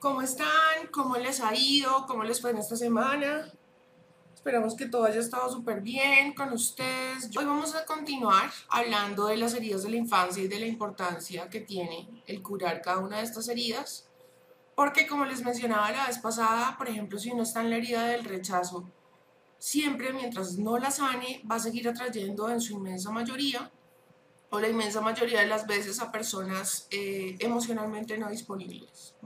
¿Cómo 0.00 0.22
están? 0.22 0.86
¿Cómo 0.92 1.16
les 1.16 1.40
ha 1.40 1.52
ido? 1.56 2.06
¿Cómo 2.06 2.22
les 2.22 2.40
fue 2.40 2.50
en 2.50 2.58
esta 2.58 2.76
semana? 2.76 3.52
Esperamos 4.32 4.76
que 4.76 4.86
todo 4.86 5.06
haya 5.06 5.18
estado 5.18 5.50
súper 5.50 5.80
bien 5.80 6.34
con 6.34 6.52
ustedes. 6.52 7.28
Hoy 7.36 7.44
vamos 7.44 7.74
a 7.74 7.84
continuar 7.84 8.48
hablando 8.68 9.26
de 9.26 9.36
las 9.36 9.54
heridas 9.54 9.82
de 9.82 9.90
la 9.90 9.96
infancia 9.96 10.40
y 10.40 10.46
de 10.46 10.60
la 10.60 10.66
importancia 10.66 11.50
que 11.50 11.62
tiene 11.62 12.22
el 12.28 12.42
curar 12.42 12.80
cada 12.80 12.98
una 12.98 13.16
de 13.16 13.24
estas 13.24 13.48
heridas. 13.48 14.08
Porque 14.76 15.08
como 15.08 15.24
les 15.24 15.42
mencionaba 15.42 15.90
la 15.90 16.06
vez 16.06 16.18
pasada, 16.18 16.78
por 16.78 16.88
ejemplo, 16.88 17.18
si 17.18 17.32
uno 17.32 17.42
está 17.42 17.62
en 17.62 17.70
la 17.70 17.78
herida 17.78 18.06
del 18.06 18.24
rechazo, 18.24 18.88
siempre 19.58 20.12
mientras 20.12 20.58
no 20.58 20.78
la 20.78 20.92
sane, 20.92 21.42
va 21.50 21.56
a 21.56 21.60
seguir 21.60 21.88
atrayendo 21.88 22.48
en 22.50 22.60
su 22.60 22.74
inmensa 22.74 23.10
mayoría 23.10 23.72
o 24.50 24.60
la 24.60 24.68
inmensa 24.68 25.00
mayoría 25.00 25.40
de 25.40 25.48
las 25.48 25.66
veces 25.66 26.00
a 26.00 26.12
personas 26.12 26.86
eh, 26.92 27.36
emocionalmente 27.40 28.16
no 28.16 28.30
disponibles. 28.30 29.16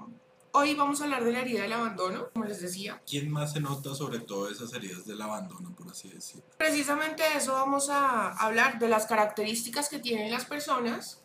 Hoy 0.55 0.75
vamos 0.75 1.01
a 1.01 1.05
hablar 1.05 1.25
de 1.25 1.33
la 1.33 1.41
herida 1.41 1.63
del 1.63 1.73
abandono, 1.73 2.29
como 2.31 2.45
les 2.45 2.61
decía. 2.61 3.01
¿Quién 3.07 3.31
más 3.31 3.55
se 3.55 3.61
nota 3.61 3.95
sobre 3.95 4.19
todo 4.19 4.51
esas 4.51 4.71
heridas 4.75 5.07
del 5.07 5.23
abandono, 5.23 5.75
por 5.75 5.89
así 5.89 6.11
decirlo? 6.11 6.45
Precisamente 6.59 7.23
de 7.23 7.39
eso 7.39 7.55
vamos 7.55 7.89
a 7.89 8.33
hablar, 8.33 8.79
de 8.79 8.87
las 8.87 9.07
características 9.07 9.89
que 9.89 9.99
tienen 9.99 10.31
las 10.31 10.45
personas 10.45 11.23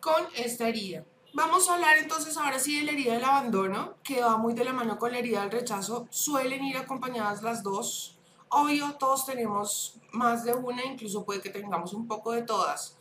con 0.00 0.26
esta 0.34 0.66
herida. 0.66 1.04
Vamos 1.34 1.68
a 1.68 1.74
hablar 1.74 1.98
entonces 1.98 2.36
ahora 2.36 2.58
sí 2.58 2.80
de 2.80 2.86
la 2.86 2.92
herida 2.92 3.12
del 3.12 3.22
abandono, 3.22 3.94
que 4.02 4.20
va 4.20 4.38
muy 4.38 4.54
de 4.54 4.64
la 4.64 4.72
mano 4.72 4.98
con 4.98 5.12
la 5.12 5.18
herida 5.18 5.42
del 5.42 5.52
rechazo. 5.52 6.08
Suelen 6.10 6.64
ir 6.64 6.76
acompañadas 6.76 7.44
las 7.44 7.62
dos. 7.62 8.18
Obvio, 8.48 8.96
todos 8.98 9.24
tenemos 9.24 10.00
más 10.10 10.42
de 10.42 10.52
una, 10.52 10.84
incluso 10.84 11.24
puede 11.24 11.40
que 11.40 11.50
tengamos 11.50 11.92
un 11.92 12.08
poco 12.08 12.32
de 12.32 12.42
todas 12.42 12.98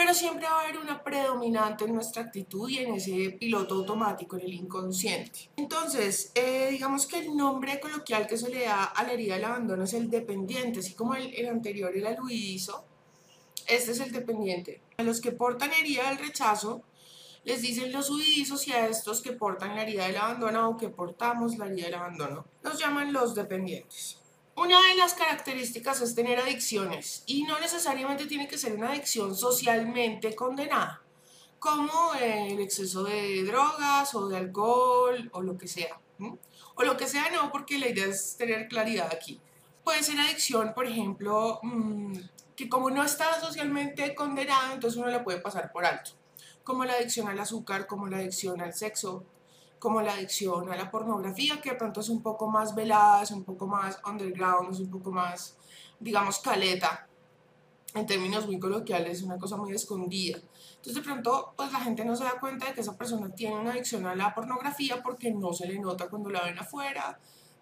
pero 0.00 0.14
siempre 0.14 0.46
va 0.46 0.60
a 0.60 0.62
haber 0.62 0.78
una 0.78 1.04
predominante 1.04 1.84
en 1.84 1.92
nuestra 1.92 2.22
actitud 2.22 2.70
y 2.70 2.78
en 2.78 2.94
ese 2.94 3.36
piloto 3.38 3.74
automático, 3.74 4.38
en 4.38 4.46
el 4.46 4.54
inconsciente. 4.54 5.50
Entonces, 5.56 6.32
eh, 6.34 6.68
digamos 6.70 7.06
que 7.06 7.18
el 7.18 7.36
nombre 7.36 7.78
coloquial 7.80 8.26
que 8.26 8.38
se 8.38 8.48
le 8.48 8.64
da 8.64 8.84
a 8.84 9.02
la 9.02 9.12
herida 9.12 9.34
del 9.34 9.44
abandono 9.44 9.84
es 9.84 9.92
el 9.92 10.08
dependiente, 10.08 10.80
así 10.80 10.94
como 10.94 11.14
el, 11.14 11.34
el 11.34 11.50
anterior 11.50 11.94
era 11.94 12.12
el 12.12 12.20
huidizo, 12.22 12.82
este 13.66 13.90
es 13.90 14.00
el 14.00 14.10
dependiente. 14.10 14.80
A 14.96 15.02
los 15.02 15.20
que 15.20 15.32
portan 15.32 15.70
herida 15.70 16.08
del 16.08 16.16
rechazo, 16.16 16.80
les 17.44 17.60
dicen 17.60 17.92
los 17.92 18.08
huidizos 18.08 18.66
y 18.68 18.72
a 18.72 18.86
estos 18.86 19.20
que 19.20 19.32
portan 19.32 19.76
la 19.76 19.82
herida 19.82 20.06
del 20.06 20.16
abandono 20.16 20.66
o 20.70 20.78
que 20.78 20.88
portamos 20.88 21.58
la 21.58 21.66
herida 21.66 21.84
del 21.84 21.94
abandono, 21.96 22.46
los 22.62 22.78
llaman 22.78 23.12
los 23.12 23.34
dependientes. 23.34 24.19
Una 24.60 24.78
de 24.88 24.94
las 24.94 25.14
características 25.14 26.02
es 26.02 26.14
tener 26.14 26.38
adicciones 26.38 27.22
y 27.24 27.44
no 27.44 27.58
necesariamente 27.60 28.26
tiene 28.26 28.46
que 28.46 28.58
ser 28.58 28.74
una 28.74 28.90
adicción 28.90 29.34
socialmente 29.34 30.34
condenada, 30.34 31.02
como 31.58 32.12
el 32.20 32.60
exceso 32.60 33.02
de 33.04 33.42
drogas 33.44 34.14
o 34.14 34.28
de 34.28 34.36
alcohol 34.36 35.30
o 35.32 35.40
lo 35.40 35.56
que 35.56 35.66
sea. 35.66 35.98
O 36.74 36.82
lo 36.82 36.94
que 36.98 37.06
sea 37.06 37.30
no, 37.30 37.50
porque 37.50 37.78
la 37.78 37.88
idea 37.88 38.04
es 38.04 38.36
tener 38.36 38.68
claridad 38.68 39.08
aquí. 39.10 39.40
Puede 39.82 40.02
ser 40.02 40.20
adicción, 40.20 40.74
por 40.74 40.84
ejemplo, 40.84 41.58
mm, 41.62 42.18
que 42.54 42.68
como 42.68 42.90
no 42.90 43.02
está 43.02 43.40
socialmente 43.40 44.14
condenada, 44.14 44.74
entonces 44.74 45.00
uno 45.00 45.08
la 45.08 45.24
puede 45.24 45.40
pasar 45.40 45.72
por 45.72 45.86
alto, 45.86 46.10
como 46.64 46.84
la 46.84 46.92
adicción 46.92 47.28
al 47.28 47.40
azúcar, 47.40 47.86
como 47.86 48.08
la 48.08 48.18
adicción 48.18 48.60
al 48.60 48.74
sexo, 48.74 49.24
como 49.80 50.02
la 50.02 50.12
adicción 50.12 50.70
a 50.70 50.76
la 50.76 50.90
pornografía, 50.90 51.60
que 51.60 51.70
de 51.70 51.76
pronto 51.76 52.00
es 52.00 52.10
un 52.10 52.22
poco 52.22 52.48
más 52.48 52.74
velada, 52.74 53.22
es 53.22 53.30
un 53.30 53.42
poco 53.42 53.66
más 53.66 53.98
underground, 54.06 54.74
es 54.74 54.78
un 54.78 54.90
poco 54.90 55.10
más, 55.10 55.56
digamos, 55.98 56.38
caleta, 56.38 57.08
en 57.94 58.06
términos 58.06 58.46
muy 58.46 58.60
coloquiales, 58.60 59.22
una 59.22 59.38
cosa 59.38 59.56
muy 59.56 59.72
escondida. 59.72 60.38
Entonces 60.76 60.94
de 60.94 61.02
pronto, 61.02 61.54
pues 61.56 61.72
la 61.72 61.80
gente 61.80 62.04
no 62.04 62.14
se 62.14 62.24
da 62.24 62.38
cuenta 62.38 62.66
de 62.66 62.74
que 62.74 62.82
esa 62.82 62.96
persona 62.96 63.34
tiene 63.34 63.58
una 63.58 63.72
adicción 63.72 64.06
a 64.06 64.14
la 64.14 64.34
pornografía 64.34 65.02
porque 65.02 65.32
no 65.32 65.52
se 65.54 65.66
le 65.66 65.78
nota 65.78 66.08
cuando 66.08 66.28
la 66.28 66.44
ven 66.44 66.58
afuera, 66.58 67.18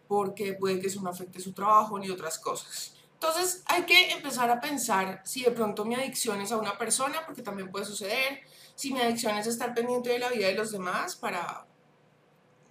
porque 0.09 0.55
puede 0.55 0.81
que 0.81 0.89
eso 0.89 1.01
no 1.01 1.11
afecte 1.11 1.41
su 1.41 1.53
trabajo 1.53 1.99
ni 2.01 2.11
otras 2.11 2.39
cosas. 2.41 2.95
Entonces 3.15 3.63
hay 3.67 3.85
que 3.85 4.11
empezar 4.11 4.51
a 4.51 4.61
pensar 4.61 5.23
si 5.25 5.45
de 5.45 5.53
pronto 5.53 5.85
mi 5.85 5.95
adicción 5.95 6.41
es 6.41 6.51
a 6.51 6.57
una 6.57 6.77
persona, 6.77 7.25
porque 7.25 7.43
también 7.43 7.71
puede 7.71 7.85
suceder, 7.85 8.41
si 8.75 8.93
mi 8.93 9.01
adicción 9.01 9.39
es 9.39 9.47
estar 9.47 9.73
pendiente 9.73 10.11
de 10.11 10.19
la 10.19 10.31
vida 10.31 10.49
de 10.49 10.55
los 10.55 10.73
demás 10.73 11.15
para, 11.15 11.68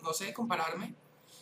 no 0.08 0.14
sé, 0.14 0.34
compararme. 0.34 0.96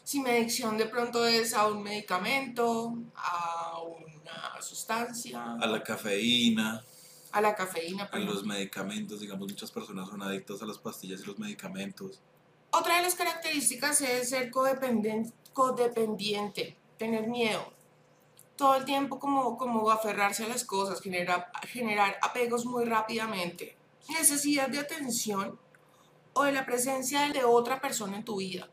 Si 0.03 0.19
mi 0.19 0.29
adicción 0.31 0.77
de 0.77 0.87
pronto 0.87 1.25
es 1.25 1.53
a 1.53 1.67
un 1.67 1.83
medicamento, 1.83 2.97
a 3.15 3.79
una 3.81 4.61
sustancia. 4.61 5.55
A 5.61 5.67
la 5.67 5.83
cafeína. 5.83 6.83
A 7.31 7.41
la 7.41 7.55
cafeína. 7.55 8.09
A 8.11 8.19
los 8.19 8.43
medicamentos, 8.43 9.19
digamos, 9.19 9.47
muchas 9.47 9.71
personas 9.71 10.09
son 10.09 10.21
adictas 10.23 10.61
a 10.61 10.65
las 10.65 10.79
pastillas 10.79 11.21
y 11.21 11.25
los 11.25 11.37
medicamentos. 11.37 12.19
Otra 12.71 12.97
de 12.97 13.03
las 13.03 13.15
características 13.15 14.01
es 14.01 14.29
ser 14.29 14.49
codependiente, 14.49 15.31
codependiente 15.53 16.75
tener 16.97 17.27
miedo. 17.27 17.71
Todo 18.55 18.75
el 18.75 18.85
tiempo 18.85 19.19
como, 19.19 19.57
como 19.57 19.91
aferrarse 19.91 20.45
a 20.45 20.47
las 20.47 20.63
cosas, 20.63 21.01
generar, 21.01 21.51
generar 21.67 22.17
apegos 22.21 22.65
muy 22.65 22.85
rápidamente. 22.85 23.75
Necesidad 24.09 24.69
de 24.69 24.79
atención 24.79 25.59
o 26.35 26.43
de 26.43 26.51
la 26.51 26.65
presencia 26.65 27.29
de 27.29 27.43
otra 27.43 27.79
persona 27.79 28.17
en 28.17 28.25
tu 28.25 28.37
vida, 28.37 28.69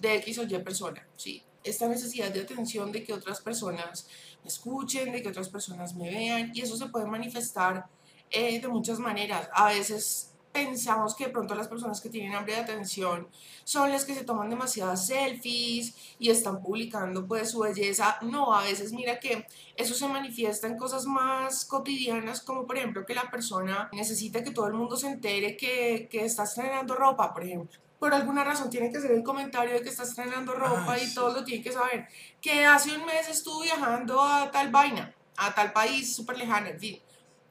de 0.00 0.16
X 0.16 0.38
o 0.38 0.42
Y 0.42 0.58
persona, 0.58 1.06
¿sí? 1.16 1.42
Esta 1.62 1.88
necesidad 1.88 2.30
de 2.30 2.40
atención 2.40 2.92
de 2.92 3.02
que 3.02 3.12
otras 3.12 3.40
personas 3.40 4.08
me 4.42 4.48
escuchen, 4.48 5.12
de 5.12 5.22
que 5.22 5.28
otras 5.28 5.48
personas 5.48 5.94
me 5.94 6.10
vean, 6.10 6.52
y 6.54 6.60
eso 6.60 6.76
se 6.76 6.86
puede 6.86 7.06
manifestar 7.06 7.86
eh, 8.30 8.60
de 8.60 8.68
muchas 8.68 8.98
maneras. 8.98 9.48
A 9.52 9.68
veces 9.68 10.35
pensamos 10.56 11.14
que 11.14 11.26
de 11.26 11.30
pronto 11.30 11.54
las 11.54 11.68
personas 11.68 12.00
que 12.00 12.08
tienen 12.08 12.34
hambre 12.34 12.54
de 12.54 12.60
atención 12.60 13.28
son 13.64 13.90
las 13.90 14.06
que 14.06 14.14
se 14.14 14.24
toman 14.24 14.48
demasiadas 14.48 15.06
selfies 15.06 15.94
y 16.18 16.30
están 16.30 16.62
publicando 16.62 17.26
pues 17.26 17.50
su 17.50 17.58
belleza. 17.60 18.18
No, 18.22 18.54
a 18.54 18.62
veces 18.62 18.92
mira 18.92 19.20
que 19.20 19.46
eso 19.76 19.94
se 19.94 20.08
manifiesta 20.08 20.66
en 20.66 20.78
cosas 20.78 21.04
más 21.04 21.66
cotidianas 21.66 22.40
como 22.40 22.66
por 22.66 22.78
ejemplo 22.78 23.04
que 23.04 23.14
la 23.14 23.30
persona 23.30 23.90
necesita 23.92 24.42
que 24.42 24.50
todo 24.50 24.66
el 24.66 24.72
mundo 24.72 24.96
se 24.96 25.08
entere 25.08 25.58
que, 25.58 26.08
que 26.10 26.24
está 26.24 26.44
estrenando 26.44 26.94
ropa, 26.94 27.34
por 27.34 27.44
ejemplo 27.44 27.78
por 27.98 28.12
alguna 28.12 28.44
razón 28.44 28.68
tiene 28.68 28.90
que 28.90 28.98
hacer 28.98 29.10
el 29.12 29.22
comentario 29.22 29.74
de 29.74 29.82
que 29.82 29.88
está 29.88 30.02
estrenando 30.02 30.52
ropa 30.52 30.98
y 30.98 31.14
todo 31.14 31.32
lo 31.32 31.44
tiene 31.44 31.64
que 31.64 31.72
saber. 31.72 32.06
Que 32.42 32.66
hace 32.66 32.94
un 32.94 33.06
mes 33.06 33.26
estuvo 33.26 33.62
viajando 33.62 34.22
a 34.22 34.50
tal 34.50 34.70
vaina, 34.70 35.14
a 35.38 35.54
tal 35.54 35.72
país 35.72 36.14
súper 36.14 36.36
lejano, 36.36 36.68
en 36.68 36.78
fin 36.78 37.05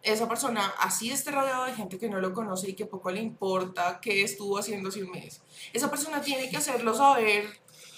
esa 0.05 0.29
persona 0.29 0.73
así 0.79 1.11
esté 1.11 1.31
rodeado 1.31 1.66
de 1.66 1.73
gente 1.73 1.97
que 1.97 2.07
no 2.07 2.21
lo 2.21 2.31
conoce 2.31 2.69
y 2.69 2.75
que 2.75 2.85
poco 2.85 3.09
le 3.09 3.21
importa 3.21 3.99
qué 3.99 4.21
estuvo 4.21 4.57
haciendo 4.57 4.89
hace 4.89 5.03
un 5.03 5.11
mes. 5.11 5.41
Esa 5.73 5.89
persona 5.89 6.21
tiene 6.21 6.47
que 6.47 6.57
hacerlo 6.57 6.93
saber, 6.93 7.45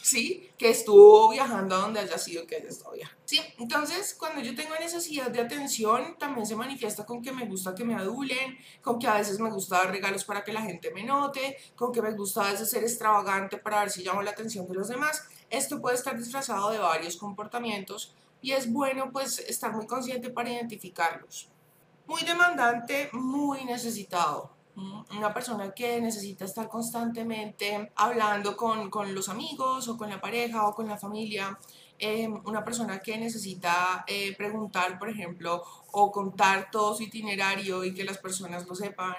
¿sí? 0.01 0.50
Que 0.57 0.69
estuvo 0.69 1.29
viajando 1.29 1.75
a 1.75 1.79
donde 1.79 2.00
haya 2.00 2.18
sido 2.18 2.47
que 2.47 2.56
haya 2.56 2.69
estado 2.69 2.94
viajando. 2.94 3.22
¿Sí? 3.25 3.41
Entonces, 3.59 4.16
cuando 4.18 4.41
yo 4.41 4.56
tengo 4.56 4.73
necesidad 4.79 5.29
de 5.29 5.41
atención, 5.41 6.18
también 6.18 6.47
se 6.47 6.56
manifiesta 6.56 7.06
con 7.06 7.22
que 7.22 7.34
me 7.34 7.45
gusta 7.45 7.75
que 7.75 7.84
me 7.84 7.95
adulen, 7.95 8.57
con 8.81 9.00
que 9.00 9.07
a 9.07 9.16
veces 9.16 9.38
me 9.39 9.51
gusta 9.51 9.79
dar 9.79 9.91
regalos 9.91 10.24
para 10.24 10.45
que 10.45 10.53
la 10.53 10.62
gente 10.62 10.91
me 10.91 11.03
note, 11.03 11.57
con 11.75 11.91
que 11.91 12.01
me 12.01 12.13
gusta 12.13 12.47
a 12.47 12.51
veces 12.53 12.69
ser 12.69 12.84
extravagante 12.84 13.57
para 13.57 13.81
ver 13.81 13.89
si 13.89 14.03
llamo 14.03 14.22
la 14.22 14.31
atención 14.31 14.66
de 14.66 14.75
los 14.75 14.88
demás. 14.88 15.24
Esto 15.50 15.81
puede 15.81 15.97
estar 15.97 16.18
disfrazado 16.18 16.69
de 16.72 16.79
varios 16.79 17.18
comportamientos 17.18 18.16
y 18.41 18.53
es 18.53 18.72
bueno 18.72 19.12
pues 19.12 19.39
estar 19.39 19.74
muy 19.74 19.88
consciente 19.88 20.29
para 20.29 20.51
identificarlos 20.51 21.50
muy 22.07 22.23
demandante, 22.23 23.09
muy 23.13 23.66
necesitado. 23.66 24.51
Una 24.75 25.34
persona 25.34 25.72
que 25.72 26.00
necesita 26.00 26.45
estar 26.45 26.69
constantemente 26.69 27.91
hablando 27.95 28.56
con, 28.56 28.90
con 28.90 29.13
los 29.16 29.28
amigos 29.28 29.88
o 29.88 29.97
con 29.97 30.09
la 30.09 30.22
pareja 30.22 30.68
o 30.68 30.75
con 30.75 30.88
la 30.88 30.97
familia. 30.97 31.57
Em, 32.00 32.40
una 32.45 32.63
persona 32.63 33.00
que 33.00 33.18
necesita 33.18 34.06
eh, 34.07 34.35
preguntar, 34.38 35.00
por 35.00 35.09
ejemplo, 35.09 35.63
o 35.91 36.12
contar 36.12 36.69
todo 36.69 36.94
su 36.94 37.03
itinerario 37.03 37.84
y 37.84 37.94
que 37.94 38.03
las 38.03 38.19
personas 38.19 38.68
lo 38.68 38.75
sepan. 38.75 39.16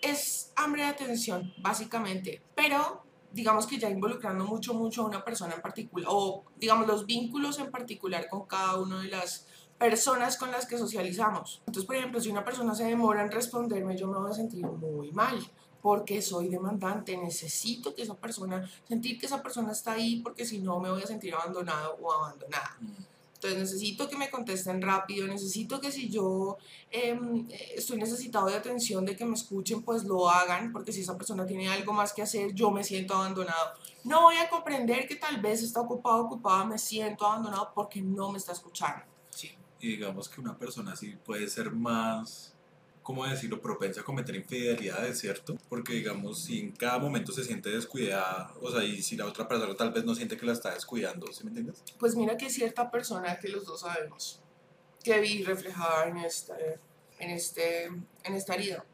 Es 0.00 0.50
hambre 0.56 0.82
de 0.84 0.88
atención, 0.88 1.52
básicamente. 1.58 2.42
Pero 2.54 3.02
digamos 3.32 3.66
que 3.66 3.78
ya 3.78 3.90
involucrando 3.90 4.44
mucho, 4.46 4.72
mucho 4.72 5.02
a 5.02 5.06
una 5.06 5.24
persona 5.24 5.54
en 5.54 5.60
particular, 5.60 6.08
o 6.10 6.44
digamos 6.56 6.86
los 6.86 7.06
vínculos 7.06 7.58
en 7.58 7.70
particular 7.70 8.28
con 8.28 8.46
cada 8.46 8.76
una 8.78 9.02
de 9.02 9.08
las 9.08 9.46
personas 9.80 10.36
con 10.36 10.50
las 10.52 10.66
que 10.66 10.76
socializamos. 10.76 11.62
Entonces, 11.66 11.86
por 11.86 11.96
ejemplo, 11.96 12.20
si 12.20 12.28
una 12.28 12.44
persona 12.44 12.74
se 12.74 12.84
demora 12.84 13.22
en 13.22 13.30
responderme, 13.30 13.96
yo 13.96 14.08
me 14.08 14.18
voy 14.18 14.30
a 14.30 14.34
sentir 14.34 14.66
muy 14.66 15.10
mal 15.10 15.40
porque 15.80 16.20
soy 16.20 16.48
demandante, 16.48 17.16
necesito 17.16 17.94
que 17.94 18.02
esa 18.02 18.14
persona, 18.14 18.70
sentir 18.86 19.18
que 19.18 19.24
esa 19.24 19.42
persona 19.42 19.72
está 19.72 19.92
ahí 19.92 20.20
porque 20.20 20.44
si 20.44 20.58
no 20.58 20.78
me 20.80 20.90
voy 20.90 21.02
a 21.02 21.06
sentir 21.06 21.34
abandonado 21.34 21.96
o 21.98 22.12
abandonada. 22.12 22.76
Entonces 23.36 23.58
necesito 23.58 24.06
que 24.06 24.18
me 24.18 24.28
contesten 24.28 24.82
rápido, 24.82 25.26
necesito 25.26 25.80
que 25.80 25.90
si 25.90 26.10
yo 26.10 26.58
em, 26.90 27.48
estoy 27.74 27.96
necesitado 27.96 28.48
de 28.48 28.56
atención, 28.56 29.06
de 29.06 29.16
que 29.16 29.24
me 29.24 29.32
escuchen, 29.32 29.80
pues 29.80 30.04
lo 30.04 30.28
hagan, 30.28 30.72
porque 30.72 30.92
si 30.92 31.00
esa 31.00 31.16
persona 31.16 31.46
tiene 31.46 31.70
algo 31.70 31.94
más 31.94 32.12
que 32.12 32.20
hacer, 32.20 32.52
yo 32.52 32.70
me 32.70 32.84
siento 32.84 33.14
abandonado. 33.14 33.78
No 34.04 34.24
voy 34.24 34.36
a 34.36 34.50
comprender 34.50 35.08
que 35.08 35.16
tal 35.16 35.40
vez 35.40 35.62
está 35.62 35.80
ocupado, 35.80 36.26
ocupada, 36.26 36.66
me 36.66 36.76
siento 36.76 37.26
abandonado 37.26 37.72
porque 37.74 38.02
no 38.02 38.30
me 38.30 38.36
está 38.36 38.52
escuchando. 38.52 39.04
Y 39.80 39.96
digamos 39.96 40.28
que 40.28 40.40
una 40.40 40.58
persona 40.58 40.92
así 40.92 41.16
puede 41.24 41.48
ser 41.48 41.70
más 41.70 42.54
¿cómo 43.02 43.26
decirlo?, 43.26 43.60
propensa 43.60 44.02
a 44.02 44.04
cometer 44.04 44.34
infidelidades, 44.36 45.18
¿cierto? 45.18 45.56
Porque, 45.68 45.94
digamos, 45.94 46.44
si 46.44 46.60
en 46.60 46.72
cada 46.72 46.98
momento 46.98 47.32
se 47.32 47.44
siente 47.44 47.70
descuidada, 47.70 48.54
o 48.60 48.70
sea, 48.70 48.84
y 48.84 49.02
si 49.02 49.16
la 49.16 49.26
otra 49.26 49.48
persona 49.48 49.74
tal 49.74 49.90
vez 49.90 50.04
no 50.04 50.14
siente 50.14 50.36
que 50.36 50.46
la 50.46 50.52
está 50.52 50.72
descuidando, 50.72 51.26
¿sí 51.32 51.44
me 51.44 51.50
entiendes? 51.50 51.82
Pues 51.98 52.14
mira 52.14 52.36
que 52.36 52.50
cierta 52.50 52.90
persona 52.90 53.36
que 53.38 53.48
los 53.48 53.64
dos 53.64 53.80
sabemos, 53.80 54.40
que 55.02 55.18
vi 55.20 55.42
reflejada 55.42 56.08
en, 56.08 56.18
esta, 56.18 56.56
en, 57.18 57.30
este, 57.30 57.86
en 57.86 58.34
esta 58.34 58.54
herida. 58.54 58.84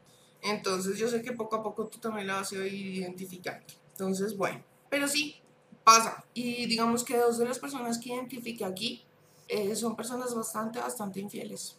Entonces 0.41 0.97
yo 0.97 1.07
sé 1.07 1.21
que 1.21 1.33
poco 1.33 1.57
a 1.57 1.63
poco 1.63 1.87
tú 1.87 1.99
también 1.99 2.27
la 2.27 2.35
vas 2.35 2.51
a 2.53 2.55
ir 2.65 2.95
identificando. 2.95 3.65
Entonces, 3.91 4.37
bueno, 4.37 4.63
pero 4.89 5.07
sí, 5.07 5.41
pasa. 5.83 6.25
Y 6.33 6.65
digamos 6.67 7.03
que 7.03 7.17
dos 7.17 7.37
de 7.37 7.45
las 7.45 7.59
personas 7.59 7.99
que 7.99 8.09
identifique 8.09 8.63
aquí 8.63 9.06
eh, 9.47 9.75
son 9.75 9.95
personas 9.95 10.33
bastante, 10.35 10.79
bastante 10.79 11.19
infieles. 11.19 11.77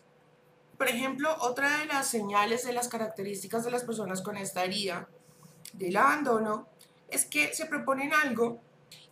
Por 0.76 0.88
ejemplo, 0.88 1.34
otra 1.40 1.78
de 1.78 1.86
las 1.86 2.06
señales 2.06 2.64
de 2.64 2.72
las 2.72 2.88
características 2.88 3.64
de 3.64 3.70
las 3.70 3.84
personas 3.84 4.22
con 4.22 4.36
esta 4.36 4.64
herida 4.64 5.08
del 5.72 5.96
abandono 5.96 6.68
es 7.08 7.24
que 7.24 7.52
se 7.52 7.66
proponen 7.66 8.12
algo 8.12 8.60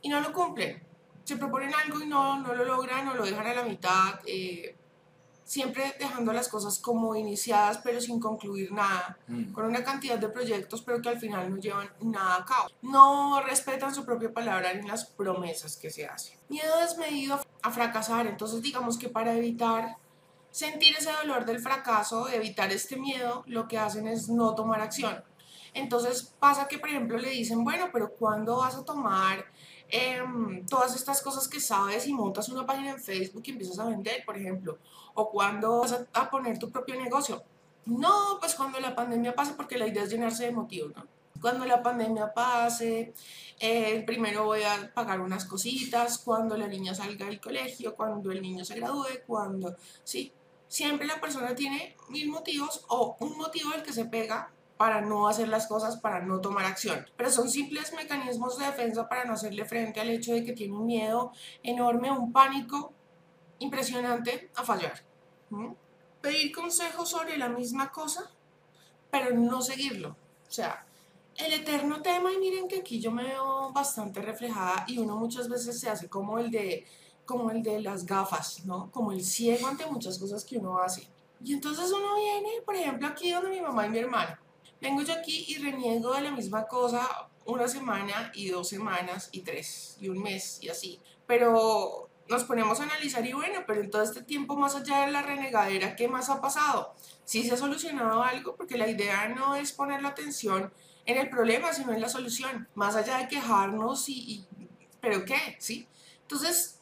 y 0.00 0.08
no 0.08 0.20
lo 0.20 0.32
cumplen. 0.32 0.82
Se 1.25 1.37
proponen 1.37 1.75
algo 1.75 2.00
y 2.00 2.06
no, 2.06 2.38
no 2.41 2.55
lo 2.55 2.64
logran 2.64 3.08
o 3.08 3.14
lo 3.14 3.25
dejan 3.25 3.47
a 3.47 3.55
la 3.55 3.64
mitad. 3.64 4.20
Eh, 4.26 4.76
siempre 5.46 5.94
dejando 5.98 6.32
las 6.32 6.48
cosas 6.48 6.78
como 6.81 7.14
iniciadas 7.14 7.78
pero 7.82 8.00
sin 8.00 8.19
concluir 8.20 8.72
nada, 8.72 9.16
mm. 9.28 9.52
con 9.52 9.64
una 9.64 9.84
cantidad 9.84 10.19
de 10.19 10.28
proyectos 10.28 10.82
pero 10.82 11.00
que 11.00 11.08
al 11.08 11.20
final 11.20 11.48
no 11.48 11.56
llevan 11.56 11.88
nada 12.02 12.37
a 12.37 12.44
cabo. 12.44 12.69
No 12.82 13.40
respetan 13.40 13.94
su 13.94 14.04
propia 14.04 14.32
palabra 14.32 14.75
ni 14.75 14.87
las 14.87 15.06
promesas 15.06 15.76
que 15.76 15.90
se 15.90 16.06
hacen. 16.06 16.37
Miedo 16.48 16.78
desmedido 16.81 17.40
a 17.62 17.70
fracasar, 17.70 18.26
entonces 18.26 18.60
digamos 18.60 18.98
que 18.98 19.08
para 19.08 19.34
evitar 19.34 19.96
sentir 20.50 20.96
ese 20.96 21.12
dolor 21.12 21.44
del 21.44 21.60
fracaso, 21.60 22.28
evitar 22.28 22.72
este 22.72 22.96
miedo, 22.96 23.44
lo 23.46 23.69
que 23.69 23.78
hacen 23.78 24.08
es 24.08 24.28
no 24.28 24.54
tomar 24.54 24.81
acción. 24.81 25.22
Entonces 25.75 26.34
pasa 26.40 26.66
que, 26.66 26.78
por 26.78 26.88
ejemplo, 26.88 27.19
le 27.19 27.28
dicen, 27.28 27.62
bueno, 27.62 27.90
pero 27.92 28.10
¿cuándo 28.10 28.56
vas 28.56 28.75
a 28.75 28.84
tomar 28.84 29.44
em, 29.88 30.65
todas 30.67 30.94
estas 30.94 31.23
cosas 31.23 31.49
que 31.49 31.61
sabes 31.61 32.06
y 32.06 32.12
montas 32.12 32.49
una 32.49 32.67
página 32.67 32.91
en 32.93 33.00
Facebook 33.00 33.43
y 33.47 33.50
empiezas 33.50 33.79
a 33.79 33.87
vender, 33.87 34.25
por 34.25 34.37
ejemplo? 34.37 34.79
¿O 35.15 35.31
cuándo 35.31 35.81
vas 35.81 36.05
a, 36.12 36.31
poner 36.31 36.59
tu 36.59 36.71
propio 36.71 37.00
negocio? 37.00 37.43
No, 37.87 38.38
pues 38.41 38.55
cuando 38.55 38.81
la 38.81 38.94
pandemia 38.94 39.35
pase, 39.35 39.55
porque 39.55 39.79
la 39.79 39.87
idea 39.87 40.03
es 40.03 40.11
llenarse 40.11 40.44
de 40.44 40.53
motivos, 40.53 40.93
¿no? 40.97 41.06
Cuando 41.41 41.65
la 41.67 41.83
pandemia 41.83 42.33
pase, 42.33 43.12
eh, 43.61 44.03
primero 44.06 44.44
voy 44.44 44.62
a 44.62 44.93
pagar 44.94 45.21
unas 45.21 45.44
cositas, 45.44 46.19
cuando 46.19 46.56
la 46.56 46.67
niña 46.67 46.94
salga 46.94 47.27
del 47.27 47.41
colegio, 47.41 47.94
cuando 47.94 48.33
el 48.33 48.43
niño 48.43 48.65
se 48.65 48.75
gradúe, 48.77 49.21
cuando, 49.27 49.77
sí, 50.03 50.33
siempre 50.67 51.06
la 51.06 51.21
persona 51.21 51.55
tiene 51.55 51.97
mil 52.09 52.29
motivos 52.29 52.85
o 52.88 53.17
un 53.21 53.37
motivo 53.37 53.73
al 53.73 53.83
que 53.83 53.93
se 53.93 54.06
pega 54.06 54.50
para 54.76 55.00
no 55.00 55.28
hacer 55.28 55.49
las 55.49 55.67
cosas, 55.67 55.96
para 55.96 56.20
no 56.20 56.40
tomar 56.40 56.67
acción. 56.67 57.06
Pero 57.17 57.31
son 57.31 57.49
simples 57.49 57.93
mecanismos 57.94 58.58
de 58.58 58.67
defensa 58.67 59.08
para 59.08 59.25
no 59.25 59.34
hacerle 59.34 59.64
frente 59.64 60.00
al 60.00 60.11
hecho 60.11 60.32
de 60.32 60.44
que 60.44 60.52
tiene 60.52 60.75
un 60.75 60.87
miedo 60.87 61.32
enorme, 61.62 62.11
un 62.11 62.32
pánico 62.32 62.93
impresionante 63.58 64.50
a 64.55 64.62
fallar. 64.64 65.02
Pedir 66.20 66.55
consejos 66.55 67.08
sobre 67.08 67.38
la 67.38 67.49
misma 67.49 67.90
cosa, 67.90 68.31
pero 69.11 69.34
no 69.34 69.62
seguirlo. 69.62 70.17
O 70.49 70.50
sea, 70.50 70.87
el 71.37 71.52
eterno 71.52 72.02
tema, 72.02 72.32
y 72.32 72.38
miren 72.38 72.69
que 72.69 72.81
aquí 72.81 73.00
yo 73.00 73.11
me 73.11 73.25
veo 73.25 73.73
bastante 73.73 74.20
reflejada 74.20 74.84
y 74.87 74.99
uno 74.99 75.17
muchas 75.17 75.49
veces 75.49 75.78
se 75.81 75.88
hace 75.88 76.08
como 76.08 76.38
el 76.38 76.50
de 76.50 76.87
como 77.26 77.50
el 77.50 77.61
de 77.62 77.81
las 77.81 78.06
gafas, 78.06 78.64
¿no? 78.64 78.88
Como 78.93 79.11
el 79.11 79.25
ciego 79.25 79.67
ante 79.67 79.84
muchas 79.87 80.17
cosas 80.17 80.44
que 80.44 80.58
uno 80.58 80.78
hace. 80.78 81.08
Y 81.43 81.55
entonces 81.55 81.90
uno 81.90 82.14
viene, 82.14 82.62
por 82.64 82.76
ejemplo, 82.76 83.08
aquí 83.08 83.32
donde 83.32 83.50
mi 83.50 83.61
mamá 83.61 83.84
y 83.87 83.90
mi 83.90 83.99
hermana. 83.99 84.40
Vengo 84.81 85.02
yo 85.02 85.14
aquí 85.14 85.46
y 85.49 85.58
reniego 85.58 86.14
de 86.14 86.23
la 86.23 86.31
misma 86.31 86.67
cosa 86.67 87.28
una 87.44 87.69
semana 87.69 88.31
y 88.34 88.49
dos 88.49 88.69
semanas 88.69 89.28
y 89.32 89.40
tres 89.40 89.96
y 90.00 90.08
un 90.08 90.23
mes 90.23 90.58
y 90.62 90.69
así. 90.69 91.00
Pero 91.26 92.08
nos 92.28 92.44
ponemos 92.44 92.81
a 92.81 92.84
analizar 92.84 93.25
y 93.25 93.32
bueno, 93.32 93.61
pero 93.67 93.81
en 93.81 93.90
todo 93.90 94.02
este 94.02 94.23
tiempo 94.23 94.56
más 94.56 94.75
allá 94.75 95.06
de 95.06 95.12
la 95.12 95.23
renegadera, 95.23 95.96
¿qué 95.96 96.08
más 96.08 96.28
ha 96.28 96.40
pasado? 96.40 96.94
Sí 97.25 97.44
se 97.44 97.55
ha 97.55 97.56
solucionado 97.56 98.23
algo 98.23 98.56
porque 98.56 98.76
la 98.76 98.88
idea 98.88 99.28
no 99.28 99.55
es 99.55 99.73
poner 99.73 100.02
la 100.02 100.08
atención 100.08 100.73
en 101.06 101.19
el 101.19 101.31
problema, 101.31 101.73
sino 101.73 101.93
en 101.93 102.00
la 102.00 102.08
solución. 102.08 102.69
Más 102.75 102.96
allá 102.96 103.19
de 103.19 103.28
quejarnos 103.28 104.08
y, 104.08 104.14
y 104.14 104.46
¿pero 105.00 105.25
qué? 105.25 105.56
¿Sí? 105.61 105.87
Entonces, 106.23 106.76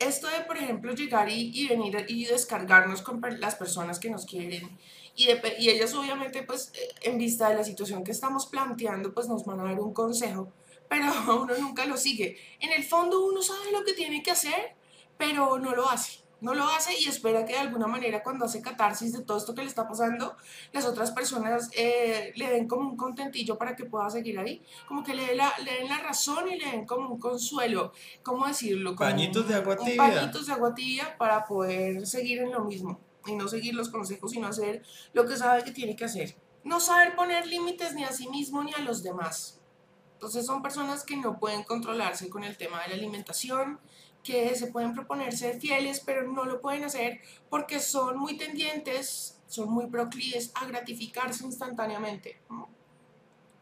esto 0.00 0.28
de, 0.28 0.40
por 0.40 0.56
ejemplo, 0.56 0.94
llegar 0.94 1.28
y, 1.28 1.68
venir 1.68 2.06
y 2.08 2.24
descargarnos 2.24 3.02
con 3.02 3.20
las 3.38 3.54
personas 3.54 4.00
que 4.00 4.10
nos 4.10 4.24
quieren 4.24 4.78
y, 5.14 5.28
y 5.58 5.70
ellas 5.70 5.94
obviamente, 5.94 6.42
pues, 6.42 6.72
eh, 6.74 6.88
en 7.02 7.18
vista 7.18 7.48
de 7.48 7.56
la 7.56 7.64
situación 7.64 8.04
que 8.04 8.12
estamos 8.12 8.46
planteando, 8.46 9.12
pues 9.12 9.28
nos 9.28 9.44
van 9.44 9.60
a 9.60 9.64
dar 9.64 9.80
un 9.80 9.92
consejo, 9.92 10.52
pero 10.88 11.06
uno 11.42 11.56
nunca 11.58 11.86
lo 11.86 11.96
sigue. 11.96 12.36
En 12.60 12.72
el 12.72 12.84
fondo 12.84 13.24
uno 13.24 13.42
sabe 13.42 13.72
lo 13.72 13.84
que 13.84 13.92
tiene 13.92 14.22
que 14.22 14.30
hacer, 14.30 14.74
pero 15.16 15.58
no 15.58 15.74
lo 15.74 15.88
hace 15.88 16.20
no 16.40 16.54
lo 16.54 16.64
hace 16.64 16.98
y 16.98 17.06
espera 17.06 17.44
que 17.44 17.52
de 17.52 17.58
alguna 17.58 17.86
manera 17.86 18.22
cuando 18.22 18.44
hace 18.44 18.62
catarsis 18.62 19.12
de 19.12 19.22
todo 19.22 19.38
esto 19.38 19.54
que 19.54 19.62
le 19.62 19.68
está 19.68 19.86
pasando, 19.86 20.36
las 20.72 20.86
otras 20.86 21.10
personas 21.10 21.70
eh, 21.76 22.32
le 22.36 22.50
den 22.50 22.66
como 22.66 22.88
un 22.88 22.96
contentillo 22.96 23.58
para 23.58 23.76
que 23.76 23.84
pueda 23.84 24.08
seguir 24.10 24.38
ahí, 24.38 24.62
como 24.88 25.02
que 25.04 25.14
le, 25.14 25.26
den 25.26 25.36
la, 25.36 25.52
le 25.64 25.72
den 25.72 25.88
la 25.88 25.98
razón 25.98 26.48
y 26.50 26.58
le 26.58 26.70
den 26.70 26.86
como 26.86 27.10
un 27.10 27.20
consuelo, 27.20 27.92
¿cómo 28.22 28.46
decirlo? 28.46 28.96
pañitos 28.96 29.48
de 29.48 29.54
agua 29.54 29.76
tibia. 29.76 29.96
pañitos 29.96 30.46
de 30.46 30.52
agua 30.52 30.74
tibia 30.74 31.16
para 31.18 31.44
poder 31.44 32.06
seguir 32.06 32.40
en 32.40 32.52
lo 32.52 32.64
mismo 32.64 32.98
y 33.26 33.34
no 33.34 33.48
seguir 33.48 33.74
los 33.74 33.88
consejos, 33.88 34.30
sino 34.32 34.48
hacer 34.48 34.82
lo 35.12 35.26
que 35.26 35.36
sabe 35.36 35.64
que 35.64 35.72
tiene 35.72 35.96
que 35.96 36.04
hacer. 36.04 36.36
No 36.64 36.80
saber 36.80 37.16
poner 37.16 37.46
límites 37.46 37.94
ni 37.94 38.04
a 38.04 38.12
sí 38.12 38.28
mismo 38.28 38.62
ni 38.62 38.72
a 38.74 38.80
los 38.80 39.02
demás. 39.02 39.60
Entonces 40.14 40.44
son 40.44 40.62
personas 40.62 41.04
que 41.04 41.16
no 41.16 41.38
pueden 41.38 41.64
controlarse 41.64 42.28
con 42.28 42.44
el 42.44 42.56
tema 42.56 42.82
de 42.82 42.88
la 42.88 42.94
alimentación, 42.94 43.80
que 44.22 44.54
se 44.54 44.66
pueden 44.66 44.92
proponer 44.92 45.34
ser 45.34 45.58
fieles, 45.58 46.00
pero 46.04 46.30
no 46.30 46.44
lo 46.44 46.60
pueden 46.60 46.84
hacer 46.84 47.20
porque 47.48 47.80
son 47.80 48.18
muy 48.18 48.36
tendientes, 48.36 49.40
son 49.46 49.70
muy 49.70 49.86
proclives 49.86 50.52
a 50.54 50.66
gratificarse 50.66 51.44
instantáneamente. 51.44 52.40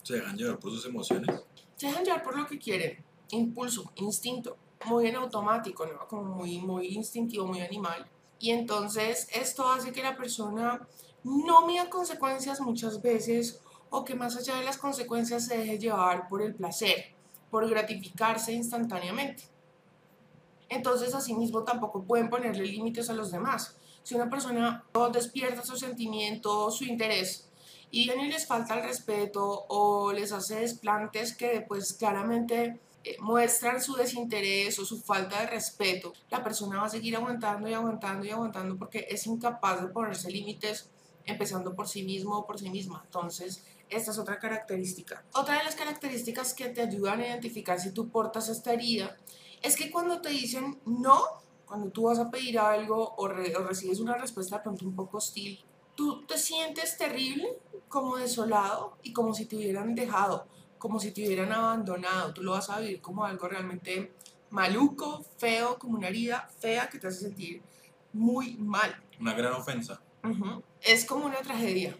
¿Se 0.02 0.14
dejan 0.14 0.36
llevar 0.36 0.58
por 0.58 0.72
sus 0.72 0.84
emociones? 0.86 1.42
Se 1.76 1.86
dejan 1.86 2.04
llevar 2.04 2.22
por 2.22 2.36
lo 2.36 2.46
que 2.46 2.58
quieren, 2.58 3.04
impulso, 3.30 3.92
instinto, 3.96 4.56
muy 4.86 5.06
en 5.06 5.16
automático, 5.16 5.86
¿no? 5.86 6.08
Como 6.08 6.24
muy, 6.24 6.58
muy 6.58 6.88
instintivo, 6.88 7.46
muy 7.46 7.60
animal. 7.60 8.08
Y 8.38 8.50
entonces 8.50 9.28
esto 9.32 9.68
hace 9.68 9.92
que 9.92 10.02
la 10.02 10.16
persona 10.16 10.86
no 11.24 11.66
mida 11.66 11.90
consecuencias 11.90 12.60
muchas 12.60 13.02
veces 13.02 13.60
o 13.90 14.04
que 14.04 14.14
más 14.14 14.36
allá 14.36 14.56
de 14.56 14.64
las 14.64 14.78
consecuencias 14.78 15.46
se 15.46 15.58
deje 15.58 15.78
llevar 15.78 16.28
por 16.28 16.42
el 16.42 16.54
placer, 16.54 17.12
por 17.50 17.68
gratificarse 17.68 18.52
instantáneamente 18.52 19.44
entonces 20.68 21.14
asimismo 21.14 21.64
tampoco 21.64 22.02
pueden 22.02 22.28
ponerle 22.28 22.66
límites 22.66 23.08
a 23.10 23.14
los 23.14 23.30
demás. 23.30 23.76
Si 24.02 24.14
una 24.14 24.30
persona 24.30 24.84
despierta 25.12 25.62
su 25.64 25.76
sentimiento, 25.76 26.70
su 26.70 26.84
interés, 26.84 27.48
y 27.90 28.10
ni 28.10 28.28
les 28.28 28.46
falta 28.46 28.74
el 28.74 28.84
respeto 28.84 29.64
o 29.68 30.12
les 30.12 30.32
hace 30.32 30.60
desplantes 30.60 31.34
que 31.34 31.64
pues 31.66 31.94
claramente 31.94 32.78
muestran 33.20 33.80
su 33.80 33.94
desinterés 33.94 34.78
o 34.78 34.84
su 34.84 35.00
falta 35.00 35.40
de 35.40 35.46
respeto, 35.46 36.12
la 36.30 36.42
persona 36.42 36.80
va 36.80 36.86
a 36.86 36.90
seguir 36.90 37.16
aguantando 37.16 37.68
y 37.68 37.74
aguantando 37.74 38.26
y 38.26 38.30
aguantando 38.30 38.76
porque 38.76 39.06
es 39.08 39.26
incapaz 39.26 39.82
de 39.82 39.88
ponerse 39.88 40.30
límites 40.30 40.90
empezando 41.24 41.74
por 41.74 41.88
sí 41.88 42.02
mismo 42.02 42.38
o 42.38 42.46
por 42.46 42.58
sí 42.58 42.70
misma. 42.70 43.02
Entonces, 43.04 43.64
esta 43.90 44.10
es 44.10 44.18
otra 44.18 44.38
característica. 44.38 45.24
Otra 45.34 45.58
de 45.58 45.64
las 45.64 45.74
características 45.74 46.54
que 46.54 46.68
te 46.68 46.82
ayudan 46.82 47.20
a 47.20 47.26
identificar 47.26 47.80
si 47.80 47.92
tú 47.92 48.08
portas 48.08 48.48
esta 48.48 48.72
herida 48.72 49.16
es 49.62 49.76
que 49.76 49.90
cuando 49.90 50.20
te 50.20 50.30
dicen 50.30 50.78
no, 50.84 51.22
cuando 51.66 51.90
tú 51.90 52.04
vas 52.04 52.18
a 52.18 52.30
pedir 52.30 52.58
algo 52.58 53.14
o, 53.16 53.28
recibes 53.28 54.00
una 54.00 54.16
respuesta 54.16 54.56
de 54.56 54.62
pronto 54.62 54.84
un 54.84 54.94
poco 54.94 55.18
hostil, 55.18 55.60
tú 55.94 56.24
te 56.26 56.38
sientes 56.38 56.96
terrible, 56.96 57.58
como 57.88 58.16
desolado 58.16 58.98
y 59.02 59.12
como 59.12 59.34
si 59.34 59.46
te 59.46 59.56
hubieran 59.56 59.94
dejado, 59.94 60.46
como 60.78 61.00
si 61.00 61.12
te 61.12 61.26
hubieran 61.26 61.52
abandonado. 61.52 62.32
Tú 62.32 62.42
lo 62.42 62.52
vas 62.52 62.70
a 62.70 62.80
vivir 62.80 63.00
como 63.00 63.24
algo 63.24 63.48
realmente 63.48 64.12
maluco, 64.50 65.24
feo, 65.36 65.78
como 65.78 65.98
una 65.98 66.08
herida 66.08 66.48
fea 66.58 66.88
que 66.88 66.98
te 66.98 67.08
hace 67.08 67.20
sentir 67.20 67.62
muy 68.12 68.56
mal. 68.56 68.94
Una 69.20 69.34
gran 69.34 69.52
ofensa. 69.52 70.00
Es 70.82 71.04
como 71.04 71.26
una 71.26 71.38
tragedia, 71.38 71.96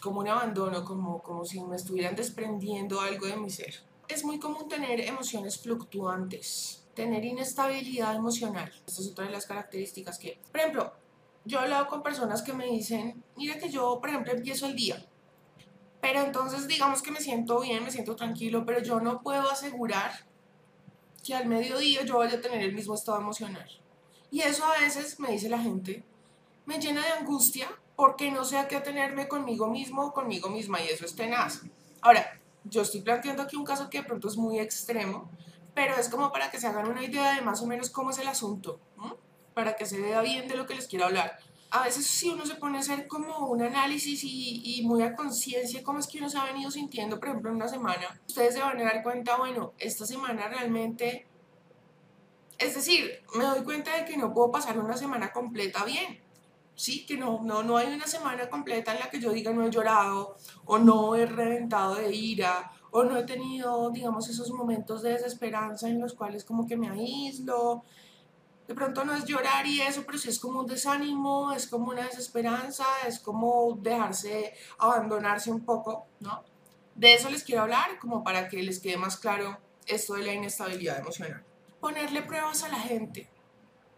como 0.00 0.20
un 0.20 0.28
abandono, 0.28 0.84
como, 0.84 1.22
como 1.22 1.44
si 1.44 1.60
me 1.60 1.76
estuvieran 1.76 2.16
desprendiendo 2.16 3.00
algo 3.00 3.26
de 3.26 3.36
mi 3.36 3.50
ser. 3.50 3.74
Es 4.08 4.24
muy 4.24 4.38
común 4.38 4.68
tener 4.68 5.00
emociones 5.00 5.60
fluctuantes 5.60 6.82
tener 6.94 7.24
inestabilidad 7.24 8.14
emocional. 8.14 8.70
Esta 8.86 9.02
es 9.02 9.08
otra 9.08 9.26
de 9.26 9.32
las 9.32 9.46
características 9.46 10.18
que, 10.18 10.38
por 10.50 10.60
ejemplo, 10.60 10.92
yo 11.44 11.58
he 11.58 11.62
hablado 11.62 11.88
con 11.88 12.02
personas 12.02 12.42
que 12.42 12.52
me 12.52 12.66
dicen, 12.66 13.22
mira 13.36 13.58
que 13.58 13.68
yo, 13.68 13.98
por 14.00 14.10
ejemplo, 14.10 14.32
empiezo 14.32 14.66
el 14.66 14.76
día, 14.76 15.04
pero 16.02 16.20
entonces 16.20 16.66
digamos 16.66 17.00
que 17.00 17.12
me 17.12 17.20
siento 17.20 17.60
bien, 17.60 17.84
me 17.84 17.92
siento 17.92 18.16
tranquilo, 18.16 18.66
pero 18.66 18.82
yo 18.82 18.98
no 18.98 19.22
puedo 19.22 19.48
asegurar 19.48 20.10
que 21.24 21.32
al 21.32 21.46
mediodía 21.46 22.04
yo 22.04 22.18
vaya 22.18 22.38
a 22.38 22.40
tener 22.40 22.60
el 22.60 22.74
mismo 22.74 22.96
estado 22.96 23.20
emocional. 23.20 23.70
Y 24.28 24.40
eso 24.40 24.64
a 24.64 24.80
veces, 24.80 25.20
me 25.20 25.30
dice 25.30 25.48
la 25.48 25.60
gente, 25.60 26.02
me 26.66 26.80
llena 26.80 27.02
de 27.02 27.12
angustia 27.12 27.68
porque 27.94 28.32
no 28.32 28.44
sé 28.44 28.58
a 28.58 28.66
qué 28.66 28.74
atenerme 28.74 29.28
conmigo 29.28 29.68
mismo 29.68 30.06
o 30.06 30.12
conmigo 30.12 30.50
misma 30.50 30.82
y 30.82 30.88
eso 30.88 31.04
es 31.04 31.14
tenaz. 31.14 31.62
Ahora, 32.00 32.36
yo 32.64 32.82
estoy 32.82 33.02
planteando 33.02 33.44
aquí 33.44 33.54
un 33.54 33.64
caso 33.64 33.88
que 33.88 33.98
de 33.98 34.04
pronto 34.04 34.26
es 34.26 34.36
muy 34.36 34.58
extremo, 34.58 35.30
pero 35.72 35.94
es 35.94 36.08
como 36.08 36.32
para 36.32 36.50
que 36.50 36.58
se 36.58 36.66
hagan 36.66 36.88
una 36.88 37.04
idea 37.04 37.36
de 37.36 37.42
más 37.42 37.62
o 37.62 37.66
menos 37.66 37.90
cómo 37.90 38.10
es 38.10 38.18
el 38.18 38.26
asunto, 38.26 38.80
para 39.54 39.76
que 39.76 39.86
se 39.86 40.00
vea 40.00 40.20
bien 40.22 40.48
de 40.48 40.56
lo 40.56 40.66
que 40.66 40.74
les 40.74 40.88
quiero 40.88 41.04
hablar. 41.04 41.38
A 41.72 41.84
veces 41.84 42.06
si 42.06 42.30
uno 42.30 42.46
se 42.46 42.54
pone 42.54 42.78
a 42.78 42.80
hacer 42.80 43.06
como 43.06 43.48
un 43.48 43.62
análisis 43.62 44.24
y, 44.24 44.62
y 44.64 44.86
muy 44.86 45.02
a 45.02 45.14
conciencia 45.14 45.82
cómo 45.82 45.98
es 45.98 46.06
que 46.06 46.18
uno 46.18 46.28
se 46.28 46.38
ha 46.38 46.44
venido 46.44 46.70
sintiendo, 46.70 47.18
por 47.18 47.28
ejemplo, 47.28 47.50
en 47.50 47.56
una 47.56 47.68
semana, 47.68 48.20
ustedes 48.26 48.54
se 48.54 48.60
van 48.60 48.78
a 48.80 48.84
dar 48.84 49.02
cuenta, 49.02 49.36
bueno, 49.36 49.72
esta 49.78 50.06
semana 50.06 50.48
realmente 50.48 51.26
es 52.62 52.74
decir, 52.76 53.22
me 53.34 53.44
doy 53.44 53.62
cuenta 53.64 53.96
de 53.96 54.04
que 54.04 54.16
no 54.16 54.32
puedo 54.32 54.50
pasar 54.52 54.78
una 54.78 54.96
semana 54.96 55.32
completa 55.32 55.84
bien. 55.84 56.20
Sí, 56.74 57.04
que 57.04 57.16
no, 57.16 57.40
no, 57.42 57.62
no 57.62 57.76
hay 57.76 57.92
una 57.92 58.06
semana 58.06 58.48
completa 58.48 58.92
en 58.92 59.00
la 59.00 59.10
que 59.10 59.20
yo 59.20 59.32
diga 59.32 59.52
no 59.52 59.66
he 59.66 59.70
llorado 59.70 60.36
o 60.64 60.78
no 60.78 61.16
he 61.16 61.26
reventado 61.26 61.96
de 61.96 62.14
ira 62.14 62.72
o 62.92 63.04
no 63.04 63.16
he 63.16 63.24
tenido, 63.24 63.90
digamos, 63.90 64.28
esos 64.28 64.50
momentos 64.50 65.02
de 65.02 65.10
desesperanza 65.10 65.88
en 65.88 66.00
los 66.00 66.14
cuales 66.14 66.44
como 66.44 66.66
que 66.66 66.76
me 66.76 66.88
aíslo. 66.88 67.84
De 68.72 68.76
pronto 68.76 69.04
no 69.04 69.14
es 69.14 69.26
llorar 69.26 69.66
y 69.66 69.82
eso, 69.82 70.02
pero 70.06 70.16
sí 70.16 70.30
es 70.30 70.38
como 70.38 70.60
un 70.60 70.66
desánimo, 70.66 71.52
es 71.52 71.66
como 71.66 71.90
una 71.90 72.06
desesperanza, 72.06 72.86
es 73.06 73.18
como 73.18 73.76
dejarse, 73.80 74.54
abandonarse 74.78 75.50
un 75.50 75.64
poco, 75.64 76.06
¿no? 76.20 76.42
De 76.94 77.12
eso 77.12 77.28
les 77.28 77.44
quiero 77.44 77.62
hablar, 77.62 77.98
como 77.98 78.24
para 78.24 78.48
que 78.48 78.62
les 78.62 78.80
quede 78.80 78.96
más 78.96 79.18
claro 79.18 79.58
esto 79.86 80.14
de 80.14 80.22
la 80.22 80.32
inestabilidad 80.32 80.98
emocional 80.98 81.44
ponerle 81.82 82.22
pruebas 82.22 82.62
a 82.62 82.68
la 82.68 82.78
gente 82.78 83.28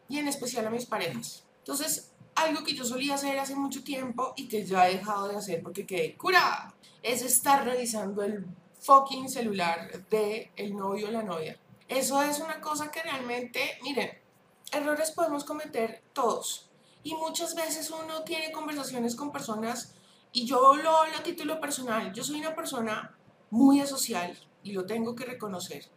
y 0.09 0.19
en 0.19 0.27
especial 0.27 0.67
a 0.67 0.71
mis 0.71 0.87
parejas. 0.87 1.45
Entonces, 1.59 2.13
algo 2.35 2.65
que 2.65 2.75
yo 2.75 2.83
solía 2.83 3.15
hacer 3.15 3.39
hace 3.39 3.55
mucho 3.55 3.85
tiempo 3.85 4.33
y 4.37 4.49
que 4.49 4.65
ya 4.65 4.89
he 4.89 4.97
dejado 4.97 5.29
de 5.29 5.37
hacer 5.37 5.63
porque 5.63 5.85
quedé 5.85 6.17
curada 6.17 6.75
es 7.03 7.21
estar 7.21 7.63
revisando 7.63 8.23
el 8.23 8.47
fucking 8.81 9.29
celular 9.29 10.03
de 10.09 10.51
el 10.57 10.75
novio 10.75 11.09
o 11.09 11.11
la 11.11 11.23
novia. 11.23 11.59
Eso 11.87 12.23
es 12.23 12.41
una 12.41 12.59
cosa 12.63 12.91
que 12.91 13.03
realmente, 13.03 13.79
miren, 13.83 14.24
errores 14.73 15.11
podemos 15.11 15.45
cometer 15.45 16.03
todos. 16.13 16.71
Y 17.03 17.15
muchas 17.15 17.55
veces 17.55 17.91
uno 17.91 18.23
tiene 18.25 18.53
conversaciones 18.53 19.15
con 19.15 19.33
personas, 19.33 19.95
y 20.33 20.47
yo 20.47 20.75
lo 20.77 20.97
hablo 20.97 21.17
a 21.17 21.23
título 21.23 21.61
personal, 21.61 22.13
yo 22.13 22.25
soy 22.25 22.41
una 22.41 22.55
persona 22.55 23.17
muy 23.51 23.81
asocial 23.81 24.37
y 24.63 24.73
lo 24.73 24.85
tengo 24.85 25.15
que 25.15 25.25
reconocer 25.25 25.89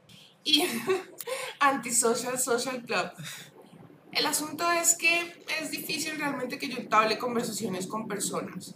y 0.47 0.63
Antisocial 1.59 2.39
Social 2.39 2.83
Club. 2.83 3.11
El 4.13 4.25
asunto 4.25 4.69
es 4.71 4.95
que 4.95 5.43
es 5.59 5.71
difícil 5.71 6.17
realmente 6.17 6.57
que 6.57 6.69
yo 6.69 6.77
entable 6.77 7.17
conversaciones 7.17 7.85
con 7.85 8.07
personas. 8.07 8.73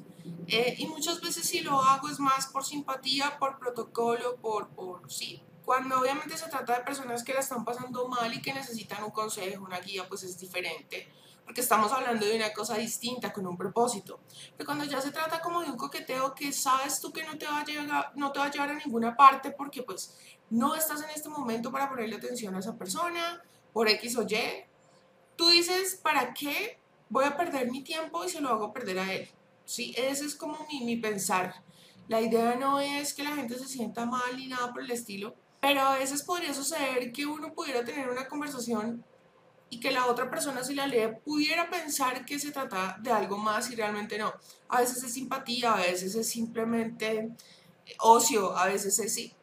Eh, 0.47 0.75
y 0.77 0.85
muchas 0.87 1.21
veces 1.21 1.47
si 1.47 1.61
lo 1.61 1.79
hago 1.81 2.09
es 2.09 2.19
más 2.19 2.47
por 2.47 2.65
simpatía, 2.65 3.37
por 3.39 3.57
protocolo, 3.57 4.35
por, 4.35 4.67
por 4.69 5.09
sí. 5.09 5.41
Cuando 5.65 5.99
obviamente 5.99 6.37
se 6.37 6.49
trata 6.49 6.77
de 6.77 6.83
personas 6.83 7.23
que 7.23 7.33
la 7.33 7.39
están 7.39 7.63
pasando 7.63 8.07
mal 8.07 8.33
y 8.33 8.41
que 8.41 8.53
necesitan 8.53 9.03
un 9.03 9.11
consejo, 9.11 9.63
una 9.63 9.79
guía, 9.79 10.07
pues 10.07 10.23
es 10.23 10.37
diferente 10.37 11.07
porque 11.51 11.61
estamos 11.61 11.91
hablando 11.91 12.25
de 12.25 12.35
una 12.35 12.53
cosa 12.53 12.77
distinta, 12.77 13.33
con 13.33 13.45
un 13.45 13.57
propósito. 13.57 14.21
Pero 14.55 14.65
cuando 14.65 14.85
ya 14.85 15.01
se 15.01 15.11
trata 15.11 15.41
como 15.41 15.61
de 15.61 15.69
un 15.69 15.75
coqueteo 15.75 16.33
que 16.33 16.53
sabes 16.53 17.01
tú 17.01 17.11
que 17.11 17.23
no 17.23 17.37
te 17.37 17.45
va 17.45 17.59
a 17.59 17.65
llegar, 17.65 18.11
no 18.15 18.31
te 18.31 18.39
va 18.39 18.45
a 18.45 18.51
llevar 18.51 18.69
a 18.69 18.75
ninguna 18.75 19.17
parte 19.17 19.51
porque 19.51 19.83
pues 19.83 20.17
no 20.49 20.75
estás 20.75 21.03
en 21.03 21.09
este 21.09 21.27
momento 21.27 21.69
para 21.69 21.89
ponerle 21.89 22.15
atención 22.15 22.55
a 22.55 22.59
esa 22.59 22.77
persona, 22.77 23.41
por 23.73 23.89
X 23.89 24.17
o 24.17 24.23
Y, 24.23 24.63
tú 25.35 25.49
dices, 25.49 25.99
¿para 26.01 26.33
qué 26.33 26.77
voy 27.09 27.25
a 27.25 27.35
perder 27.35 27.69
mi 27.69 27.83
tiempo 27.83 28.23
y 28.23 28.29
se 28.29 28.39
lo 28.39 28.49
hago 28.49 28.71
perder 28.71 28.99
a 28.99 29.13
él? 29.13 29.29
Sí, 29.65 29.93
ese 29.97 30.25
es 30.25 30.35
como 30.35 30.65
mi, 30.67 30.85
mi 30.85 30.97
pensar. 30.97 31.63
La 32.07 32.21
idea 32.21 32.55
no 32.55 32.79
es 32.79 33.13
que 33.13 33.23
la 33.23 33.35
gente 33.35 33.57
se 33.57 33.67
sienta 33.67 34.05
mal 34.05 34.37
ni 34.37 34.47
nada 34.47 34.71
por 34.71 34.83
el 34.83 34.91
estilo, 34.91 35.35
pero 35.61 35.81
a 35.81 35.97
veces 35.97 36.23
podría 36.23 36.53
suceder 36.53 37.11
que 37.13 37.25
uno 37.25 37.53
pudiera 37.53 37.85
tener 37.85 38.09
una 38.09 38.27
conversación 38.27 39.05
y 39.69 39.79
que 39.79 39.91
la 39.91 40.07
otra 40.07 40.29
persona 40.29 40.63
si 40.63 40.73
la 40.73 40.87
lee 40.87 41.15
pudiera 41.23 41.69
pensar 41.69 42.25
que 42.25 42.39
se 42.39 42.51
trata 42.51 42.97
de 42.99 43.11
algo 43.11 43.37
más 43.37 43.69
y 43.71 43.75
realmente 43.75 44.17
no. 44.17 44.33
A 44.67 44.81
veces 44.81 45.03
es 45.03 45.13
simpatía, 45.13 45.73
a 45.73 45.77
veces 45.77 46.15
es 46.15 46.27
simplemente 46.27 47.29
ocio, 47.99 48.57
a 48.57 48.65
veces 48.65 48.99
es 48.99 49.13
sí. 49.13 49.33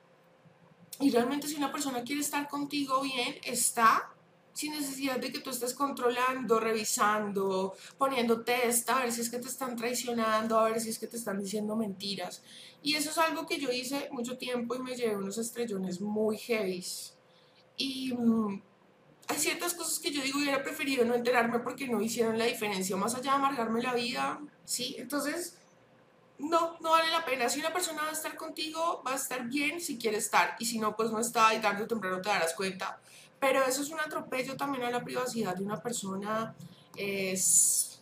Y 1.01 1.11
realmente 1.11 1.47
si 1.47 1.55
una 1.55 1.73
persona 1.73 2.03
quiere 2.03 2.21
estar 2.21 2.49
contigo 2.49 3.01
bien, 3.01 3.37
está 3.45 4.13
sin 4.59 4.73
necesidad 4.73 5.21
de 5.21 5.31
que 5.31 5.39
tú 5.39 5.51
estés 5.51 5.73
controlando, 5.73 6.59
revisando, 6.59 7.77
poniendo 7.97 8.43
test, 8.43 8.91
a 8.91 8.99
ver 8.99 9.13
si 9.13 9.21
es 9.21 9.31
que 9.31 9.39
te 9.39 9.47
están 9.47 9.77
traicionando, 9.77 10.59
a 10.59 10.65
ver 10.65 10.81
si 10.81 10.89
es 10.89 10.99
que 10.99 11.07
te 11.07 11.17
están 11.17 11.39
diciendo 11.39 11.77
mentiras. 11.77 12.43
Y 12.83 12.97
eso 12.97 13.11
es 13.11 13.19
algo 13.19 13.47
que 13.47 13.61
yo 13.61 13.71
hice 13.71 14.09
mucho 14.11 14.37
tiempo 14.37 14.75
y 14.75 14.81
me 14.81 14.97
llevé 14.97 15.17
unos 15.17 15.39
estrellones 15.39 16.01
muy 16.01 16.39
heavy. 16.39 16.85
Y 17.77 18.13
mm, 18.13 18.61
hay 19.29 19.39
ciertas 19.39 19.75
cosas 19.75 20.01
que 20.01 20.11
yo 20.11 20.23
digo 20.23 20.41
hubiera 20.41 20.61
preferido 20.61 21.05
no 21.05 21.15
enterarme 21.15 21.61
porque 21.61 21.87
no 21.87 22.03
hicieron 22.03 22.37
la 22.37 22.47
diferencia, 22.47 22.97
más 22.97 23.15
allá 23.15 23.31
de 23.31 23.37
amargarme 23.37 23.81
la 23.81 23.95
vida, 23.95 24.41
¿sí? 24.65 24.97
Entonces, 24.99 25.57
no, 26.39 26.79
no 26.81 26.91
vale 26.91 27.13
la 27.13 27.25
pena. 27.25 27.49
Si 27.49 27.61
una 27.61 27.73
persona 27.73 28.03
va 28.03 28.09
a 28.09 28.13
estar 28.13 28.35
contigo, 28.35 29.05
va 29.07 29.13
a 29.13 29.17
estar 29.17 29.47
bien 29.47 29.81
si 29.81 29.99
quiere 29.99 30.17
estar, 30.17 30.57
y 30.59 30.65
si 30.65 30.81
no, 30.81 30.97
pues 30.97 31.13
no 31.13 31.21
está 31.21 31.55
y 31.55 31.61
tarde 31.61 31.85
o 31.85 31.87
temprano 31.87 32.21
te 32.21 32.29
darás 32.29 32.55
cuenta. 32.55 33.01
Pero 33.41 33.63
eso 33.65 33.83
es 33.83 33.91
un 33.91 34.01
atropello 34.01 34.57
también 34.57 34.85
a 34.85 34.91
la 34.91 35.05
privacidad 35.05 35.57
de 35.57 35.65
una 35.65 35.81
persona, 35.81 36.55
es 36.97 38.01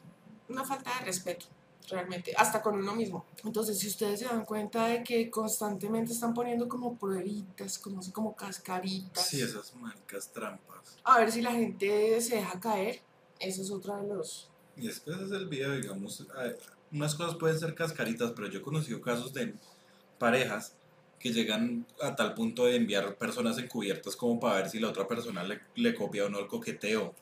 una 0.48 0.64
falta 0.64 0.90
de 0.98 1.06
respeto 1.06 1.46
realmente, 1.88 2.32
hasta 2.36 2.62
con 2.62 2.78
uno 2.78 2.94
mismo. 2.94 3.24
Entonces, 3.44 3.78
si 3.78 3.86
ustedes 3.86 4.20
se 4.20 4.26
dan 4.26 4.44
cuenta 4.44 4.86
de 4.86 5.04
que 5.04 5.30
constantemente 5.30 6.12
están 6.12 6.34
poniendo 6.34 6.68
como 6.68 6.96
pruebitas, 6.96 7.78
como 7.78 8.00
como 8.12 8.34
cascaritas. 8.34 9.26
Sí, 9.26 9.40
esas 9.40 9.74
marcas 9.76 10.32
trampas. 10.32 10.98
A 11.04 11.18
ver 11.18 11.30
si 11.30 11.42
la 11.42 11.52
gente 11.52 12.20
se 12.20 12.36
deja 12.36 12.58
caer. 12.58 13.00
Eso 13.38 13.62
es 13.62 13.70
otra 13.70 13.98
de 13.98 14.08
los... 14.08 14.50
Y 14.76 14.88
es 14.88 15.00
que 15.00 15.10
ese 15.10 15.24
es 15.24 15.30
el 15.30 15.46
video, 15.46 15.72
digamos, 15.72 16.26
unas 16.90 17.14
cosas 17.14 17.36
pueden 17.36 17.58
ser 17.58 17.74
cascaritas, 17.74 18.32
pero 18.34 18.48
yo 18.48 18.58
he 18.60 18.62
conocido 18.62 19.00
casos 19.00 19.32
de 19.32 19.54
parejas 20.18 20.74
llegan 21.32 21.86
a 22.02 22.14
tal 22.14 22.34
punto 22.34 22.66
de 22.66 22.76
enviar 22.76 23.16
personas 23.16 23.58
encubiertas 23.58 24.16
como 24.16 24.38
para 24.40 24.56
ver 24.56 24.70
si 24.70 24.78
la 24.78 24.88
otra 24.88 25.06
persona 25.06 25.42
le, 25.44 25.60
le 25.74 25.94
copia 25.94 26.26
o 26.26 26.28
no 26.28 26.38
el 26.38 26.46
coqueteo. 26.46 27.14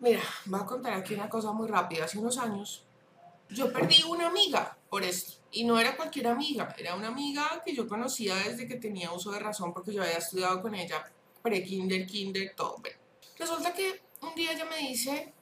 Mira, 0.00 0.22
voy 0.44 0.60
a 0.60 0.66
contar 0.66 0.92
aquí 0.94 1.14
una 1.14 1.28
cosa 1.28 1.52
muy 1.52 1.68
rápida. 1.68 2.04
Hace 2.04 2.18
unos 2.18 2.38
años 2.38 2.86
yo 3.50 3.72
perdí 3.72 4.02
una 4.08 4.28
amiga 4.28 4.76
por 4.88 5.02
esto. 5.02 5.40
Y 5.52 5.64
no 5.64 5.78
era 5.78 5.96
cualquier 5.96 6.28
amiga, 6.28 6.74
era 6.76 6.94
una 6.94 7.08
amiga 7.08 7.62
que 7.64 7.74
yo 7.74 7.88
conocía 7.88 8.34
desde 8.36 8.66
que 8.66 8.76
tenía 8.76 9.12
uso 9.12 9.30
de 9.30 9.38
razón 9.38 9.72
porque 9.72 9.92
yo 9.92 10.02
había 10.02 10.18
estudiado 10.18 10.60
con 10.60 10.74
ella 10.74 11.10
pre-kinder, 11.42 12.06
kinder, 12.06 12.52
todo. 12.56 12.76
resulta 13.38 13.72
que 13.72 14.02
un 14.20 14.34
día 14.34 14.52
ella 14.52 14.64
me 14.64 14.78
dice, 14.78 15.32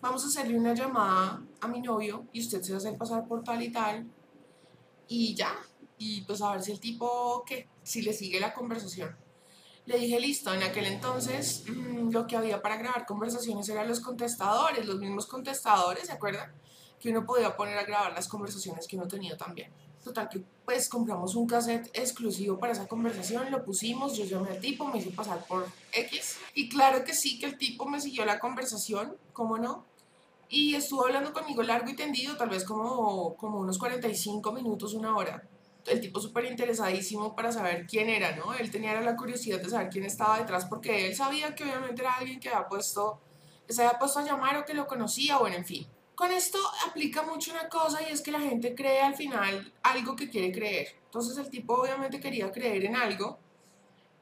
vamos 0.00 0.24
a 0.24 0.28
hacerle 0.28 0.58
una 0.58 0.74
llamada 0.74 1.42
a 1.60 1.68
mi 1.68 1.80
novio 1.80 2.26
y 2.32 2.40
usted 2.40 2.62
se 2.62 2.72
va 2.72 2.76
a 2.76 2.78
hacer 2.78 2.96
pasar 2.96 3.26
por 3.26 3.44
tal 3.44 3.62
y 3.62 3.70
tal. 3.70 4.06
Y 5.08 5.34
ya, 5.34 5.54
y 5.98 6.22
pues 6.22 6.42
a 6.42 6.52
ver 6.52 6.62
si 6.62 6.72
el 6.72 6.80
tipo, 6.80 7.44
¿qué? 7.46 7.68
Si 7.82 8.02
le 8.02 8.12
sigue 8.12 8.40
la 8.40 8.54
conversación. 8.54 9.16
Le 9.86 9.98
dije, 9.98 10.18
listo, 10.18 10.52
en 10.52 10.62
aquel 10.62 10.86
entonces 10.86 11.64
mm, 11.68 12.10
lo 12.10 12.26
que 12.26 12.36
había 12.36 12.60
para 12.60 12.76
grabar 12.76 13.06
conversaciones 13.06 13.68
eran 13.68 13.88
los 13.88 14.00
contestadores, 14.00 14.84
los 14.86 14.98
mismos 14.98 15.26
contestadores, 15.26 16.06
¿se 16.06 16.12
acuerdan? 16.12 16.52
que 17.00 17.10
uno 17.10 17.24
podía 17.24 17.56
poner 17.56 17.78
a 17.78 17.84
grabar 17.84 18.12
las 18.14 18.28
conversaciones 18.28 18.86
que 18.86 18.96
uno 18.96 19.06
tenía 19.06 19.36
también. 19.36 19.70
Total 20.02 20.28
que 20.28 20.42
pues 20.64 20.88
compramos 20.88 21.34
un 21.34 21.46
cassette 21.46 21.90
exclusivo 21.94 22.58
para 22.58 22.72
esa 22.72 22.86
conversación, 22.86 23.50
lo 23.50 23.64
pusimos, 23.64 24.16
yo 24.16 24.24
llamé 24.24 24.50
al 24.50 24.60
tipo, 24.60 24.86
me 24.86 24.98
hice 24.98 25.10
pasar 25.10 25.44
por 25.46 25.66
X. 25.92 26.38
Y 26.54 26.68
claro 26.68 27.04
que 27.04 27.14
sí, 27.14 27.38
que 27.38 27.46
el 27.46 27.58
tipo 27.58 27.86
me 27.86 28.00
siguió 28.00 28.24
la 28.24 28.38
conversación, 28.38 29.16
¿cómo 29.32 29.58
no? 29.58 29.84
Y 30.48 30.76
estuvo 30.76 31.04
hablando 31.04 31.32
conmigo 31.32 31.62
largo 31.62 31.90
y 31.90 31.96
tendido, 31.96 32.36
tal 32.36 32.50
vez 32.50 32.64
como, 32.64 33.34
como 33.36 33.58
unos 33.58 33.78
45 33.78 34.52
minutos, 34.52 34.94
una 34.94 35.16
hora. 35.16 35.42
El 35.86 36.00
tipo 36.00 36.20
súper 36.20 36.46
interesadísimo 36.46 37.34
para 37.36 37.52
saber 37.52 37.86
quién 37.86 38.08
era, 38.08 38.34
¿no? 38.34 38.54
Él 38.54 38.70
tenía 38.70 39.00
la 39.00 39.16
curiosidad 39.16 39.60
de 39.60 39.70
saber 39.70 39.88
quién 39.88 40.04
estaba 40.04 40.38
detrás 40.38 40.64
porque 40.66 41.06
él 41.06 41.14
sabía 41.14 41.54
que 41.54 41.64
obviamente 41.64 42.02
era 42.02 42.14
alguien 42.14 42.40
que 42.40 42.48
había 42.48 42.68
puesto, 42.68 43.20
se 43.68 43.84
había 43.84 43.98
puesto 43.98 44.18
a 44.18 44.24
llamar 44.24 44.56
o 44.56 44.64
que 44.64 44.74
lo 44.74 44.86
conocía, 44.86 45.38
bueno, 45.38 45.56
en 45.56 45.64
fin. 45.64 45.86
Con 46.16 46.32
esto 46.32 46.58
aplica 46.88 47.22
mucho 47.22 47.52
una 47.52 47.68
cosa 47.68 48.00
y 48.02 48.10
es 48.10 48.22
que 48.22 48.32
la 48.32 48.40
gente 48.40 48.74
cree 48.74 49.02
al 49.02 49.14
final 49.14 49.72
algo 49.82 50.16
que 50.16 50.30
quiere 50.30 50.50
creer. 50.50 50.96
Entonces 51.04 51.36
el 51.36 51.50
tipo 51.50 51.74
obviamente 51.74 52.20
quería 52.20 52.50
creer 52.50 52.84
en 52.86 52.96
algo 52.96 53.38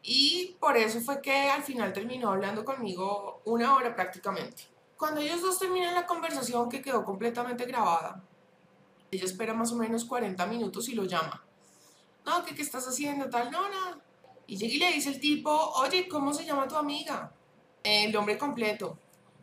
y 0.02 0.56
por 0.60 0.76
eso 0.76 1.00
fue 1.00 1.22
que 1.22 1.48
al 1.48 1.62
final 1.62 1.92
terminó 1.92 2.30
hablando 2.30 2.64
conmigo 2.64 3.40
una 3.44 3.74
hora 3.74 3.94
prácticamente. 3.94 4.64
Cuando 4.98 5.20
ellos 5.20 5.40
dos 5.40 5.58
terminan 5.58 5.94
la 5.94 6.04
conversación 6.04 6.68
que 6.68 6.82
quedó 6.82 7.04
completamente 7.04 7.64
grabada, 7.64 8.22
ella 9.10 9.24
espera 9.24 9.54
más 9.54 9.70
o 9.70 9.76
menos 9.76 10.04
40 10.04 10.44
minutos 10.46 10.88
y 10.88 10.94
lo 10.94 11.04
llama. 11.04 11.43
No, 12.24 12.44
¿qué, 12.44 12.54
qué 12.54 12.62
estás 12.62 12.86
haciendo? 12.86 13.28
Tal, 13.28 13.50
no, 13.50 13.68
no. 13.68 14.00
Y 14.46 14.56
llega 14.56 14.74
y 14.74 14.78
le 14.78 14.92
dice 14.92 15.10
el 15.10 15.20
tipo, 15.20 15.50
oye, 15.50 16.08
¿cómo 16.08 16.32
se 16.32 16.44
llama 16.44 16.68
tu 16.68 16.76
amiga? 16.76 17.32
El 17.82 18.12
nombre 18.12 18.36
completo. 18.38 18.98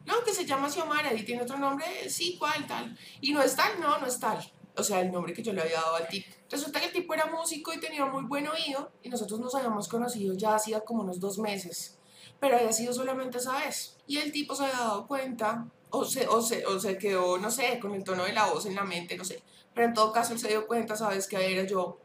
No, 0.05 0.23
que 0.23 0.33
se 0.33 0.45
llama 0.45 0.69
Xiomara 0.69 1.13
y 1.13 1.23
tiene 1.23 1.43
otro 1.43 1.57
nombre, 1.57 1.85
sí, 2.09 2.37
¿cuál 2.39 2.65
tal? 2.65 2.97
Y 3.19 3.33
no 3.33 3.41
es 3.41 3.55
tal, 3.55 3.79
no, 3.79 3.99
no 3.99 4.07
es 4.07 4.19
tal. 4.19 4.51
O 4.75 4.83
sea, 4.83 5.01
el 5.01 5.11
nombre 5.11 5.33
que 5.33 5.43
yo 5.43 5.53
le 5.53 5.61
había 5.61 5.81
dado 5.81 5.95
al 5.95 6.07
tipo. 6.07 6.27
Resulta 6.49 6.79
que 6.79 6.87
el 6.87 6.91
tipo 6.91 7.13
era 7.13 7.27
músico 7.27 7.73
y 7.73 7.79
tenía 7.79 8.05
muy 8.05 8.23
buen 8.23 8.47
oído 8.47 8.91
y 9.03 9.09
nosotros 9.09 9.39
nos 9.39 9.53
habíamos 9.55 9.87
conocido 9.87 10.33
ya 10.35 10.55
hacía 10.55 10.81
como 10.81 11.03
unos 11.03 11.19
dos 11.19 11.37
meses, 11.37 11.97
pero 12.39 12.57
había 12.57 12.73
sido 12.73 12.93
solamente 12.93 13.37
esa 13.37 13.57
vez. 13.59 13.97
Y 14.07 14.17
el 14.17 14.31
tipo 14.31 14.55
se 14.55 14.63
había 14.63 14.77
dado 14.77 15.07
cuenta, 15.07 15.67
o 15.91 16.05
se, 16.05 16.27
o 16.27 16.41
se, 16.41 16.65
o 16.65 16.79
se 16.79 16.97
quedó, 16.97 17.37
no 17.37 17.51
sé, 17.51 17.79
con 17.79 17.93
el 17.93 18.03
tono 18.03 18.23
de 18.23 18.33
la 18.33 18.45
voz 18.47 18.65
en 18.65 18.75
la 18.75 18.83
mente, 18.83 19.15
no 19.17 19.25
sé. 19.25 19.43
Pero 19.73 19.87
en 19.87 19.93
todo 19.93 20.11
caso 20.11 20.33
él 20.33 20.39
se 20.39 20.47
dio 20.47 20.67
cuenta, 20.67 20.95
sabes, 20.95 21.27
que 21.27 21.53
era 21.53 21.63
yo. 21.63 21.99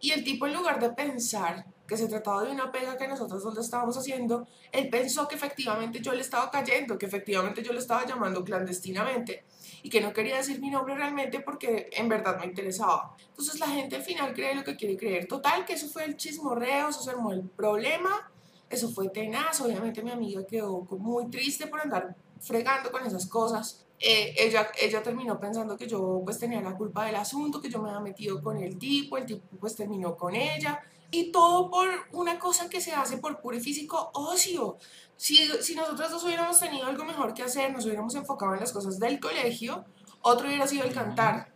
Y 0.00 0.12
el 0.12 0.24
tipo 0.24 0.46
en 0.46 0.54
lugar 0.54 0.80
de 0.80 0.90
pensar 0.90 1.66
que 1.86 1.96
se 1.96 2.08
trataba 2.08 2.42
de 2.42 2.50
una 2.50 2.72
pega 2.72 2.96
que 2.96 3.06
nosotros 3.06 3.42
dos 3.42 3.54
le 3.54 3.60
estábamos 3.60 3.96
haciendo, 3.96 4.46
él 4.72 4.88
pensó 4.90 5.28
que 5.28 5.36
efectivamente 5.36 6.00
yo 6.00 6.12
le 6.12 6.20
estaba 6.20 6.50
cayendo, 6.50 6.98
que 6.98 7.06
efectivamente 7.06 7.62
yo 7.62 7.72
le 7.72 7.78
estaba 7.78 8.04
llamando 8.04 8.44
clandestinamente 8.44 9.44
y 9.82 9.88
que 9.88 10.00
no 10.00 10.12
quería 10.12 10.36
decir 10.36 10.60
mi 10.60 10.70
nombre 10.70 10.96
realmente 10.96 11.40
porque 11.40 11.88
en 11.92 12.08
verdad 12.08 12.38
me 12.40 12.46
interesaba. 12.46 13.14
Entonces 13.28 13.60
la 13.60 13.68
gente 13.68 13.96
al 13.96 14.02
final 14.02 14.34
cree 14.34 14.54
lo 14.54 14.64
que 14.64 14.76
quiere 14.76 14.96
creer. 14.96 15.26
Total, 15.28 15.64
que 15.64 15.74
eso 15.74 15.88
fue 15.88 16.04
el 16.04 16.16
chismorreo, 16.16 16.88
eso 16.88 17.02
se 17.02 17.10
armó 17.10 17.32
el 17.32 17.42
problema, 17.42 18.30
eso 18.68 18.90
fue 18.90 19.08
tenaz. 19.08 19.60
Obviamente 19.60 20.02
mi 20.02 20.10
amiga 20.10 20.44
quedó 20.44 20.80
muy 20.90 21.30
triste 21.30 21.68
por 21.68 21.80
andar 21.80 22.16
fregando 22.40 22.90
con 22.90 23.06
esas 23.06 23.26
cosas. 23.26 23.85
Eh, 23.98 24.34
ella, 24.36 24.70
ella 24.78 25.02
terminó 25.02 25.40
pensando 25.40 25.76
que 25.76 25.86
yo 25.86 26.20
pues 26.24 26.38
tenía 26.38 26.60
la 26.60 26.76
culpa 26.76 27.06
del 27.06 27.16
asunto, 27.16 27.60
que 27.60 27.70
yo 27.70 27.80
me 27.80 27.88
había 27.88 28.00
metido 28.00 28.42
con 28.42 28.58
el 28.58 28.78
tipo, 28.78 29.16
el 29.16 29.24
tipo 29.26 29.56
pues 29.58 29.74
terminó 29.74 30.16
con 30.16 30.34
ella. 30.34 30.80
Y 31.10 31.30
todo 31.30 31.70
por 31.70 31.88
una 32.12 32.38
cosa 32.38 32.68
que 32.68 32.80
se 32.80 32.92
hace 32.92 33.18
por 33.18 33.40
puro 33.40 33.56
y 33.56 33.60
físico 33.60 34.10
ocio. 34.14 34.76
Si, 35.16 35.48
si 35.62 35.74
nosotros 35.74 36.10
dos 36.10 36.24
hubiéramos 36.24 36.58
tenido 36.58 36.86
algo 36.86 37.04
mejor 37.04 37.32
que 37.32 37.42
hacer, 37.42 37.72
nos 37.72 37.84
hubiéramos 37.86 38.14
enfocado 38.16 38.54
en 38.54 38.60
las 38.60 38.72
cosas 38.72 38.98
del 38.98 39.18
colegio, 39.20 39.84
otro 40.20 40.48
hubiera 40.48 40.66
sido 40.66 40.84
el 40.84 40.92
cantar. 40.92 41.54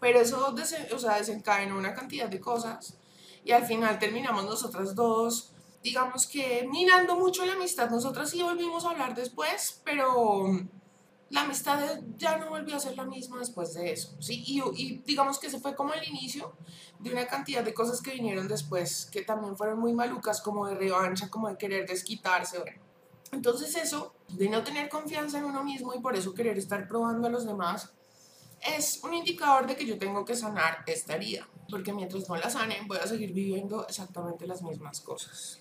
Pero 0.00 0.20
eso 0.20 0.54
o 0.54 0.98
sea, 0.98 1.16
desencadenó 1.16 1.76
una 1.76 1.92
cantidad 1.92 2.28
de 2.28 2.40
cosas. 2.40 2.96
Y 3.44 3.52
al 3.52 3.66
final 3.66 3.98
terminamos 3.98 4.44
nosotras 4.44 4.94
dos, 4.94 5.52
digamos 5.82 6.26
que 6.26 6.66
minando 6.70 7.16
mucho 7.16 7.44
la 7.44 7.54
amistad. 7.54 7.90
Nosotras 7.90 8.30
sí 8.30 8.42
volvimos 8.42 8.84
a 8.84 8.90
hablar 8.90 9.14
después, 9.14 9.80
pero 9.84 10.44
la 11.30 11.42
amistad 11.42 12.00
ya 12.16 12.38
no 12.38 12.48
volvió 12.48 12.76
a 12.76 12.80
ser 12.80 12.96
la 12.96 13.04
misma 13.04 13.38
después 13.38 13.74
de 13.74 13.92
eso, 13.92 14.16
¿sí? 14.18 14.42
Y, 14.46 14.98
digamos 15.04 15.38
que 15.38 15.48
ese 15.48 15.60
fue 15.60 15.74
como 15.74 15.92
el 15.92 16.06
inicio 16.08 16.54
de 16.98 17.12
una 17.12 17.26
cantidad 17.26 17.62
de 17.62 17.74
cosas 17.74 18.00
que 18.00 18.12
vinieron 18.12 18.48
después, 18.48 19.08
que 19.12 19.22
también 19.22 19.56
fueron 19.56 19.78
muy 19.78 19.92
malucas, 19.92 20.40
como 20.40 20.66
de 20.66 20.74
revancha, 20.74 21.28
como 21.28 21.48
de 21.48 21.58
querer 21.58 21.86
desquitarse. 21.86 22.58
Entonces 23.30 23.76
eso, 23.76 24.14
de 24.28 24.48
no 24.48 24.64
tener 24.64 24.88
confianza 24.88 25.38
en 25.38 25.44
uno 25.44 25.62
mismo 25.62 25.92
y 25.94 26.00
por 26.00 26.16
eso 26.16 26.32
querer 26.32 26.56
estar 26.56 26.88
probando 26.88 27.28
a 27.28 27.30
los 27.30 27.44
demás, 27.44 27.92
es 28.76 29.04
un 29.04 29.12
indicador 29.12 29.66
de 29.66 29.76
que 29.76 29.86
yo 29.86 29.98
tengo 29.98 30.24
que 30.24 30.34
sanar 30.34 30.82
esta 30.86 31.14
herida, 31.14 31.46
porque 31.70 31.92
mientras 31.92 32.26
no 32.26 32.36
la 32.36 32.48
sane 32.48 32.80
voy 32.86 32.98
a 32.98 33.06
seguir 33.06 33.34
viviendo 33.34 33.86
exactamente 33.86 34.46
las 34.46 34.62
mismas 34.62 35.02
cosas. 35.02 35.60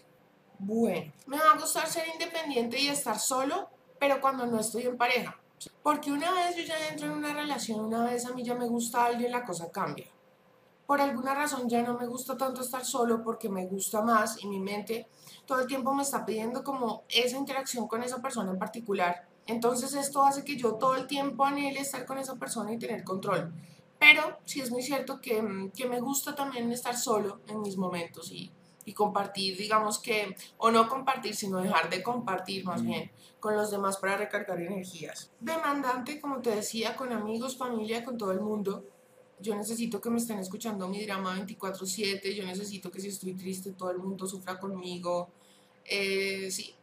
Bueno, 0.60 1.12
me 1.26 1.38
va 1.38 1.52
a 1.52 1.60
gustar 1.60 1.88
ser 1.88 2.08
independiente 2.08 2.80
y 2.80 2.88
estar 2.88 3.20
solo, 3.20 3.70
pero 4.00 4.22
cuando 4.22 4.46
no 4.46 4.62
estoy 4.62 4.84
en 4.84 4.98
pareja 4.98 5.38
porque 5.82 6.12
una 6.12 6.32
vez 6.32 6.56
yo 6.56 6.64
ya 6.64 6.90
entro 6.90 7.08
en 7.08 7.14
una 7.14 7.34
relación, 7.34 7.80
una 7.80 8.04
vez 8.04 8.26
a 8.26 8.34
mí 8.34 8.44
ya 8.44 8.56
me 8.56 8.68
gusta 8.68 9.06
alguien, 9.06 9.32
la 9.32 9.46
cosa 9.46 9.72
cambia. 9.72 10.08
Por 10.86 11.02
alguna 11.02 11.34
razón 11.34 11.68
ya 11.68 11.84
no 11.84 11.98
me 11.98 12.08
gusta 12.08 12.38
tanto 12.38 12.62
estar 12.62 12.86
solo 12.86 13.22
porque 13.22 13.50
me 13.50 13.66
gusta 13.66 14.02
más 14.02 14.42
y 14.42 14.48
mi 14.48 14.60
mente 14.60 15.08
todo 15.46 15.62
el 15.62 15.68
tiempo 15.68 15.94
me 15.94 16.04
está 16.04 16.26
pidiendo 16.26 16.64
como 16.64 17.04
esa 17.10 17.38
interacción 17.38 17.88
con 17.88 18.04
esa 18.04 18.22
persona 18.22 18.52
en 18.52 18.60
particular. 18.60 19.28
Entonces 19.46 19.94
esto 19.94 20.24
hace 20.24 20.44
que 20.44 20.56
yo 20.56 20.76
todo 20.76 20.96
el 20.96 21.08
tiempo 21.08 21.44
anhele 21.46 21.80
estar 21.82 22.06
con 22.06 22.18
esa 22.18 22.36
persona 22.36 22.72
y 22.74 22.80
tener 22.80 23.04
control. 23.04 23.52
Pero 24.00 24.38
sí 24.46 24.62
es 24.62 24.72
muy 24.72 24.84
cierto 24.84 25.20
que, 25.20 25.72
que 25.76 25.88
me 25.88 26.00
gusta 26.00 26.36
también 26.36 26.72
estar 26.72 26.96
solo 26.96 27.42
en 27.48 27.62
mis 27.62 27.78
momentos 27.78 28.32
y 28.32 28.52
y 28.88 28.94
compartir, 28.94 29.58
digamos 29.58 30.00
que, 30.00 30.34
o 30.58 30.72
no 30.72 30.88
compartir, 30.88 31.36
sino 31.36 31.62
dejar 31.62 31.90
de 31.90 32.02
compartir 32.02 32.64
más 32.64 32.82
bien 32.82 33.12
con 33.38 33.54
los 33.54 33.70
demás 33.70 33.98
para 33.98 34.16
recargar 34.16 34.62
energías. 34.62 35.30
Demandante, 35.42 36.22
como 36.22 36.42
te 36.42 36.56
decía, 36.56 36.96
con 36.96 37.12
amigos, 37.12 37.58
familia, 37.58 38.06
con 38.06 38.18
todo 38.18 38.32
el 38.32 38.40
mundo. 38.40 38.86
Yo 39.42 39.56
necesito 39.56 40.00
que 40.00 40.10
me 40.10 40.20
estén 40.20 40.40
escuchando 40.40 40.88
mi 40.88 41.04
drama 41.06 41.36
24/7, 41.36 42.34
yo 42.34 42.46
necesito 42.46 42.90
que 42.90 43.02
si 43.02 43.10
estoy 43.10 43.34
triste 43.34 43.74
todo 43.74 43.92
el 43.92 43.98
mundo 43.98 44.26
sufra 44.26 44.58
conmigo. 44.58 45.32
Eh, 45.84 46.50
sí, 46.50 46.74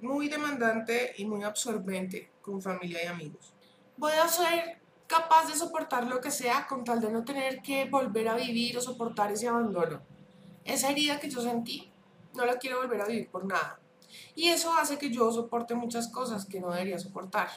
muy 0.00 0.28
demandante 0.30 1.12
y 1.18 1.26
muy 1.26 1.42
absorbente 1.42 2.30
con 2.40 2.62
familia 2.62 3.04
y 3.04 3.06
amigos. 3.06 3.52
Voy 3.98 4.12
a 4.12 4.26
ser 4.26 4.80
capaz 5.06 5.46
de 5.48 5.54
soportar 5.54 6.06
lo 6.06 6.22
que 6.22 6.30
sea 6.30 6.66
con 6.66 6.84
tal 6.84 7.02
de 7.02 7.10
no 7.10 7.22
tener 7.22 7.60
que 7.60 7.84
volver 7.84 8.30
a 8.30 8.36
vivir 8.36 8.78
o 8.78 8.80
soportar 8.80 9.30
ese 9.30 9.46
abandono 9.46 10.00
esa 10.64 10.90
herida 10.90 11.18
que 11.18 11.30
yo 11.30 11.40
sentí, 11.40 11.90
no 12.34 12.44
la 12.44 12.58
quiero 12.58 12.78
volver 12.78 13.00
a 13.00 13.06
vivir 13.06 13.28
por 13.30 13.44
nada. 13.44 13.80
Y 14.34 14.48
eso 14.48 14.72
hace 14.74 14.98
que 14.98 15.10
yo 15.10 15.30
soporte 15.32 15.74
muchas 15.74 16.08
cosas 16.08 16.46
que 16.46 16.60
no 16.60 16.70
debería 16.70 16.98
soportar. 16.98 17.48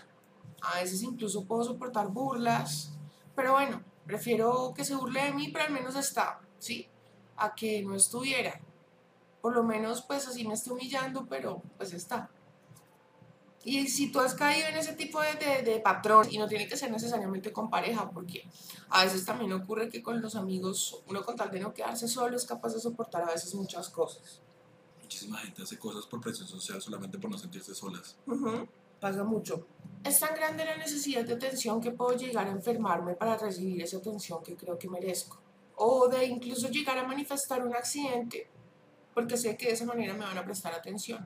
A 0.61 0.79
veces 0.79 1.01
incluso 1.03 1.45
puedo 1.45 1.63
soportar 1.63 2.07
burlas, 2.07 2.93
pero 3.35 3.53
bueno, 3.53 3.81
prefiero 4.05 4.73
que 4.75 4.85
se 4.85 4.95
burle 4.95 5.23
de 5.23 5.33
mí, 5.33 5.49
pero 5.51 5.65
al 5.65 5.71
menos 5.71 5.95
está, 5.95 6.39
¿sí? 6.59 6.87
A 7.37 7.53
que 7.53 7.83
no 7.83 7.95
estuviera. 7.95 8.59
Por 9.41 9.53
lo 9.53 9.63
menos 9.63 10.01
pues 10.03 10.27
así 10.27 10.47
me 10.47 10.53
estoy 10.53 10.73
humillando, 10.73 11.25
pero 11.27 11.61
pues 11.77 11.93
está. 11.93 12.29
Y 13.65 13.87
si 13.87 14.11
tú 14.11 14.19
has 14.19 14.33
caído 14.33 14.67
en 14.67 14.75
ese 14.75 14.93
tipo 14.93 15.21
de, 15.21 15.61
de, 15.63 15.79
patrón, 15.79 16.27
y 16.29 16.37
no 16.37 16.47
tiene 16.47 16.67
que 16.67 16.75
ser 16.75 16.91
necesariamente 16.91 17.53
con 17.53 17.69
pareja, 17.69 18.09
porque 18.09 18.45
a 18.89 19.05
veces 19.05 19.23
también 19.23 19.53
ocurre 19.53 19.89
que 19.89 20.03
con 20.03 20.21
los 20.21 20.35
amigos, 20.35 21.01
uno 21.07 21.23
con 21.23 21.37
tal 21.37 21.49
de 21.49 21.61
no 21.61 21.73
quedarse 21.73 22.07
solo, 22.07 22.35
es 22.35 22.45
capaz 22.45 22.73
de 22.73 22.81
soportar 22.81 23.23
a 23.23 23.31
veces 23.33 23.55
muchas 23.55 23.89
cosas. 23.89 24.41
Muchísima 25.01 25.37
gente 25.37 25.63
hace 25.63 25.77
cosas 25.79 26.05
por 26.05 26.19
presión 26.19 26.47
social 26.47 26.81
solamente 26.81 27.17
por 27.17 27.31
no 27.31 27.37
sentirse 27.37 27.73
solas. 27.73 28.17
Pasa 28.99 29.23
mucho. 29.23 29.65
Es 30.03 30.19
tan 30.19 30.35
grande 30.35 30.65
la 30.65 30.75
necesidad 30.75 31.23
de 31.23 31.33
atención 31.33 31.79
que 31.79 31.91
puedo 31.91 32.17
llegar 32.17 32.47
a 32.47 32.51
enfermarme 32.51 33.13
para 33.13 33.37
recibir 33.37 33.81
esa 33.81 33.97
atención 33.97 34.43
que 34.43 34.57
creo 34.57 34.77
que 34.77 34.89
merezco. 34.89 35.39
O 35.75 36.09
de 36.09 36.25
incluso 36.25 36.67
llegar 36.67 36.97
a 36.97 37.07
manifestar 37.07 37.65
un 37.65 37.73
accidente, 37.73 38.47
porque 39.13 39.37
sé 39.37 39.55
que 39.55 39.67
de 39.67 39.73
esa 39.73 39.85
manera 39.85 40.13
me 40.13 40.25
van 40.25 40.37
a 40.37 40.43
prestar 40.43 40.73
atención 40.73 41.25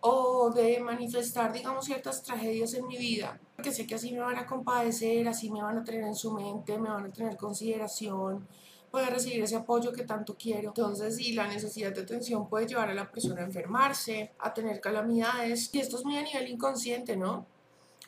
o 0.00 0.50
de 0.50 0.78
manifestar, 0.80 1.52
digamos, 1.52 1.84
ciertas 1.84 2.22
tragedias 2.22 2.74
en 2.74 2.86
mi 2.86 2.96
vida, 2.96 3.40
porque 3.56 3.72
sé 3.72 3.86
que 3.86 3.96
así 3.96 4.12
me 4.12 4.20
van 4.20 4.36
a 4.36 4.46
compadecer, 4.46 5.26
así 5.26 5.50
me 5.50 5.62
van 5.62 5.78
a 5.78 5.84
tener 5.84 6.02
en 6.02 6.14
su 6.14 6.32
mente, 6.32 6.78
me 6.78 6.88
van 6.88 7.06
a 7.06 7.12
tener 7.12 7.36
consideración, 7.36 8.46
poder 8.90 9.10
recibir 9.10 9.42
ese 9.42 9.56
apoyo 9.56 9.92
que 9.92 10.04
tanto 10.04 10.36
quiero. 10.36 10.68
Entonces, 10.68 11.16
sí, 11.16 11.32
la 11.32 11.48
necesidad 11.48 11.92
de 11.92 12.02
atención 12.02 12.48
puede 12.48 12.66
llevar 12.66 12.90
a 12.90 12.94
la 12.94 13.10
persona 13.10 13.42
a 13.42 13.44
enfermarse, 13.44 14.32
a 14.38 14.54
tener 14.54 14.80
calamidades, 14.80 15.70
y 15.72 15.80
esto 15.80 15.98
es 15.98 16.04
muy 16.04 16.16
a 16.16 16.22
nivel 16.22 16.48
inconsciente, 16.48 17.16
¿no? 17.16 17.46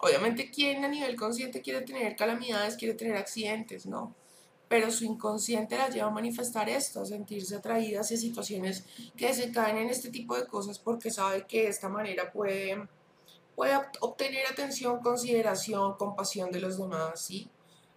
Obviamente, 0.00 0.50
¿quién 0.50 0.85
a 0.85 0.88
nivel 0.88 1.16
consciente 1.16 1.61
quiere 1.61 1.83
tener 1.83 2.16
calamidades, 2.16 2.76
quiere 2.76 2.94
tener 2.94 3.16
accidentes, 3.16 3.85
no? 3.85 4.14
Pero 4.70 4.92
su 4.92 5.04
inconsciente 5.04 5.76
la 5.76 5.88
lleva 5.88 6.06
a 6.06 6.11
manifestar 6.12 6.68
esto, 6.68 7.00
a 7.00 7.04
sentirse 7.04 7.56
atraída 7.56 8.02
hacia 8.02 8.16
situaciones 8.16 8.85
que 9.16 9.35
se 9.35 9.50
caen 9.50 9.78
en 9.78 9.88
este 9.88 10.11
tipo 10.11 10.37
de 10.37 10.46
cosas 10.46 10.78
porque 10.78 11.11
sabe 11.11 11.44
que 11.44 11.62
de 11.62 11.68
esta 11.70 11.88
manera 11.88 12.30
puede, 12.30 12.87
puede 13.56 13.74
obtener 13.98 14.46
atención, 14.46 15.00
consideración, 15.00 15.96
compasión 15.96 16.52
de 16.52 16.61
los 16.61 16.78
demás, 16.78 17.20
¿sí? 17.20 17.50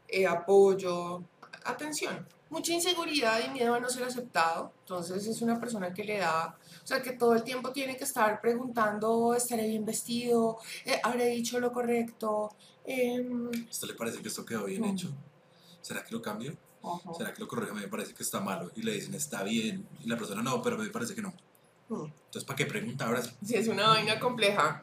Eh, 0.07 0.25
apoyo, 0.25 1.21
atención. 1.63 2.27
Mucha 2.49 2.73
inseguridad 2.73 3.39
y 3.45 3.51
miedo 3.51 3.75
a 3.75 3.79
no 3.79 3.87
ser 3.87 4.05
aceptado, 4.05 4.73
entonces 4.79 5.27
es 5.27 5.43
una 5.43 5.59
persona 5.59 5.93
que 5.93 6.03
le 6.03 6.17
da, 6.17 6.57
o 6.83 6.87
sea, 6.87 7.03
que 7.03 7.11
todo 7.11 7.35
el 7.35 7.43
tiempo 7.43 7.71
tiene 7.71 7.97
que 7.97 8.05
estar 8.05 8.41
preguntando, 8.41 9.35
¿estaré 9.35 9.67
bien 9.67 9.85
vestido? 9.85 10.57
Eh, 10.85 10.99
¿Habré 11.03 11.27
dicho 11.27 11.59
lo 11.59 11.71
correcto? 11.71 12.49
Eh, 12.83 13.23
¿Esto 13.69 13.85
le 13.85 13.93
parece 13.93 14.23
que 14.23 14.27
esto 14.29 14.43
quedó 14.43 14.65
bien 14.65 14.85
hecho? 14.85 15.13
¿Será 15.83 16.03
que 16.03 16.11
lo 16.15 16.21
cambio? 16.21 16.57
¿Será 17.17 17.33
que 17.33 17.41
lo 17.41 17.47
corrijo? 17.47 17.75
Me 17.75 17.87
parece 17.87 18.13
que 18.13 18.23
está 18.23 18.39
malo. 18.39 18.71
Y 18.75 18.81
le 18.81 18.93
dicen, 18.93 19.13
está 19.13 19.43
bien. 19.43 19.87
Y 20.03 20.07
la 20.07 20.17
persona, 20.17 20.41
no, 20.41 20.61
pero 20.61 20.77
me 20.77 20.89
parece 20.89 21.13
que 21.13 21.21
no. 21.21 21.33
Hmm. 21.89 22.05
Entonces, 22.25 22.43
¿para 22.43 22.57
qué 22.57 22.65
pregunta 22.65 23.05
ahora? 23.05 23.21
Sí, 23.21 23.55
es 23.55 23.67
una 23.67 23.87
vaina 23.87 24.19
compleja. 24.19 24.81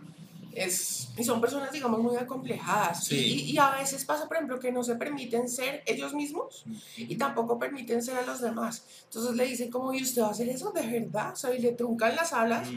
Es, 0.52 1.10
y 1.16 1.22
son 1.22 1.40
personas, 1.40 1.72
digamos, 1.72 2.00
muy 2.00 2.16
acomplejadas. 2.16 3.04
Sí. 3.04 3.50
Y, 3.52 3.58
a 3.58 3.70
veces 3.72 4.04
pasa, 4.04 4.26
por 4.26 4.36
ejemplo, 4.36 4.58
que 4.58 4.72
no 4.72 4.82
se 4.82 4.96
permiten 4.96 5.48
ser 5.48 5.82
ellos 5.86 6.12
mismos 6.14 6.64
y 6.96 7.16
tampoco 7.16 7.58
permiten 7.58 8.02
ser 8.02 8.16
a 8.16 8.22
los 8.22 8.40
demás. 8.40 8.84
Entonces 9.04 9.34
le 9.36 9.46
dicen, 9.46 9.70
como, 9.70 9.92
¿y 9.92 10.02
usted 10.02 10.22
va 10.22 10.28
a 10.28 10.30
hacer 10.30 10.48
eso 10.48 10.72
de 10.72 10.86
verdad? 10.86 11.32
O 11.32 11.36
sea, 11.36 11.54
y 11.54 11.60
le 11.60 11.72
truncan 11.72 12.16
las 12.16 12.32
alas. 12.32 12.68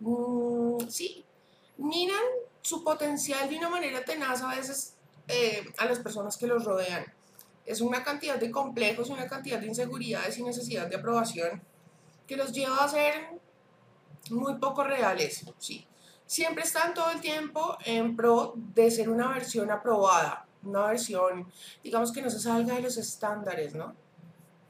Mm, 0.00 0.88
sí. 0.88 1.24
Miran 1.76 2.22
su 2.62 2.82
potencial 2.82 3.48
de 3.48 3.58
una 3.58 3.68
manera 3.68 4.04
tenaz 4.04 4.42
a 4.42 4.54
veces 4.54 4.94
eh, 5.26 5.66
a 5.78 5.84
las 5.84 5.98
personas 5.98 6.36
que 6.36 6.46
los 6.46 6.64
rodean 6.64 7.04
es 7.68 7.80
una 7.80 8.02
cantidad 8.02 8.36
de 8.36 8.50
complejos, 8.50 9.10
una 9.10 9.28
cantidad 9.28 9.60
de 9.60 9.66
inseguridades 9.66 10.38
y 10.38 10.42
necesidad 10.42 10.88
de 10.88 10.96
aprobación 10.96 11.62
que 12.26 12.36
los 12.36 12.52
lleva 12.52 12.84
a 12.84 12.88
ser 12.88 13.28
muy 14.30 14.56
poco 14.56 14.84
reales, 14.84 15.44
¿sí? 15.58 15.86
siempre 16.28 16.62
están 16.62 16.92
todo 16.94 17.10
el 17.10 17.20
tiempo 17.20 17.76
en 17.84 18.14
pro 18.14 18.52
de 18.54 18.90
ser 18.90 19.08
una 19.08 19.28
versión 19.28 19.70
aprobada, 19.70 20.46
una 20.62 20.86
versión, 20.86 21.50
digamos 21.82 22.12
que 22.12 22.22
no 22.22 22.30
se 22.30 22.38
salga 22.38 22.74
de 22.74 22.82
los 22.82 22.98
estándares, 22.98 23.74
¿no? 23.74 23.96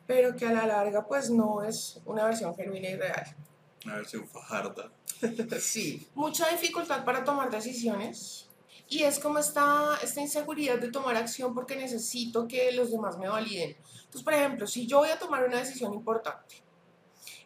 Pero 0.06 0.36
que 0.36 0.46
a 0.46 0.52
la 0.52 0.66
larga 0.66 1.06
pues 1.06 1.30
no 1.30 1.62
es 1.62 2.00
una 2.06 2.24
versión 2.24 2.54
genuina 2.54 2.88
y 2.88 2.96
real. 2.96 3.36
Una 3.84 3.96
versión 3.96 4.26
fajarda. 4.26 4.90
sí. 5.60 6.08
Mucha 6.14 6.48
dificultad 6.48 7.04
para 7.04 7.24
tomar 7.24 7.50
decisiones. 7.50 8.47
Y 8.90 9.02
es 9.02 9.18
como 9.18 9.38
esta, 9.38 9.98
esta 10.02 10.20
inseguridad 10.20 10.78
de 10.78 10.90
tomar 10.90 11.16
acción 11.16 11.54
porque 11.54 11.76
necesito 11.76 12.48
que 12.48 12.72
los 12.72 12.90
demás 12.90 13.18
me 13.18 13.28
validen. 13.28 13.76
Entonces, 14.04 14.22
por 14.22 14.32
ejemplo, 14.32 14.66
si 14.66 14.86
yo 14.86 14.98
voy 14.98 15.10
a 15.10 15.18
tomar 15.18 15.44
una 15.44 15.58
decisión 15.58 15.92
importante 15.92 16.62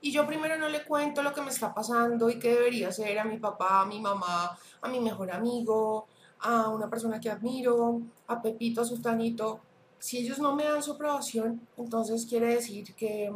y 0.01 0.13
yo 0.13 0.27
primero 0.27 0.57
no 0.57 0.69
le 0.69 0.85
cuento 0.85 1.23
lo 1.23 1.33
que 1.33 1.43
me 1.43 1.51
está 1.51 1.75
pasando 1.75 2.31
y 2.31 2.39
qué 2.39 2.55
debería 2.55 2.89
hacer 2.89 3.19
a 3.19 3.25
mi 3.25 3.39
papá, 3.39 3.81
a 3.83 3.87
mi 3.87 4.01
mamá, 4.01 4.57
a 4.81 4.89
mi 4.89 5.01
mejor 5.01 5.33
amigo, 5.33 6.07
a 6.41 6.69
una 6.69 6.89
persona 6.89 7.21
que 7.21 7.31
admiro, 7.31 8.03
a 8.29 8.41
Pepito, 8.41 8.81
a 8.81 8.85
Sustanito, 8.85 9.61
si 9.99 10.19
ellos 10.19 10.41
no 10.41 10.55
me 10.55 10.65
dan 10.65 10.83
su 10.83 10.93
aprobación, 10.93 11.67
entonces 11.77 12.27
quiere 12.27 12.55
decir 12.55 12.95
que, 12.95 13.33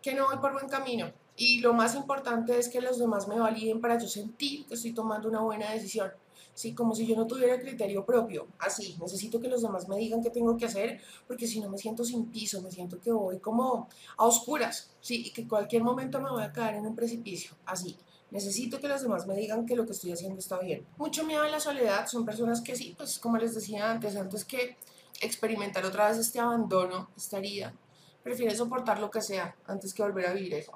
que 0.00 0.14
no 0.14 0.26
voy 0.26 0.38
por 0.38 0.54
buen 0.54 0.68
camino. 0.68 1.12
Y 1.36 1.60
lo 1.60 1.74
más 1.74 1.94
importante 1.94 2.58
es 2.58 2.70
que 2.70 2.80
los 2.80 2.98
demás 2.98 3.28
me 3.28 3.38
validen 3.38 3.82
para 3.82 3.98
yo 3.98 4.08
sentir 4.08 4.66
que 4.66 4.74
estoy 4.74 4.92
tomando 4.94 5.28
una 5.28 5.40
buena 5.40 5.70
decisión. 5.70 6.10
¿Sí? 6.56 6.74
Como 6.74 6.94
si 6.94 7.06
yo 7.06 7.14
no 7.14 7.26
tuviera 7.26 7.60
criterio 7.60 8.04
propio, 8.04 8.48
así, 8.58 8.96
necesito 9.00 9.38
que 9.38 9.46
los 9.46 9.62
demás 9.62 9.86
me 9.88 9.96
digan 9.96 10.22
qué 10.22 10.30
tengo 10.30 10.56
que 10.56 10.64
hacer, 10.64 11.00
porque 11.28 11.46
si 11.46 11.60
no 11.60 11.68
me 11.68 11.78
siento 11.78 12.02
sin 12.02 12.26
piso, 12.26 12.62
me 12.62 12.70
siento 12.70 12.98
que 12.98 13.12
voy 13.12 13.38
como 13.38 13.88
a 14.16 14.24
oscuras, 14.24 14.90
¿sí? 15.00 15.26
Y 15.26 15.30
que 15.30 15.46
cualquier 15.46 15.84
momento 15.84 16.20
me 16.20 16.30
voy 16.30 16.42
a 16.42 16.52
caer 16.52 16.76
en 16.76 16.86
un 16.86 16.96
precipicio, 16.96 17.52
así. 17.66 17.96
Necesito 18.30 18.80
que 18.80 18.88
los 18.88 19.02
demás 19.02 19.26
me 19.26 19.36
digan 19.36 19.66
que 19.66 19.76
lo 19.76 19.86
que 19.86 19.92
estoy 19.92 20.12
haciendo 20.12 20.38
está 20.38 20.58
bien. 20.58 20.84
Mucho 20.96 21.24
miedo 21.24 21.42
a 21.42 21.48
la 21.48 21.60
soledad, 21.60 22.08
son 22.08 22.24
personas 22.24 22.62
que 22.62 22.74
sí, 22.74 22.94
pues 22.96 23.18
como 23.18 23.36
les 23.36 23.54
decía 23.54 23.90
antes, 23.90 24.16
antes 24.16 24.44
que 24.44 24.76
experimentar 25.20 25.84
otra 25.84 26.08
vez 26.08 26.18
este 26.18 26.40
abandono, 26.40 27.10
esta 27.16 27.38
herida, 27.38 27.74
prefiere 28.22 28.56
soportar 28.56 28.98
lo 28.98 29.10
que 29.10 29.20
sea 29.20 29.54
antes 29.66 29.92
que 29.92 30.02
volver 30.02 30.26
a 30.26 30.32
vivir 30.32 30.54
eso. 30.54 30.72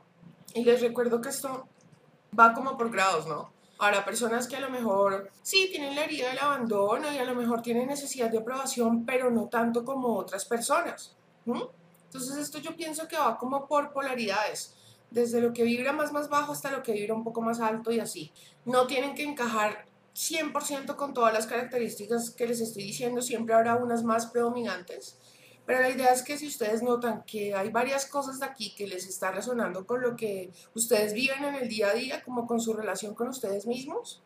Y 0.55 0.63
les 0.63 0.83
recuerdo 0.83 1.21
que 1.23 1.31
esto 1.31 1.67
va 2.39 2.53
como 2.53 2.77
por 2.77 2.91
grados, 2.91 3.27
¿no? 3.27 3.51
Ahora, 3.81 4.05
personas 4.05 4.47
que 4.47 4.57
a 4.57 4.61
lo 4.61 4.69
mejor 4.69 5.31
sí 5.43 5.69
tienen 5.71 5.95
la 5.95 6.05
herida 6.05 6.29
del 6.29 6.39
abandono 6.39 7.11
y 7.11 7.17
a 7.17 7.25
lo 7.25 7.35
mejor 7.35 7.63
tienen 7.63 7.89
necesidad 7.89 8.31
de 8.31 8.37
aprobación, 8.37 9.07
pero 9.07 9.31
no 9.31 9.49
tanto 9.49 9.87
como 9.87 10.19
otras 10.19 10.45
personas. 10.45 11.17
Entonces 11.47 12.37
esto 12.37 12.59
yo 12.59 12.77
pienso 12.77 13.09
que 13.09 13.17
va 13.17 13.39
como 13.39 13.67
por 13.67 13.91
polaridades, 13.95 14.75
desde 15.11 15.41
lo 15.41 15.55
que 15.55 15.63
vibra 15.63 15.95
más 15.95 16.13
más 16.13 16.29
bajo 16.29 16.53
hasta 16.53 16.71
lo 16.71 16.83
que 16.83 16.93
vibra 16.93 17.15
un 17.15 17.25
poco 17.25 17.41
más 17.41 17.59
alto 17.59 17.91
y 17.91 18.01
así. 18.01 18.31
No 18.67 18.87
tienen 18.87 19.15
que 19.15 19.23
encajar 19.23 19.87
100% 20.15 20.97
con 20.97 21.15
todas 21.15 21.33
las 21.33 21.47
características 21.47 22.31
que 22.33 22.47
les 22.47 22.61
estoy 22.61 22.83
diciendo, 22.83 23.23
siempre 23.23 23.55
habrá 23.55 23.77
unas 23.77 24.05
más 24.05 24.27
predominantes. 24.27 25.17
Pero 25.71 25.83
la 25.83 25.91
idea 25.91 26.13
es 26.13 26.25
que 26.25 26.37
si 26.37 26.49
ustedes 26.49 26.83
notan 26.83 27.23
que 27.23 27.55
hay 27.55 27.71
varias 27.71 28.05
cosas 28.05 28.41
de 28.41 28.45
aquí 28.45 28.75
que 28.75 28.89
les 28.89 29.07
está 29.07 29.31
resonando 29.31 29.87
con 29.87 30.03
lo 30.03 30.17
que 30.17 30.51
ustedes 30.75 31.15
viven 31.15 31.45
en 31.45 31.55
el 31.55 31.69
día 31.69 31.91
a 31.91 31.95
día, 31.95 32.25
como 32.25 32.45
con 32.45 32.61
su 32.61 32.73
relación 32.73 33.15
con 33.15 33.29
ustedes 33.29 33.69
mismos, 33.69 34.21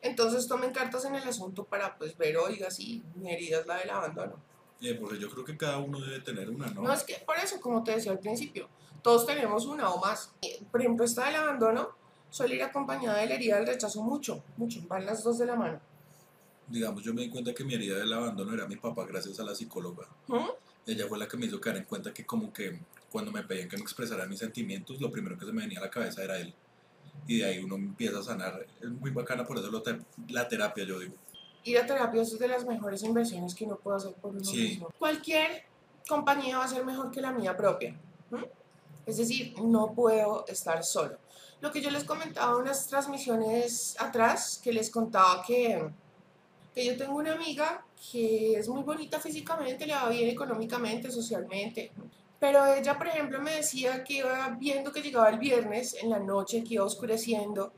entonces 0.00 0.48
tomen 0.48 0.72
cartas 0.72 1.04
en 1.04 1.14
el 1.14 1.28
asunto 1.28 1.64
para 1.64 1.98
pues 1.98 2.16
ver, 2.16 2.38
oiga, 2.38 2.70
si 2.70 3.02
mi 3.14 3.30
herida 3.30 3.60
es 3.60 3.66
la 3.66 3.76
del 3.76 3.90
abandono. 3.90 4.36
Eh, 4.80 4.94
porque 4.94 5.18
yo 5.18 5.28
creo 5.28 5.44
que 5.44 5.54
cada 5.58 5.76
uno 5.76 6.00
debe 6.00 6.20
tener 6.20 6.48
una, 6.48 6.68
¿no? 6.68 6.80
No, 6.80 6.90
es 6.94 7.04
que 7.04 7.16
por 7.26 7.36
eso, 7.36 7.60
como 7.60 7.84
te 7.84 7.90
decía 7.90 8.12
al 8.12 8.18
principio, 8.18 8.66
todos 9.02 9.26
tenemos 9.26 9.66
una 9.66 9.90
o 9.90 10.00
más. 10.00 10.32
Eh, 10.40 10.64
por 10.70 10.80
ejemplo, 10.80 11.04
esta 11.04 11.26
del 11.26 11.34
abandono 11.34 11.90
suele 12.30 12.54
ir 12.54 12.62
acompañada 12.62 13.18
de 13.18 13.26
la 13.26 13.34
herida 13.34 13.56
del 13.56 13.66
rechazo 13.66 14.02
mucho, 14.02 14.42
mucho, 14.56 14.80
van 14.88 15.04
las 15.04 15.22
dos 15.22 15.36
de 15.36 15.44
la 15.44 15.56
mano. 15.56 15.78
Digamos, 16.66 17.02
yo 17.02 17.12
me 17.12 17.20
di 17.20 17.28
cuenta 17.28 17.52
que 17.52 17.64
mi 17.64 17.74
herida 17.74 17.98
del 17.98 18.14
abandono 18.14 18.54
era 18.54 18.66
mi 18.66 18.76
papá 18.76 19.04
gracias 19.04 19.38
a 19.40 19.44
la 19.44 19.54
psicóloga. 19.54 20.08
¿Mm? 20.28 20.64
Ella 20.86 21.06
fue 21.08 21.18
la 21.18 21.26
que 21.26 21.36
me 21.36 21.46
hizo 21.46 21.60
caer 21.60 21.78
en 21.78 21.84
cuenta 21.84 22.14
que 22.14 22.24
como 22.24 22.52
que 22.52 22.78
cuando 23.10 23.32
me 23.32 23.42
pedían 23.42 23.68
que 23.68 23.76
me 23.76 23.82
expresara 23.82 24.26
mis 24.26 24.38
sentimientos, 24.38 25.00
lo 25.00 25.10
primero 25.10 25.36
que 25.38 25.44
se 25.44 25.52
me 25.52 25.62
venía 25.62 25.78
a 25.78 25.82
la 25.82 25.90
cabeza 25.90 26.22
era 26.22 26.38
él. 26.38 26.54
Y 27.26 27.38
de 27.38 27.46
ahí 27.46 27.58
uno 27.64 27.76
empieza 27.76 28.18
a 28.18 28.22
sanar. 28.22 28.66
Es 28.80 28.88
muy 28.88 29.10
bacana, 29.10 29.46
por 29.46 29.58
eso 29.58 29.82
la 30.28 30.48
terapia, 30.48 30.84
yo 30.84 30.98
digo. 30.98 31.14
Y 31.64 31.72
la 31.72 31.84
terapia 31.84 32.22
es 32.22 32.38
de 32.38 32.46
las 32.46 32.64
mejores 32.64 33.02
inversiones 33.02 33.54
que 33.54 33.64
uno 33.64 33.76
puede 33.76 33.96
hacer 33.96 34.12
por 34.14 34.30
uno 34.30 34.50
mismo. 34.52 34.92
Cualquier 34.98 35.64
compañía 36.08 36.58
va 36.58 36.64
a 36.64 36.68
ser 36.68 36.84
mejor 36.84 37.10
que 37.10 37.20
la 37.20 37.32
mía 37.32 37.56
propia. 37.56 37.98
Es 39.04 39.16
decir, 39.16 39.54
no 39.60 39.92
puedo 39.92 40.46
estar 40.46 40.84
solo. 40.84 41.18
Lo 41.60 41.72
que 41.72 41.80
yo 41.80 41.90
les 41.90 42.04
comentaba 42.04 42.52
en 42.52 42.62
unas 42.62 42.86
transmisiones 42.86 43.96
atrás, 43.98 44.60
que 44.62 44.72
les 44.72 44.90
contaba 44.90 45.42
que 45.44 45.90
que 46.76 46.84
yo 46.84 46.94
tengo 46.94 47.16
una 47.16 47.32
amiga 47.32 47.82
que 48.12 48.52
es 48.52 48.68
muy 48.68 48.82
bonita 48.82 49.18
físicamente, 49.18 49.86
le 49.86 49.94
va 49.94 50.10
bien 50.10 50.28
económicamente, 50.28 51.10
socialmente, 51.10 51.90
pero 52.38 52.66
ella, 52.66 52.98
por 52.98 53.06
ejemplo, 53.06 53.40
me 53.40 53.54
decía 53.54 54.04
que 54.04 54.18
iba 54.18 54.54
viendo 54.60 54.92
que 54.92 55.00
llegaba 55.00 55.30
el 55.30 55.38
viernes 55.38 55.94
en 55.94 56.10
la 56.10 56.18
noche, 56.18 56.62
que 56.62 56.74
iba 56.74 56.84
oscureciendo, 56.84 57.72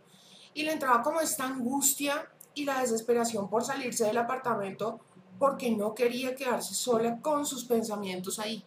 y 0.53 0.65
le 0.65 0.73
entraba 0.73 1.01
como 1.01 1.21
esta 1.21 1.45
angustia 1.45 2.29
y 2.55 2.65
la 2.65 2.81
desesperación 2.81 3.49
por 3.49 3.65
salirse 3.65 4.05
del 4.05 4.19
apartamento 4.19 4.99
porque 5.39 5.71
no 5.71 5.95
quería 5.95 6.35
quedarse 6.35 6.75
sola 6.75 7.21
con 7.21 7.47
sus 7.47 7.67
pensamientos 7.67 8.41
ahí. 8.41 8.65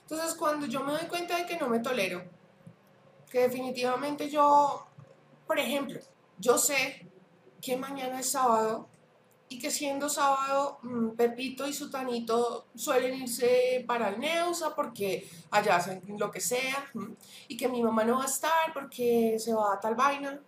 Entonces, 0.00 0.32
cuando 0.36 0.64
yo 0.64 0.82
me 0.84 0.92
doy 0.92 1.06
cuenta 1.06 1.36
de 1.36 1.44
que 1.44 1.58
no 1.58 1.68
me 1.68 1.80
tolero, 1.80 2.24
que 3.30 3.40
definitivamente 3.40 4.30
yo, 4.30 4.86
por 5.46 5.58
ejemplo, 5.58 6.00
yo 6.38 6.56
sé 6.56 7.06
que 7.60 7.76
mañana 7.76 8.20
es 8.20 8.30
sábado 8.30 8.88
y 9.48 9.58
que 9.58 9.70
siendo 9.70 10.08
sábado 10.08 10.78
mm, 10.82 11.10
Pepito 11.10 11.66
y 11.66 11.72
Sutanito 11.72 12.66
suelen 12.74 13.22
irse 13.22 13.84
para 13.86 14.08
el 14.08 14.18
Neusa 14.18 14.74
porque 14.74 15.28
allá 15.50 15.76
hacen 15.76 16.02
lo 16.18 16.30
que 16.30 16.40
sea 16.40 16.90
y 17.46 17.56
que 17.56 17.68
mi 17.68 17.82
mamá 17.82 18.04
no 18.04 18.18
va 18.18 18.24
a 18.24 18.26
estar 18.26 18.72
porque 18.74 19.36
se 19.38 19.54
va 19.54 19.74
a 19.74 19.80
tal 19.80 19.94
vaina 19.94 20.40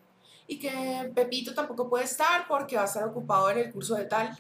y 0.49 0.59
que 0.59 1.13
Pepito 1.15 1.55
tampoco 1.55 1.89
puede 1.89 2.05
estar 2.05 2.49
porque 2.49 2.77
va 2.77 2.83
a 2.83 2.87
estar 2.87 3.05
ocupado 3.05 3.51
en 3.51 3.59
el 3.59 3.73
curso 3.73 3.95
de 3.95 4.07
tal. 4.07 4.37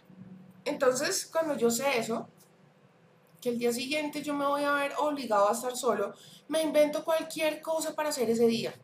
Entonces, 0.64 1.28
cuando 1.30 1.56
yo 1.56 1.70
sé 1.70 1.98
eso, 1.98 2.26
que 3.40 3.50
el 3.50 3.58
día 3.58 3.72
siguiente 3.72 4.22
yo 4.22 4.34
me 4.34 4.46
voy 4.46 4.64
a 4.64 4.72
ver 4.72 4.92
obligado 4.98 5.48
a 5.48 5.52
estar 5.52 5.76
solo, 5.76 6.14
me 6.48 6.62
invento 6.62 7.04
cualquier 7.04 7.60
cosa 7.60 7.94
para 7.94 8.08
hacer 8.08 8.28
ese 8.30 8.46
día. 8.46 8.74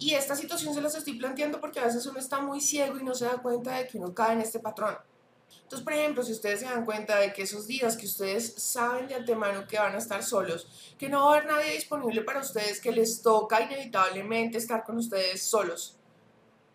Y 0.00 0.14
esta 0.14 0.34
situación 0.34 0.72
se 0.72 0.80
las 0.80 0.94
estoy 0.94 1.18
planteando 1.18 1.60
porque 1.60 1.78
a 1.78 1.84
veces 1.84 2.06
uno 2.06 2.18
está 2.18 2.40
muy 2.40 2.62
ciego 2.62 2.98
y 2.98 3.04
no 3.04 3.14
se 3.14 3.26
da 3.26 3.36
cuenta 3.36 3.76
de 3.76 3.86
que 3.86 3.98
uno 3.98 4.14
cae 4.14 4.32
en 4.32 4.40
este 4.40 4.58
patrón. 4.58 4.96
Entonces, 5.62 5.84
por 5.84 5.92
ejemplo, 5.92 6.22
si 6.22 6.32
ustedes 6.32 6.60
se 6.60 6.64
dan 6.64 6.86
cuenta 6.86 7.18
de 7.18 7.34
que 7.34 7.42
esos 7.42 7.66
días 7.66 7.98
que 7.98 8.06
ustedes 8.06 8.54
saben 8.54 9.08
de 9.08 9.14
antemano 9.14 9.66
que 9.66 9.78
van 9.78 9.94
a 9.94 9.98
estar 9.98 10.22
solos, 10.24 10.94
que 10.98 11.10
no 11.10 11.26
va 11.26 11.34
a 11.34 11.36
haber 11.36 11.50
nadie 11.50 11.74
disponible 11.74 12.22
para 12.22 12.40
ustedes, 12.40 12.80
que 12.80 12.92
les 12.92 13.20
toca 13.20 13.60
inevitablemente 13.60 14.56
estar 14.56 14.82
con 14.84 14.96
ustedes 14.96 15.42
solos. 15.42 15.98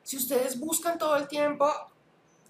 Si 0.03 0.17
ustedes 0.17 0.59
buscan 0.59 0.99
todo 0.99 1.15
el 1.17 1.27
tiempo 1.27 1.67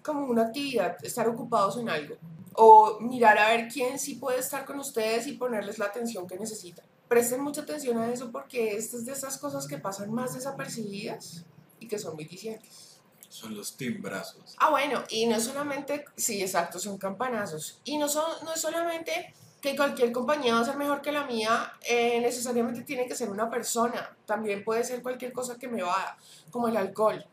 como 0.02 0.26
una 0.26 0.42
actividad, 0.42 1.02
estar 1.02 1.26
ocupados 1.26 1.78
en 1.78 1.88
algo, 1.88 2.16
o 2.52 3.00
mirar 3.00 3.38
a 3.38 3.48
ver 3.48 3.68
quién 3.68 3.98
sí 3.98 4.16
puede 4.16 4.40
estar 4.40 4.66
con 4.66 4.78
ustedes 4.78 5.26
y 5.26 5.32
ponerles 5.32 5.78
la 5.78 5.86
atención 5.86 6.26
que 6.26 6.38
necesitan 6.38 6.84
presten 7.08 7.40
mucha 7.40 7.62
atención 7.62 7.98
a 7.98 8.10
eso 8.12 8.30
porque 8.30 8.76
estas 8.76 9.00
es 9.00 9.06
de 9.06 9.12
esas 9.12 9.38
cosas 9.38 9.66
que 9.66 9.78
pasan 9.78 10.12
más 10.12 10.34
desapercibidas 10.34 11.44
y 11.78 11.88
que 11.88 11.98
son 11.98 12.14
muy 12.14 12.24
dicientes. 12.24 13.00
Son 13.28 13.54
los 13.54 13.76
timbrazos. 13.76 14.56
Ah, 14.58 14.70
bueno, 14.70 15.02
y 15.10 15.26
no 15.26 15.38
solamente, 15.40 16.04
sí, 16.16 16.40
exacto, 16.40 16.78
son 16.78 16.96
campanazos. 16.96 17.80
Y 17.84 17.98
no, 17.98 18.08
son, 18.08 18.24
no 18.44 18.54
es 18.54 18.60
solamente 18.60 19.34
que 19.60 19.76
cualquier 19.76 20.12
compañía 20.12 20.54
va 20.54 20.60
a 20.60 20.64
ser 20.64 20.76
mejor 20.76 21.02
que 21.02 21.12
la 21.12 21.26
mía, 21.26 21.72
eh, 21.88 22.20
necesariamente 22.20 22.82
tiene 22.82 23.06
que 23.06 23.14
ser 23.14 23.28
una 23.28 23.50
persona. 23.50 24.16
También 24.24 24.64
puede 24.64 24.84
ser 24.84 25.02
cualquier 25.02 25.32
cosa 25.32 25.58
que 25.58 25.68
me 25.68 25.82
va, 25.82 26.16
como 26.50 26.68
el 26.68 26.76
alcohol. 26.76 27.24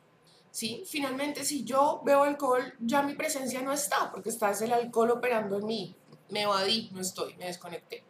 ¿Sí? 0.51 0.83
Finalmente, 0.85 1.43
si 1.45 1.63
yo 1.63 2.01
veo 2.05 2.23
alcohol, 2.23 2.73
ya 2.79 3.01
mi 3.01 3.15
presencia 3.15 3.61
no 3.61 3.71
está, 3.71 4.11
porque 4.11 4.29
está 4.29 4.51
el 4.51 4.71
alcohol 4.71 5.11
operando 5.11 5.57
en 5.57 5.65
mí. 5.65 5.95
Me 6.29 6.43
evadí, 6.43 6.89
no 6.91 7.01
estoy, 7.01 7.35
me 7.35 7.45
desconecté 7.45 8.03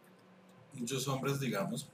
muchos 0.74 1.06
hombres, 1.08 1.40
digamos, 1.40 1.88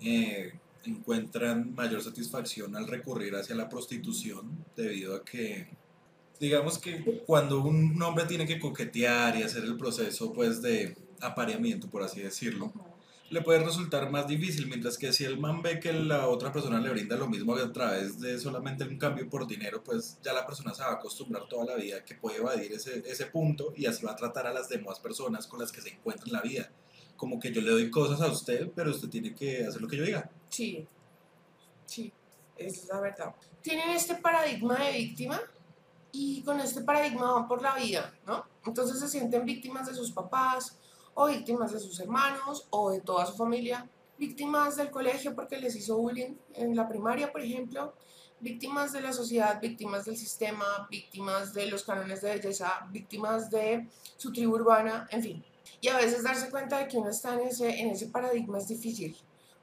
eh, 0.00 0.52
encuentran 0.84 1.74
mayor 1.74 2.02
satisfacción 2.02 2.76
al 2.76 2.86
recurrir 2.86 3.34
hacia 3.34 3.56
la 3.56 3.68
prostitución 3.68 4.64
debido 4.76 5.16
a 5.16 5.24
que, 5.24 5.68
digamos 6.38 6.78
que 6.78 7.22
cuando 7.26 7.60
un 7.60 8.00
hombre 8.02 8.24
tiene 8.26 8.46
que 8.46 8.60
coquetear 8.60 9.36
y 9.36 9.42
hacer 9.42 9.64
el 9.64 9.76
proceso 9.76 10.32
pues 10.32 10.62
de 10.62 10.96
apareamiento, 11.20 11.88
por 11.88 12.02
así 12.02 12.20
decirlo, 12.20 12.72
le 13.28 13.42
puede 13.42 13.58
resultar 13.58 14.08
más 14.10 14.28
difícil, 14.28 14.68
mientras 14.68 14.96
que 14.96 15.12
si 15.12 15.24
el 15.24 15.36
man 15.36 15.60
ve 15.60 15.80
que 15.80 15.92
la 15.92 16.28
otra 16.28 16.52
persona 16.52 16.80
le 16.80 16.90
brinda 16.90 17.16
lo 17.16 17.26
mismo 17.26 17.56
a 17.56 17.72
través 17.72 18.20
de 18.20 18.38
solamente 18.38 18.84
un 18.84 18.98
cambio 18.98 19.28
por 19.28 19.48
dinero, 19.48 19.82
pues 19.82 20.18
ya 20.22 20.32
la 20.32 20.46
persona 20.46 20.72
se 20.72 20.82
va 20.82 20.90
a 20.90 20.92
acostumbrar 20.94 21.48
toda 21.48 21.64
la 21.64 21.74
vida 21.74 22.04
que 22.04 22.14
puede 22.14 22.38
evadir 22.38 22.72
ese, 22.72 23.02
ese 23.04 23.26
punto 23.26 23.72
y 23.76 23.86
así 23.86 24.06
va 24.06 24.12
a 24.12 24.16
tratar 24.16 24.46
a 24.46 24.52
las 24.52 24.68
demás 24.68 25.00
personas 25.00 25.48
con 25.48 25.58
las 25.58 25.72
que 25.72 25.80
se 25.80 25.88
encuentra 25.88 26.26
en 26.26 26.32
la 26.34 26.42
vida 26.42 26.70
como 27.16 27.40
que 27.40 27.52
yo 27.52 27.60
le 27.60 27.70
doy 27.70 27.90
cosas 27.90 28.20
a 28.20 28.30
usted, 28.30 28.70
pero 28.74 28.90
usted 28.90 29.08
tiene 29.08 29.34
que 29.34 29.64
hacer 29.66 29.80
lo 29.80 29.88
que 29.88 29.96
yo 29.96 30.04
diga. 30.04 30.30
Sí, 30.48 30.86
sí, 31.84 32.12
es 32.56 32.86
la 32.86 33.00
verdad. 33.00 33.34
Tienen 33.62 33.90
este 33.90 34.16
paradigma 34.16 34.76
de 34.78 34.92
víctima 34.92 35.40
y 36.12 36.42
con 36.42 36.60
este 36.60 36.82
paradigma 36.82 37.32
van 37.32 37.48
por 37.48 37.62
la 37.62 37.74
vida, 37.74 38.14
¿no? 38.26 38.44
Entonces 38.64 38.98
se 39.00 39.08
sienten 39.08 39.44
víctimas 39.44 39.86
de 39.86 39.94
sus 39.94 40.12
papás 40.12 40.78
o 41.14 41.26
víctimas 41.26 41.72
de 41.72 41.80
sus 41.80 41.98
hermanos 42.00 42.66
o 42.70 42.90
de 42.90 43.00
toda 43.00 43.26
su 43.26 43.34
familia, 43.34 43.88
víctimas 44.18 44.76
del 44.76 44.90
colegio 44.90 45.34
porque 45.34 45.58
les 45.58 45.74
hizo 45.76 45.96
bullying 45.96 46.34
en 46.54 46.76
la 46.76 46.88
primaria, 46.88 47.32
por 47.32 47.40
ejemplo, 47.40 47.94
víctimas 48.40 48.92
de 48.92 49.00
la 49.00 49.12
sociedad, 49.12 49.60
víctimas 49.60 50.04
del 50.04 50.16
sistema, 50.16 50.86
víctimas 50.90 51.54
de 51.54 51.66
los 51.66 51.84
cánones 51.84 52.20
de 52.20 52.34
belleza, 52.34 52.86
víctimas 52.90 53.50
de 53.50 53.88
su 54.16 54.32
tribu 54.32 54.54
urbana, 54.54 55.06
en 55.10 55.22
fin. 55.22 55.44
Y 55.80 55.88
a 55.88 55.96
veces 55.96 56.22
darse 56.22 56.50
cuenta 56.50 56.78
de 56.78 56.88
que 56.88 56.98
uno 56.98 57.10
está 57.10 57.34
en 57.34 57.48
ese, 57.48 57.80
en 57.80 57.90
ese 57.90 58.06
paradigma 58.06 58.58
es 58.58 58.68
difícil. 58.68 59.16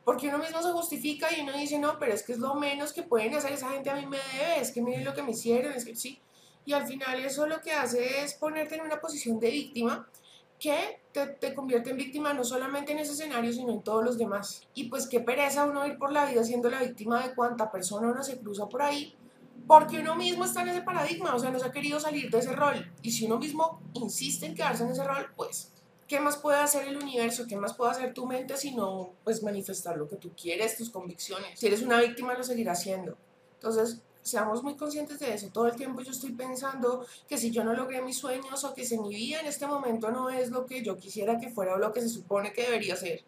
Porque 0.03 0.27
uno 0.27 0.37
mismo 0.37 0.61
se 0.61 0.71
justifica 0.71 1.27
y 1.35 1.41
uno 1.41 1.53
dice, 1.53 1.79
no, 1.79 1.97
pero 1.97 2.13
es 2.13 2.23
que 2.23 2.33
es 2.33 2.39
lo 2.39 2.55
menos 2.55 2.91
que 2.91 3.03
pueden 3.03 3.33
hacer, 3.35 3.53
esa 3.53 3.69
gente 3.71 3.89
a 3.89 3.95
mí 3.95 4.05
me 4.05 4.17
debe, 4.17 4.59
es 4.59 4.71
que 4.71 4.81
miren 4.81 5.05
lo 5.05 5.13
que 5.13 5.23
me 5.23 5.31
hicieron, 5.31 5.71
es 5.73 5.85
que 5.85 5.95
sí. 5.95 6.19
Y 6.65 6.73
al 6.73 6.85
final 6.85 7.19
eso 7.19 7.47
lo 7.47 7.61
que 7.61 7.71
hace 7.71 8.23
es 8.23 8.33
ponerte 8.33 8.75
en 8.75 8.81
una 8.81 8.99
posición 8.99 9.39
de 9.39 9.49
víctima 9.49 10.07
que 10.59 11.01
te, 11.11 11.27
te, 11.27 11.53
convierte 11.53 11.89
en 11.89 11.97
víctima 11.97 12.33
no 12.33 12.43
solamente 12.43 12.93
en 12.93 12.99
ese 12.99 13.13
escenario, 13.13 13.51
sino 13.51 13.71
en 13.71 13.81
todos 13.81 14.03
los 14.03 14.17
demás. 14.17 14.61
Y 14.73 14.85
pues 14.85 15.07
qué 15.07 15.19
pereza 15.19 15.65
uno 15.65 15.85
ir 15.85 15.97
por 15.97 16.11
la 16.11 16.25
vida 16.25 16.43
siendo 16.43 16.69
la 16.69 16.81
víctima 16.81 17.21
de 17.25 17.33
cuánta 17.33 17.71
persona 17.71 18.07
uno 18.09 18.23
se 18.23 18.39
cruza 18.39 18.67
por 18.67 18.81
ahí, 18.81 19.15
porque 19.67 19.99
uno 19.99 20.15
mismo 20.15 20.45
está 20.45 20.61
en 20.61 20.69
ese 20.69 20.81
paradigma, 20.81 21.35
o 21.35 21.39
sea, 21.39 21.49
no 21.49 21.59
se 21.59 21.65
ha 21.65 21.71
querido 21.71 21.99
salir 21.99 22.29
de 22.29 22.39
ese 22.39 22.53
rol. 22.53 22.91
Y 23.01 23.11
si 23.11 23.25
uno 23.25 23.37
mismo 23.37 23.81
insiste 23.93 24.45
en 24.45 24.55
quedarse 24.55 24.83
en 24.83 24.91
ese 24.91 25.03
rol, 25.03 25.31
pues 25.35 25.71
¿qué 26.07 26.19
más 26.19 26.37
puede 26.37 26.59
hacer 26.59 26.87
el 26.87 26.97
universo? 26.97 27.45
¿Qué 27.47 27.55
más 27.55 27.73
puede 27.73 27.91
hacer 27.91 28.13
tu 28.13 28.25
mente 28.25 28.57
sino 28.57 29.13
pues 29.23 29.43
manifestar 29.43 29.97
lo 29.97 30.07
que 30.07 30.17
tú 30.17 30.31
quieres, 30.39 30.77
tus 30.77 30.89
convicciones? 30.89 31.59
Si 31.59 31.67
eres 31.67 31.81
una 31.81 31.99
víctima 31.99 32.33
lo 32.33 32.43
seguirás 32.43 32.79
haciendo. 32.79 33.17
Entonces, 33.55 34.01
seamos 34.23 34.63
muy 34.63 34.75
conscientes 34.75 35.19
de 35.19 35.33
eso. 35.33 35.49
Todo 35.49 35.67
el 35.67 35.75
tiempo 35.75 36.01
yo 36.01 36.11
estoy 36.11 36.31
pensando 36.31 37.05
que 37.27 37.37
si 37.37 37.51
yo 37.51 37.63
no 37.63 37.73
logré 37.73 38.01
mis 38.01 38.17
sueños 38.17 38.63
o 38.63 38.73
que 38.73 38.85
si 38.85 38.97
mi 38.97 39.09
vida 39.09 39.39
en 39.41 39.47
este 39.47 39.67
momento 39.67 40.09
no 40.11 40.29
es 40.29 40.49
lo 40.49 40.65
que 40.65 40.81
yo 40.81 40.97
quisiera 40.97 41.37
que 41.37 41.49
fuera 41.49 41.75
o 41.75 41.77
lo 41.77 41.91
que 41.91 42.01
se 42.01 42.09
supone 42.09 42.53
que 42.53 42.63
debería 42.63 42.95
ser, 42.95 43.23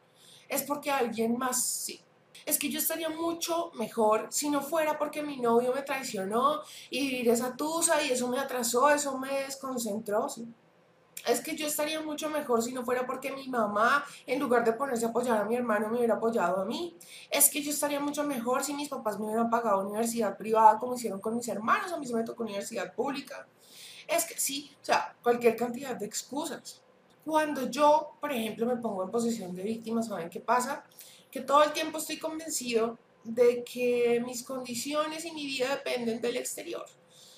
es 0.50 0.64
porque 0.64 0.92
alguien 0.92 1.38
más 1.38 1.64
sí. 1.64 2.02
Es 2.46 2.60
que 2.60 2.70
yo 2.70 2.80
estaría 2.80 3.10
mucho 3.10 3.72
mejor 3.74 4.28
si 4.30 4.50
no 4.50 4.62
fuera 4.62 4.98
porque 4.98 5.24
mi 5.24 5.38
novio 5.38 5.74
me 5.74 5.82
traicionó 5.82 6.62
y 6.90 7.08
vivir 7.08 7.30
esa 7.30 7.56
tusa 7.56 8.04
y 8.04 8.12
eso 8.12 8.28
me 8.28 8.40
atrasó, 8.40 8.90
eso 8.90 9.18
me 9.18 9.42
desconcentró. 9.42 10.30
¿sí? 10.30 10.46
Es 11.26 11.42
que 11.42 11.56
yo 11.56 11.68
estaría 11.68 12.02
mucho 12.02 12.30
mejor 12.30 12.62
si 12.62 12.72
no 12.72 12.84
fuera 12.84 13.06
porque 13.06 13.32
mi 13.32 13.48
mamá, 13.48 14.06
en 14.26 14.40
lugar 14.40 14.64
de 14.64 14.74
ponerse 14.74 15.06
a 15.06 15.10
apoyar 15.10 15.42
a 15.42 15.46
mi 15.46 15.56
hermano, 15.56 15.90
me 15.90 15.98
hubiera 15.98 16.16
apoyado 16.16 16.62
a 16.62 16.66
mí. 16.66 16.96
Es 17.30 17.50
que 17.50 17.62
yo 17.62 17.72
estaría 17.72 18.00
mucho 18.00 18.24
mejor 18.24 18.64
si 18.64 18.74
mis 18.74 18.90
papás 18.90 19.20
me 19.20 19.26
hubieran 19.26 19.50
pagado 19.50 19.88
universidad 19.88 20.38
privada 20.38 20.78
como 20.78 20.96
hicieron 20.96 21.20
con 21.20 21.36
mis 21.36 21.48
hermanos, 21.48 21.92
a 21.92 21.98
mí 21.98 22.06
se 22.06 22.14
me 22.14 22.24
tocó 22.24 22.44
universidad 22.44 22.94
pública. 22.94 23.48
Es 24.08 24.26
que 24.26 24.40
sí, 24.40 24.72
o 24.82 24.86
sea, 24.86 25.16
cualquier 25.24 25.56
cantidad 25.56 25.96
de 25.96 26.06
excusas. 26.06 26.82
Cuando 27.26 27.70
yo, 27.70 28.12
por 28.22 28.32
ejemplo, 28.32 28.68
me 28.68 28.78
pongo 28.78 29.04
en 29.04 29.10
posición 29.10 29.56
de 29.56 29.64
víctima, 29.64 30.04
¿saben 30.04 30.30
qué 30.30 30.40
pasa? 30.40 30.84
Que 31.32 31.42
todo 31.42 31.64
el 31.64 31.74
tiempo 31.74 31.98
estoy 31.98 32.20
convencido 32.20 33.00
de 33.24 33.64
que 33.64 34.22
mis 34.24 34.44
condiciones 34.44 35.26
y 35.26 35.32
mi 35.32 35.46
vida 35.46 35.70
dependen 35.70 36.22
del 36.22 36.38
exterior. 36.38 36.86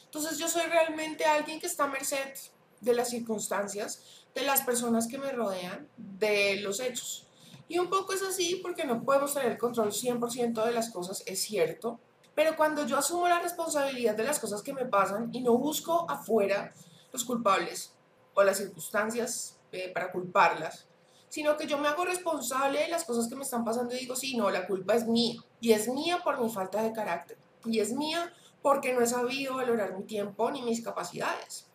Entonces 0.03 0.37
yo 0.37 0.49
soy 0.49 0.63
realmente 0.63 1.23
alguien 1.23 1.59
que 1.59 1.67
está 1.67 1.85
a 1.85 1.87
merced 1.87 2.33
de 2.81 2.93
las 2.93 3.09
circunstancias, 3.09 4.25
de 4.35 4.41
las 4.43 4.61
personas 4.61 5.07
que 5.07 5.17
me 5.17 5.31
rodean, 5.31 5.87
de 5.97 6.61
los 6.61 6.79
hechos. 6.79 7.27
Y 7.67 7.79
un 7.79 7.89
poco 7.89 8.13
es 8.13 8.21
así 8.21 8.59
porque 8.61 8.85
no 8.85 9.03
podemos 9.03 9.33
tener 9.33 9.51
el 9.51 9.57
control 9.57 9.91
100% 9.91 10.65
de 10.65 10.71
las 10.71 10.89
cosas, 10.89 11.23
es 11.25 11.41
cierto, 11.41 11.99
pero 12.37 12.55
cuando 12.55 12.85
yo 12.85 12.97
asumo 12.97 13.27
la 13.27 13.39
responsabilidad 13.39 14.15
de 14.15 14.23
las 14.23 14.39
cosas 14.39 14.61
que 14.61 14.73
me 14.73 14.85
pasan 14.85 15.29
y 15.33 15.41
no 15.41 15.57
busco 15.57 16.09
afuera 16.09 16.71
los 17.11 17.25
culpables 17.25 17.93
o 18.35 18.43
las 18.43 18.57
circunstancias 18.57 19.57
eh, 19.71 19.91
para 19.91 20.11
culparlas, 20.11 20.87
sino 21.29 21.57
que 21.57 21.67
yo 21.67 21.77
me 21.77 21.87
hago 21.87 22.05
responsable 22.05 22.79
de 22.79 22.89
las 22.89 23.05
cosas 23.05 23.27
que 23.27 23.35
me 23.35 23.43
están 23.43 23.65
pasando 23.65 23.95
y 23.95 23.99
digo, 23.99 24.15
sí, 24.15 24.37
no, 24.37 24.49
la 24.49 24.67
culpa 24.67 24.95
es 24.95 25.07
mía. 25.07 25.41
Y 25.59 25.71
es 25.71 25.87
mía 25.87 26.21
por 26.23 26.39
mi 26.39 26.49
falta 26.49 26.81
de 26.83 26.93
carácter. 26.93 27.37
Y 27.65 27.79
es 27.79 27.91
mía 27.91 28.31
porque 28.61 28.93
no 28.93 29.01
he 29.01 29.07
sabido 29.07 29.55
valorar 29.55 29.97
mi 29.97 30.03
tiempo 30.03 30.49
ni 30.51 30.61
mis 30.61 30.83
capacidades. 30.83 31.66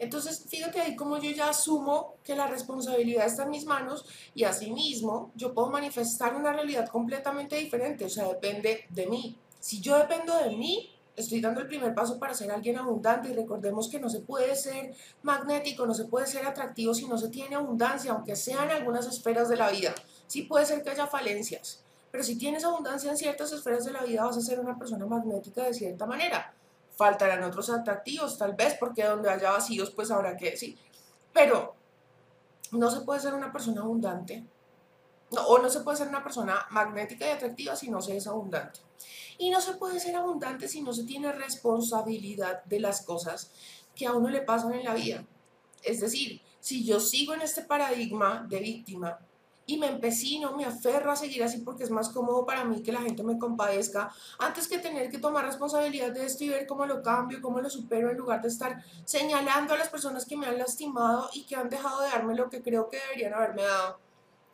Entonces, 0.00 0.46
fíjate 0.48 0.80
ahí 0.80 0.96
como 0.96 1.18
yo 1.18 1.30
ya 1.30 1.50
asumo 1.50 2.14
que 2.24 2.34
la 2.34 2.46
responsabilidad 2.46 3.26
está 3.26 3.42
en 3.42 3.50
mis 3.50 3.66
manos 3.66 4.06
y 4.34 4.44
asimismo 4.44 5.30
yo 5.34 5.52
puedo 5.52 5.68
manifestar 5.68 6.34
una 6.34 6.54
realidad 6.54 6.88
completamente 6.88 7.56
diferente, 7.56 8.06
o 8.06 8.08
sea, 8.08 8.26
depende 8.26 8.86
de 8.88 9.06
mí. 9.06 9.36
Si 9.60 9.82
yo 9.82 9.98
dependo 9.98 10.34
de 10.38 10.56
mí, 10.56 10.90
estoy 11.14 11.42
dando 11.42 11.60
el 11.60 11.66
primer 11.66 11.94
paso 11.94 12.18
para 12.18 12.32
ser 12.32 12.50
alguien 12.50 12.78
abundante 12.78 13.28
y 13.28 13.34
recordemos 13.34 13.90
que 13.90 14.00
no 14.00 14.08
se 14.08 14.20
puede 14.20 14.56
ser 14.56 14.94
magnético, 15.22 15.84
no 15.84 15.92
se 15.92 16.06
puede 16.06 16.26
ser 16.26 16.46
atractivo 16.46 16.94
si 16.94 17.06
no 17.06 17.18
se 17.18 17.28
tiene 17.28 17.56
abundancia, 17.56 18.12
aunque 18.12 18.36
sea 18.36 18.64
en 18.64 18.70
algunas 18.70 19.06
esferas 19.06 19.50
de 19.50 19.58
la 19.58 19.70
vida. 19.70 19.94
Sí 20.26 20.44
puede 20.44 20.64
ser 20.64 20.82
que 20.82 20.88
haya 20.88 21.08
falencias, 21.08 21.82
pero 22.10 22.24
si 22.24 22.38
tienes 22.38 22.64
abundancia 22.64 23.10
en 23.10 23.18
ciertas 23.18 23.52
esferas 23.52 23.84
de 23.84 23.92
la 23.92 24.02
vida 24.04 24.24
vas 24.24 24.38
a 24.38 24.40
ser 24.40 24.60
una 24.60 24.78
persona 24.78 25.04
magnética 25.04 25.64
de 25.64 25.74
cierta 25.74 26.06
manera 26.06 26.54
faltarán 27.00 27.42
otros 27.44 27.70
atractivos, 27.70 28.36
tal 28.36 28.52
vez, 28.54 28.76
porque 28.78 29.04
donde 29.04 29.30
haya 29.30 29.52
vacíos, 29.52 29.90
pues 29.90 30.10
habrá 30.10 30.36
que, 30.36 30.54
sí. 30.54 30.76
Pero 31.32 31.74
no 32.72 32.90
se 32.90 33.00
puede 33.00 33.20
ser 33.20 33.32
una 33.32 33.50
persona 33.50 33.80
abundante, 33.80 34.44
o 35.30 35.58
no 35.58 35.70
se 35.70 35.80
puede 35.80 35.96
ser 35.96 36.08
una 36.08 36.22
persona 36.22 36.66
magnética 36.70 37.26
y 37.26 37.30
atractiva 37.30 37.74
si 37.74 37.90
no 37.90 38.02
se 38.02 38.18
es 38.18 38.26
abundante. 38.26 38.80
Y 39.38 39.48
no 39.48 39.62
se 39.62 39.72
puede 39.72 39.98
ser 39.98 40.14
abundante 40.14 40.68
si 40.68 40.82
no 40.82 40.92
se 40.92 41.04
tiene 41.04 41.32
responsabilidad 41.32 42.62
de 42.64 42.80
las 42.80 43.00
cosas 43.00 43.50
que 43.94 44.06
a 44.06 44.12
uno 44.12 44.28
le 44.28 44.42
pasan 44.42 44.74
en 44.74 44.84
la 44.84 44.92
vida. 44.92 45.24
Es 45.82 46.00
decir, 46.00 46.42
si 46.60 46.84
yo 46.84 47.00
sigo 47.00 47.32
en 47.32 47.40
este 47.40 47.62
paradigma 47.62 48.44
de 48.46 48.58
víctima, 48.58 49.18
y 49.70 49.78
me 49.78 49.86
empecino, 49.86 50.56
me 50.56 50.64
aferro 50.64 51.12
a 51.12 51.16
seguir 51.16 51.44
así 51.44 51.58
porque 51.58 51.84
es 51.84 51.90
más 51.90 52.08
cómodo 52.08 52.44
para 52.44 52.64
mí 52.64 52.82
que 52.82 52.90
la 52.90 53.02
gente 53.02 53.22
me 53.22 53.38
compadezca, 53.38 54.12
antes 54.40 54.66
que 54.66 54.78
tener 54.78 55.08
que 55.10 55.18
tomar 55.18 55.44
responsabilidad 55.46 56.10
de 56.10 56.26
esto 56.26 56.42
y 56.42 56.48
ver 56.48 56.66
cómo 56.66 56.86
lo 56.86 57.00
cambio, 57.02 57.40
cómo 57.40 57.60
lo 57.60 57.70
supero, 57.70 58.10
en 58.10 58.16
lugar 58.16 58.42
de 58.42 58.48
estar 58.48 58.82
señalando 59.04 59.74
a 59.74 59.78
las 59.78 59.88
personas 59.88 60.26
que 60.26 60.36
me 60.36 60.48
han 60.48 60.58
lastimado 60.58 61.30
y 61.34 61.44
que 61.44 61.54
han 61.54 61.68
dejado 61.68 62.00
de 62.00 62.08
darme 62.08 62.34
lo 62.34 62.50
que 62.50 62.62
creo 62.62 62.88
que 62.88 62.98
deberían 62.98 63.32
haberme 63.32 63.62
dado. 63.62 64.00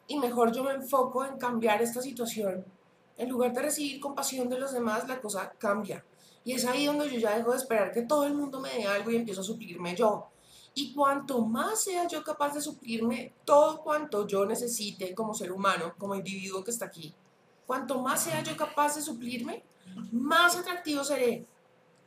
Y 0.06 0.18
mejor 0.18 0.52
yo 0.52 0.62
me 0.62 0.72
enfoco 0.72 1.24
en 1.24 1.38
cambiar 1.38 1.80
esta 1.80 2.02
situación. 2.02 2.66
En 3.16 3.30
lugar 3.30 3.54
de 3.54 3.62
recibir 3.62 3.98
compasión 3.98 4.50
de 4.50 4.58
los 4.58 4.72
demás, 4.72 5.08
la 5.08 5.18
cosa 5.18 5.50
cambia. 5.56 6.04
Y 6.44 6.52
es 6.52 6.66
ahí 6.66 6.84
donde 6.84 7.10
yo 7.10 7.18
ya 7.18 7.38
dejo 7.38 7.52
de 7.52 7.56
esperar 7.56 7.90
que 7.90 8.02
todo 8.02 8.26
el 8.26 8.34
mundo 8.34 8.60
me 8.60 8.68
dé 8.68 8.84
algo 8.84 9.10
y 9.10 9.16
empiezo 9.16 9.40
a 9.40 9.44
suplirme 9.44 9.96
yo. 9.96 10.28
Y 10.78 10.92
cuanto 10.92 11.40
más 11.40 11.84
sea 11.84 12.06
yo 12.06 12.22
capaz 12.22 12.52
de 12.52 12.60
suplirme 12.60 13.32
todo 13.46 13.82
cuanto 13.82 14.26
yo 14.26 14.44
necesite 14.44 15.14
como 15.14 15.32
ser 15.32 15.50
humano, 15.50 15.94
como 15.96 16.14
individuo 16.14 16.62
que 16.62 16.70
está 16.70 16.84
aquí, 16.84 17.14
cuanto 17.66 17.98
más 18.02 18.22
sea 18.22 18.42
yo 18.42 18.54
capaz 18.58 18.94
de 18.94 19.00
suplirme, 19.00 19.64
más 20.12 20.54
atractivo 20.54 21.02
seré, 21.02 21.46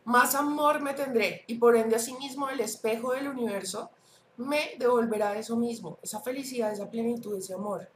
más 0.06 0.36
amor 0.36 0.82
me 0.82 0.94
tendré 0.94 1.44
y 1.48 1.56
por 1.56 1.76
ende 1.76 1.96
asimismo 1.96 2.48
el 2.48 2.60
espejo 2.60 3.14
del 3.14 3.30
universo 3.30 3.90
me 4.38 4.76
devolverá 4.78 5.36
eso 5.40 5.58
mismo, 5.58 5.98
esa 6.04 6.22
felicidad, 6.22 6.72
esa 6.72 6.92
plenitud, 6.92 7.36
ese 7.40 7.56
amor. 7.56 7.90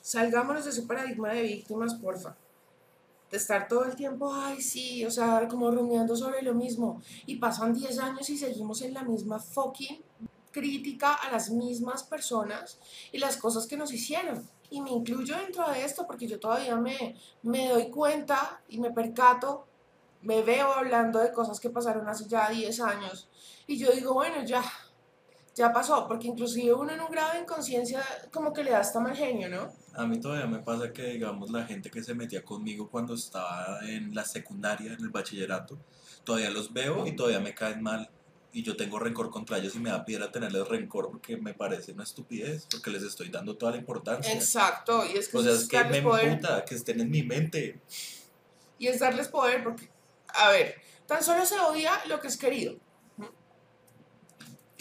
Salgámonos 0.00 0.64
de 0.64 0.70
ese 0.70 0.82
paradigma 0.82 1.30
de 1.30 1.42
víctimas, 1.42 1.94
porfa 1.94 2.36
de 3.32 3.38
estar 3.38 3.66
todo 3.66 3.86
el 3.86 3.96
tiempo, 3.96 4.30
ay, 4.32 4.60
sí, 4.60 5.06
o 5.06 5.10
sea, 5.10 5.48
como 5.48 5.70
rumiando 5.70 6.14
sobre 6.14 6.42
lo 6.42 6.52
mismo. 6.52 7.00
Y 7.24 7.36
pasan 7.36 7.72
10 7.72 7.98
años 7.98 8.28
y 8.28 8.36
seguimos 8.36 8.82
en 8.82 8.92
la 8.92 9.02
misma 9.02 9.38
fucking 9.40 10.04
crítica 10.50 11.14
a 11.14 11.32
las 11.32 11.48
mismas 11.48 12.02
personas 12.02 12.78
y 13.10 13.16
las 13.16 13.38
cosas 13.38 13.66
que 13.66 13.78
nos 13.78 13.90
hicieron. 13.90 14.46
Y 14.68 14.82
me 14.82 14.90
incluyo 14.90 15.34
dentro 15.34 15.66
de 15.70 15.82
esto 15.82 16.06
porque 16.06 16.28
yo 16.28 16.38
todavía 16.38 16.76
me, 16.76 17.16
me 17.42 17.70
doy 17.70 17.88
cuenta 17.88 18.60
y 18.68 18.78
me 18.78 18.90
percato, 18.90 19.66
me 20.20 20.42
veo 20.42 20.70
hablando 20.70 21.18
de 21.18 21.32
cosas 21.32 21.58
que 21.58 21.70
pasaron 21.70 22.06
hace 22.10 22.28
ya 22.28 22.50
10 22.50 22.80
años. 22.80 23.30
Y 23.66 23.78
yo 23.78 23.90
digo, 23.92 24.12
bueno, 24.12 24.44
ya, 24.44 24.62
ya 25.54 25.72
pasó, 25.72 26.08
porque 26.08 26.28
inclusive 26.28 26.72
uno 26.72 26.92
en 26.92 27.00
un 27.00 27.10
grado 27.10 27.34
de 27.34 27.40
inconsciencia 27.40 28.02
como 28.32 28.52
que 28.52 28.64
le 28.64 28.70
da 28.70 28.80
hasta 28.80 29.00
mal 29.00 29.14
genio, 29.14 29.48
¿no? 29.48 29.72
A 29.94 30.06
mí 30.06 30.18
todavía 30.18 30.46
me 30.46 30.60
pasa 30.60 30.92
que, 30.92 31.04
digamos, 31.04 31.50
la 31.50 31.64
gente 31.64 31.90
que 31.90 32.02
se 32.02 32.14
metía 32.14 32.42
conmigo 32.42 32.88
cuando 32.88 33.14
estaba 33.14 33.80
en 33.82 34.14
la 34.14 34.24
secundaria, 34.24 34.94
en 34.94 35.00
el 35.00 35.10
bachillerato, 35.10 35.78
todavía 36.24 36.50
los 36.50 36.72
veo 36.72 37.06
y 37.06 37.14
todavía 37.14 37.40
me 37.40 37.54
caen 37.54 37.82
mal. 37.82 38.08
Y 38.54 38.62
yo 38.62 38.76
tengo 38.76 38.98
rencor 38.98 39.30
contra 39.30 39.58
ellos 39.58 39.74
y 39.74 39.78
me 39.78 39.90
da 39.90 40.04
piedra 40.04 40.30
tenerles 40.30 40.68
rencor 40.68 41.10
porque 41.10 41.36
me 41.36 41.54
parece 41.54 41.92
una 41.92 42.04
estupidez, 42.04 42.66
porque 42.70 42.90
les 42.90 43.02
estoy 43.02 43.28
dando 43.28 43.56
toda 43.56 43.72
la 43.72 43.78
importancia. 43.78 44.32
Exacto, 44.32 45.04
y 45.04 45.18
es 45.18 45.28
que, 45.28 45.38
o 45.38 45.42
sea, 45.42 45.52
es 45.52 45.68
que 45.68 45.84
me 45.84 46.02
poder. 46.02 46.40
que 46.66 46.74
estén 46.74 47.00
en 47.00 47.10
mi 47.10 47.22
mente. 47.22 47.80
Y 48.78 48.88
es 48.88 49.00
darles 49.00 49.28
poder 49.28 49.62
porque, 49.62 49.88
a 50.28 50.50
ver, 50.50 50.76
tan 51.06 51.22
solo 51.22 51.44
se 51.46 51.58
odia 51.60 51.92
lo 52.08 52.20
que 52.20 52.28
es 52.28 52.36
querido 52.36 52.76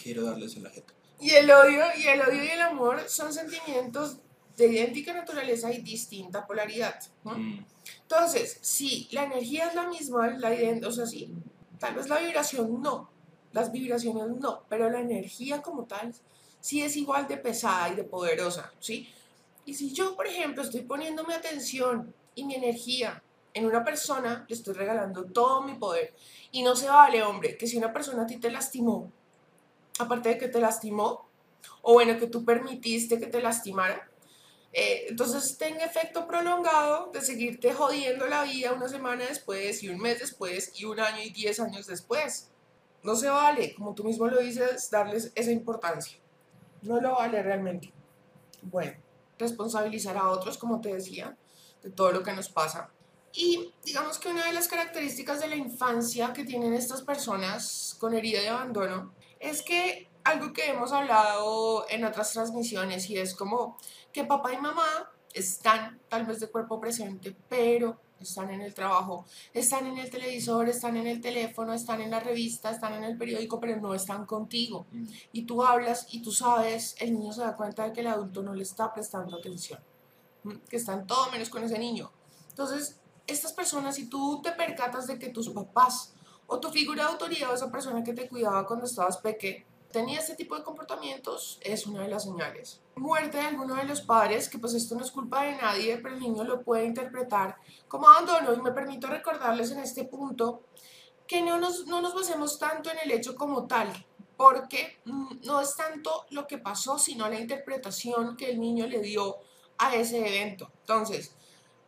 quiero 0.01 0.23
darles 0.23 0.55
el 0.55 0.69
jeta. 0.69 0.93
Y 1.19 1.31
el 1.31 1.51
odio 1.51 1.83
y 1.97 2.07
el 2.07 2.21
odio 2.21 2.43
y 2.43 2.47
el 2.47 2.61
amor 2.61 3.03
son 3.07 3.31
sentimientos 3.31 4.17
de 4.57 4.67
idéntica 4.67 5.13
naturaleza 5.13 5.71
y 5.71 5.81
distinta 5.81 6.45
polaridad. 6.45 6.99
Mm. 7.23 7.59
Entonces, 8.01 8.57
si 8.61 9.07
la 9.11 9.23
energía 9.23 9.67
es 9.67 9.75
la 9.75 9.87
misma, 9.87 10.27
la 10.29 10.51
o 10.87 10.91
sea, 10.91 11.05
sí, 11.05 11.31
tal 11.79 11.95
vez 11.95 12.09
la 12.09 12.19
vibración 12.19 12.81
no, 12.81 13.09
las 13.53 13.71
vibraciones 13.71 14.27
no, 14.39 14.63
pero 14.69 14.89
la 14.89 14.99
energía 14.99 15.61
como 15.61 15.85
tal 15.85 16.13
sí 16.59 16.81
es 16.81 16.95
igual 16.95 17.27
de 17.27 17.37
pesada 17.37 17.89
y 17.89 17.95
de 17.95 18.03
poderosa, 18.03 18.71
¿sí? 18.79 19.09
Y 19.65 19.73
si 19.73 19.91
yo, 19.93 20.15
por 20.15 20.27
ejemplo, 20.27 20.63
estoy 20.63 20.81
poniendo 20.81 21.23
mi 21.23 21.33
atención 21.33 22.13
y 22.35 22.45
mi 22.45 22.55
energía 22.55 23.21
en 23.53 23.65
una 23.65 23.83
persona, 23.83 24.45
le 24.47 24.55
estoy 24.55 24.73
regalando 24.73 25.25
todo 25.25 25.61
mi 25.61 25.75
poder. 25.75 26.13
Y 26.51 26.63
no 26.63 26.75
se 26.75 26.87
vale, 26.87 27.21
hombre, 27.23 27.57
que 27.57 27.67
si 27.67 27.77
una 27.77 27.93
persona 27.93 28.23
a 28.23 28.25
ti 28.25 28.37
te 28.37 28.49
lastimó, 28.49 29.11
aparte 30.01 30.29
de 30.29 30.37
que 30.37 30.47
te 30.47 30.59
lastimó, 30.59 31.29
o 31.81 31.93
bueno, 31.93 32.17
que 32.17 32.27
tú 32.27 32.43
permitiste 32.45 33.19
que 33.19 33.27
te 33.27 33.41
lastimara, 33.41 34.09
eh, 34.73 35.07
entonces 35.09 35.57
tenga 35.57 35.83
efecto 35.83 36.27
prolongado 36.27 37.11
de 37.11 37.21
seguirte 37.21 37.73
jodiendo 37.73 38.27
la 38.27 38.43
vida 38.43 38.71
una 38.73 38.87
semana 38.87 39.25
después 39.25 39.83
y 39.83 39.89
un 39.89 39.99
mes 39.99 40.19
después 40.19 40.71
y 40.79 40.85
un 40.85 40.99
año 40.99 41.21
y 41.21 41.29
diez 41.29 41.59
años 41.59 41.87
después. 41.87 42.49
No 43.03 43.15
se 43.15 43.29
vale, 43.29 43.73
como 43.73 43.93
tú 43.93 44.03
mismo 44.03 44.27
lo 44.27 44.39
dices, 44.39 44.89
darles 44.89 45.31
esa 45.35 45.51
importancia. 45.51 46.17
No 46.83 47.01
lo 47.01 47.15
vale 47.15 47.41
realmente. 47.41 47.91
Bueno, 48.61 48.93
responsabilizar 49.37 50.17
a 50.17 50.29
otros, 50.29 50.57
como 50.57 50.79
te 50.79 50.93
decía, 50.93 51.35
de 51.81 51.89
todo 51.89 52.11
lo 52.11 52.23
que 52.23 52.31
nos 52.31 52.47
pasa. 52.47 52.89
Y 53.33 53.73
digamos 53.83 54.19
que 54.19 54.29
una 54.29 54.45
de 54.45 54.53
las 54.53 54.67
características 54.67 55.39
de 55.39 55.47
la 55.47 55.55
infancia 55.55 56.31
que 56.33 56.43
tienen 56.43 56.73
estas 56.73 57.01
personas 57.01 57.95
con 57.99 58.13
herida 58.13 58.41
de 58.41 58.49
abandono 58.49 59.13
es 59.41 59.63
que 59.63 60.09
algo 60.23 60.53
que 60.53 60.69
hemos 60.69 60.91
hablado 60.91 61.85
en 61.89 62.05
otras 62.05 62.31
transmisiones 62.31 63.09
y 63.09 63.17
es 63.17 63.35
como 63.35 63.77
que 64.13 64.23
papá 64.23 64.53
y 64.53 64.57
mamá 64.57 65.11
están 65.33 65.99
tal 66.07 66.25
vez 66.25 66.39
de 66.39 66.47
cuerpo 66.47 66.79
presente, 66.79 67.35
pero 67.49 67.99
están 68.19 68.51
en 68.51 68.61
el 68.61 68.73
trabajo, 68.73 69.25
están 69.51 69.87
en 69.87 69.97
el 69.97 70.11
televisor, 70.11 70.69
están 70.69 70.95
en 70.97 71.07
el 71.07 71.21
teléfono, 71.21 71.73
están 71.73 72.01
en 72.01 72.11
la 72.11 72.19
revista, 72.19 72.69
están 72.69 72.93
en 72.93 73.03
el 73.03 73.17
periódico, 73.17 73.59
pero 73.59 73.77
no 73.77 73.95
están 73.95 74.25
contigo. 74.27 74.85
Mm. 74.91 75.05
Y 75.31 75.43
tú 75.43 75.63
hablas 75.63 76.07
y 76.11 76.21
tú 76.21 76.31
sabes, 76.31 76.95
el 76.99 77.13
niño 77.13 77.33
se 77.33 77.41
da 77.41 77.55
cuenta 77.55 77.85
de 77.85 77.93
que 77.93 78.01
el 78.01 78.07
adulto 78.07 78.43
no 78.43 78.53
le 78.53 78.63
está 78.63 78.93
prestando 78.93 79.37
atención, 79.37 79.79
que 80.69 80.77
están 80.77 81.07
todo 81.07 81.31
menos 81.31 81.49
con 81.49 81.63
ese 81.63 81.79
niño. 81.79 82.11
Entonces, 82.49 82.99
estas 83.25 83.53
personas, 83.53 83.95
si 83.95 84.07
tú 84.07 84.39
te 84.43 84.51
percatas 84.51 85.07
de 85.07 85.17
que 85.17 85.29
tus 85.29 85.49
papás 85.49 86.13
o 86.51 86.59
tu 86.59 86.69
figura 86.69 87.05
de 87.05 87.11
autoridad 87.11 87.51
o 87.51 87.53
esa 87.53 87.71
persona 87.71 88.03
que 88.03 88.11
te 88.11 88.27
cuidaba 88.27 88.67
cuando 88.67 88.85
estabas 88.85 89.17
peque 89.17 89.65
tenía 89.89 90.19
este 90.19 90.35
tipo 90.35 90.57
de 90.57 90.63
comportamientos, 90.63 91.57
es 91.61 91.87
una 91.87 92.01
de 92.01 92.09
las 92.09 92.23
señales. 92.23 92.81
Muerte 92.95 93.37
de 93.37 93.43
alguno 93.43 93.75
de 93.75 93.85
los 93.85 94.01
padres, 94.01 94.49
que 94.49 94.59
pues 94.59 94.73
esto 94.73 94.95
no 94.95 95.01
es 95.01 95.11
culpa 95.11 95.43
de 95.43 95.55
nadie, 95.55 95.97
pero 95.97 96.15
el 96.15 96.21
niño 96.21 96.43
lo 96.43 96.61
puede 96.61 96.83
interpretar 96.83 97.55
como 97.87 98.09
abandono 98.09 98.53
y 98.53 98.61
me 98.61 98.71
permito 98.71 99.07
recordarles 99.07 99.71
en 99.71 99.79
este 99.79 100.03
punto 100.03 100.63
que 101.25 101.41
no 101.41 101.57
nos, 101.57 101.87
no 101.87 102.01
nos 102.01 102.13
basemos 102.13 102.59
tanto 102.59 102.91
en 102.91 102.99
el 102.99 103.11
hecho 103.11 103.33
como 103.35 103.65
tal, 103.65 103.87
porque 104.35 104.99
no 105.05 105.61
es 105.61 105.75
tanto 105.77 106.25
lo 106.31 106.47
que 106.47 106.57
pasó, 106.57 106.99
sino 106.99 107.29
la 107.29 107.39
interpretación 107.39 108.35
que 108.35 108.51
el 108.51 108.59
niño 108.59 108.87
le 108.87 108.99
dio 108.99 109.37
a 109.77 109.95
ese 109.95 110.19
evento. 110.19 110.69
Entonces, 110.81 111.33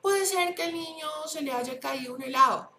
puede 0.01 0.25
ser 0.25 0.55
que 0.55 0.65
el 0.65 0.73
niño 0.73 1.07
se 1.27 1.41
le 1.41 1.51
haya 1.51 1.79
caído 1.81 2.15
un 2.15 2.23
helado, 2.23 2.72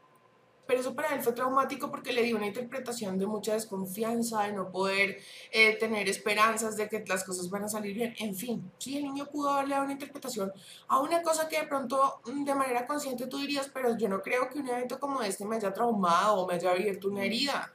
pero 0.67 0.81
eso 0.81 0.95
para 0.95 1.15
él 1.15 1.23
fue 1.23 1.33
traumático 1.33 1.91
porque 1.91 2.13
le 2.13 2.23
dio 2.23 2.37
una 2.37 2.47
interpretación 2.47 3.19
de 3.19 3.27
mucha 3.27 3.55
desconfianza, 3.55 4.45
de 4.45 4.53
no 4.53 4.71
poder 4.71 5.19
eh, 5.51 5.77
tener 5.77 6.09
esperanzas 6.09 6.77
de 6.77 6.89
que 6.89 7.05
las 7.07 7.25
cosas 7.25 7.51
van 7.51 7.65
a 7.65 7.69
salir 7.69 7.95
bien. 7.95 8.15
En 8.19 8.35
fin, 8.35 8.71
sí, 8.79 8.97
el 8.97 9.05
niño 9.05 9.27
pudo 9.27 9.55
darle 9.55 9.79
una 9.79 9.93
interpretación 9.93 10.53
a 10.89 11.01
una 11.01 11.23
cosa 11.23 11.49
que 11.49 11.61
de 11.61 11.67
pronto 11.67 12.21
mm, 12.27 12.45
de 12.45 12.55
manera 12.55 12.87
consciente 12.87 13.27
tú 13.27 13.39
dirías, 13.39 13.71
pero 13.73 13.97
yo 13.97 14.09
no 14.09 14.21
creo 14.23 14.49
que 14.49 14.59
un 14.59 14.69
evento 14.69 14.99
como 14.99 15.23
este 15.23 15.45
me 15.45 15.57
haya 15.57 15.73
traumado 15.73 16.41
o 16.41 16.47
me 16.47 16.55
haya 16.55 16.71
abierto 16.71 17.09
una 17.09 17.25
herida. 17.25 17.73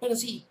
Pero 0.00 0.16
sí, 0.16 0.46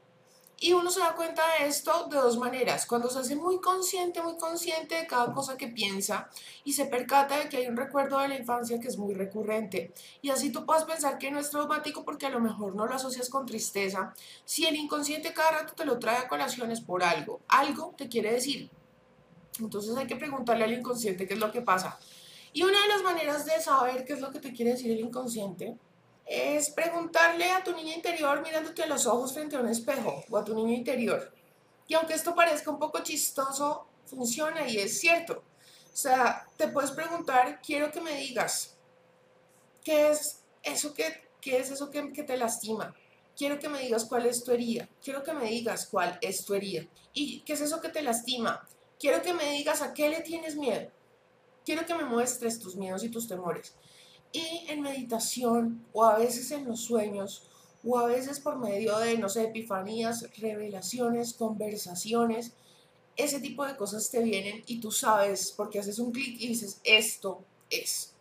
y 0.61 0.73
uno 0.73 0.91
se 0.91 0.99
da 0.99 1.15
cuenta 1.15 1.41
de 1.57 1.67
esto 1.67 2.07
de 2.07 2.17
dos 2.17 2.37
maneras. 2.37 2.85
Cuando 2.85 3.09
se 3.09 3.19
hace 3.19 3.35
muy 3.35 3.61
consciente, 3.61 4.21
muy 4.21 4.37
consciente 4.37 4.95
de 4.95 5.07
cada 5.07 5.31
cosa 5.33 5.55
que 5.55 5.69
piensa 5.69 6.29
y 6.65 6.73
se 6.73 6.85
percata 6.85 7.37
de 7.37 7.47
que 7.47 7.57
hay 7.57 7.67
un 7.67 7.77
recuerdo 7.77 8.19
de 8.19 8.27
la 8.27 8.37
infancia 8.37 8.79
que 8.79 8.89
es 8.89 8.97
muy 8.97 9.13
recurrente. 9.13 9.93
Y 10.21 10.29
así 10.29 10.51
tú 10.51 10.65
puedes 10.65 10.83
pensar 10.83 11.17
que 11.17 11.31
no 11.31 11.39
es 11.39 11.49
traumático 11.49 12.03
porque 12.03 12.25
a 12.25 12.29
lo 12.29 12.41
mejor 12.41 12.75
no 12.75 12.85
lo 12.85 12.93
asocias 12.93 13.29
con 13.29 13.45
tristeza. 13.45 14.13
Si 14.43 14.65
el 14.65 14.75
inconsciente 14.75 15.33
cada 15.33 15.61
rato 15.61 15.73
te 15.73 15.85
lo 15.85 15.97
trae 15.97 16.17
a 16.17 16.27
colaciones 16.27 16.81
por 16.81 17.03
algo, 17.03 17.39
algo 17.47 17.93
te 17.97 18.09
quiere 18.09 18.33
decir. 18.33 18.69
Entonces 19.59 19.95
hay 19.95 20.07
que 20.07 20.17
preguntarle 20.17 20.65
al 20.65 20.73
inconsciente 20.73 21.25
qué 21.25 21.35
es 21.35 21.39
lo 21.39 21.51
que 21.51 21.61
pasa. 21.61 21.97
Y 22.51 22.63
una 22.63 22.81
de 22.81 22.87
las 22.87 23.03
maneras 23.03 23.45
de 23.45 23.61
saber 23.61 24.03
qué 24.03 24.13
es 24.13 24.21
lo 24.21 24.31
que 24.31 24.39
te 24.39 24.51
quiere 24.51 24.71
decir 24.71 24.91
el 24.91 24.99
inconsciente 24.99 25.77
es 26.29 26.69
preguntarle 26.69 27.49
a 27.49 27.63
tu 27.63 27.75
niña 27.75 27.95
interior 27.95 28.43
mirándote 28.43 28.83
a 28.83 28.87
los 28.87 29.07
ojos 29.07 29.33
frente 29.33 29.55
a 29.55 29.61
un 29.61 29.67
espejo 29.67 30.23
o 30.29 30.37
a 30.37 30.43
tu 30.45 30.53
niño 30.53 30.73
interior. 30.73 31.33
Y 31.87 31.95
aunque 31.95 32.13
esto 32.13 32.35
parezca 32.35 32.69
un 32.69 32.77
poco 32.77 32.99
chistoso, 32.99 33.87
funciona 34.05 34.67
y 34.67 34.77
es 34.77 34.99
cierto. 34.99 35.43
O 35.91 35.97
sea, 35.97 36.47
te 36.55 36.67
puedes 36.67 36.91
preguntar, 36.91 37.59
quiero 37.65 37.91
que 37.91 37.99
me 37.99 38.15
digas, 38.15 38.77
¿qué 39.83 40.11
es 40.11 40.43
eso 40.61 40.93
que, 40.93 41.29
qué 41.41 41.57
es 41.57 41.71
eso 41.71 41.89
que 41.89 42.23
te 42.23 42.37
lastima? 42.37 42.95
Quiero 43.35 43.57
que 43.57 43.67
me 43.67 43.79
digas 43.79 44.05
cuál 44.05 44.27
es 44.27 44.43
tu 44.43 44.51
herida. 44.51 44.87
Quiero 45.03 45.23
que 45.23 45.33
me 45.33 45.45
digas 45.45 45.87
cuál 45.87 46.19
es 46.21 46.45
tu 46.45 46.53
herida. 46.53 46.85
¿Y 47.11 47.39
qué 47.41 47.53
es 47.53 47.61
eso 47.61 47.81
que 47.81 47.89
te 47.89 48.03
lastima? 48.03 48.67
Quiero 48.99 49.23
que 49.23 49.33
me 49.33 49.49
digas 49.53 49.81
a 49.81 49.95
qué 49.95 50.09
le 50.09 50.21
tienes 50.21 50.55
miedo. 50.55 50.91
Quiero 51.65 51.87
que 51.87 51.95
me 51.95 52.03
muestres 52.03 52.59
tus 52.59 52.75
miedos 52.75 53.03
y 53.03 53.09
tus 53.09 53.27
temores. 53.27 53.73
Y 54.31 54.65
en 54.67 54.81
meditación 54.81 55.85
o 55.93 56.03
a 56.03 56.17
veces 56.17 56.51
en 56.51 56.67
los 56.67 56.81
sueños 56.81 57.43
o 57.83 57.97
a 57.97 58.05
veces 58.05 58.39
por 58.39 58.57
medio 58.57 58.97
de, 58.99 59.17
no 59.17 59.29
sé, 59.29 59.45
epifanías, 59.45 60.25
revelaciones, 60.37 61.33
conversaciones, 61.33 62.53
ese 63.15 63.39
tipo 63.39 63.65
de 63.65 63.75
cosas 63.75 64.09
te 64.09 64.21
vienen 64.21 64.63
y 64.65 64.79
tú 64.79 64.91
sabes 64.91 65.53
porque 65.55 65.79
haces 65.79 65.99
un 65.99 66.11
clic 66.11 66.39
y 66.39 66.47
dices, 66.47 66.79
esto 66.83 67.43
es. 67.69 68.13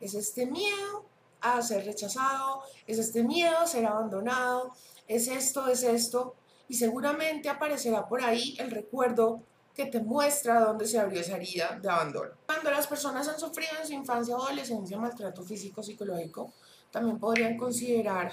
Es 0.00 0.14
este 0.14 0.46
miedo 0.46 1.04
a 1.40 1.60
ser 1.62 1.84
rechazado, 1.84 2.62
es 2.86 2.98
este 2.98 3.22
miedo 3.22 3.58
a 3.58 3.66
ser 3.66 3.86
abandonado, 3.86 4.72
es 5.08 5.28
esto, 5.28 5.68
es 5.68 5.82
esto. 5.82 6.34
Y 6.68 6.74
seguramente 6.74 7.48
aparecerá 7.48 8.08
por 8.08 8.22
ahí 8.22 8.56
el 8.58 8.70
recuerdo 8.70 9.42
que 9.76 9.86
te 9.86 10.00
muestra 10.00 10.60
dónde 10.60 10.86
se 10.86 10.98
abrió 10.98 11.20
esa 11.20 11.36
herida 11.36 11.78
de 11.80 11.90
abandono. 11.90 12.30
Cuando 12.46 12.70
las 12.70 12.86
personas 12.86 13.28
han 13.28 13.38
sufrido 13.38 13.72
en 13.78 13.86
su 13.86 13.92
infancia 13.92 14.34
o 14.34 14.42
adolescencia 14.42 14.96
maltrato 14.96 15.42
físico 15.42 15.82
psicológico, 15.82 16.54
también 16.90 17.18
podrían 17.18 17.58
considerar 17.58 18.32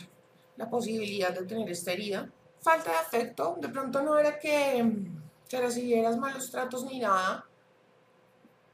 la 0.56 0.70
posibilidad 0.70 1.32
de 1.32 1.46
tener 1.46 1.70
esta 1.70 1.92
herida. 1.92 2.30
Falta 2.62 2.92
de 2.92 2.98
afecto, 2.98 3.58
de 3.60 3.68
pronto 3.68 4.02
no 4.02 4.18
era 4.18 4.40
que, 4.40 5.06
que 5.50 5.60
recibieras 5.60 6.16
malos 6.18 6.50
tratos 6.50 6.86
ni 6.86 7.00
nada, 7.00 7.46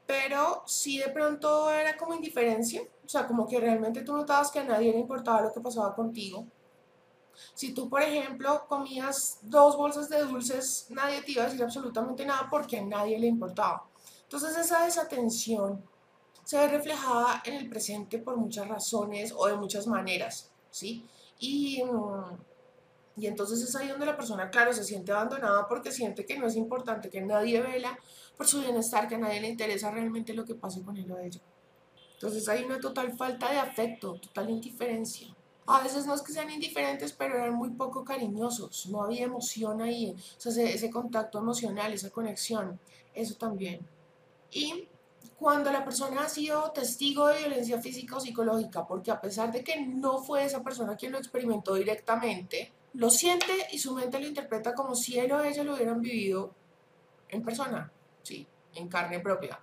pero 0.06 0.62
sí 0.64 0.98
de 0.98 1.08
pronto 1.08 1.72
era 1.72 1.96
como 1.96 2.14
indiferencia, 2.14 2.82
o 3.04 3.08
sea, 3.08 3.26
como 3.26 3.48
que 3.48 3.58
realmente 3.58 4.02
tú 4.02 4.14
notabas 4.14 4.52
que 4.52 4.60
a 4.60 4.64
nadie 4.64 4.92
le 4.92 5.00
importaba 5.00 5.40
lo 5.40 5.52
que 5.52 5.60
pasaba 5.60 5.92
contigo 5.92 6.46
si 7.54 7.72
tú, 7.74 7.88
por 7.88 8.02
ejemplo, 8.02 8.66
comías 8.68 9.38
dos 9.42 9.76
bolsas 9.76 10.08
de 10.08 10.22
dulces, 10.22 10.86
nadie 10.90 11.22
te 11.22 11.32
iba 11.32 11.42
a 11.42 11.46
decir 11.46 11.62
absolutamente 11.62 12.24
nada 12.24 12.48
porque 12.50 12.78
a 12.78 12.82
nadie 12.82 13.18
le 13.18 13.26
importaba. 13.26 13.86
Entonces 14.22 14.56
esa 14.56 14.84
desatención 14.84 15.82
se 16.44 16.58
ve 16.58 16.68
reflejada 16.68 17.42
en 17.44 17.54
el 17.54 17.68
presente 17.68 18.18
por 18.18 18.36
muchas 18.36 18.68
razones 18.68 19.32
o 19.36 19.46
de 19.46 19.56
muchas 19.56 19.86
maneras, 19.86 20.50
¿sí? 20.70 21.04
Y, 21.38 21.82
y 23.16 23.26
entonces 23.26 23.60
es 23.62 23.74
ahí 23.76 23.88
donde 23.88 24.06
la 24.06 24.16
persona, 24.16 24.50
claro, 24.50 24.72
se 24.72 24.84
siente 24.84 25.12
abandonada 25.12 25.66
porque 25.68 25.92
siente 25.92 26.24
que 26.24 26.38
no 26.38 26.46
es 26.46 26.56
importante, 26.56 27.10
que 27.10 27.20
nadie 27.20 27.60
vela 27.60 27.98
por 28.36 28.46
su 28.46 28.60
bienestar, 28.60 29.08
que 29.08 29.16
a 29.16 29.18
nadie 29.18 29.40
le 29.40 29.48
interesa 29.48 29.90
realmente 29.90 30.34
lo 30.34 30.44
que 30.44 30.54
pase 30.54 30.82
con 30.82 30.96
él 30.96 31.10
o 31.10 31.18
ella. 31.18 31.40
Entonces 32.14 32.48
hay 32.48 32.64
una 32.64 32.78
total 32.78 33.16
falta 33.16 33.50
de 33.50 33.58
afecto, 33.58 34.14
total 34.20 34.50
indiferencia. 34.50 35.34
A 35.70 35.80
veces 35.82 36.04
no 36.04 36.14
es 36.14 36.22
que 36.22 36.32
sean 36.32 36.50
indiferentes, 36.50 37.12
pero 37.12 37.36
eran 37.36 37.54
muy 37.54 37.70
poco 37.70 38.04
cariñosos, 38.04 38.86
no 38.86 39.04
había 39.04 39.24
emoción 39.24 39.80
ahí, 39.80 40.16
o 40.36 40.40
sea, 40.40 40.64
ese, 40.68 40.90
contacto 40.90 41.38
emocional, 41.38 41.92
esa 41.92 42.10
conexión, 42.10 42.80
eso 43.14 43.36
también. 43.36 43.78
Y 44.50 44.88
cuando 45.38 45.70
la 45.70 45.84
persona 45.84 46.24
ha 46.24 46.28
sido 46.28 46.72
testigo 46.72 47.28
de 47.28 47.38
violencia 47.38 47.80
física 47.80 48.16
o 48.16 48.20
psicológica, 48.20 48.84
porque 48.84 49.12
a 49.12 49.20
pesar 49.20 49.52
de 49.52 49.62
que 49.62 49.80
no 49.80 50.18
fue 50.18 50.44
esa 50.44 50.60
persona 50.64 50.96
quien 50.96 51.12
lo 51.12 51.18
experimentó 51.18 51.74
directamente, 51.74 52.72
lo 52.94 53.08
siente 53.08 53.68
y 53.70 53.78
su 53.78 53.94
mente 53.94 54.18
lo 54.18 54.26
interpreta 54.26 54.74
como 54.74 54.96
si 54.96 55.20
él 55.20 55.30
o 55.30 55.44
ella 55.44 55.62
lo 55.62 55.74
hubieran 55.74 56.02
vivido 56.02 56.52
en 57.28 57.44
persona, 57.44 57.92
sí, 58.24 58.44
en 58.74 58.88
carne 58.88 59.20
propia. 59.20 59.60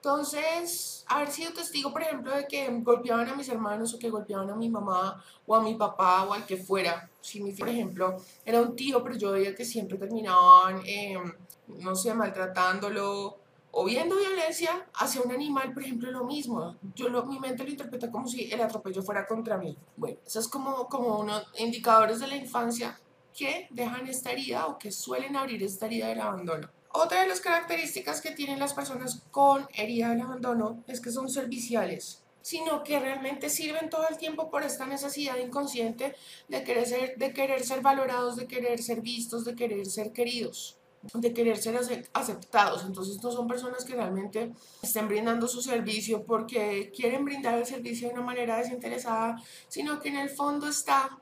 Entonces, 0.00 1.04
haber 1.08 1.28
sido 1.32 1.52
testigo, 1.52 1.92
por 1.92 2.02
ejemplo, 2.02 2.34
de 2.34 2.46
que 2.46 2.68
golpeaban 2.82 3.28
a 3.28 3.34
mis 3.34 3.48
hermanos 3.48 3.92
o 3.94 3.98
que 3.98 4.10
golpeaban 4.10 4.48
a 4.48 4.54
mi 4.54 4.68
mamá 4.68 5.22
o 5.44 5.56
a 5.56 5.60
mi 5.60 5.74
papá 5.74 6.24
o 6.24 6.32
al 6.32 6.46
que 6.46 6.56
fuera. 6.56 7.10
Si 7.20 7.42
mi, 7.42 7.52
por 7.52 7.68
ejemplo, 7.68 8.16
era 8.44 8.60
un 8.60 8.76
tío, 8.76 9.02
pero 9.02 9.16
yo 9.16 9.32
veía 9.32 9.56
que 9.56 9.64
siempre 9.64 9.98
terminaban, 9.98 10.82
em, 10.84 11.32
no 11.80 11.96
sé, 11.96 12.14
maltratándolo 12.14 13.38
o 13.72 13.84
viendo 13.84 14.16
violencia 14.16 14.86
hacia 14.94 15.20
un 15.20 15.32
animal, 15.32 15.72
por 15.74 15.82
ejemplo, 15.82 16.10
lo 16.12 16.24
mismo. 16.24 16.76
Yo 16.94 17.08
lo, 17.08 17.24
mi 17.26 17.40
mente 17.40 17.64
lo 17.64 17.70
interpreta 17.70 18.10
como 18.10 18.28
si 18.28 18.50
el 18.52 18.60
atropello 18.60 19.02
fuera 19.02 19.26
contra 19.26 19.58
mí. 19.58 19.76
Bueno, 19.96 20.18
esos 20.24 20.44
es 20.44 20.50
como, 20.50 20.86
como 20.88 21.18
unos 21.18 21.44
indicadores 21.58 22.20
de 22.20 22.28
la 22.28 22.36
infancia 22.36 22.98
que 23.36 23.66
dejan 23.70 24.06
esta 24.06 24.30
herida 24.30 24.66
o 24.68 24.78
que 24.78 24.92
suelen 24.92 25.36
abrir 25.36 25.62
esta 25.62 25.86
herida 25.86 26.06
del 26.08 26.20
abandono. 26.20 26.68
Otra 27.00 27.20
de 27.22 27.28
las 27.28 27.38
características 27.38 28.20
que 28.20 28.32
tienen 28.32 28.58
las 28.58 28.74
personas 28.74 29.22
con 29.30 29.68
herida 29.72 30.08
del 30.08 30.20
abandono 30.20 30.82
es 30.88 31.00
que 31.00 31.12
son 31.12 31.30
serviciales, 31.30 32.24
sino 32.42 32.82
que 32.82 32.98
realmente 32.98 33.50
sirven 33.50 33.88
todo 33.88 34.08
el 34.08 34.16
tiempo 34.16 34.50
por 34.50 34.64
esta 34.64 34.84
necesidad 34.84 35.36
inconsciente 35.36 36.16
de 36.48 36.64
querer 36.64 36.86
ser, 36.88 37.16
de 37.16 37.32
querer 37.32 37.64
ser 37.64 37.82
valorados, 37.82 38.34
de 38.34 38.48
querer 38.48 38.82
ser 38.82 39.00
vistos, 39.00 39.44
de 39.44 39.54
querer 39.54 39.86
ser 39.86 40.12
queridos 40.12 40.74
de 41.14 41.32
querer 41.32 41.56
ser 41.56 41.78
aceptados. 42.12 42.84
Entonces 42.84 43.22
no 43.22 43.30
son 43.30 43.46
personas 43.46 43.84
que 43.84 43.94
realmente 43.94 44.52
estén 44.82 45.06
brindando 45.06 45.46
su 45.46 45.62
servicio 45.62 46.24
porque 46.24 46.90
quieren 46.92 47.24
brindar 47.24 47.56
el 47.56 47.66
servicio 47.66 48.08
de 48.08 48.14
una 48.14 48.24
manera 48.24 48.58
desinteresada, 48.58 49.40
sino 49.68 50.00
que 50.00 50.08
en 50.08 50.16
el 50.16 50.30
fondo 50.30 50.68
está 50.68 51.20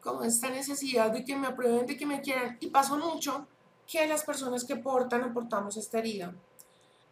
como 0.00 0.22
esta 0.22 0.50
necesidad 0.50 1.10
de 1.10 1.24
que 1.24 1.34
me 1.34 1.48
aprueben, 1.48 1.86
de 1.86 1.96
que 1.96 2.06
me 2.06 2.20
quieran. 2.20 2.56
Y 2.60 2.68
pasa 2.68 2.96
mucho 2.96 3.48
que 3.90 4.06
las 4.06 4.24
personas 4.24 4.64
que 4.64 4.76
portan 4.76 5.24
o 5.24 5.34
portamos 5.34 5.76
esta 5.76 5.98
herida, 5.98 6.32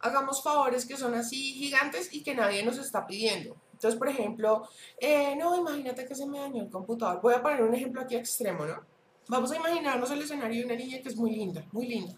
hagamos 0.01 0.43
favores 0.43 0.87
que 0.87 0.97
son 0.97 1.15
así 1.15 1.55
gigantes 1.55 2.15
y 2.15 2.23
que 2.23 2.35
nadie 2.35 2.65
nos 2.65 2.79
está 2.79 3.07
pidiendo. 3.07 3.57
Entonces, 3.73 3.99
por 3.99 4.09
ejemplo, 4.09 4.69
eh, 4.99 5.35
no, 5.37 5.57
imagínate 5.57 6.07
que 6.07 6.15
se 6.15 6.27
me 6.27 6.39
dañó 6.39 6.63
el 6.63 6.71
computador. 6.71 7.21
Voy 7.21 7.35
a 7.35 7.43
poner 7.43 7.63
un 7.63 7.75
ejemplo 7.75 8.01
aquí 8.01 8.17
extremo, 8.17 8.65
¿no? 8.65 8.81
Vamos 9.29 9.51
a 9.53 9.57
imaginarnos 9.57 10.11
el 10.11 10.23
escenario 10.23 10.61
de 10.61 10.67
una 10.67 10.77
niña 10.77 11.01
que 11.03 11.09
es 11.09 11.17
muy 11.17 11.33
linda, 11.33 11.65
muy 11.73 11.87
linda. 11.87 12.15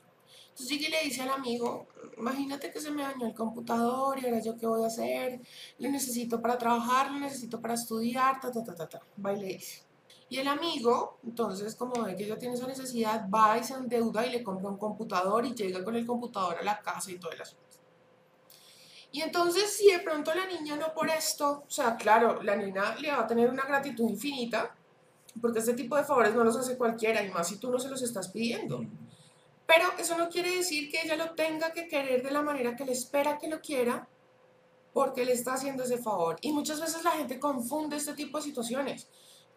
Entonces 0.50 0.78
llega 0.78 0.88
y 0.88 0.90
le 0.90 1.08
dice 1.08 1.22
al 1.22 1.30
amigo, 1.30 1.86
imagínate 2.18 2.70
que 2.70 2.80
se 2.80 2.90
me 2.90 3.02
dañó 3.02 3.26
el 3.26 3.34
computador 3.34 4.18
y 4.18 4.26
ahora 4.26 4.40
yo 4.40 4.56
qué 4.56 4.66
voy 4.66 4.84
a 4.84 4.88
hacer, 4.88 5.40
lo 5.78 5.90
necesito 5.90 6.40
para 6.40 6.58
trabajar, 6.58 7.10
lo 7.10 7.18
necesito 7.18 7.60
para 7.60 7.74
estudiar, 7.74 8.40
ta, 8.40 8.52
ta, 8.52 8.62
ta, 8.62 8.74
ta, 8.74 8.88
ta. 8.88 9.00
Va 9.24 9.32
y 9.32 9.40
le 9.40 9.46
dice. 9.46 9.89
Y 10.30 10.38
el 10.38 10.46
amigo, 10.46 11.18
entonces, 11.24 11.74
como 11.74 12.04
ve 12.04 12.16
que 12.16 12.24
ella 12.24 12.38
tiene 12.38 12.54
esa 12.54 12.68
necesidad, 12.68 13.28
va 13.28 13.58
y 13.58 13.64
se 13.64 13.74
endeuda 13.74 14.24
y 14.24 14.30
le 14.30 14.44
compra 14.44 14.70
un 14.70 14.78
computador 14.78 15.44
y 15.44 15.54
llega 15.54 15.82
con 15.82 15.96
el 15.96 16.06
computador 16.06 16.56
a 16.56 16.62
la 16.62 16.80
casa 16.80 17.10
y 17.10 17.18
todo 17.18 17.32
el 17.32 17.42
asunto. 17.42 17.66
Y 19.10 19.22
entonces, 19.22 19.76
si 19.76 19.90
de 19.90 19.98
pronto 19.98 20.32
la 20.32 20.46
niña 20.46 20.76
no 20.76 20.94
por 20.94 21.10
esto, 21.10 21.64
o 21.66 21.70
sea, 21.70 21.96
claro, 21.96 22.40
la 22.44 22.54
niña 22.54 22.94
le 23.00 23.10
va 23.10 23.22
a 23.22 23.26
tener 23.26 23.50
una 23.50 23.64
gratitud 23.64 24.08
infinita, 24.08 24.72
porque 25.40 25.58
este 25.58 25.74
tipo 25.74 25.96
de 25.96 26.04
favores 26.04 26.32
no 26.32 26.44
los 26.44 26.56
hace 26.56 26.78
cualquiera, 26.78 27.24
y 27.24 27.30
más 27.30 27.48
si 27.48 27.56
tú 27.56 27.68
no 27.68 27.80
se 27.80 27.90
los 27.90 28.00
estás 28.00 28.28
pidiendo. 28.28 28.84
Pero 29.66 29.86
eso 29.98 30.16
no 30.16 30.28
quiere 30.28 30.56
decir 30.56 30.92
que 30.92 31.00
ella 31.02 31.16
lo 31.16 31.34
tenga 31.34 31.72
que 31.72 31.88
querer 31.88 32.22
de 32.22 32.30
la 32.30 32.42
manera 32.42 32.76
que 32.76 32.84
le 32.84 32.92
espera 32.92 33.36
que 33.36 33.48
lo 33.48 33.60
quiera, 33.60 34.06
porque 34.92 35.24
le 35.24 35.32
está 35.32 35.54
haciendo 35.54 35.82
ese 35.82 35.98
favor. 35.98 36.36
Y 36.40 36.52
muchas 36.52 36.80
veces 36.80 37.02
la 37.02 37.12
gente 37.12 37.40
confunde 37.40 37.96
este 37.96 38.14
tipo 38.14 38.38
de 38.38 38.44
situaciones. 38.44 39.08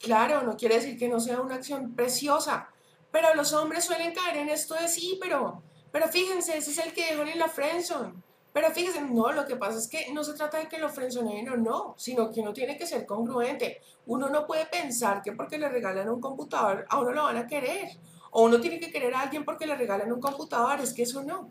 Claro, 0.04 0.44
no 0.44 0.58
quiere 0.58 0.76
decir 0.76 0.98
que 1.00 1.08
no 1.08 1.22
sea 1.22 1.40
una 1.40 1.56
acción 1.56 1.96
preciosa, 1.96 2.68
pero 3.10 3.34
los 3.36 3.54
hombres 3.54 3.86
suelen 3.86 4.14
caer 4.14 4.36
en 4.36 4.50
esto 4.50 4.76
de 4.76 4.90
sí, 4.90 5.18
pero, 5.22 5.64
pero 5.94 6.10
fíjense, 6.10 6.58
ese 6.58 6.72
es 6.72 6.78
el 6.80 6.92
que 6.92 7.06
dejan 7.06 7.30
en 7.30 7.40
la 7.40 7.48
friendzone. 7.48 8.14
Pero 8.52 8.70
fíjense, 8.72 9.00
no, 9.00 9.32
lo 9.32 9.46
que 9.46 9.56
pasa 9.56 9.80
es 9.80 9.88
que 9.88 10.12
no 10.12 10.26
se 10.26 10.34
trata 10.34 10.58
de 10.58 10.68
que 10.68 10.78
lo 10.78 10.90
frenzoneen 10.90 11.48
o 11.48 11.56
no, 11.56 11.96
sino 11.98 12.30
que 12.30 12.42
uno 12.42 12.52
tiene 12.52 12.78
que 12.78 12.86
ser 12.86 13.06
congruente. 13.06 13.82
Uno 14.06 14.28
no 14.30 14.46
puede 14.46 14.66
pensar 14.66 15.22
que 15.22 15.32
porque 15.32 15.58
le 15.58 15.70
regalan 15.70 16.10
un 16.10 16.20
computador 16.20 16.86
a 16.90 17.00
uno 17.00 17.14
lo 17.14 17.24
van 17.24 17.38
a 17.38 17.48
querer. 17.48 17.98
O 18.32 18.44
uno 18.44 18.60
tiene 18.60 18.82
que 18.82 18.92
querer 18.92 19.16
a 19.16 19.22
alguien 19.22 19.46
porque 19.46 19.66
le 19.66 19.76
regalan 19.76 20.12
un 20.12 20.20
computador, 20.20 20.82
es 20.82 20.94
que 20.94 21.04
eso 21.04 21.24
no. 21.24 21.50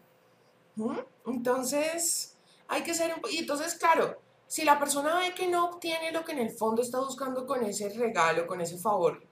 ¿Mm? 0.76 0.98
Entonces, 1.26 2.36
hay 2.68 2.82
que 2.82 2.92
ser 2.92 3.14
un... 3.14 3.22
Y 3.30 3.38
entonces, 3.38 3.74
claro, 3.76 4.20
si 4.52 4.66
la 4.66 4.78
persona 4.78 5.14
ve 5.14 5.32
que 5.32 5.46
no 5.46 5.64
obtiene 5.64 6.12
lo 6.12 6.26
que 6.26 6.32
en 6.32 6.40
el 6.40 6.50
fondo 6.50 6.82
está 6.82 6.98
buscando 6.98 7.46
con 7.46 7.64
ese 7.64 7.88
regalo, 7.88 8.46
con 8.46 8.60
ese 8.60 8.76
favor, 8.76 9.22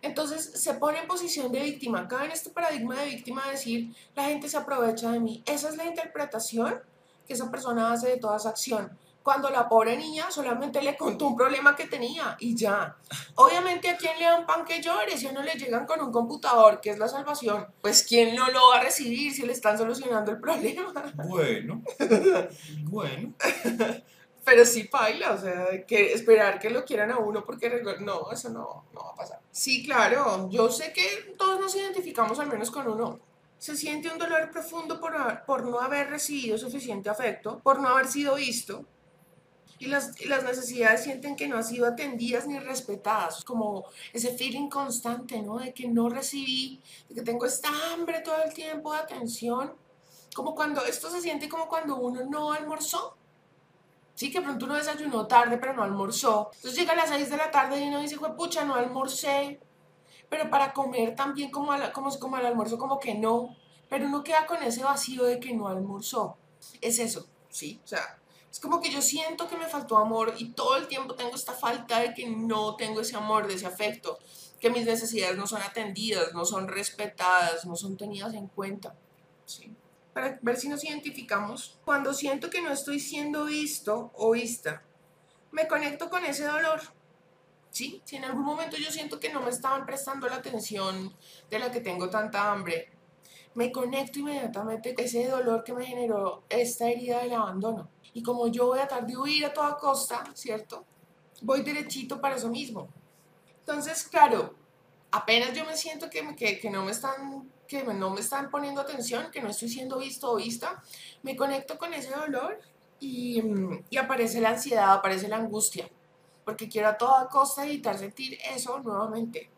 entonces 0.00 0.52
se 0.62 0.74
pone 0.74 1.00
en 1.00 1.08
posición 1.08 1.50
de 1.50 1.60
víctima. 1.60 2.02
Acá 2.02 2.24
en 2.24 2.30
este 2.30 2.50
paradigma 2.50 2.94
de 3.00 3.06
víctima 3.06 3.42
decir, 3.50 3.92
la 4.14 4.26
gente 4.26 4.48
se 4.48 4.56
aprovecha 4.56 5.10
de 5.10 5.18
mí. 5.18 5.42
Esa 5.44 5.70
es 5.70 5.76
la 5.76 5.86
interpretación 5.86 6.80
que 7.26 7.32
esa 7.32 7.50
persona 7.50 7.92
hace 7.92 8.10
de 8.10 8.18
toda 8.18 8.36
esa 8.36 8.50
acción. 8.50 8.96
Cuando 9.24 9.50
la 9.50 9.68
pobre 9.68 9.96
niña 9.96 10.30
solamente 10.30 10.80
le 10.80 10.96
contó 10.96 11.26
un 11.26 11.36
problema 11.36 11.74
que 11.74 11.88
tenía 11.88 12.36
y 12.38 12.54
ya. 12.54 12.96
Obviamente 13.34 13.90
a 13.90 13.96
quién 13.96 14.20
le 14.20 14.26
dan 14.26 14.46
pan 14.46 14.64
que 14.64 14.80
llore, 14.80 15.18
si 15.18 15.26
a 15.26 15.30
uno 15.30 15.42
le 15.42 15.54
llegan 15.54 15.84
con 15.84 16.00
un 16.00 16.12
computador, 16.12 16.80
que 16.80 16.90
es 16.90 16.98
la 17.00 17.08
salvación, 17.08 17.66
pues 17.80 18.04
quién 18.04 18.36
no 18.36 18.48
lo 18.52 18.68
va 18.68 18.76
a 18.76 18.84
recibir 18.84 19.32
si 19.34 19.44
le 19.44 19.52
están 19.52 19.76
solucionando 19.76 20.30
el 20.30 20.38
problema. 20.38 20.92
Bueno, 21.26 21.82
bueno. 22.84 23.34
Pero 24.44 24.64
sí 24.64 24.88
baila, 24.90 25.32
o 25.32 25.38
sea, 25.38 25.86
que 25.86 26.12
esperar 26.12 26.58
que 26.58 26.70
lo 26.70 26.84
quieran 26.84 27.10
a 27.10 27.18
uno 27.18 27.44
porque 27.44 27.82
no, 28.00 28.30
eso 28.30 28.48
no, 28.48 28.86
no 28.92 29.00
va 29.00 29.10
a 29.10 29.14
pasar. 29.14 29.40
Sí, 29.50 29.84
claro, 29.84 30.48
yo 30.50 30.70
sé 30.70 30.92
que 30.92 31.34
todos 31.36 31.60
nos 31.60 31.74
identificamos 31.74 32.38
al 32.38 32.48
menos 32.48 32.70
con 32.70 32.88
uno. 32.88 33.20
Se 33.58 33.76
siente 33.76 34.10
un 34.10 34.18
dolor 34.18 34.50
profundo 34.50 34.98
por, 34.98 35.14
por 35.44 35.64
no 35.64 35.80
haber 35.80 36.08
recibido 36.08 36.56
suficiente 36.56 37.10
afecto, 37.10 37.60
por 37.62 37.80
no 37.80 37.88
haber 37.88 38.06
sido 38.06 38.36
visto, 38.36 38.86
y 39.80 39.86
las, 39.86 40.20
y 40.20 40.26
las, 40.26 40.44
necesidades 40.44 41.04
sienten 41.04 41.34
que 41.34 41.48
no 41.48 41.56
han 41.56 41.64
sido 41.64 41.86
atendidas 41.86 42.46
ni 42.46 42.58
respetadas, 42.58 43.42
como 43.44 43.86
ese 44.12 44.36
feeling 44.36 44.68
constante, 44.68 45.40
¿no? 45.40 45.58
De 45.58 45.72
que 45.72 45.88
no 45.88 46.10
recibí, 46.10 46.82
de 47.08 47.14
que 47.14 47.22
tengo 47.22 47.46
esta 47.46 47.70
hambre 47.90 48.20
todo 48.20 48.42
el 48.44 48.52
tiempo 48.52 48.92
de 48.92 48.98
atención, 48.98 49.72
como 50.34 50.54
cuando 50.54 50.84
esto 50.84 51.10
se 51.10 51.22
siente 51.22 51.48
como 51.48 51.66
cuando 51.66 51.96
uno 51.96 52.24
no 52.24 52.52
almorzó, 52.52 53.16
Sí, 54.20 54.30
que 54.30 54.42
pronto 54.42 54.66
uno 54.66 54.74
desayunó 54.74 55.26
tarde, 55.26 55.56
pero 55.56 55.72
no 55.72 55.82
almorzó. 55.82 56.50
Entonces 56.56 56.78
llega 56.78 56.92
a 56.92 56.96
las 56.96 57.08
6 57.08 57.30
de 57.30 57.38
la 57.38 57.50
tarde 57.50 57.80
y 57.80 57.88
uno 57.88 58.02
dice, 58.02 58.18
pucha, 58.36 58.66
no 58.66 58.74
almorcé. 58.74 59.58
Pero 60.28 60.50
para 60.50 60.74
comer 60.74 61.16
también 61.16 61.50
como, 61.50 61.72
como, 61.94 62.10
como 62.18 62.36
al 62.36 62.44
almuerzo, 62.44 62.76
como 62.76 63.00
que 63.00 63.14
no. 63.14 63.56
Pero 63.88 64.04
uno 64.04 64.22
queda 64.22 64.44
con 64.44 64.62
ese 64.62 64.84
vacío 64.84 65.24
de 65.24 65.40
que 65.40 65.54
no 65.54 65.68
almorzó. 65.68 66.36
Es 66.82 66.98
eso, 66.98 67.30
¿sí? 67.48 67.80
O 67.82 67.86
sea, 67.86 68.18
es 68.50 68.60
como 68.60 68.82
que 68.82 68.90
yo 68.90 69.00
siento 69.00 69.48
que 69.48 69.56
me 69.56 69.66
faltó 69.66 69.96
amor 69.96 70.34
y 70.36 70.50
todo 70.50 70.76
el 70.76 70.86
tiempo 70.86 71.14
tengo 71.14 71.34
esta 71.34 71.54
falta 71.54 72.00
de 72.00 72.12
que 72.12 72.28
no 72.28 72.76
tengo 72.76 73.00
ese 73.00 73.16
amor, 73.16 73.46
de 73.46 73.54
ese 73.54 73.64
afecto, 73.64 74.18
que 74.60 74.68
mis 74.68 74.84
necesidades 74.84 75.38
no 75.38 75.46
son 75.46 75.62
atendidas, 75.62 76.34
no 76.34 76.44
son 76.44 76.68
respetadas, 76.68 77.64
no 77.64 77.74
son 77.74 77.96
tenidas 77.96 78.34
en 78.34 78.48
cuenta. 78.48 78.94
¿sí? 79.46 79.74
Para 80.12 80.38
ver 80.42 80.56
si 80.56 80.68
nos 80.68 80.84
identificamos. 80.84 81.78
Cuando 81.84 82.12
siento 82.14 82.50
que 82.50 82.62
no 82.62 82.70
estoy 82.70 83.00
siendo 83.00 83.44
visto 83.44 84.10
o 84.14 84.32
vista, 84.32 84.82
me 85.52 85.68
conecto 85.68 86.10
con 86.10 86.24
ese 86.24 86.44
dolor. 86.44 86.80
¿Sí? 87.70 88.02
Si 88.04 88.16
en 88.16 88.24
algún 88.24 88.44
momento 88.44 88.76
yo 88.76 88.90
siento 88.90 89.20
que 89.20 89.32
no 89.32 89.40
me 89.40 89.50
estaban 89.50 89.86
prestando 89.86 90.28
la 90.28 90.36
atención 90.36 91.14
de 91.48 91.58
la 91.58 91.70
que 91.70 91.80
tengo 91.80 92.10
tanta 92.10 92.50
hambre, 92.50 92.90
me 93.54 93.70
conecto 93.70 94.18
inmediatamente 94.18 94.94
con 94.94 95.04
ese 95.04 95.28
dolor 95.28 95.62
que 95.62 95.72
me 95.72 95.86
generó 95.86 96.42
esta 96.48 96.88
herida 96.88 97.20
del 97.20 97.34
abandono. 97.34 97.88
Y 98.12 98.22
como 98.22 98.48
yo 98.48 98.66
voy 98.66 98.80
a 98.80 98.88
tratar 98.88 99.06
de 99.06 99.16
huir 99.16 99.44
a 99.44 99.52
toda 99.52 99.76
costa, 99.76 100.24
¿cierto? 100.34 100.84
Voy 101.42 101.62
derechito 101.62 102.20
para 102.20 102.36
eso 102.36 102.48
mismo. 102.48 102.88
Entonces, 103.60 104.02
claro, 104.04 104.54
apenas 105.12 105.52
yo 105.52 105.64
me 105.64 105.76
siento 105.76 106.10
que, 106.10 106.34
que, 106.34 106.58
que 106.58 106.70
no 106.70 106.84
me 106.84 106.90
están 106.90 107.50
que 107.70 107.84
no 107.84 108.10
me 108.10 108.20
están 108.20 108.50
poniendo 108.50 108.80
atención, 108.80 109.30
que 109.30 109.40
no 109.40 109.48
estoy 109.48 109.68
siendo 109.68 109.98
visto 109.98 110.32
o 110.32 110.36
vista, 110.36 110.82
me 111.22 111.36
conecto 111.36 111.78
con 111.78 111.94
ese 111.94 112.10
dolor 112.10 112.58
y, 112.98 113.40
y 113.88 113.96
aparece 113.96 114.40
la 114.40 114.50
ansiedad, 114.50 114.92
aparece 114.92 115.28
la 115.28 115.36
angustia, 115.36 115.88
porque 116.44 116.68
quiero 116.68 116.88
a 116.88 116.98
toda 116.98 117.28
costa 117.28 117.64
evitar 117.64 117.96
sentir 117.96 118.36
eso 118.52 118.80
nuevamente. 118.80 119.48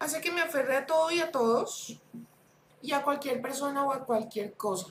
Hace 0.00 0.20
que 0.20 0.32
me 0.32 0.40
aferre 0.40 0.78
a 0.78 0.84
todo 0.84 1.12
y 1.12 1.20
a 1.20 1.30
todos 1.30 2.00
y 2.82 2.90
a 2.90 3.04
cualquier 3.04 3.40
persona 3.40 3.84
o 3.84 3.92
a 3.92 4.04
cualquier 4.04 4.54
cosa. 4.54 4.88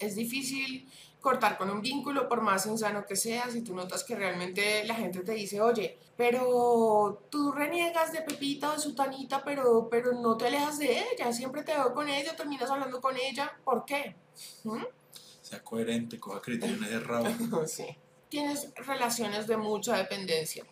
Es 0.00 0.16
difícil 0.16 0.90
cortar 1.26 1.58
con 1.58 1.68
un 1.70 1.80
vínculo, 1.80 2.28
por 2.28 2.40
más 2.40 2.66
insano 2.66 3.04
que 3.04 3.16
sea, 3.16 3.50
si 3.50 3.62
tú 3.62 3.74
notas 3.74 4.04
que 4.04 4.14
realmente 4.14 4.84
la 4.84 4.94
gente 4.94 5.24
te 5.24 5.32
dice, 5.32 5.60
oye, 5.60 5.98
pero 6.16 7.26
tú 7.28 7.50
reniegas 7.50 8.12
de 8.12 8.22
Pepita 8.22 8.70
o 8.70 8.74
de 8.74 8.78
Sutanita, 8.78 9.42
pero, 9.42 9.88
pero 9.90 10.12
no 10.12 10.36
te 10.36 10.46
alejas 10.46 10.78
de 10.78 11.00
ella, 11.00 11.32
siempre 11.32 11.64
te 11.64 11.72
veo 11.72 11.92
con 11.92 12.08
ella, 12.08 12.36
terminas 12.36 12.70
hablando 12.70 13.00
con 13.00 13.16
ella, 13.16 13.50
¿por 13.64 13.84
qué? 13.84 14.14
¿Mm? 14.62 14.84
Sea 15.42 15.64
coherente, 15.64 16.20
coja 16.20 16.40
criterios 16.40 16.86
errados. 16.88 17.34
sí. 17.72 17.86
Tienes 18.28 18.72
relaciones 18.76 19.48
de 19.48 19.56
mucha 19.56 19.96
dependencia. 19.96 20.64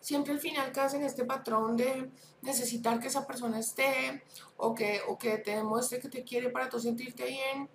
Siempre 0.00 0.34
al 0.34 0.38
final 0.38 0.70
caes 0.70 0.94
en 0.94 1.02
este 1.02 1.24
patrón 1.24 1.76
de 1.76 2.08
necesitar 2.42 3.00
que 3.00 3.08
esa 3.08 3.26
persona 3.26 3.58
esté 3.58 4.22
o 4.56 4.72
que, 4.72 5.00
o 5.08 5.18
que 5.18 5.38
te 5.38 5.56
demuestre 5.56 5.98
que 5.98 6.08
te 6.08 6.22
quiere 6.22 6.50
para 6.50 6.68
tú 6.68 6.78
sentirte 6.78 7.24
bien 7.24 7.68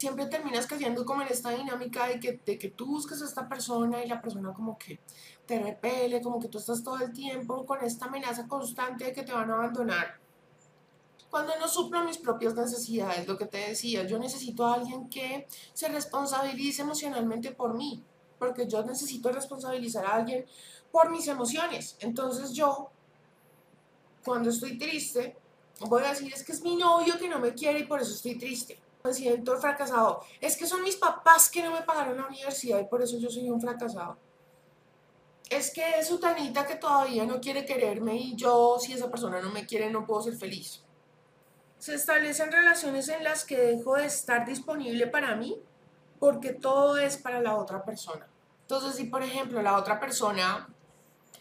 siempre 0.00 0.24
terminas 0.24 0.66
cayendo 0.66 1.04
como 1.04 1.20
en 1.20 1.28
esta 1.28 1.50
dinámica 1.50 2.06
de 2.06 2.18
que, 2.18 2.38
que 2.38 2.70
tú 2.70 2.86
buscas 2.86 3.20
a 3.20 3.26
esta 3.26 3.46
persona 3.46 4.02
y 4.02 4.08
la 4.08 4.22
persona 4.22 4.50
como 4.54 4.78
que 4.78 4.98
te 5.44 5.58
repele, 5.58 6.22
como 6.22 6.40
que 6.40 6.48
tú 6.48 6.56
estás 6.56 6.82
todo 6.82 6.96
el 7.04 7.12
tiempo 7.12 7.66
con 7.66 7.84
esta 7.84 8.06
amenaza 8.06 8.48
constante 8.48 9.04
de 9.04 9.12
que 9.12 9.24
te 9.24 9.32
van 9.34 9.50
a 9.50 9.56
abandonar. 9.56 10.18
Cuando 11.28 11.54
no 11.58 11.68
suplo 11.68 12.02
mis 12.02 12.16
propias 12.16 12.54
necesidades, 12.54 13.28
lo 13.28 13.36
que 13.36 13.44
te 13.44 13.58
decía, 13.58 14.06
yo 14.06 14.18
necesito 14.18 14.64
a 14.64 14.72
alguien 14.72 15.10
que 15.10 15.46
se 15.74 15.88
responsabilice 15.88 16.80
emocionalmente 16.80 17.50
por 17.50 17.74
mí, 17.74 18.02
porque 18.38 18.66
yo 18.66 18.82
necesito 18.82 19.30
responsabilizar 19.30 20.06
a 20.06 20.14
alguien 20.14 20.46
por 20.90 21.10
mis 21.10 21.28
emociones. 21.28 21.98
Entonces 22.00 22.52
yo 22.52 22.90
Cuando 24.24 24.48
estoy 24.48 24.78
triste, 24.78 25.36
voy 25.80 26.02
a 26.04 26.08
decir, 26.08 26.32
es 26.32 26.42
que 26.42 26.52
es 26.52 26.62
mi 26.62 26.76
novio 26.76 27.18
que 27.18 27.28
no 27.28 27.38
me 27.38 27.52
quiere 27.52 27.80
y 27.80 27.84
por 27.84 28.00
eso 28.00 28.14
estoy 28.14 28.38
triste. 28.38 28.78
Me 29.02 29.12
siento 29.14 29.56
fracasado. 29.58 30.22
Es 30.40 30.56
que 30.56 30.66
son 30.66 30.82
mis 30.82 30.96
papás 30.96 31.50
que 31.50 31.62
no 31.62 31.72
me 31.72 31.82
pagaron 31.82 32.16
la 32.16 32.26
universidad 32.26 32.80
y 32.80 32.84
por 32.84 33.02
eso 33.02 33.18
yo 33.18 33.30
soy 33.30 33.48
un 33.48 33.60
fracasado. 33.60 34.18
Es 35.48 35.72
que 35.72 35.98
es 35.98 36.06
su 36.06 36.20
tanita 36.20 36.66
que 36.66 36.76
todavía 36.76 37.24
no 37.24 37.40
quiere 37.40 37.64
quererme 37.64 38.14
y 38.14 38.36
yo, 38.36 38.78
si 38.78 38.92
esa 38.92 39.10
persona 39.10 39.40
no 39.40 39.50
me 39.50 39.66
quiere, 39.66 39.90
no 39.90 40.06
puedo 40.06 40.22
ser 40.22 40.36
feliz. 40.36 40.82
Se 41.78 41.94
establecen 41.94 42.52
relaciones 42.52 43.08
en 43.08 43.24
las 43.24 43.44
que 43.44 43.56
dejo 43.56 43.96
de 43.96 44.06
estar 44.06 44.46
disponible 44.46 45.06
para 45.06 45.34
mí 45.34 45.60
porque 46.18 46.52
todo 46.52 46.98
es 46.98 47.16
para 47.16 47.40
la 47.40 47.56
otra 47.56 47.84
persona. 47.84 48.28
Entonces, 48.62 48.94
si 48.94 49.04
por 49.04 49.22
ejemplo 49.22 49.62
la 49.62 49.76
otra 49.76 49.98
persona 49.98 50.68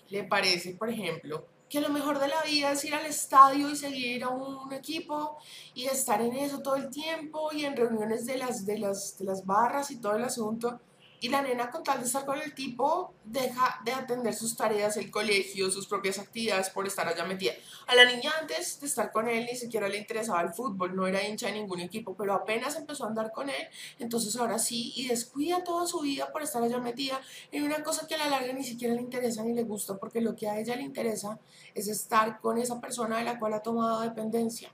le 0.07 0.24
parece, 0.24 0.74
por 0.74 0.89
ejemplo, 0.89 1.45
que 1.70 1.82
lo 1.82 1.90
mejor 1.90 2.20
de 2.20 2.28
la 2.28 2.42
vida 2.44 2.72
es 2.72 2.84
ir 2.84 2.96
al 2.96 3.06
estadio 3.06 3.70
y 3.70 3.76
seguir 3.76 4.24
a 4.24 4.30
un 4.30 4.74
equipo 4.74 5.38
y 5.76 5.86
estar 5.86 6.20
en 6.22 6.36
eso 6.36 6.62
todo 6.62 6.76
el 6.76 6.90
tiempo 6.90 7.50
y 7.54 7.66
en 7.66 7.78
reuniones 7.78 8.26
de 8.26 8.38
las, 8.38 8.66
de 8.66 8.80
las, 8.80 9.18
de 9.18 9.26
las 9.26 9.46
barras 9.46 9.92
y 9.92 9.98
todo 9.98 10.16
el 10.16 10.24
asunto, 10.24 10.80
y 11.22 11.30
la 11.30 11.42
nena, 11.42 11.70
con 11.70 11.84
tal 11.84 12.00
de 12.00 12.06
estar 12.06 12.26
con 12.26 12.40
el 12.40 12.54
tipo, 12.54 13.14
deja 13.26 13.82
de 13.84 13.92
atender 13.92 14.34
sus 14.34 14.56
tareas, 14.56 14.96
el 14.98 15.12
colegio, 15.12 15.70
sus 15.70 15.86
propias 15.86 16.18
actividades 16.18 16.70
por 16.70 16.88
estar 16.88 17.08
allá 17.08 17.26
metida. 17.26 17.54
A 17.88 17.96
la 17.96 18.06
niña 18.06 18.32
antes 18.40 18.80
de 18.80 18.88
estar 18.88 19.12
con 19.12 19.28
él 19.28 19.46
ni 19.46 19.58
siquiera 19.58 19.90
le 19.90 19.98
interesaba 19.98 20.42
el 20.42 20.54
fútbol, 20.54 20.96
no 20.96 21.08
era 21.08 21.26
hincha 21.28 21.48
de 21.48 21.54
ningún 21.54 21.82
equipo, 21.82 22.16
pero 22.16 22.34
apenas 22.34 22.76
empezó 22.78 23.04
a 23.04 23.08
andar 23.08 23.32
con 23.32 23.50
él, 23.50 23.68
entonces 24.00 24.36
ahora 24.38 24.60
sí, 24.60 24.94
y 24.96 25.08
descuida 25.08 25.64
toda 25.64 25.86
su 25.88 26.00
vida 26.00 26.32
por 26.32 26.42
estar 26.42 26.64
allá 26.64 26.80
metida 26.80 27.20
en 27.52 27.64
una 27.64 27.84
cosa 27.84 28.08
que 28.08 28.16
a 28.16 28.18
la 28.18 28.30
larga 28.30 28.54
ni 28.54 28.64
siquiera 28.64 28.94
le 28.94 29.02
interesa 29.02 29.44
ni 29.44 29.54
le 29.54 29.64
gusta, 29.64 29.98
porque 29.98 30.22
lo 30.22 30.36
que 30.36 30.48
a 30.48 30.58
ella 30.60 30.76
le 30.76 30.84
interesa 30.84 31.40
es 31.76 31.88
estar 31.88 32.40
con 32.40 32.58
esa 32.58 32.80
persona 32.80 33.18
de 33.18 33.26
la 33.26 33.40
cual 33.40 33.54
ha 33.54 33.62
tomado 33.62 34.02
dependencia. 34.02 34.72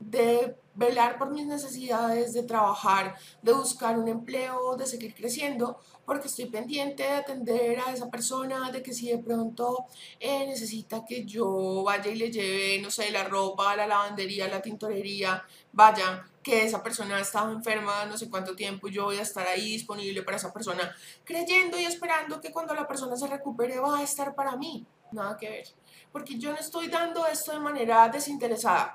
De 0.00 0.56
velar 0.78 1.18
por 1.18 1.30
mis 1.30 1.44
necesidades, 1.44 2.32
de 2.32 2.44
trabajar, 2.44 3.16
de 3.42 3.52
buscar 3.52 3.98
un 3.98 4.06
empleo, 4.06 4.76
de 4.76 4.86
seguir 4.86 5.12
creciendo, 5.12 5.80
porque 6.06 6.28
estoy 6.28 6.46
pendiente 6.46 7.02
de 7.02 7.10
atender 7.10 7.80
a 7.80 7.92
esa 7.92 8.08
persona, 8.08 8.70
de 8.70 8.80
que 8.80 8.94
si 8.94 9.08
de 9.08 9.18
pronto 9.18 9.86
eh, 10.20 10.46
necesita 10.46 11.04
que 11.04 11.24
yo 11.24 11.82
vaya 11.82 12.10
y 12.10 12.14
le 12.14 12.30
lleve, 12.30 12.80
no 12.80 12.92
sé, 12.92 13.10
la 13.10 13.24
ropa 13.24 13.74
la 13.74 13.88
lavandería, 13.88 14.46
la 14.46 14.62
tintorería, 14.62 15.44
vaya, 15.72 16.24
que 16.44 16.64
esa 16.64 16.80
persona 16.80 17.16
ha 17.16 17.20
estado 17.20 17.52
enferma 17.52 18.06
no 18.06 18.16
sé 18.16 18.30
cuánto 18.30 18.54
tiempo, 18.54 18.86
yo 18.86 19.06
voy 19.06 19.18
a 19.18 19.22
estar 19.22 19.46
ahí 19.48 19.72
disponible 19.72 20.22
para 20.22 20.36
esa 20.36 20.52
persona, 20.52 20.94
creyendo 21.24 21.78
y 21.78 21.84
esperando 21.86 22.40
que 22.40 22.52
cuando 22.52 22.72
la 22.72 22.86
persona 22.86 23.16
se 23.16 23.26
recupere 23.26 23.80
va 23.80 23.98
a 23.98 24.02
estar 24.04 24.34
para 24.36 24.56
mí. 24.56 24.86
Nada 25.10 25.36
que 25.36 25.48
ver, 25.50 25.66
porque 26.12 26.38
yo 26.38 26.52
no 26.52 26.58
estoy 26.58 26.86
dando 26.88 27.26
esto 27.26 27.52
de 27.52 27.58
manera 27.58 28.08
desinteresada. 28.08 28.94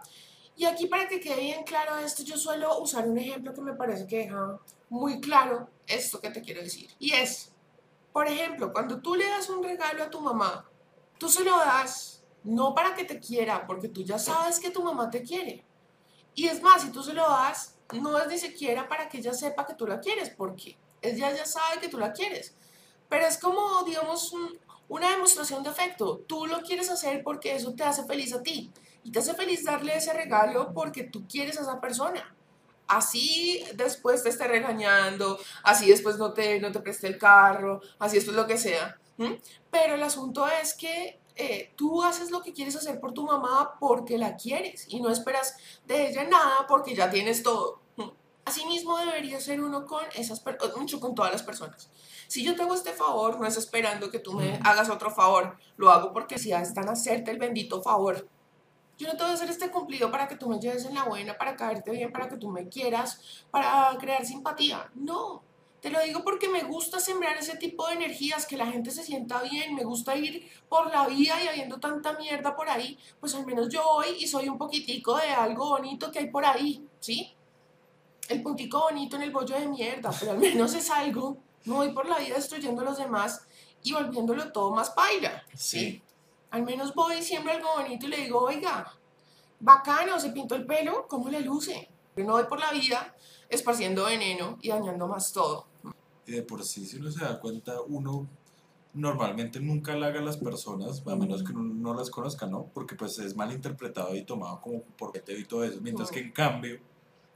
Y 0.56 0.66
aquí 0.66 0.88
para 0.88 1.08
que 1.08 1.20
quede 1.20 1.39
bien 1.39 1.64
claro 1.64 1.97
esto, 1.97 2.24
yo 2.24 2.38
suelo 2.38 2.80
usar 2.80 3.08
un 3.08 3.18
ejemplo 3.18 3.54
que 3.54 3.62
me 3.62 3.74
parece 3.74 4.06
que 4.06 4.18
deja 4.18 4.60
muy 4.89 5.20
claro 5.20 5.68
esto 5.88 6.20
que 6.22 6.30
te 6.30 6.41
quiero 6.41 6.62
decir. 6.62 6.91
Y 6.99 7.14
es, 7.14 7.51
por 8.12 8.28
ejemplo, 8.28 8.72
cuando 8.72 9.01
tú 9.01 9.16
le 9.16 9.28
das 9.28 9.49
un 9.49 9.64
regalo 9.64 10.04
a 10.04 10.10
tu 10.10 10.22
mamá, 10.22 10.70
tú 11.18 11.28
se 11.28 11.43
lo 11.43 11.58
das 11.58 12.24
no 12.43 12.76
para 12.76 12.93
que 12.93 13.06
te 13.06 13.20
quiera, 13.20 13.66
porque 13.66 13.88
tú 13.88 14.04
ya 14.04 14.20
sabes 14.20 14.60
que 14.60 14.70
tu 14.70 14.84
mamá 14.84 15.10
te 15.10 15.24
quiere. 15.24 15.64
Y 16.36 16.47
es 16.47 16.62
más, 16.62 16.82
si 16.82 16.91
tú 16.91 17.01
se 17.01 17.14
lo 17.14 17.24
das, 17.24 17.76
no 17.93 18.18
es 18.20 18.28
ni 18.28 18.38
siquiera 18.38 18.88
para 18.88 19.08
que 19.08 19.20
ella 19.20 19.34
sepa 19.34 19.66
que 19.66 19.74
tú 19.74 19.88
la 19.88 19.99
quieres, 19.99 20.30
porque 20.30 20.78
ella 21.01 21.34
ya 21.34 21.45
sabe 21.45 21.80
que 21.80 21.89
tú 21.89 21.97
la 21.97 22.12
quieres. 22.12 22.54
Pero 23.10 23.26
es 23.26 23.38
como, 23.38 23.84
digamos, 23.84 24.34
una 24.88 25.10
demostración 25.10 25.64
de 25.64 25.70
afecto. 25.70 26.20
Tú 26.28 26.45
lo 26.45 26.62
quieres 26.62 26.89
hacer 26.89 27.24
porque 27.24 27.56
eso 27.56 27.74
te 27.74 27.84
hace 27.84 28.04
feliz 28.04 28.34
a 28.34 28.43
ti 28.43 28.72
y 29.04 29.12
te 29.12 29.20
hace 29.20 29.34
feliz 29.34 29.64
darle 29.64 29.97
ese 29.97 30.14
regalo 30.14 30.74
porque 30.74 31.04
tú 31.04 31.28
quieres 31.28 31.58
a 31.58 31.62
esa 31.62 31.82
persona. 31.82 32.36
Así 32.88 33.64
después 33.76 34.24
te 34.24 34.30
esté 34.30 34.47
regañando, 34.47 35.39
así 35.64 35.89
después 35.89 36.18
no 36.18 36.34
te, 36.34 36.60
no 36.60 36.72
te 36.72 36.80
preste 36.80 37.08
el 37.08 37.18
carro, 37.18 37.82
así 37.99 38.16
después 38.16 38.36
lo 38.36 38.45
que 38.45 38.58
sea. 38.58 38.97
Pero 39.72 39.95
el 39.95 40.04
asunto 40.04 40.47
es 40.47 40.74
que 40.74 41.20
eh, 41.36 41.74
tú 41.76 42.04
haces 42.04 42.30
lo 42.30 42.41
que 42.41 42.54
quieres 42.54 42.76
hacer 42.76 42.99
por 42.99 43.14
tu 43.14 43.26
mamá 43.26 43.76
porque 43.80 44.18
la 44.18 44.36
quieres 44.36 44.86
y 44.89 45.01
no 45.01 45.10
esperas 45.10 45.56
de 45.86 46.10
ella 46.10 46.24
nada 46.26 46.66
porque 46.68 46.95
ya 46.95 47.10
tienes 47.10 47.43
todo. 47.43 47.82
Asimismo 48.45 48.97
debería 48.97 49.39
ser 49.39 49.62
uno 49.62 49.86
con 49.86 50.04
esas 50.16 50.43
mucho 50.78 50.99
con 50.99 51.16
todas 51.16 51.32
las 51.32 51.43
personas. 51.43 51.89
Si 52.28 52.43
yo 52.43 52.56
te 52.56 52.64
hago 52.64 52.76
este 52.76 52.91
favor, 52.91 53.39
no 53.39 53.47
es 53.47 53.56
esperando 53.56 54.12
que 54.12 54.20
tú 54.20 54.34
me 54.34 54.60
hagas 54.64 54.89
otro 54.89 55.10
favor, 55.10 55.58
lo 55.78 55.89
hago 55.89 56.12
porque 56.12 56.38
si 56.38 56.51
están 56.51 56.89
a 56.89 56.93
hacerte 56.93 57.32
el 57.32 57.38
bendito 57.38 57.82
favor 57.82 58.28
yo 58.98 59.08
no 59.08 59.18
te 59.18 59.24
voy 59.24 59.32
a 59.32 59.34
hacer 59.36 59.50
este 59.50 59.72
cumplido 59.72 60.12
para 60.12 60.28
que 60.28 60.36
tú 60.36 60.48
me 60.48 60.60
lleves 60.60 60.86
en 60.86 60.96
la 60.96 61.04
buena, 61.04 61.38
para 61.38 61.56
caerte 61.56 61.91
bien, 61.91 62.12
para 62.12 62.30
que 62.30 62.38
tú 62.38 62.50
me 62.50 62.68
quieras, 62.70 63.46
para 63.52 63.96
crear 64.00 64.26
simpatía. 64.26 64.89
No, 64.96 65.44
te 65.82 65.89
lo 65.89 66.00
digo 66.02 66.24
porque 66.24 66.48
me 66.48 66.64
gusta 66.64 67.00
sembrar 67.00 67.38
ese 67.38 67.58
tipo 67.58 67.88
de 67.88 67.96
energías, 67.96 68.46
que 68.46 68.56
la 68.56 68.68
gente 68.68 68.91
se 68.91 69.04
sienta 69.04 69.41
bien, 69.41 69.76
me 69.76 69.84
gusta 69.84 70.16
ir 70.16 70.50
por 70.70 70.91
la 70.91 71.08
vida 71.08 71.44
y 71.44 71.48
habiendo 71.48 71.80
tanta 71.80 72.14
mierda 72.14 72.56
por 72.56 72.70
ahí, 72.70 72.98
pues 73.20 73.36
al 73.36 73.46
menos 73.46 73.70
yo 73.70 73.84
voy 73.84 74.08
y 74.20 74.28
soy 74.28 74.48
un 74.48 74.58
poquitico 74.58 75.18
de 75.18 75.30
algo 75.30 75.70
bonito 75.70 76.12
que 76.12 76.20
hay 76.20 76.30
por 76.30 76.46
ahí, 76.46 76.88
¿sí? 77.00 77.34
El 78.30 78.41
puntico 78.41 78.80
bonito 78.80 79.16
en 79.16 79.24
el 79.24 79.32
bollo 79.32 79.60
de 79.60 79.68
mierda, 79.68 80.12
pero 80.18 80.32
al 80.32 80.39
menos 80.39 80.74
es 80.74 80.89
algo. 80.89 81.38
No 81.66 81.76
voy 81.76 81.91
por 81.91 82.08
la 82.08 82.20
vida 82.20 82.36
destruyendo 82.36 82.82
a 82.82 82.86
los 82.86 82.98
demás 82.98 83.46
y 83.84 83.94
volviéndolo 83.94 84.52
todo 84.52 84.72
más 84.72 84.91
paila. 84.91 85.44
Sí. 85.56 86.03
Al 86.54 86.62
menos 86.62 86.93
voy 86.93 87.20
siembro 87.24 87.51
algo 87.51 87.68
bonito 87.78 88.06
y 88.06 88.10
le 88.10 88.18
digo, 88.18 88.41
oiga, 88.41 88.93
bacano, 89.60 90.20
se 90.20 90.30
pintó 90.30 90.54
el 90.54 90.68
pelo, 90.68 91.08
¿cómo 91.08 91.28
le 91.28 91.41
luce? 91.41 91.89
Yo 92.16 92.24
no 92.26 92.34
voy 92.34 92.43
por 92.43 92.60
la 92.60 92.72
vida 92.72 93.16
esparciendo 93.49 94.06
veneno 94.06 94.60
y 94.62 94.70
dañando 94.70 95.08
más 95.08 95.34
todo. 95.34 95.66
Y 96.28 96.32
de 96.32 96.43
por 96.43 96.64
sí, 96.64 96.86
si 96.86 96.97
uno 96.97 97.10
se 97.10 97.26
da 97.26 97.39
cuenta, 97.39 97.82
uno 97.82 98.28
normalmente 98.93 99.60
nunca 99.60 99.93
halaga 99.93 100.20
a 100.20 100.24
las 100.24 100.38
personas, 100.38 101.01
a 101.08 101.16
menos 101.16 101.43
que 101.43 101.54
uno 101.54 101.74
no 101.74 101.95
las 101.95 102.12
conozca, 102.12 102.45
¿no? 102.45 102.68
Porque 102.72 102.93
pues 102.93 103.18
es 103.18 103.36
mal 103.36 103.51
interpretado 103.51 104.16
y 104.16 104.24
tomado 104.24 104.62
como 104.62 104.84
por 104.84 105.12
y 105.16 105.45
todo 105.45 105.64
eso. 105.64 105.82
Mientras 105.82 106.12
que 106.12 106.20
en 106.20 106.34
cambio, 106.34 106.80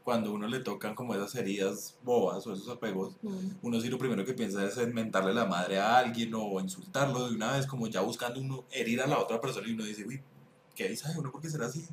cuando 0.08 0.32
uno 0.32 0.48
le 0.48 0.62
tocan 0.62 0.96
como 0.96 1.14
esas 1.16 1.36
heridas 1.36 1.98
bobas 2.02 2.48
o 2.48 2.54
esos 2.54 2.70
apegos, 2.70 3.16
uno 3.62 3.82
sí 3.82 3.90
lo 3.90 3.98
primero 3.98 4.24
que 4.24 4.34
piensa 4.34 4.64
es 4.64 4.78
en 4.78 4.94
mentarle 4.94 5.34
la 5.34 5.44
madre 5.44 5.80
a 5.80 5.98
alguien 5.98 6.34
o 6.34 6.62
insultarlo 6.62 7.28
de 7.28 7.36
una 7.36 7.52
vez, 7.52 7.68
como 7.68 7.88
ya 7.88 8.00
buscando 8.00 8.40
uno 8.40 8.64
herir 8.72 9.02
a 9.02 9.08
la 9.08 9.20
otra 9.20 9.42
persona 9.42 9.68
y 9.68 9.74
uno 9.74 9.84
dice, 9.84 10.06
uy, 10.08 10.24
¿qué 10.74 10.88
dice 10.88 11.10
uno 11.18 11.30
por 11.30 11.42
qué 11.42 11.50
será 11.50 11.66
así? 11.66 11.86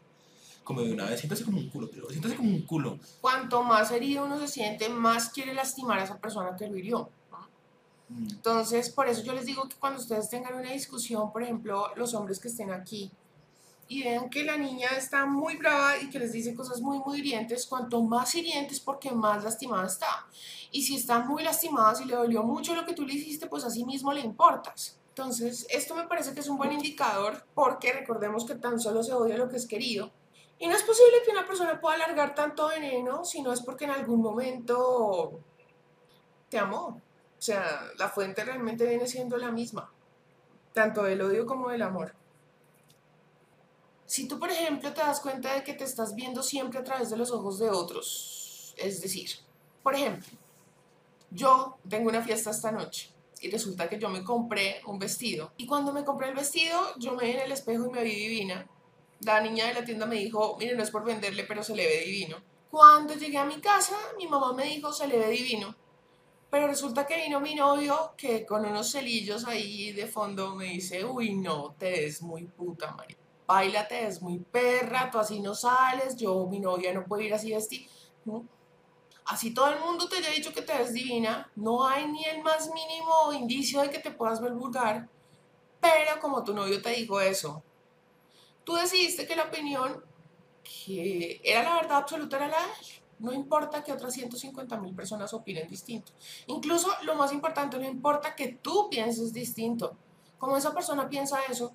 Como 0.63 0.83
de 0.83 0.93
una 0.93 1.07
vez, 1.07 1.19
siéntase 1.19 1.45
como 1.45 1.59
un 1.59 1.69
culo, 1.69 1.91
pero 1.91 2.09
siéntase 2.09 2.37
como 2.37 2.51
un 2.51 2.63
culo. 2.63 3.01
Cuanto 3.21 3.65
más 3.65 3.91
herido 3.91 4.27
uno 4.27 4.39
se 4.39 4.47
siente, 4.47 4.89
más 4.89 5.31
quiere 5.31 5.53
lastimar 5.53 5.99
a 5.99 6.05
esa 6.05 6.17
persona 6.17 6.55
que 6.57 6.69
lo 6.69 6.77
hirió. 6.77 7.11
Mm. 8.11 8.29
Entonces, 8.31 8.91
por 8.91 9.09
eso 9.09 9.25
yo 9.25 9.33
les 9.33 9.45
digo 9.45 9.69
que 9.69 9.75
cuando 9.75 10.01
ustedes 10.01 10.31
tengan 10.31 10.55
una 10.55 10.71
discusión, 10.71 11.33
por 11.33 11.43
ejemplo, 11.43 11.89
los 11.97 12.15
hombres 12.15 12.39
que 12.39 12.47
estén 12.47 12.71
aquí, 12.71 13.11
y 13.89 14.03
vean 14.03 14.31
que 14.31 14.45
la 14.45 14.57
niña 14.57 14.89
está 14.97 15.27
muy 15.27 15.57
brava 15.57 15.99
y 15.99 16.09
que 16.09 16.19
les 16.19 16.33
dice 16.33 16.55
cosas 16.55 16.81
muy, 16.81 16.99
muy 16.99 17.19
hirientes, 17.19 17.67
cuanto 17.67 18.03
más 18.03 18.35
hirientes 18.35 18.81
porque 18.81 19.11
más 19.11 19.45
lastimada 19.45 19.87
está. 19.87 20.27
Y 20.71 20.83
si 20.83 20.97
está 20.97 21.21
muy 21.21 21.43
lastimada, 21.43 21.95
si 21.95 22.05
le 22.05 22.15
dolió 22.15 22.43
mucho 22.43 22.75
lo 22.75 22.85
que 22.85 22.95
tú 22.95 23.05
le 23.05 23.15
hiciste, 23.15 23.47
pues 23.47 23.65
así 23.65 23.85
mismo 23.85 24.13
le 24.13 24.21
importas. 24.21 24.99
Entonces, 25.09 25.67
esto 25.71 25.95
me 25.95 26.09
parece 26.09 26.35
que 26.35 26.41
es 26.41 26.49
un 26.49 26.57
buen 26.57 26.73
indicador 26.73 27.47
porque 27.55 27.93
recordemos 27.93 28.45
que 28.45 28.57
tan 28.57 28.81
solo 28.81 29.03
se 29.03 29.13
odia 29.13 29.37
lo 29.37 29.49
que 29.49 29.57
es 29.57 29.67
querido. 29.67 30.11
Y 30.59 30.67
no 30.67 30.75
es 30.75 30.83
posible 30.83 31.19
que 31.25 31.31
una 31.31 31.47
persona 31.47 31.81
pueda 31.81 31.97
alargar 31.97 32.35
tanto 32.35 32.69
veneno 32.69 33.25
si 33.25 33.43
no 33.43 33.53
es 33.53 33.61
porque 33.61 33.85
en 33.85 33.91
algún 33.91 34.21
momento 34.23 35.41
te 36.49 36.59
amó. 36.59 37.01
O 37.39 37.43
sea, 37.43 37.83
la 37.99 38.09
fuente 38.09 38.45
realmente 38.45 38.87
viene 38.87 39.07
siendo 39.07 39.37
la 39.37 39.51
misma, 39.51 39.93
tanto 40.73 41.03
del 41.03 41.21
odio 41.21 41.47
como 41.47 41.69
del 41.69 41.83
amor. 41.83 42.15
Si 44.15 44.29
tú, 44.29 44.39
por 44.39 44.49
ejemplo, 44.49 44.93
te 44.93 45.01
das 45.01 45.19
cuenta 45.19 45.53
de 45.53 45.65
que 45.65 45.75
te 45.75 45.83
estás 45.83 46.15
viendo 46.15 46.41
siempre 46.41 46.79
a 46.79 46.85
través 46.85 47.11
de 47.11 47.17
los 47.17 47.33
ojos 47.33 47.59
de 47.59 47.69
otros, 47.69 48.73
es 48.77 49.03
decir, 49.03 49.29
por 49.83 49.97
ejemplo, 49.97 50.29
yo 51.33 51.79
tengo 51.89 52.11
una 52.11 52.23
fiesta 52.23 52.53
esta 52.53 52.71
noche 52.71 53.11
y 53.41 53.51
resulta 53.51 53.89
que 53.89 53.99
yo 53.99 54.09
me 54.09 54.23
compré 54.23 54.83
un 54.87 55.01
vestido 55.01 55.51
y 55.57 55.67
cuando 55.67 55.93
me 55.93 56.05
compré 56.05 56.29
el 56.29 56.37
vestido 56.37 56.81
yo 56.97 57.17
me 57.17 57.25
vi 57.25 57.33
en 57.33 57.41
el 57.41 57.51
espejo 57.51 57.87
y 57.87 57.91
me 57.91 58.05
vi 58.05 58.15
divina. 58.15 58.69
La 59.23 59.41
niña 59.41 59.67
de 59.67 59.75
la 59.75 59.85
tienda 59.85 60.07
me 60.07 60.15
dijo, 60.15 60.57
mire, 60.61 60.77
no 60.77 60.85
es 60.85 60.93
por 60.93 61.03
venderle, 61.03 61.43
pero 61.43 61.65
se 61.65 61.75
le 61.75 61.85
ve 61.85 62.05
divino. 62.05 62.37
Cuando 62.71 63.15
llegué 63.15 63.39
a 63.39 63.45
mi 63.45 63.61
casa, 63.61 63.97
mi 64.17 64.29
mamá 64.29 64.53
me 64.53 64.67
dijo, 64.67 64.93
se 64.93 65.09
le 65.09 65.19
ve 65.19 65.31
divino. 65.31 65.75
Pero 66.53 66.69
resulta 66.69 67.05
que 67.05 67.17
vino 67.17 67.41
mi 67.41 67.57
novio 67.57 68.13
que 68.17 68.47
con 68.47 68.65
unos 68.65 68.93
celillos 68.93 69.45
ahí 69.45 69.91
de 69.91 70.07
fondo 70.07 70.55
me 70.55 70.67
dice, 70.67 71.05
uy, 71.05 71.35
no, 71.35 71.75
te 71.77 71.91
ves 71.91 72.23
muy 72.23 72.45
puta, 72.45 72.93
María 72.93 73.17
bailate, 73.47 74.07
es 74.07 74.23
muy 74.23 74.39
perra, 74.39 75.11
tú 75.11 75.19
así 75.19 75.41
no 75.41 75.55
sales, 75.55 76.17
yo, 76.17 76.47
mi 76.47 76.61
novia 76.61 76.93
no 76.93 77.05
puede 77.05 77.25
ir 77.25 77.35
así 77.35 77.53
vestir. 77.53 77.89
Así 79.27 79.55
todo 79.55 79.69
el 79.69 79.81
mundo 79.81 80.09
te 80.09 80.17
haya 80.17 80.31
dicho 80.31 80.53
que 80.53 80.63
te 80.63 80.77
ves 80.77 80.93
divina, 80.93 81.51
no 81.57 81.87
hay 81.87 82.07
ni 82.07 82.25
el 82.25 82.43
más 82.43 82.71
mínimo 82.73 83.33
indicio 83.33 83.81
de 83.81 83.91
que 83.91 83.99
te 83.99 84.11
puedas 84.11 84.41
ver 84.41 84.53
vulgar, 84.53 85.09
Pero 85.81 86.21
como 86.21 86.43
tu 86.43 86.55
novio 86.55 86.81
te 86.81 86.91
dijo 86.91 87.21
eso, 87.21 87.63
tú 88.65 88.75
decidiste 88.75 89.27
que 89.27 89.37
la 89.37 89.45
opinión 89.45 90.03
que 90.63 91.41
era 91.45 91.63
la 91.63 91.75
verdad 91.77 91.99
absoluta 91.99 92.37
era 92.37 92.49
la 92.49 92.59
de 92.59 92.65
él. 92.65 93.03
No 93.19 93.33
importa 93.33 93.83
que 93.83 93.93
otras 93.93 94.13
150 94.15 94.77
mil 94.79 94.95
personas 94.95 95.33
opinen 95.33 95.69
distinto. 95.69 96.13
Incluso 96.47 96.89
lo 97.03 97.15
más 97.15 97.33
importante, 97.33 97.79
no 97.79 97.87
importa 97.87 98.35
que 98.35 98.49
tú 98.61 98.89
pienses 98.91 99.33
distinto. 99.33 99.97
Como 100.39 100.57
esa 100.57 100.75
persona 100.75 101.09
piensa 101.09 101.39
eso, 101.49 101.73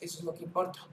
eso 0.00 0.18
es 0.18 0.24
lo 0.24 0.34
que 0.34 0.44
importa. 0.44 0.86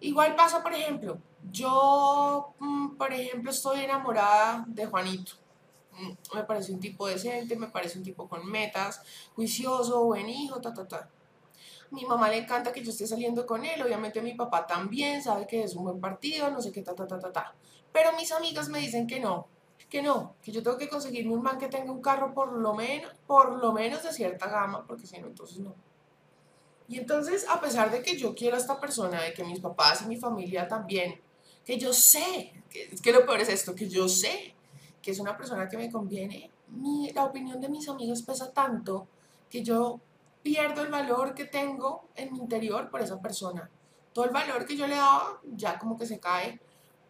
Igual 0.00 0.36
pasa, 0.36 0.62
por 0.62 0.72
ejemplo, 0.72 1.18
yo, 1.50 2.54
mm, 2.58 2.96
por 2.96 3.12
ejemplo, 3.12 3.50
estoy 3.50 3.80
enamorada 3.80 4.64
de 4.68 4.86
Juanito. 4.86 5.32
Mm, 5.92 6.36
me 6.36 6.44
parece 6.44 6.72
un 6.72 6.80
tipo 6.80 7.06
decente, 7.06 7.56
me 7.56 7.68
parece 7.68 7.98
un 7.98 8.04
tipo 8.04 8.28
con 8.28 8.46
metas, 8.46 9.02
juicioso, 9.34 10.04
buen 10.04 10.28
hijo, 10.28 10.60
ta, 10.60 10.72
ta, 10.72 10.86
ta. 10.86 11.10
Mi 11.90 12.04
mamá 12.04 12.28
le 12.28 12.38
encanta 12.38 12.72
que 12.72 12.82
yo 12.84 12.90
esté 12.90 13.06
saliendo 13.06 13.46
con 13.46 13.64
él, 13.64 13.82
obviamente 13.82 14.20
mi 14.20 14.34
papá 14.34 14.66
también 14.66 15.22
sabe 15.22 15.46
que 15.46 15.64
es 15.64 15.74
un 15.74 15.84
buen 15.84 16.00
partido, 16.00 16.50
no 16.50 16.60
sé 16.60 16.70
qué, 16.70 16.82
ta, 16.82 16.94
ta, 16.94 17.06
ta, 17.06 17.18
ta, 17.18 17.32
ta. 17.32 17.54
Pero 17.92 18.12
mis 18.12 18.30
amigas 18.32 18.68
me 18.68 18.78
dicen 18.78 19.06
que 19.06 19.18
no, 19.20 19.48
que 19.88 20.02
no, 20.02 20.36
que 20.42 20.52
yo 20.52 20.62
tengo 20.62 20.76
que 20.78 20.88
conseguirme 20.88 21.34
un 21.34 21.42
man 21.42 21.58
que 21.58 21.68
tenga 21.68 21.90
un 21.90 22.02
carro 22.02 22.34
por 22.34 22.52
lo 22.52 22.74
menos, 22.74 23.12
por 23.26 23.58
lo 23.58 23.72
menos 23.72 24.02
de 24.02 24.12
cierta 24.12 24.48
gama, 24.48 24.84
porque 24.86 25.06
si 25.06 25.18
no, 25.18 25.28
entonces 25.28 25.58
no. 25.60 25.74
Y 26.88 26.98
entonces, 26.98 27.46
a 27.48 27.60
pesar 27.60 27.90
de 27.90 28.02
que 28.02 28.16
yo 28.16 28.34
quiero 28.34 28.56
a 28.56 28.58
esta 28.58 28.80
persona, 28.80 29.22
de 29.22 29.34
que 29.34 29.44
mis 29.44 29.60
papás 29.60 30.02
y 30.02 30.06
mi 30.06 30.16
familia 30.16 30.66
también, 30.66 31.20
que 31.64 31.78
yo 31.78 31.92
sé, 31.92 32.52
que, 32.70 32.88
que 33.02 33.12
lo 33.12 33.26
peor 33.26 33.40
es 33.40 33.50
esto, 33.50 33.74
que 33.74 33.88
yo 33.88 34.08
sé 34.08 34.54
que 35.02 35.10
es 35.10 35.20
una 35.20 35.36
persona 35.36 35.68
que 35.68 35.76
me 35.76 35.90
conviene, 35.90 36.50
mi, 36.68 37.10
la 37.12 37.24
opinión 37.24 37.60
de 37.60 37.68
mis 37.68 37.88
amigos 37.88 38.22
pesa 38.22 38.52
tanto 38.52 39.06
que 39.48 39.62
yo 39.62 40.00
pierdo 40.42 40.82
el 40.82 40.88
valor 40.88 41.34
que 41.34 41.44
tengo 41.44 42.08
en 42.14 42.32
mi 42.32 42.38
interior 42.38 42.90
por 42.90 43.00
esa 43.00 43.20
persona. 43.20 43.70
Todo 44.12 44.24
el 44.24 44.30
valor 44.30 44.66
que 44.66 44.76
yo 44.76 44.86
le 44.86 44.96
daba 44.96 45.40
ya 45.54 45.78
como 45.78 45.96
que 45.96 46.06
se 46.06 46.18
cae 46.18 46.60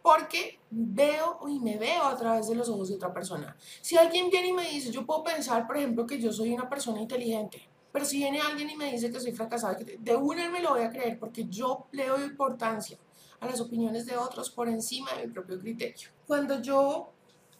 porque 0.02 0.58
veo 0.70 1.40
y 1.48 1.60
me 1.60 1.76
veo 1.76 2.04
a 2.04 2.16
través 2.16 2.48
de 2.48 2.54
los 2.54 2.68
ojos 2.68 2.88
de 2.88 2.94
otra 2.94 3.12
persona. 3.12 3.56
Si 3.80 3.96
alguien 3.96 4.30
viene 4.30 4.48
y 4.48 4.52
me 4.52 4.70
dice, 4.70 4.90
yo 4.90 5.04
puedo 5.04 5.24
pensar, 5.24 5.66
por 5.66 5.76
ejemplo, 5.76 6.06
que 6.06 6.20
yo 6.20 6.32
soy 6.32 6.52
una 6.52 6.68
persona 6.68 7.00
inteligente, 7.00 7.68
pero 7.98 8.08
si 8.08 8.18
viene 8.18 8.40
alguien 8.40 8.70
y 8.70 8.76
me 8.76 8.92
dice 8.92 9.10
que 9.10 9.18
soy 9.18 9.32
fracasada, 9.32 9.76
de 9.76 10.14
una 10.14 10.48
me 10.50 10.62
lo 10.62 10.70
voy 10.70 10.82
a 10.82 10.90
creer 10.90 11.18
porque 11.18 11.48
yo 11.48 11.88
le 11.90 12.06
doy 12.06 12.22
importancia 12.22 12.96
a 13.40 13.46
las 13.46 13.60
opiniones 13.60 14.06
de 14.06 14.16
otros 14.16 14.50
por 14.50 14.68
encima 14.68 15.12
de 15.14 15.26
mi 15.26 15.32
propio 15.32 15.58
criterio. 15.58 16.10
Cuando 16.24 16.62
yo 16.62 17.10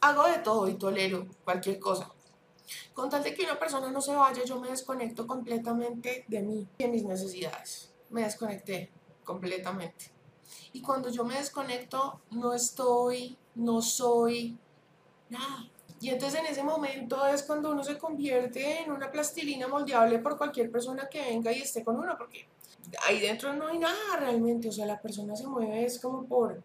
hago 0.01 0.29
de 0.29 0.39
todo 0.39 0.69
y 0.69 0.75
tolero 0.75 1.27
cualquier 1.43 1.81
cosa, 1.81 2.15
con 2.95 3.11
tal 3.11 3.25
de 3.25 3.35
que 3.35 3.43
una 3.43 3.59
persona 3.59 3.91
no 3.91 4.01
se 4.01 4.15
vaya, 4.15 4.45
yo 4.45 4.61
me 4.61 4.69
desconecto 4.71 5.27
completamente 5.27 6.25
de 6.29 6.41
mí 6.41 6.69
y 6.79 6.85
de 6.85 6.89
mis 6.89 7.03
necesidades. 7.03 7.93
Me 8.11 8.23
desconecté 8.23 8.93
completamente. 9.25 10.13
Y 10.73 10.83
cuando 10.83 11.11
yo 11.11 11.25
me 11.25 11.35
desconecto, 11.35 12.21
no 12.31 12.55
estoy, 12.55 13.37
no 13.57 13.83
soy 13.83 14.57
nada. 15.31 15.69
Y 16.01 16.11
entonces 16.11 16.41
en 16.41 16.47
ese 16.47 16.63
momento 16.63 17.27
es 17.27 17.43
cuando 17.43 17.73
uno 17.73 17.83
se 17.83 17.99
convierte 17.99 18.83
en 18.83 18.93
una 18.93 19.11
plastilina 19.11 19.67
moldeable 19.67 20.21
por 20.21 20.37
cualquier 20.39 20.71
persona 20.71 21.09
que 21.09 21.21
venga 21.21 21.51
y 21.51 21.63
esté 21.63 21.83
con 21.83 21.99
uno, 21.99 22.15
porque 22.17 22.49
ahí 23.07 23.21
dentro 23.21 23.53
no 23.53 23.67
hay 23.67 23.79
nada 23.79 24.17
realmente, 24.19 24.69
o 24.69 24.73
sea, 24.73 24.87
la 24.87 25.01
persona 25.01 25.35
se 25.35 25.47
mueve 25.47 25.85
es 25.85 25.99
como 25.99 26.25
por, 26.25 26.63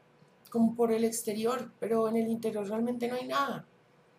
como 0.51 0.75
por 0.75 0.91
el 0.91 1.03
exterior, 1.03 1.71
pero 1.79 2.07
en 2.07 2.17
el 2.17 2.27
interior 2.27 2.67
realmente 2.67 3.07
no 3.07 3.15
hay 3.15 3.27
nada. 3.27 3.65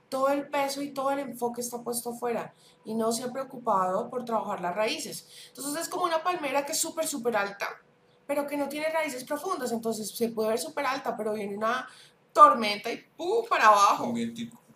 Todo 0.08 0.28
el 0.28 0.48
peso 0.48 0.82
y 0.82 0.90
todo 0.90 1.12
el 1.12 1.20
enfoque 1.20 1.60
está 1.60 1.80
puesto 1.82 2.10
afuera 2.10 2.52
y 2.84 2.94
no 2.94 3.12
se 3.12 3.22
ha 3.22 3.32
preocupado 3.32 4.10
por 4.10 4.24
trabajar 4.24 4.60
las 4.60 4.74
raíces. 4.74 5.28
Entonces 5.48 5.82
es 5.82 5.88
como 5.88 6.04
una 6.04 6.22
palmera 6.22 6.66
que 6.66 6.72
es 6.72 6.78
súper, 6.78 7.06
súper 7.06 7.36
alta, 7.36 7.68
pero 8.26 8.46
que 8.46 8.56
no 8.56 8.68
tiene 8.68 8.88
raíces 8.88 9.22
profundas, 9.22 9.70
entonces 9.70 10.10
se 10.10 10.28
puede 10.30 10.50
ver 10.50 10.58
súper 10.58 10.86
alta, 10.86 11.16
pero 11.16 11.34
viene 11.34 11.56
una 11.56 11.88
tormenta 12.32 12.90
y 12.92 12.96
¡pum! 13.16 13.44
para 13.48 13.68
abajo 13.68 14.12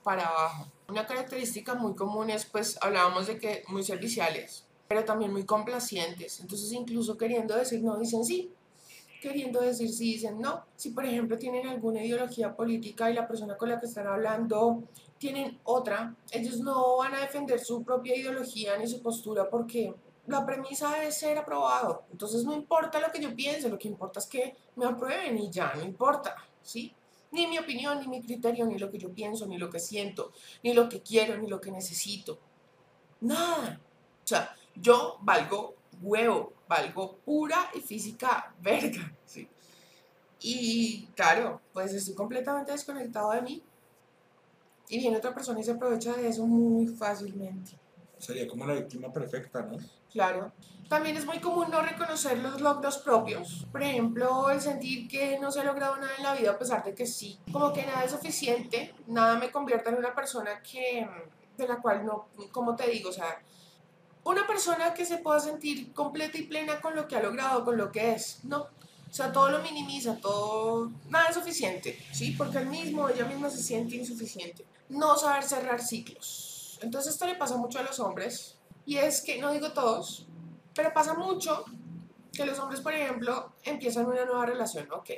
para 0.02 0.26
abajo. 0.26 0.66
Una 0.88 1.06
característica 1.06 1.74
muy 1.74 1.94
común 1.94 2.30
es, 2.30 2.44
pues, 2.46 2.78
hablábamos 2.80 3.26
de 3.26 3.38
que 3.38 3.62
muy 3.68 3.82
serviciales, 3.82 4.64
pero 4.88 5.04
también 5.04 5.32
muy 5.32 5.44
complacientes. 5.44 6.40
Entonces, 6.40 6.72
incluso 6.72 7.16
queriendo 7.16 7.54
decir 7.56 7.82
no, 7.82 7.98
dicen 7.98 8.24
sí. 8.24 8.50
Queriendo 9.20 9.60
decir 9.60 9.90
sí, 9.92 10.14
dicen 10.14 10.40
no. 10.40 10.64
Si, 10.76 10.90
por 10.90 11.04
ejemplo, 11.04 11.36
tienen 11.36 11.66
alguna 11.66 12.02
ideología 12.04 12.54
política 12.54 13.10
y 13.10 13.14
la 13.14 13.26
persona 13.26 13.56
con 13.56 13.68
la 13.68 13.80
que 13.80 13.86
están 13.86 14.06
hablando 14.06 14.84
tienen 15.18 15.58
otra, 15.64 16.14
ellos 16.30 16.60
no 16.60 16.98
van 16.98 17.14
a 17.14 17.20
defender 17.20 17.58
su 17.58 17.82
propia 17.82 18.16
ideología 18.16 18.76
ni 18.78 18.86
su 18.86 19.02
postura 19.02 19.50
porque 19.50 19.92
la 20.28 20.46
premisa 20.46 21.02
es 21.02 21.18
ser 21.18 21.38
aprobado. 21.38 22.04
Entonces, 22.12 22.44
no 22.44 22.52
importa 22.52 23.00
lo 23.00 23.10
que 23.10 23.20
yo 23.20 23.34
piense, 23.34 23.68
lo 23.68 23.78
que 23.78 23.88
importa 23.88 24.20
es 24.20 24.26
que 24.26 24.56
me 24.76 24.86
aprueben 24.86 25.36
y 25.38 25.50
ya, 25.50 25.74
no 25.74 25.82
importa, 25.82 26.36
¿sí? 26.62 26.94
Ni 27.30 27.46
mi 27.46 27.58
opinión, 27.58 28.00
ni 28.00 28.08
mi 28.08 28.22
criterio, 28.22 28.66
ni 28.66 28.78
lo 28.78 28.90
que 28.90 28.98
yo 28.98 29.12
pienso, 29.12 29.46
ni 29.46 29.58
lo 29.58 29.68
que 29.68 29.78
siento, 29.78 30.32
ni 30.62 30.72
lo 30.72 30.88
que 30.88 31.02
quiero, 31.02 31.36
ni 31.36 31.46
lo 31.46 31.60
que 31.60 31.70
necesito. 31.70 32.38
Nada. 33.20 33.80
O 34.24 34.26
sea, 34.26 34.54
yo 34.74 35.18
valgo 35.22 35.74
huevo, 36.00 36.52
valgo 36.68 37.16
pura 37.18 37.70
y 37.74 37.80
física 37.80 38.54
verga. 38.60 39.12
¿sí? 39.26 39.48
Y 40.40 41.06
claro, 41.14 41.60
pues 41.72 41.92
estoy 41.92 42.14
completamente 42.14 42.72
desconectado 42.72 43.32
de 43.32 43.42
mí. 43.42 43.62
Y 44.88 44.98
viene 44.98 45.18
otra 45.18 45.34
persona 45.34 45.60
y 45.60 45.64
se 45.64 45.72
aprovecha 45.72 46.16
de 46.16 46.28
eso 46.28 46.46
muy 46.46 46.86
fácilmente. 46.86 47.72
Sería 48.18 48.48
como 48.48 48.66
la 48.66 48.74
víctima 48.74 49.12
perfecta, 49.12 49.62
¿no? 49.62 49.76
Claro. 50.12 50.52
También 50.88 51.18
es 51.18 51.26
muy 51.26 51.38
común 51.38 51.66
no 51.70 51.82
reconocer 51.82 52.38
los 52.38 52.62
logros 52.62 52.98
propios. 52.98 53.66
Por 53.70 53.82
ejemplo, 53.82 54.48
el 54.48 54.60
sentir 54.60 55.06
que 55.06 55.38
no 55.38 55.50
se 55.50 55.60
ha 55.60 55.64
logrado 55.64 55.96
nada 55.96 56.12
en 56.16 56.22
la 56.22 56.34
vida 56.34 56.52
a 56.52 56.58
pesar 56.58 56.82
de 56.82 56.94
que 56.94 57.06
sí. 57.06 57.38
Como 57.52 57.72
que 57.74 57.84
nada 57.84 58.04
es 58.04 58.12
suficiente, 58.12 58.94
nada 59.06 59.38
me 59.38 59.50
convierte 59.50 59.90
en 59.90 59.96
una 59.96 60.14
persona 60.14 60.62
que, 60.62 61.06
de 61.58 61.68
la 61.68 61.76
cual 61.76 62.06
no, 62.06 62.28
como 62.52 62.74
te 62.74 62.88
digo, 62.88 63.10
o 63.10 63.12
sea, 63.12 63.42
una 64.24 64.46
persona 64.46 64.94
que 64.94 65.04
se 65.04 65.18
pueda 65.18 65.40
sentir 65.40 65.92
completa 65.92 66.38
y 66.38 66.44
plena 66.44 66.80
con 66.80 66.96
lo 66.96 67.06
que 67.06 67.16
ha 67.16 67.22
logrado, 67.22 67.64
con 67.64 67.76
lo 67.76 67.92
que 67.92 68.12
es, 68.12 68.40
no. 68.44 68.68
O 69.10 69.14
sea, 69.14 69.32
todo 69.32 69.50
lo 69.50 69.60
minimiza, 69.60 70.16
todo, 70.16 70.90
nada 71.08 71.28
es 71.28 71.34
suficiente, 71.34 71.98
¿sí? 72.12 72.32
Porque 72.32 72.58
él 72.58 72.66
mismo, 72.66 73.08
ella 73.08 73.24
misma 73.24 73.48
se 73.48 73.62
siente 73.62 73.96
insuficiente. 73.96 74.66
No 74.90 75.16
saber 75.16 75.44
cerrar 75.44 75.82
ciclos. 75.82 76.78
Entonces 76.82 77.14
esto 77.14 77.26
le 77.26 77.34
pasa 77.34 77.56
mucho 77.56 77.78
a 77.78 77.82
los 77.82 77.98
hombres, 78.00 78.57
y 78.88 78.96
es 78.96 79.20
que, 79.20 79.38
no 79.38 79.52
digo 79.52 79.72
todos, 79.72 80.26
pero 80.74 80.94
pasa 80.94 81.12
mucho 81.12 81.62
que 82.32 82.46
los 82.46 82.58
hombres, 82.58 82.80
por 82.80 82.94
ejemplo, 82.94 83.52
empiezan 83.62 84.06
una 84.06 84.24
nueva 84.24 84.46
relación, 84.46 84.90
ok, 84.90 85.10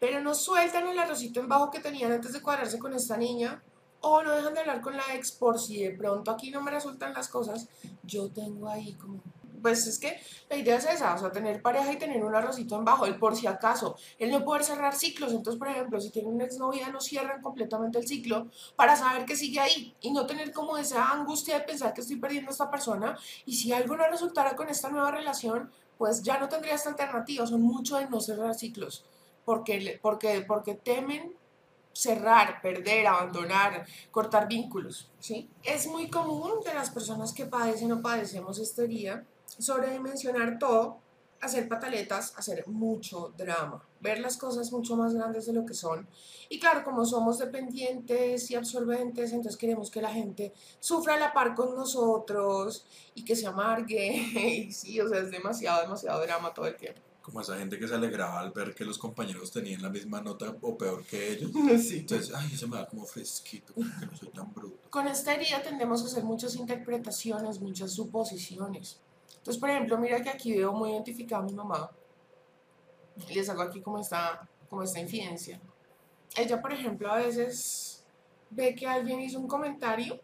pero 0.00 0.22
no 0.22 0.34
sueltan 0.34 0.88
el 0.88 0.98
arrocito 0.98 1.38
en 1.38 1.46
bajo 1.46 1.70
que 1.70 1.80
tenían 1.80 2.10
antes 2.10 2.32
de 2.32 2.40
cuadrarse 2.40 2.78
con 2.78 2.94
esta 2.94 3.18
niña, 3.18 3.62
o 4.00 4.22
no 4.22 4.32
dejan 4.32 4.54
de 4.54 4.60
hablar 4.60 4.80
con 4.80 4.96
la 4.96 5.02
ex 5.14 5.30
por 5.30 5.58
si 5.58 5.84
de 5.84 5.90
pronto 5.90 6.30
aquí 6.30 6.50
no 6.50 6.62
me 6.62 6.70
resultan 6.70 7.12
las 7.12 7.28
cosas, 7.28 7.68
yo 8.02 8.30
tengo 8.30 8.66
ahí 8.66 8.94
como 8.94 9.20
pues 9.62 9.86
es 9.86 9.98
que 9.98 10.20
la 10.50 10.56
idea 10.56 10.76
es 10.76 10.86
esa, 10.86 11.14
o 11.14 11.18
sea, 11.18 11.32
tener 11.32 11.62
pareja 11.62 11.92
y 11.92 11.96
tener 11.96 12.22
un 12.24 12.34
arrocito 12.34 12.76
en 12.76 12.84
bajo, 12.84 13.06
el 13.06 13.16
por 13.16 13.36
si 13.36 13.46
acaso, 13.46 13.96
el 14.18 14.30
no 14.30 14.44
poder 14.44 14.64
cerrar 14.64 14.94
ciclos, 14.94 15.32
entonces, 15.32 15.58
por 15.58 15.68
ejemplo, 15.68 16.00
si 16.00 16.10
tienen 16.10 16.34
una 16.34 16.44
exnovia, 16.44 16.90
no 16.90 17.00
cierran 17.00 17.40
completamente 17.40 17.98
el 17.98 18.06
ciclo 18.06 18.48
para 18.76 18.96
saber 18.96 19.24
que 19.24 19.36
sigue 19.36 19.60
ahí 19.60 19.94
y 20.00 20.12
no 20.12 20.26
tener 20.26 20.52
como 20.52 20.76
esa 20.76 21.10
angustia 21.10 21.58
de 21.58 21.64
pensar 21.64 21.94
que 21.94 22.00
estoy 22.00 22.16
perdiendo 22.16 22.50
a 22.50 22.52
esta 22.52 22.70
persona 22.70 23.16
y 23.46 23.54
si 23.54 23.72
algo 23.72 23.96
no 23.96 24.06
resultara 24.08 24.56
con 24.56 24.68
esta 24.68 24.90
nueva 24.90 25.10
relación, 25.10 25.70
pues 25.96 26.22
ya 26.22 26.38
no 26.38 26.48
tendría 26.48 26.74
esta 26.74 26.90
alternativa, 26.90 27.46
son 27.46 27.62
mucho 27.62 27.96
de 27.96 28.08
no 28.08 28.20
cerrar 28.20 28.54
ciclos, 28.54 29.04
porque, 29.44 29.98
porque, 30.02 30.44
porque 30.46 30.74
temen 30.74 31.36
cerrar, 31.92 32.60
perder, 32.62 33.06
abandonar, 33.06 33.86
cortar 34.10 34.48
vínculos, 34.48 35.10
¿sí? 35.18 35.48
Es 35.62 35.86
muy 35.86 36.08
común 36.08 36.52
de 36.64 36.74
las 36.74 36.90
personas 36.90 37.32
que 37.32 37.46
padecen 37.46 37.92
o 37.92 38.00
padecemos 38.02 38.58
esta 38.58 38.82
herida 38.82 39.24
sobredimensionar 39.62 40.58
todo, 40.58 40.98
hacer 41.42 41.68
pataletas, 41.68 42.32
hacer 42.36 42.66
mucho 42.68 43.34
drama, 43.36 43.84
ver 44.00 44.20
las 44.20 44.36
cosas 44.36 44.70
mucho 44.72 44.96
más 44.96 45.12
grandes 45.12 45.44
de 45.46 45.52
lo 45.52 45.66
que 45.66 45.74
son. 45.74 46.08
Y 46.48 46.58
claro, 46.60 46.84
como 46.84 47.04
somos 47.04 47.38
dependientes 47.38 48.50
y 48.50 48.54
absorbentes, 48.54 49.32
entonces 49.32 49.58
queremos 49.58 49.90
que 49.90 50.00
la 50.00 50.12
gente 50.12 50.54
sufra 50.78 51.14
a 51.14 51.18
la 51.18 51.32
par 51.32 51.54
con 51.54 51.74
nosotros 51.74 52.86
y 53.14 53.24
que 53.24 53.34
se 53.34 53.46
amargue. 53.46 54.66
y 54.68 54.72
sí, 54.72 55.00
o 55.00 55.08
sea, 55.08 55.18
es 55.18 55.30
demasiado, 55.30 55.82
demasiado 55.82 56.22
drama 56.22 56.54
todo 56.54 56.66
el 56.66 56.76
tiempo. 56.76 57.00
Como 57.22 57.40
esa 57.40 57.56
gente 57.56 57.78
que 57.78 57.86
se 57.86 57.94
alegraba 57.94 58.40
al 58.40 58.50
ver 58.50 58.74
que 58.74 58.84
los 58.84 58.98
compañeros 58.98 59.52
tenían 59.52 59.80
la 59.82 59.88
misma 59.88 60.20
nota 60.20 60.56
o 60.60 60.76
peor 60.76 61.04
que 61.04 61.32
ellos. 61.32 61.50
Sí. 61.82 61.98
Entonces, 61.98 62.32
ay, 62.34 62.50
eso 62.52 62.68
me 62.68 62.76
da 62.76 62.86
como 62.86 63.04
fresquito, 63.04 63.74
que 63.74 64.06
no 64.06 64.16
soy 64.16 64.28
tan 64.28 64.52
bruto. 64.52 64.90
Con 64.90 65.08
esta 65.08 65.34
herida 65.34 65.62
tendemos 65.62 66.02
a 66.02 66.06
hacer 66.06 66.22
muchas 66.22 66.54
interpretaciones, 66.54 67.60
muchas 67.60 67.92
suposiciones. 67.92 69.00
Entonces, 69.42 69.60
por 69.60 69.70
ejemplo, 69.70 69.98
mira 69.98 70.22
que 70.22 70.30
aquí 70.30 70.52
veo 70.56 70.72
muy 70.72 70.90
identificada 70.92 71.42
a 71.42 71.44
mi 71.44 71.52
mamá. 71.52 71.90
Les 73.34 73.48
hago 73.48 73.62
aquí 73.62 73.80
como 73.80 73.98
esta, 73.98 74.48
como 74.68 74.82
esta 74.84 75.00
infidencia. 75.00 75.60
Ella, 76.36 76.62
por 76.62 76.72
ejemplo, 76.72 77.10
a 77.10 77.16
veces 77.16 78.04
ve 78.50 78.74
que 78.74 78.86
alguien 78.86 79.20
hizo 79.20 79.38
un 79.40 79.48
comentario 79.48 80.20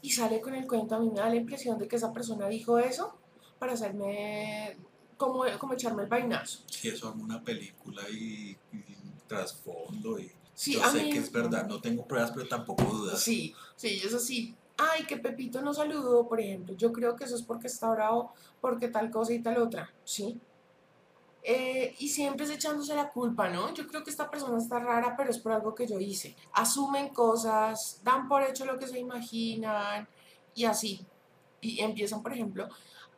y 0.00 0.10
sale 0.10 0.40
con 0.40 0.54
el 0.54 0.66
cuento. 0.66 0.94
A 0.94 1.00
mí 1.00 1.10
me 1.10 1.18
da 1.20 1.28
la 1.28 1.34
impresión 1.36 1.76
de 1.78 1.88
que 1.88 1.96
esa 1.96 2.12
persona 2.12 2.48
dijo 2.48 2.78
eso 2.78 3.18
para 3.58 3.72
hacerme, 3.72 4.76
como, 5.16 5.42
como 5.58 5.74
echarme 5.74 6.04
el 6.04 6.08
vainazo. 6.08 6.60
Sí, 6.68 6.88
eso 6.88 7.08
amo 7.08 7.24
una 7.24 7.42
película 7.42 8.02
y, 8.10 8.56
y 8.72 8.84
trasfondo 9.26 10.18
y 10.18 10.30
Sí, 10.54 10.72
yo 10.74 10.84
sé 10.84 11.02
mí- 11.04 11.10
que 11.10 11.18
es 11.18 11.32
verdad, 11.32 11.66
no 11.66 11.80
tengo 11.80 12.06
pruebas, 12.06 12.30
pero 12.32 12.46
tampoco 12.46 12.84
dudas. 12.84 13.20
Sí, 13.22 13.54
sí, 13.76 14.00
eso 14.04 14.18
sí. 14.18 14.54
Ay, 14.82 15.04
que 15.04 15.18
Pepito 15.18 15.60
no 15.60 15.74
saludó, 15.74 16.26
por 16.26 16.40
ejemplo. 16.40 16.74
Yo 16.74 16.90
creo 16.90 17.14
que 17.14 17.24
eso 17.24 17.36
es 17.36 17.42
porque 17.42 17.66
está 17.66 17.90
bravo, 17.90 18.32
porque 18.62 18.88
tal 18.88 19.10
cosa 19.10 19.34
y 19.34 19.42
tal 19.42 19.58
otra, 19.58 19.92
¿sí? 20.04 20.40
Eh, 21.42 21.94
y 21.98 22.08
siempre 22.08 22.46
es 22.46 22.50
echándose 22.50 22.94
la 22.94 23.10
culpa, 23.10 23.50
¿no? 23.50 23.74
Yo 23.74 23.86
creo 23.86 24.02
que 24.02 24.10
esta 24.10 24.30
persona 24.30 24.56
está 24.56 24.78
rara, 24.78 25.14
pero 25.16 25.30
es 25.30 25.38
por 25.38 25.52
algo 25.52 25.74
que 25.74 25.86
yo 25.86 25.98
hice. 25.98 26.34
Asumen 26.52 27.10
cosas, 27.10 28.00
dan 28.04 28.26
por 28.26 28.42
hecho 28.42 28.64
lo 28.64 28.78
que 28.78 28.86
se 28.86 28.98
imaginan 28.98 30.08
y 30.54 30.64
así. 30.64 31.06
Y 31.60 31.80
empiezan, 31.80 32.22
por 32.22 32.32
ejemplo, 32.32 32.66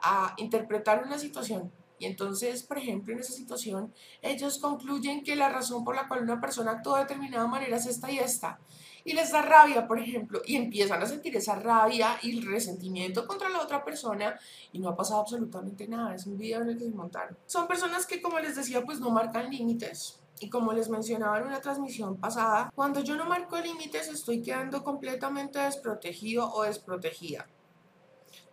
a 0.03 0.35
interpretar 0.39 1.05
una 1.05 1.19
situación. 1.19 1.71
Y 2.03 2.07
entonces, 2.07 2.65
por 2.65 2.79
ejemplo, 2.79 3.13
en 3.15 3.21
esa 3.21 3.33
situación, 3.33 3.95
ellos 4.23 4.59
concluyen 4.59 5.23
que 5.23 5.37
la 5.37 5.49
razón 5.49 5.85
por 5.85 5.95
la 5.95 6.09
cual 6.09 6.25
una 6.25 6.41
persona 6.41 6.73
actúa 6.73 6.99
de 6.99 7.05
determinada 7.05 7.47
manera 7.47 7.77
es 7.77 7.87
esta 7.87 8.11
y 8.11 8.19
esta 8.19 8.59
y 9.05 9.13
les 9.13 9.31
da 9.31 9.41
rabia, 9.43 9.87
por 9.87 10.01
ejemplo, 10.01 10.43
y 10.45 10.57
empiezan 10.57 11.01
a 11.01 11.07
sentir 11.07 11.37
esa 11.37 11.55
rabia 11.55 12.19
y 12.23 12.39
el 12.39 12.45
resentimiento 12.45 13.25
contra 13.25 13.49
la 13.49 13.61
otra 13.61 13.85
persona 13.85 14.37
y 14.73 14.81
no 14.81 14.89
ha 14.89 14.97
pasado 14.97 15.21
absolutamente 15.21 15.87
nada, 15.87 16.17
es 16.17 16.27
un 16.27 16.37
video 16.37 16.63
en 16.63 16.71
el 16.71 16.79
que 16.79 16.87
se 16.87 16.91
montaron. 16.91 17.39
Son 17.47 17.69
personas 17.69 18.05
que, 18.05 18.21
como 18.21 18.41
les 18.41 18.57
decía, 18.57 18.83
pues 18.83 18.99
no 18.99 19.11
marcan 19.11 19.49
límites. 19.49 20.19
Y 20.41 20.51
como 20.51 20.73
les 20.73 20.89
mencionaba 20.89 21.39
en 21.39 21.47
una 21.47 21.61
transmisión 21.61 22.17
pasada, 22.17 22.73
cuando 22.75 22.99
yo 23.01 23.15
no 23.15 23.27
marco 23.27 23.57
límites 23.59 24.09
estoy 24.09 24.43
quedando 24.43 24.83
completamente 24.83 25.61
desprotegido 25.61 26.53
o 26.53 26.65
desprotegida. 26.65 27.47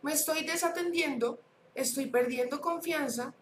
Me 0.04 0.14
estoy 0.14 0.46
desatendiendo, 0.46 1.40
estoy 1.74 2.08
perdiendo 2.08 2.62
confianza, 2.62 3.34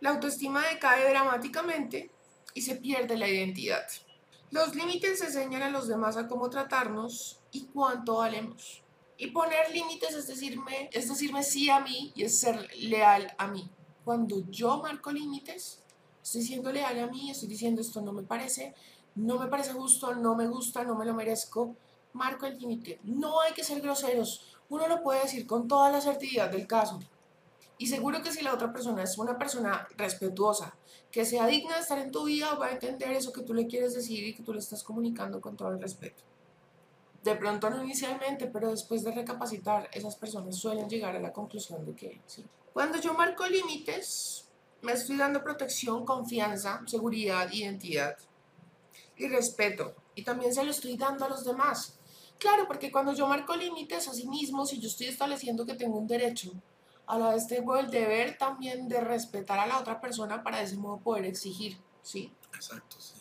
la 0.00 0.10
autoestima 0.10 0.66
decae 0.66 1.08
dramáticamente 1.08 2.10
y 2.54 2.62
se 2.62 2.76
pierde 2.76 3.16
la 3.16 3.28
identidad. 3.28 3.84
Los 4.50 4.74
límites 4.74 5.20
enseñan 5.20 5.62
a 5.62 5.70
los 5.70 5.88
demás 5.88 6.16
a 6.16 6.26
cómo 6.26 6.48
tratarnos 6.48 7.40
y 7.52 7.66
cuánto 7.66 8.16
valemos. 8.16 8.82
Y 9.16 9.28
poner 9.28 9.70
límites 9.72 10.14
es 10.14 10.26
decirme, 10.28 10.88
es 10.92 11.08
decirme 11.08 11.42
sí 11.42 11.68
a 11.68 11.80
mí 11.80 12.12
y 12.14 12.22
es 12.22 12.38
ser 12.38 12.68
leal 12.76 13.34
a 13.36 13.48
mí. 13.48 13.68
Cuando 14.04 14.48
yo 14.48 14.78
marco 14.78 15.10
límites, 15.10 15.82
estoy 16.22 16.42
siendo 16.42 16.72
leal 16.72 16.98
a 17.00 17.08
mí, 17.08 17.30
estoy 17.30 17.48
diciendo 17.48 17.80
esto 17.80 18.00
no 18.00 18.12
me 18.12 18.22
parece, 18.22 18.74
no 19.16 19.38
me 19.38 19.48
parece 19.48 19.72
justo, 19.72 20.14
no 20.14 20.36
me 20.36 20.46
gusta, 20.46 20.84
no 20.84 20.94
me 20.94 21.04
lo 21.04 21.12
merezco. 21.12 21.74
Marco 22.12 22.46
el 22.46 22.58
límite. 22.58 23.00
No 23.02 23.40
hay 23.40 23.52
que 23.52 23.64
ser 23.64 23.80
groseros. 23.80 24.56
Uno 24.68 24.86
lo 24.86 25.02
puede 25.02 25.22
decir 25.22 25.46
con 25.46 25.66
toda 25.66 25.90
la 25.90 26.00
certidumbre 26.00 26.56
del 26.56 26.66
caso. 26.66 27.00
Y 27.78 27.86
seguro 27.86 28.22
que 28.22 28.32
si 28.32 28.42
la 28.42 28.52
otra 28.52 28.72
persona 28.72 29.04
es 29.04 29.16
una 29.18 29.38
persona 29.38 29.86
respetuosa, 29.96 30.74
que 31.12 31.24
sea 31.24 31.46
digna 31.46 31.76
de 31.76 31.80
estar 31.80 31.98
en 31.98 32.10
tu 32.10 32.24
vida, 32.24 32.54
va 32.54 32.66
a 32.66 32.72
entender 32.72 33.12
eso 33.12 33.32
que 33.32 33.42
tú 33.42 33.54
le 33.54 33.68
quieres 33.68 33.94
decir 33.94 34.24
y 34.24 34.34
que 34.34 34.42
tú 34.42 34.52
le 34.52 34.58
estás 34.58 34.82
comunicando 34.82 35.40
con 35.40 35.56
todo 35.56 35.70
el 35.70 35.80
respeto. 35.80 36.22
De 37.22 37.36
pronto 37.36 37.70
no 37.70 37.82
inicialmente, 37.82 38.46
pero 38.46 38.70
después 38.70 39.04
de 39.04 39.12
recapacitar, 39.12 39.88
esas 39.92 40.16
personas 40.16 40.56
suelen 40.56 40.88
llegar 40.88 41.14
a 41.14 41.20
la 41.20 41.32
conclusión 41.32 41.84
de 41.86 41.94
que 41.94 42.20
sí. 42.26 42.44
Cuando 42.72 42.98
yo 43.00 43.14
marco 43.14 43.46
límites, 43.46 44.48
me 44.82 44.92
estoy 44.92 45.16
dando 45.16 45.42
protección, 45.42 46.04
confianza, 46.04 46.82
seguridad, 46.86 47.50
identidad 47.52 48.16
y 49.16 49.28
respeto. 49.28 49.94
Y 50.14 50.22
también 50.22 50.54
se 50.54 50.64
lo 50.64 50.70
estoy 50.70 50.96
dando 50.96 51.24
a 51.24 51.28
los 51.28 51.44
demás. 51.44 51.98
Claro, 52.38 52.66
porque 52.68 52.92
cuando 52.92 53.12
yo 53.12 53.26
marco 53.26 53.56
límites 53.56 54.06
a 54.08 54.14
sí 54.14 54.28
mismo, 54.28 54.64
si 54.64 54.78
yo 54.78 54.88
estoy 54.88 55.08
estableciendo 55.08 55.66
que 55.66 55.74
tengo 55.74 55.98
un 55.98 56.06
derecho, 56.06 56.52
a 57.08 57.18
la 57.18 57.30
vez 57.30 57.46
tengo 57.46 57.76
el 57.76 57.90
deber 57.90 58.36
también 58.38 58.88
de 58.88 59.00
respetar 59.00 59.58
a 59.58 59.66
la 59.66 59.78
otra 59.78 60.00
persona 60.00 60.42
para 60.42 60.58
de 60.58 60.64
ese 60.64 60.76
modo 60.76 60.98
poder 61.00 61.24
exigir, 61.24 61.78
¿sí? 62.02 62.32
Exacto, 62.54 63.00
sí. 63.00 63.14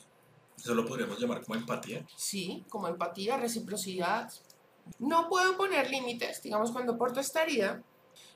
Eso 0.57 0.73
lo 0.75 0.85
podríamos 0.85 1.19
llamar 1.19 1.41
como 1.43 1.55
empatía. 1.59 2.05
Sí, 2.15 2.65
como 2.69 2.87
empatía, 2.87 3.37
reciprocidad. 3.37 4.29
No 4.99 5.29
puedo 5.29 5.55
poner 5.57 5.89
límites, 5.89 6.41
digamos, 6.41 6.71
cuando 6.71 6.97
porto 6.97 7.19
esta 7.19 7.43
herida, 7.43 7.81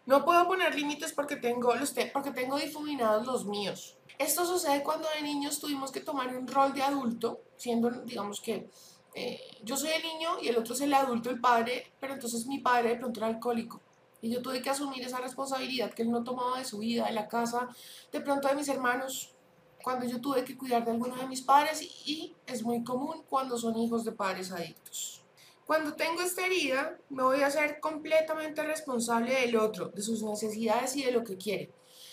no 0.05 0.23
puedo 0.23 0.47
poner 0.47 0.73
límites 0.75 1.13
porque 1.13 1.35
tengo, 1.35 1.73
los 1.75 1.93
te- 1.93 2.07
porque 2.07 2.31
tengo 2.31 2.57
difuminados 2.57 3.25
los 3.25 3.45
míos. 3.45 3.97
Esto 4.19 4.45
sucede 4.45 4.83
cuando 4.83 5.07
de 5.15 5.21
niños 5.23 5.59
tuvimos 5.59 5.91
que 5.91 6.01
tomar 6.01 6.35
un 6.35 6.47
rol 6.47 6.73
de 6.73 6.83
adulto, 6.83 7.41
siendo, 7.57 7.89
digamos 7.89 8.39
que 8.41 8.69
eh, 9.15 9.39
yo 9.63 9.75
soy 9.75 9.89
el 9.91 10.03
niño 10.03 10.29
y 10.41 10.47
el 10.47 10.57
otro 10.57 10.73
es 10.73 10.81
el 10.81 10.93
adulto, 10.93 11.29
el 11.29 11.39
padre, 11.41 11.91
pero 11.99 12.13
entonces 12.13 12.45
mi 12.45 12.59
padre 12.59 12.89
de 12.89 12.95
pronto 12.97 13.19
era 13.19 13.27
alcohólico. 13.27 13.81
Y 14.21 14.29
yo 14.29 14.41
tuve 14.41 14.61
que 14.61 14.69
asumir 14.69 15.03
esa 15.03 15.19
responsabilidad 15.19 15.93
que 15.93 16.03
él 16.03 16.11
no 16.11 16.23
tomaba 16.23 16.59
de 16.59 16.65
su 16.65 16.79
vida, 16.79 17.05
de 17.05 17.13
la 17.13 17.27
casa, 17.27 17.69
de 18.11 18.21
pronto 18.21 18.47
de 18.47 18.55
mis 18.55 18.67
hermanos, 18.67 19.33
cuando 19.81 20.05
yo 20.05 20.21
tuve 20.21 20.43
que 20.43 20.57
cuidar 20.57 20.85
de 20.85 20.91
alguno 20.91 21.15
de 21.15 21.27
mis 21.27 21.41
padres 21.41 21.81
y, 21.81 22.35
es 22.45 22.63
muy 22.63 22.83
común 22.83 23.23
cuando 23.29 23.57
son 23.57 23.77
hijos 23.77 24.05
de 24.05 24.11
padres 24.11 24.51
adictos. 24.51 25.23
Cuando 25.65 25.93
tengo 25.93 26.21
esta 26.21 26.45
herida, 26.45 26.97
me 27.09 27.23
voy 27.23 27.41
a 27.41 27.49
ser 27.49 27.79
completamente 27.79 28.61
responsable 28.63 29.33
del 29.33 29.55
otro, 29.55 29.87
de 29.87 30.01
sus 30.01 30.21
necesidades 30.21 30.95
y 30.95 31.03
de 31.03 31.11
lo 31.11 31.23
que 31.23 31.37
quiere. 31.37 31.71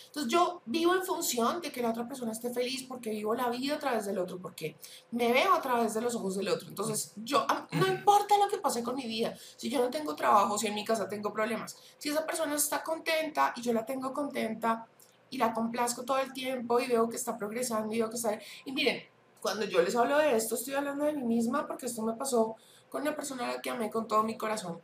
Entonces 0.08 0.32
yo 0.32 0.62
vivo 0.66 0.94
en 0.94 1.02
función 1.02 1.60
de 1.60 1.70
que 1.70 1.80
la 1.82 1.90
otra 1.90 2.08
persona 2.08 2.32
esté 2.32 2.50
feliz 2.50 2.84
porque 2.88 3.10
vivo 3.10 3.34
la 3.34 3.48
vida 3.50 3.76
a 3.76 3.78
través 3.78 4.06
del 4.06 4.18
otro, 4.18 4.38
porque 4.38 4.76
me 5.12 5.32
veo 5.32 5.54
a 5.54 5.62
través 5.62 5.94
de 5.94 6.00
los 6.00 6.14
ojos 6.14 6.36
del 6.36 6.48
otro. 6.48 6.68
Entonces 6.68 7.12
yo, 7.16 7.46
no 7.72 7.86
importa 7.86 8.36
lo 8.38 8.48
que 8.48 8.58
pase 8.58 8.82
con 8.82 8.96
mi 8.96 9.06
vida, 9.06 9.34
si 9.56 9.68
yo 9.70 9.80
no 9.80 9.90
tengo 9.90 10.16
trabajo, 10.16 10.58
si 10.58 10.66
en 10.66 10.74
mi 10.74 10.84
casa 10.84 11.08
tengo 11.08 11.32
problemas, 11.32 11.76
si 11.98 12.08
esa 12.08 12.26
persona 12.26 12.54
está 12.54 12.82
contenta 12.82 13.52
y 13.56 13.62
yo 13.62 13.72
la 13.72 13.84
tengo 13.84 14.12
contenta 14.12 14.86
y 15.30 15.38
la 15.38 15.52
complazco 15.52 16.04
todo 16.04 16.18
el 16.18 16.32
tiempo 16.32 16.80
y 16.80 16.86
veo 16.86 17.08
que 17.08 17.16
está 17.16 17.36
progresando 17.36 17.94
y 17.94 17.98
veo 17.98 18.08
que 18.08 18.16
está... 18.16 18.38
Y 18.64 18.72
miren, 18.72 19.02
cuando 19.40 19.66
yo 19.66 19.82
les 19.82 19.94
hablo 19.94 20.18
de 20.18 20.36
esto, 20.36 20.54
estoy 20.54 20.74
hablando 20.74 21.04
de 21.04 21.12
mí 21.12 21.22
misma 21.22 21.66
porque 21.66 21.86
esto 21.86 22.02
me 22.02 22.14
pasó 22.14 22.56
con 22.88 23.02
una 23.02 23.14
persona 23.14 23.44
a 23.44 23.54
la 23.54 23.60
que 23.60 23.70
amé 23.70 23.90
con 23.90 24.08
todo 24.08 24.22
mi 24.22 24.36
corazón. 24.36 24.80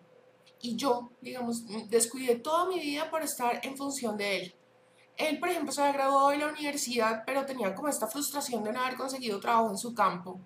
Y 0.61 0.77
yo, 0.77 1.11
digamos, 1.20 1.64
descuidé 1.89 2.37
toda 2.37 2.66
mi 2.66 2.79
vida 2.79 3.11
por 3.11 3.22
estar 3.22 3.61
en 3.64 3.77
función 3.77 4.16
de 4.16 4.37
él. 4.37 4.55
Él, 5.17 5.39
por 5.39 5.49
ejemplo, 5.49 5.73
se 5.73 5.81
había 5.81 5.95
graduado 5.95 6.31
de 6.31 6.39
la 6.39 6.49
universidad, 6.49 7.23
pero 7.25 7.47
tenía 7.47 7.75
como 7.75 7.89
esta 7.89 8.09
frustración 8.09 8.65
de 8.65 8.73
no 8.73 8.81
haber 8.81 8.97
conseguido 8.97 9.39
trabajo 9.39 9.71
en 9.71 9.79
su 9.79 9.95
campo. 9.95 10.41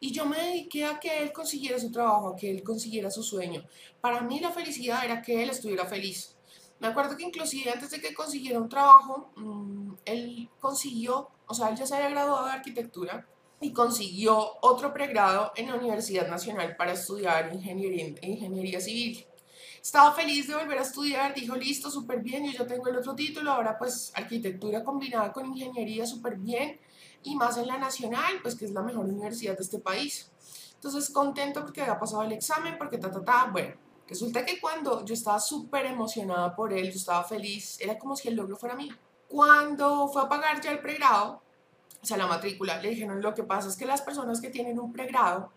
Y 0.00 0.12
yo 0.12 0.26
me 0.26 0.38
dediqué 0.38 0.84
a 0.84 1.00
que 1.00 1.22
él 1.22 1.32
consiguiera 1.32 1.78
su 1.78 1.90
trabajo, 1.90 2.28
a 2.28 2.36
que 2.36 2.50
él 2.50 2.62
consiguiera 2.62 3.10
su 3.10 3.22
sueño. 3.22 3.64
Para 4.00 4.20
mí 4.20 4.40
la 4.40 4.50
felicidad 4.50 5.04
era 5.04 5.22
que 5.22 5.42
él 5.42 5.50
estuviera 5.50 5.86
feliz. 5.86 6.36
Me 6.80 6.88
acuerdo 6.88 7.16
que 7.16 7.22
inclusive 7.22 7.70
antes 7.70 7.90
de 7.90 8.00
que 8.00 8.12
consiguiera 8.12 8.58
un 8.58 8.68
trabajo, 8.68 9.30
mm, 9.36 9.92
él 10.04 10.48
consiguió, 10.60 11.30
o 11.46 11.54
sea, 11.54 11.68
él 11.68 11.76
ya 11.76 11.86
se 11.86 11.94
había 11.94 12.10
graduado 12.10 12.46
de 12.46 12.52
arquitectura 12.52 13.26
y 13.60 13.72
consiguió 13.72 14.58
otro 14.60 14.92
pregrado 14.92 15.52
en 15.54 15.68
la 15.68 15.76
Universidad 15.76 16.28
Nacional 16.28 16.74
para 16.76 16.92
estudiar 16.92 17.54
ingeniería, 17.54 18.06
ingeniería 18.22 18.80
civil. 18.80 19.24
Estaba 19.82 20.12
feliz 20.12 20.46
de 20.46 20.54
volver 20.54 20.78
a 20.78 20.82
estudiar, 20.82 21.34
dijo, 21.34 21.56
listo, 21.56 21.90
súper 21.90 22.20
bien, 22.20 22.44
yo 22.44 22.52
ya 22.52 22.66
tengo 22.68 22.86
el 22.86 22.96
otro 22.96 23.16
título, 23.16 23.50
ahora 23.50 23.76
pues 23.76 24.12
arquitectura 24.14 24.84
combinada 24.84 25.32
con 25.32 25.44
ingeniería, 25.46 26.06
súper 26.06 26.36
bien, 26.36 26.78
y 27.24 27.34
más 27.34 27.56
en 27.56 27.66
la 27.66 27.78
nacional, 27.78 28.34
pues 28.42 28.54
que 28.54 28.64
es 28.64 28.70
la 28.70 28.82
mejor 28.82 29.06
universidad 29.06 29.56
de 29.56 29.64
este 29.64 29.80
país. 29.80 30.30
Entonces 30.74 31.10
contento 31.10 31.62
porque 31.62 31.80
había 31.80 31.98
pasado 31.98 32.22
el 32.22 32.30
examen, 32.30 32.78
porque 32.78 32.96
ta, 32.98 33.10
ta, 33.10 33.24
ta, 33.24 33.48
bueno, 33.50 33.74
resulta 34.06 34.44
que 34.44 34.60
cuando 34.60 35.04
yo 35.04 35.14
estaba 35.14 35.40
súper 35.40 35.86
emocionada 35.86 36.54
por 36.54 36.72
él, 36.72 36.84
yo 36.92 36.96
estaba 36.96 37.24
feliz, 37.24 37.80
era 37.80 37.98
como 37.98 38.14
si 38.14 38.28
el 38.28 38.36
logro 38.36 38.56
fuera 38.56 38.76
mío. 38.76 38.94
Cuando 39.26 40.06
fue 40.06 40.22
a 40.22 40.28
pagar 40.28 40.60
ya 40.60 40.70
el 40.70 40.78
pregrado, 40.78 41.42
o 42.00 42.06
sea, 42.06 42.16
la 42.16 42.28
matrícula, 42.28 42.80
le 42.80 42.90
dijeron, 42.90 43.20
lo 43.20 43.34
que 43.34 43.42
pasa 43.42 43.68
es 43.68 43.76
que 43.76 43.86
las 43.86 44.02
personas 44.02 44.40
que 44.40 44.50
tienen 44.50 44.78
un 44.78 44.92
pregrado, 44.92 45.50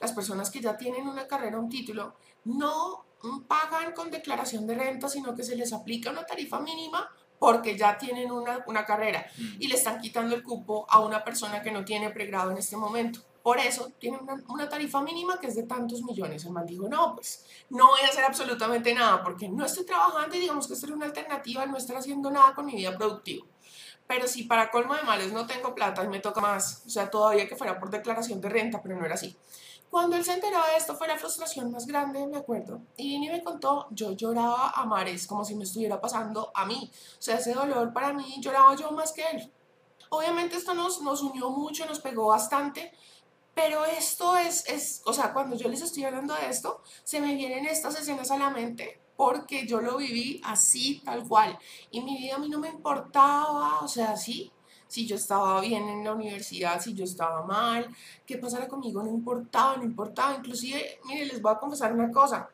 las 0.00 0.12
personas 0.12 0.50
que 0.50 0.60
ya 0.60 0.76
tienen 0.76 1.08
una 1.08 1.26
carrera, 1.26 1.58
un 1.58 1.68
título, 1.68 2.14
no 2.44 3.10
pagan 3.46 3.92
con 3.92 4.10
declaración 4.10 4.66
de 4.66 4.74
renta, 4.74 5.08
sino 5.08 5.34
que 5.34 5.42
se 5.42 5.56
les 5.56 5.72
aplica 5.72 6.10
una 6.10 6.24
tarifa 6.24 6.60
mínima 6.60 7.08
porque 7.38 7.76
ya 7.76 7.98
tienen 7.98 8.30
una, 8.30 8.62
una 8.66 8.84
carrera 8.84 9.26
y 9.58 9.66
le 9.66 9.74
están 9.74 10.00
quitando 10.00 10.34
el 10.34 10.44
cupo 10.44 10.86
a 10.88 11.00
una 11.00 11.24
persona 11.24 11.60
que 11.60 11.72
no 11.72 11.84
tiene 11.84 12.10
pregrado 12.10 12.52
en 12.52 12.58
este 12.58 12.76
momento. 12.76 13.20
Por 13.42 13.58
eso 13.58 13.90
tienen 13.98 14.20
una, 14.22 14.40
una 14.48 14.68
tarifa 14.68 15.02
mínima 15.02 15.40
que 15.40 15.48
es 15.48 15.56
de 15.56 15.64
tantos 15.64 16.02
millones. 16.02 16.44
El 16.44 16.52
man 16.52 16.66
dijo, 16.66 16.88
no, 16.88 17.16
pues 17.16 17.44
no 17.70 17.88
voy 17.88 18.00
a 18.02 18.08
hacer 18.08 18.24
absolutamente 18.24 18.94
nada 18.94 19.24
porque 19.24 19.48
no 19.48 19.64
estoy 19.64 19.84
trabajando 19.84 20.36
y 20.36 20.38
digamos 20.38 20.68
que 20.68 20.74
esto 20.74 20.86
era 20.86 20.94
una 20.94 21.06
alternativa 21.06 21.62
al 21.62 21.72
no 21.72 21.78
estar 21.78 21.96
haciendo 21.96 22.30
nada 22.30 22.54
con 22.54 22.64
mi 22.64 22.76
vida 22.76 22.96
productiva. 22.96 23.44
Pero 24.06 24.28
si 24.28 24.44
para 24.44 24.70
colmo 24.70 24.94
de 24.94 25.02
males 25.02 25.32
no 25.32 25.46
tengo 25.46 25.74
plata 25.74 26.04
y 26.04 26.08
me 26.08 26.20
toca 26.20 26.40
más, 26.40 26.84
o 26.86 26.90
sea, 26.90 27.10
todavía 27.10 27.48
que 27.48 27.56
fuera 27.56 27.80
por 27.80 27.90
declaración 27.90 28.40
de 28.40 28.48
renta, 28.48 28.80
pero 28.82 28.96
no 28.96 29.04
era 29.04 29.14
así. 29.14 29.36
Cuando 29.92 30.16
él 30.16 30.24
se 30.24 30.32
enteró 30.32 30.56
de 30.56 30.78
esto 30.78 30.96
fue 30.96 31.06
la 31.06 31.18
frustración 31.18 31.70
más 31.70 31.86
grande, 31.86 32.26
me 32.26 32.38
acuerdo. 32.38 32.80
Y 32.96 33.08
vino 33.08 33.26
y 33.26 33.36
me 33.36 33.44
contó, 33.44 33.88
yo 33.90 34.12
lloraba 34.12 34.70
a 34.70 34.86
mares 34.86 35.26
como 35.26 35.44
si 35.44 35.54
me 35.54 35.64
estuviera 35.64 36.00
pasando 36.00 36.50
a 36.54 36.64
mí. 36.64 36.90
O 37.18 37.20
sea, 37.20 37.36
ese 37.36 37.52
dolor 37.52 37.92
para 37.92 38.14
mí 38.14 38.36
lloraba 38.40 38.74
yo 38.74 38.90
más 38.92 39.12
que 39.12 39.22
él. 39.30 39.52
Obviamente 40.08 40.56
esto 40.56 40.72
nos, 40.72 41.02
nos 41.02 41.20
unió 41.20 41.50
mucho, 41.50 41.84
nos 41.84 42.00
pegó 42.00 42.28
bastante, 42.28 42.90
pero 43.52 43.84
esto 43.84 44.34
es, 44.38 44.66
es, 44.66 45.02
o 45.04 45.12
sea, 45.12 45.34
cuando 45.34 45.56
yo 45.56 45.68
les 45.68 45.82
estoy 45.82 46.04
hablando 46.04 46.32
de 46.36 46.48
esto, 46.48 46.80
se 47.04 47.20
me 47.20 47.34
vienen 47.34 47.66
estas 47.66 48.00
escenas 48.00 48.30
a 48.30 48.38
la 48.38 48.48
mente 48.48 48.98
porque 49.14 49.66
yo 49.66 49.82
lo 49.82 49.98
viví 49.98 50.40
así, 50.42 51.02
tal 51.04 51.28
cual. 51.28 51.58
Y 51.90 52.00
mi 52.00 52.16
vida 52.16 52.36
a 52.36 52.38
mí 52.38 52.48
no 52.48 52.58
me 52.58 52.70
importaba, 52.70 53.80
o 53.80 53.88
sea, 53.88 54.16
sí, 54.16 54.50
si 54.92 55.06
yo 55.06 55.16
estaba 55.16 55.58
bien 55.62 55.88
en 55.88 56.04
la 56.04 56.12
universidad, 56.12 56.78
si 56.78 56.92
yo 56.92 57.04
estaba 57.04 57.46
mal, 57.46 57.88
qué 58.26 58.36
pasara 58.36 58.68
conmigo, 58.68 59.02
no 59.02 59.08
importaba, 59.08 59.78
no 59.78 59.84
importaba. 59.84 60.36
Inclusive, 60.36 60.98
mire, 61.06 61.24
les 61.24 61.40
voy 61.40 61.50
a 61.50 61.58
confesar 61.58 61.94
una 61.94 62.10
cosa. 62.10 62.50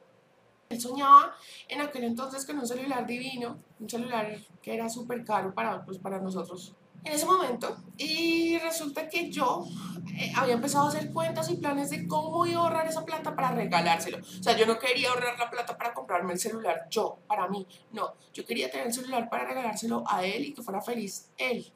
Él 0.68 0.80
soñaba 0.80 1.34
en 1.66 1.80
aquel 1.80 2.04
entonces 2.04 2.46
con 2.46 2.56
un 2.60 2.68
celular 2.68 3.04
divino, 3.04 3.58
un 3.80 3.90
celular 3.90 4.38
que 4.62 4.72
era 4.72 4.88
súper 4.88 5.24
caro 5.24 5.52
para, 5.52 5.84
pues, 5.84 5.98
para 5.98 6.20
nosotros 6.20 6.76
en 7.02 7.12
ese 7.12 7.26
momento. 7.26 7.76
Y 7.96 8.56
resulta 8.58 9.08
que 9.08 9.32
yo 9.32 9.64
eh, 10.16 10.32
había 10.36 10.54
empezado 10.54 10.86
a 10.86 10.90
hacer 10.90 11.12
cuentas 11.12 11.50
y 11.50 11.56
planes 11.56 11.90
de 11.90 12.06
cómo 12.06 12.46
iba 12.46 12.60
a 12.60 12.64
ahorrar 12.64 12.86
esa 12.86 13.04
plata 13.04 13.34
para 13.34 13.50
regalárselo. 13.50 14.18
O 14.18 14.42
sea, 14.42 14.56
yo 14.56 14.64
no 14.64 14.78
quería 14.78 15.10
ahorrar 15.10 15.36
la 15.36 15.50
plata 15.50 15.76
para 15.76 15.92
comprarme 15.92 16.34
el 16.34 16.38
celular 16.38 16.86
yo, 16.88 17.18
para 17.26 17.48
mí. 17.48 17.66
No, 17.90 18.14
yo 18.32 18.46
quería 18.46 18.70
tener 18.70 18.86
el 18.86 18.92
celular 18.92 19.28
para 19.28 19.44
regalárselo 19.44 20.04
a 20.06 20.24
él 20.24 20.44
y 20.44 20.54
que 20.54 20.62
fuera 20.62 20.80
feliz 20.80 21.30
él. 21.36 21.72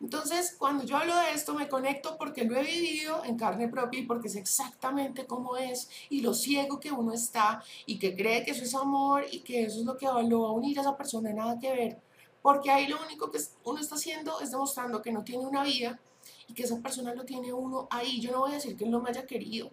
Entonces, 0.00 0.54
cuando 0.56 0.84
yo 0.84 0.96
hablo 0.96 1.16
de 1.16 1.32
esto, 1.32 1.54
me 1.54 1.68
conecto 1.68 2.16
porque 2.16 2.44
lo 2.44 2.56
he 2.56 2.62
vivido 2.62 3.24
en 3.24 3.36
carne 3.36 3.68
propia 3.68 3.98
y 4.00 4.06
porque 4.06 4.28
sé 4.28 4.38
exactamente 4.38 5.26
cómo 5.26 5.56
es 5.56 5.90
y 6.08 6.20
lo 6.20 6.34
ciego 6.34 6.78
que 6.78 6.92
uno 6.92 7.12
está 7.12 7.62
y 7.84 7.98
que 7.98 8.14
cree 8.14 8.44
que 8.44 8.52
eso 8.52 8.62
es 8.62 8.74
amor 8.76 9.24
y 9.30 9.40
que 9.40 9.64
eso 9.64 9.80
es 9.80 9.84
lo 9.84 9.96
que 9.96 10.06
lo 10.06 10.42
va 10.42 10.48
a 10.50 10.52
unir 10.52 10.78
a 10.78 10.82
esa 10.82 10.96
persona, 10.96 11.32
nada 11.32 11.58
que 11.58 11.72
ver. 11.72 12.00
Porque 12.42 12.70
ahí 12.70 12.86
lo 12.86 13.02
único 13.02 13.30
que 13.30 13.40
uno 13.64 13.80
está 13.80 13.96
haciendo 13.96 14.40
es 14.40 14.52
demostrando 14.52 15.02
que 15.02 15.10
no 15.10 15.24
tiene 15.24 15.44
una 15.44 15.64
vida 15.64 15.98
y 16.46 16.54
que 16.54 16.62
esa 16.62 16.78
persona 16.80 17.12
lo 17.12 17.24
tiene 17.24 17.52
uno 17.52 17.88
ahí. 17.90 18.20
Yo 18.20 18.30
no 18.30 18.40
voy 18.40 18.52
a 18.52 18.54
decir 18.54 18.76
que 18.76 18.84
él 18.84 18.92
no 18.92 19.00
me 19.00 19.10
haya 19.10 19.26
querido 19.26 19.70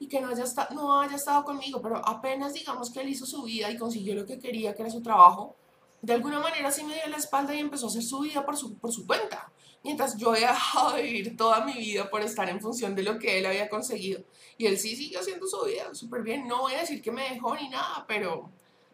y 0.00 0.08
que 0.08 0.20
no 0.20 0.28
haya, 0.28 0.44
no 0.74 1.00
haya 1.00 1.16
estado 1.16 1.44
conmigo, 1.44 1.80
pero 1.80 1.96
apenas 2.04 2.52
digamos 2.52 2.90
que 2.90 3.00
él 3.00 3.08
hizo 3.10 3.26
su 3.26 3.44
vida 3.44 3.70
y 3.70 3.78
consiguió 3.78 4.16
lo 4.16 4.26
que 4.26 4.40
quería, 4.40 4.74
que 4.74 4.82
era 4.82 4.90
su 4.90 5.02
trabajo, 5.02 5.56
de 6.00 6.12
alguna 6.12 6.38
manera 6.38 6.70
sí 6.70 6.84
me 6.84 6.94
dio 6.94 7.06
la 7.08 7.16
espalda 7.16 7.54
y 7.54 7.58
empezó 7.58 7.86
a 7.86 7.88
hacer 7.90 8.02
su 8.02 8.20
vida 8.20 8.44
por 8.44 8.56
su, 8.56 8.76
por 8.78 8.92
su 8.92 9.06
cuenta. 9.06 9.50
Mientras 9.84 10.16
yo 10.16 10.34
he 10.34 10.40
dejado 10.40 10.96
de 10.96 11.02
vivir 11.02 11.36
toda 11.36 11.64
mi 11.64 11.74
vida 11.74 12.10
por 12.10 12.22
estar 12.22 12.48
en 12.48 12.60
función 12.60 12.94
de 12.94 13.02
lo 13.02 13.18
que 13.18 13.38
él 13.38 13.46
había 13.46 13.68
conseguido. 13.68 14.22
Y 14.56 14.66
él 14.66 14.78
sí 14.78 14.96
siguió 14.96 15.20
haciendo 15.20 15.46
su 15.46 15.64
vida 15.64 15.94
súper 15.94 16.22
bien. 16.22 16.46
No 16.48 16.62
voy 16.62 16.74
a 16.74 16.80
decir 16.80 17.00
que 17.00 17.12
me 17.12 17.30
dejó 17.30 17.54
ni 17.54 17.68
nada, 17.68 18.04
pero 18.06 18.50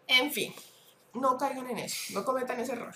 en 0.06 0.30
fin, 0.30 0.52
no 1.14 1.36
caigan 1.38 1.68
en 1.70 1.78
eso, 1.78 2.12
no 2.12 2.24
cometan 2.24 2.60
ese 2.60 2.72
error. 2.72 2.94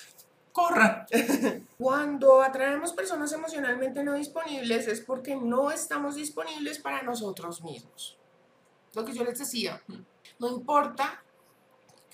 Corran. 0.52 1.06
Cuando 1.78 2.42
atraemos 2.42 2.92
personas 2.92 3.32
emocionalmente 3.32 4.02
no 4.02 4.14
disponibles 4.14 4.88
es 4.88 5.00
porque 5.00 5.36
no 5.36 5.70
estamos 5.70 6.16
disponibles 6.16 6.78
para 6.78 7.02
nosotros 7.02 7.62
mismos. 7.62 8.18
Lo 8.94 9.04
que 9.04 9.12
yo 9.12 9.24
les 9.24 9.38
decía, 9.38 9.80
no 10.38 10.48
importa, 10.48 11.22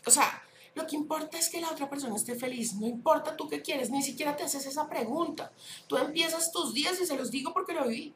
o 0.06 0.10
sea, 0.10 0.42
lo 0.74 0.86
que 0.86 0.96
importa 0.96 1.38
es 1.38 1.48
que 1.48 1.60
la 1.60 1.70
otra 1.70 1.88
persona 1.88 2.16
esté 2.16 2.34
feliz. 2.34 2.74
No 2.74 2.86
importa 2.86 3.36
tú 3.36 3.48
qué 3.48 3.62
quieres, 3.62 3.90
ni 3.90 4.02
siquiera 4.02 4.36
te 4.36 4.42
haces 4.42 4.66
esa 4.66 4.88
pregunta. 4.88 5.52
Tú 5.86 5.96
empiezas 5.96 6.50
tus 6.50 6.74
días, 6.74 7.00
y 7.00 7.06
se 7.06 7.16
los 7.16 7.30
digo 7.30 7.52
porque 7.52 7.74
lo 7.74 7.86
viví. 7.86 8.14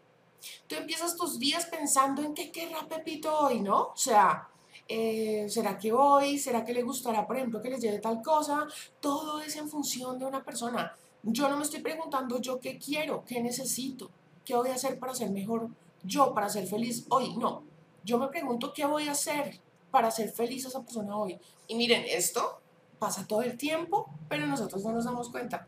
Tú 0.66 0.74
empiezas 0.74 1.16
tus 1.16 1.38
días 1.38 1.66
pensando 1.66 2.22
en 2.22 2.34
qué 2.34 2.50
querrá 2.50 2.86
Pepito 2.88 3.36
hoy, 3.36 3.60
¿no? 3.60 3.88
O 3.88 3.96
sea, 3.96 4.48
eh, 4.86 5.46
¿será 5.48 5.78
que 5.78 5.92
voy? 5.92 6.38
¿Será 6.38 6.64
que 6.64 6.72
le 6.72 6.82
gustará, 6.82 7.26
por 7.26 7.36
ejemplo, 7.36 7.60
que 7.60 7.70
les 7.70 7.80
lleve 7.80 7.98
tal 7.98 8.22
cosa? 8.22 8.66
Todo 9.00 9.40
es 9.40 9.56
en 9.56 9.68
función 9.68 10.18
de 10.18 10.26
una 10.26 10.44
persona. 10.44 10.94
Yo 11.22 11.48
no 11.48 11.56
me 11.56 11.64
estoy 11.64 11.80
preguntando 11.80 12.40
yo 12.40 12.60
qué 12.60 12.78
quiero, 12.78 13.24
qué 13.24 13.40
necesito, 13.40 14.10
qué 14.44 14.54
voy 14.54 14.70
a 14.70 14.74
hacer 14.74 14.98
para 14.98 15.14
ser 15.14 15.30
mejor 15.30 15.68
yo, 16.02 16.32
para 16.32 16.48
ser 16.48 16.66
feliz 16.66 17.06
hoy. 17.10 17.36
No, 17.36 17.64
yo 18.04 18.18
me 18.18 18.28
pregunto 18.28 18.72
qué 18.72 18.86
voy 18.86 19.08
a 19.08 19.12
hacer 19.12 19.60
para 19.90 20.10
ser 20.10 20.30
feliz 20.30 20.64
a 20.64 20.68
esa 20.68 20.82
persona 20.82 21.16
hoy. 21.16 21.38
Y 21.66 21.76
miren, 21.76 22.04
esto 22.06 22.60
pasa 22.98 23.26
todo 23.26 23.42
el 23.42 23.56
tiempo, 23.56 24.10
pero 24.28 24.46
nosotros 24.46 24.84
no 24.84 24.92
nos 24.92 25.04
damos 25.04 25.30
cuenta. 25.30 25.66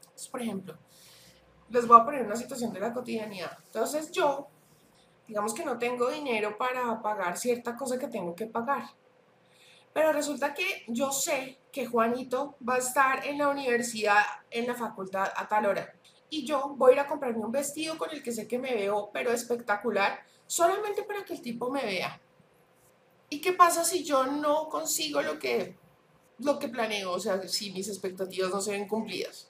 Entonces, 0.00 0.28
por 0.28 0.42
ejemplo, 0.42 0.78
les 1.70 1.86
voy 1.86 2.00
a 2.00 2.04
poner 2.04 2.24
una 2.24 2.36
situación 2.36 2.72
de 2.72 2.80
la 2.80 2.92
cotidianidad. 2.92 3.58
Entonces 3.66 4.10
yo, 4.10 4.48
digamos 5.26 5.54
que 5.54 5.64
no 5.64 5.78
tengo 5.78 6.10
dinero 6.10 6.56
para 6.56 7.00
pagar 7.02 7.36
cierta 7.36 7.76
cosa 7.76 7.98
que 7.98 8.08
tengo 8.08 8.34
que 8.34 8.46
pagar. 8.46 8.84
Pero 9.92 10.12
resulta 10.12 10.54
que 10.54 10.84
yo 10.86 11.10
sé 11.10 11.58
que 11.72 11.86
Juanito 11.86 12.56
va 12.66 12.74
a 12.74 12.78
estar 12.78 13.26
en 13.26 13.38
la 13.38 13.48
universidad, 13.48 14.22
en 14.50 14.66
la 14.66 14.74
facultad 14.74 15.28
a 15.34 15.48
tal 15.48 15.66
hora. 15.66 15.92
Y 16.30 16.44
yo 16.44 16.74
voy 16.76 16.90
a 16.90 16.94
ir 16.94 17.00
a 17.00 17.06
comprarme 17.06 17.44
un 17.44 17.50
vestido 17.50 17.96
con 17.96 18.10
el 18.10 18.22
que 18.22 18.32
sé 18.32 18.46
que 18.46 18.58
me 18.58 18.74
veo, 18.74 19.10
pero 19.12 19.32
espectacular, 19.32 20.20
solamente 20.46 21.02
para 21.02 21.24
que 21.24 21.32
el 21.32 21.42
tipo 21.42 21.70
me 21.70 21.84
vea. 21.84 22.20
¿Y 23.30 23.40
qué 23.40 23.52
pasa 23.52 23.84
si 23.84 24.04
yo 24.04 24.26
no 24.26 24.68
consigo 24.68 25.22
lo 25.22 25.38
que, 25.38 25.76
lo 26.38 26.58
que 26.58 26.68
planeo? 26.68 27.12
O 27.12 27.20
sea, 27.20 27.46
si 27.46 27.70
mis 27.72 27.88
expectativas 27.88 28.50
no 28.50 28.60
se 28.60 28.72
ven 28.72 28.88
cumplidas. 28.88 29.48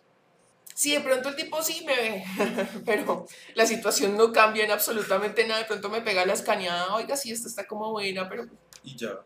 Si 0.75 0.93
de 0.93 1.01
pronto 1.01 1.29
el 1.29 1.37
tipo 1.37 1.63
sí 1.63 1.85
me 1.85 1.97
ve, 1.97 2.25
pero 2.87 3.27
la 3.55 3.67
situación 3.67 4.17
no 4.17 4.33
cambia 4.33 4.65
en 4.65 4.71
absolutamente 4.71 5.47
nada, 5.47 5.61
de 5.61 5.67
pronto 5.67 5.89
me 5.89 6.03
pega 6.03 6.25
la 6.25 6.35
escaneada, 6.35 6.95
oiga, 6.95 7.17
sí, 7.17 7.33
esta 7.33 7.49
está 7.49 7.67
como 7.67 7.91
buena, 7.91 8.29
pero... 8.29 8.47
Y 8.85 8.97
ya. 8.97 9.21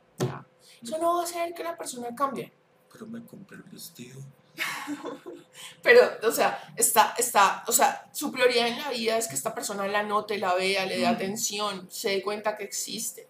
Eso 0.83 0.99
no 0.99 1.17
va 1.17 1.21
a 1.21 1.25
hacer 1.25 1.53
que 1.53 1.63
la 1.63 1.77
persona 1.77 2.09
cambie. 2.17 2.53
Pero 2.91 3.07
me 3.07 3.25
compré 3.25 3.59
el 3.59 3.65
vestido. 3.65 4.19
pero, 5.83 6.01
o 6.23 6.33
sea, 6.33 6.73
está, 6.77 7.15
está, 7.19 7.65
o 7.67 7.73
sea, 7.73 8.11
su 8.13 8.33
prioridad 8.33 8.69
en 8.69 8.79
la 8.79 8.91
vida 8.91 9.17
es 9.17 9.29
que 9.29 9.35
esta 9.35 9.55
persona 9.55 9.87
la 9.89 10.03
note, 10.03 10.39
la 10.39 10.55
vea, 10.55 10.87
le 10.87 10.99
dé 10.99 11.07
atención, 11.07 11.87
se 11.91 12.11
dé 12.11 12.23
cuenta 12.23 12.57
que 12.57 12.65
existe. 12.65 13.29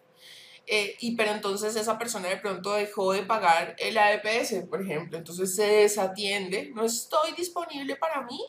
Eh, 0.66 0.96
y 1.00 1.16
pero 1.16 1.32
entonces 1.32 1.74
esa 1.74 1.98
persona 1.98 2.28
de 2.28 2.36
pronto 2.36 2.72
dejó 2.72 3.12
de 3.12 3.24
pagar 3.24 3.74
el 3.78 3.98
AEPS, 3.98 4.66
por 4.70 4.80
ejemplo, 4.80 5.18
entonces 5.18 5.56
se 5.56 5.66
desatiende, 5.66 6.70
no 6.74 6.84
estoy 6.84 7.32
disponible 7.32 7.96
para 7.96 8.22
mí 8.22 8.40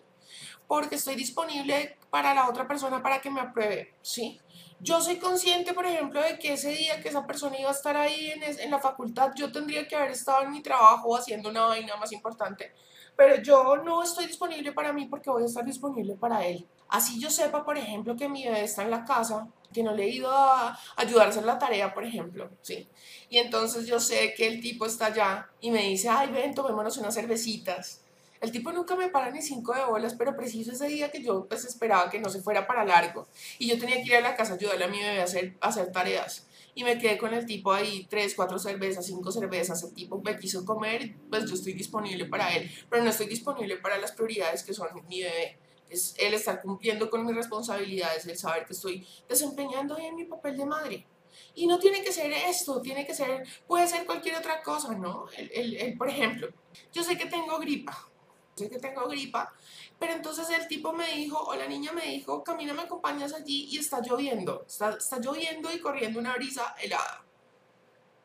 porque 0.68 0.96
estoy 0.96 1.16
disponible 1.16 1.98
para 2.10 2.34
la 2.34 2.48
otra 2.48 2.68
persona 2.68 3.02
para 3.02 3.20
que 3.20 3.32
me 3.32 3.42
apruebe, 3.42 3.96
¿sí? 4.02 4.40
Yo 4.80 5.02
soy 5.02 5.18
consciente, 5.18 5.74
por 5.74 5.86
ejemplo, 5.86 6.22
de 6.22 6.38
que 6.38 6.54
ese 6.54 6.70
día 6.70 7.02
que 7.02 7.10
esa 7.10 7.26
persona 7.26 7.60
iba 7.60 7.70
a 7.70 7.74
estar 7.74 7.96
ahí 7.96 8.32
en, 8.32 8.44
en 8.44 8.72
la 8.72 8.80
facultad, 8.80 9.32
yo 9.36 9.52
tendría 9.52 9.88
que 9.88 9.96
haber 9.96 10.12
estado 10.12 10.44
en 10.44 10.52
mi 10.52 10.62
trabajo 10.62 11.16
haciendo 11.16 11.50
una 11.50 11.66
vaina 11.66 11.96
más 11.96 12.12
importante, 12.12 12.74
pero 13.16 13.42
yo 13.42 13.78
no 13.78 14.04
estoy 14.04 14.28
disponible 14.28 14.72
para 14.72 14.94
mí 14.94 15.06
porque 15.06 15.30
voy 15.30 15.44
a 15.44 15.46
estar 15.46 15.64
disponible 15.64 16.16
para 16.16 16.46
él. 16.46 16.68
Así 16.90 17.20
yo 17.20 17.30
sepa, 17.30 17.64
por 17.64 17.78
ejemplo, 17.78 18.16
que 18.16 18.30
mi 18.30 18.44
bebé 18.44 18.64
está 18.64 18.84
en 18.84 18.92
la 18.92 19.06
casa, 19.06 19.48
que 19.74 19.84
no 19.84 19.94
le 19.94 20.04
he 20.04 20.10
ido 20.10 20.32
a 20.32 20.80
ayudar 20.96 21.28
a 21.28 21.30
hacer 21.32 21.44
la 21.44 21.60
tarea, 21.60 21.94
por 21.94 22.06
ejemplo, 22.06 22.50
¿sí? 22.62 22.88
Y 23.30 23.40
entonces 23.40 23.88
yo 23.88 24.00
sé 24.00 24.34
que 24.36 24.48
el 24.48 24.62
tipo 24.62 24.86
está 24.86 25.08
allá 25.08 25.50
y 25.60 25.72
me 25.72 25.84
dice, 25.84 26.08
ay, 26.10 26.32
ven, 26.32 26.54
tomémonos 26.54 26.98
unas 26.98 27.16
cervecitas. 27.16 28.04
El 28.44 28.52
tipo 28.52 28.74
nunca 28.74 28.98
me 28.98 29.08
para 29.08 29.32
ni 29.32 29.42
cinco 29.42 29.74
de 29.74 29.86
bolas, 29.86 30.16
pero 30.16 30.36
preciso 30.36 30.74
ese 30.74 30.88
día 30.88 31.10
que 31.10 31.24
yo 31.24 31.48
pues 31.48 31.64
esperaba 31.64 32.10
que 32.10 32.20
no 32.20 32.30
se 32.30 32.42
fuera 32.42 32.68
para 32.68 32.84
largo 32.84 33.28
y 33.58 33.70
yo 33.70 33.80
tenía 33.80 33.96
que 33.96 34.04
ir 34.04 34.16
a 34.16 34.22
la 34.22 34.36
casa 34.36 34.54
a 34.54 34.56
ayudarle 34.58 34.84
a 34.84 34.90
mi 34.90 35.00
bebé 35.00 35.22
a 35.22 35.24
hacer, 35.24 35.56
a 35.62 35.70
hacer 35.70 35.94
tareas. 35.94 36.46
Y 36.76 36.84
me 36.84 36.98
quedé 36.98 37.18
con 37.18 37.34
el 37.34 37.46
tipo 37.46 37.72
ahí, 37.72 38.06
tres, 38.10 38.34
cuatro 38.36 38.60
cervezas, 38.60 39.06
cinco 39.06 39.32
cervezas, 39.32 39.82
el 39.84 39.94
tipo 39.94 40.22
me 40.22 40.38
quiso 40.38 40.66
comer, 40.66 41.16
pues 41.30 41.46
yo 41.46 41.56
estoy 41.56 41.72
disponible 41.72 42.26
para 42.26 42.54
él, 42.54 42.70
pero 42.90 43.02
no 43.02 43.12
estoy 43.12 43.28
disponible 43.28 43.78
para 43.78 43.98
las 43.98 44.12
prioridades 44.12 44.64
que 44.64 44.74
son 44.74 44.90
mi 45.08 45.22
bebé 45.22 45.58
es 45.94 46.16
el 46.18 46.34
estar 46.34 46.62
cumpliendo 46.62 47.10
con 47.10 47.26
mis 47.26 47.36
responsabilidades, 47.36 48.26
el 48.26 48.38
saber 48.38 48.66
que 48.66 48.74
estoy 48.74 49.08
desempeñando 49.28 49.96
bien 49.96 50.16
mi 50.16 50.26
papel 50.26 50.58
de 50.58 50.66
madre. 50.66 51.08
Y 51.56 51.68
no 51.68 51.80
tiene 51.80 52.04
que 52.04 52.12
ser 52.12 52.32
esto, 52.32 52.82
tiene 52.82 53.06
que 53.06 53.14
ser, 53.14 53.48
puede 53.68 53.88
ser 53.88 54.06
cualquier 54.06 54.36
otra 54.36 54.62
cosa, 54.62 54.94
¿no? 54.94 55.26
El, 55.36 55.76
el, 55.76 55.98
por 55.98 56.10
ejemplo, 56.10 56.50
yo 56.92 57.04
sé 57.04 57.18
que 57.18 57.26
tengo 57.26 57.58
gripa, 57.60 58.10
sé 58.56 58.70
que 58.70 58.80
tengo 58.80 59.08
gripa, 59.08 59.52
pero 60.00 60.14
entonces 60.14 60.50
el 60.50 60.68
tipo 60.68 60.94
me 60.94 61.08
dijo, 61.16 61.40
o 61.40 61.56
la 61.56 61.68
niña 61.68 61.92
me 61.92 62.04
dijo, 62.04 62.44
Camina, 62.44 62.74
me 62.74 62.84
acompañas 62.84 63.34
allí 63.34 63.68
y 63.72 63.78
está 63.78 64.02
lloviendo, 64.02 64.66
está, 64.68 64.98
está 64.98 65.20
lloviendo 65.20 65.72
y 65.72 65.80
corriendo 65.80 66.20
una 66.20 66.36
brisa 66.36 66.76
helada 66.82 67.24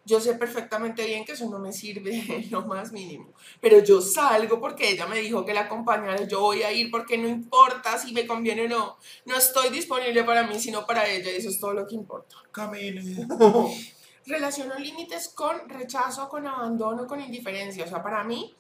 yo 0.09 0.21
sé 0.23 0.35
perfectamente 0.35 1.05
bien 1.05 1.23
que 1.27 1.33
eso 1.33 1.51
no 1.51 1.59
me 1.59 1.71
sirve 1.71 2.47
lo 2.51 2.63
más 2.63 2.93
mínimo, 2.93 3.35
pero 3.61 3.81
yo 3.81 4.01
salgo 4.01 4.59
porque 4.59 4.91
ella 4.91 5.07
me 5.07 5.21
dijo 5.21 5.45
que 5.45 5.53
la 5.53 5.63
acompañara, 5.63 6.27
yo 6.27 6.41
voy 6.41 6.63
a 6.63 6.73
ir 6.73 6.91
porque 6.91 7.19
no 7.19 7.29
importa 7.29 7.99
si 7.99 8.13
me 8.13 8.27
conviene 8.27 8.65
o 8.65 8.69
no, 8.69 8.97
no 9.27 9.37
estoy 9.37 9.69
disponible 9.69 10.25
para 10.25 10.45
mí, 10.45 10.59
sino 10.59 10.87
para 10.87 11.07
ella, 11.07 11.31
y 11.31 11.37
eso 11.37 11.51
es 11.51 11.61
todo 11.61 11.75
lo 11.75 11.87
que 11.87 11.95
importa. 11.95 12.37
Camine. 12.51 13.27
Relaciono 14.27 14.79
límites 14.79 15.29
con 15.29 15.69
rechazo, 15.69 16.29
con 16.29 16.47
abandono, 16.47 17.07
con 17.07 17.21
indiferencia, 17.21 17.85
o 17.85 17.89
sea, 17.89 18.03
para 18.03 18.25
mí, 18.25 18.57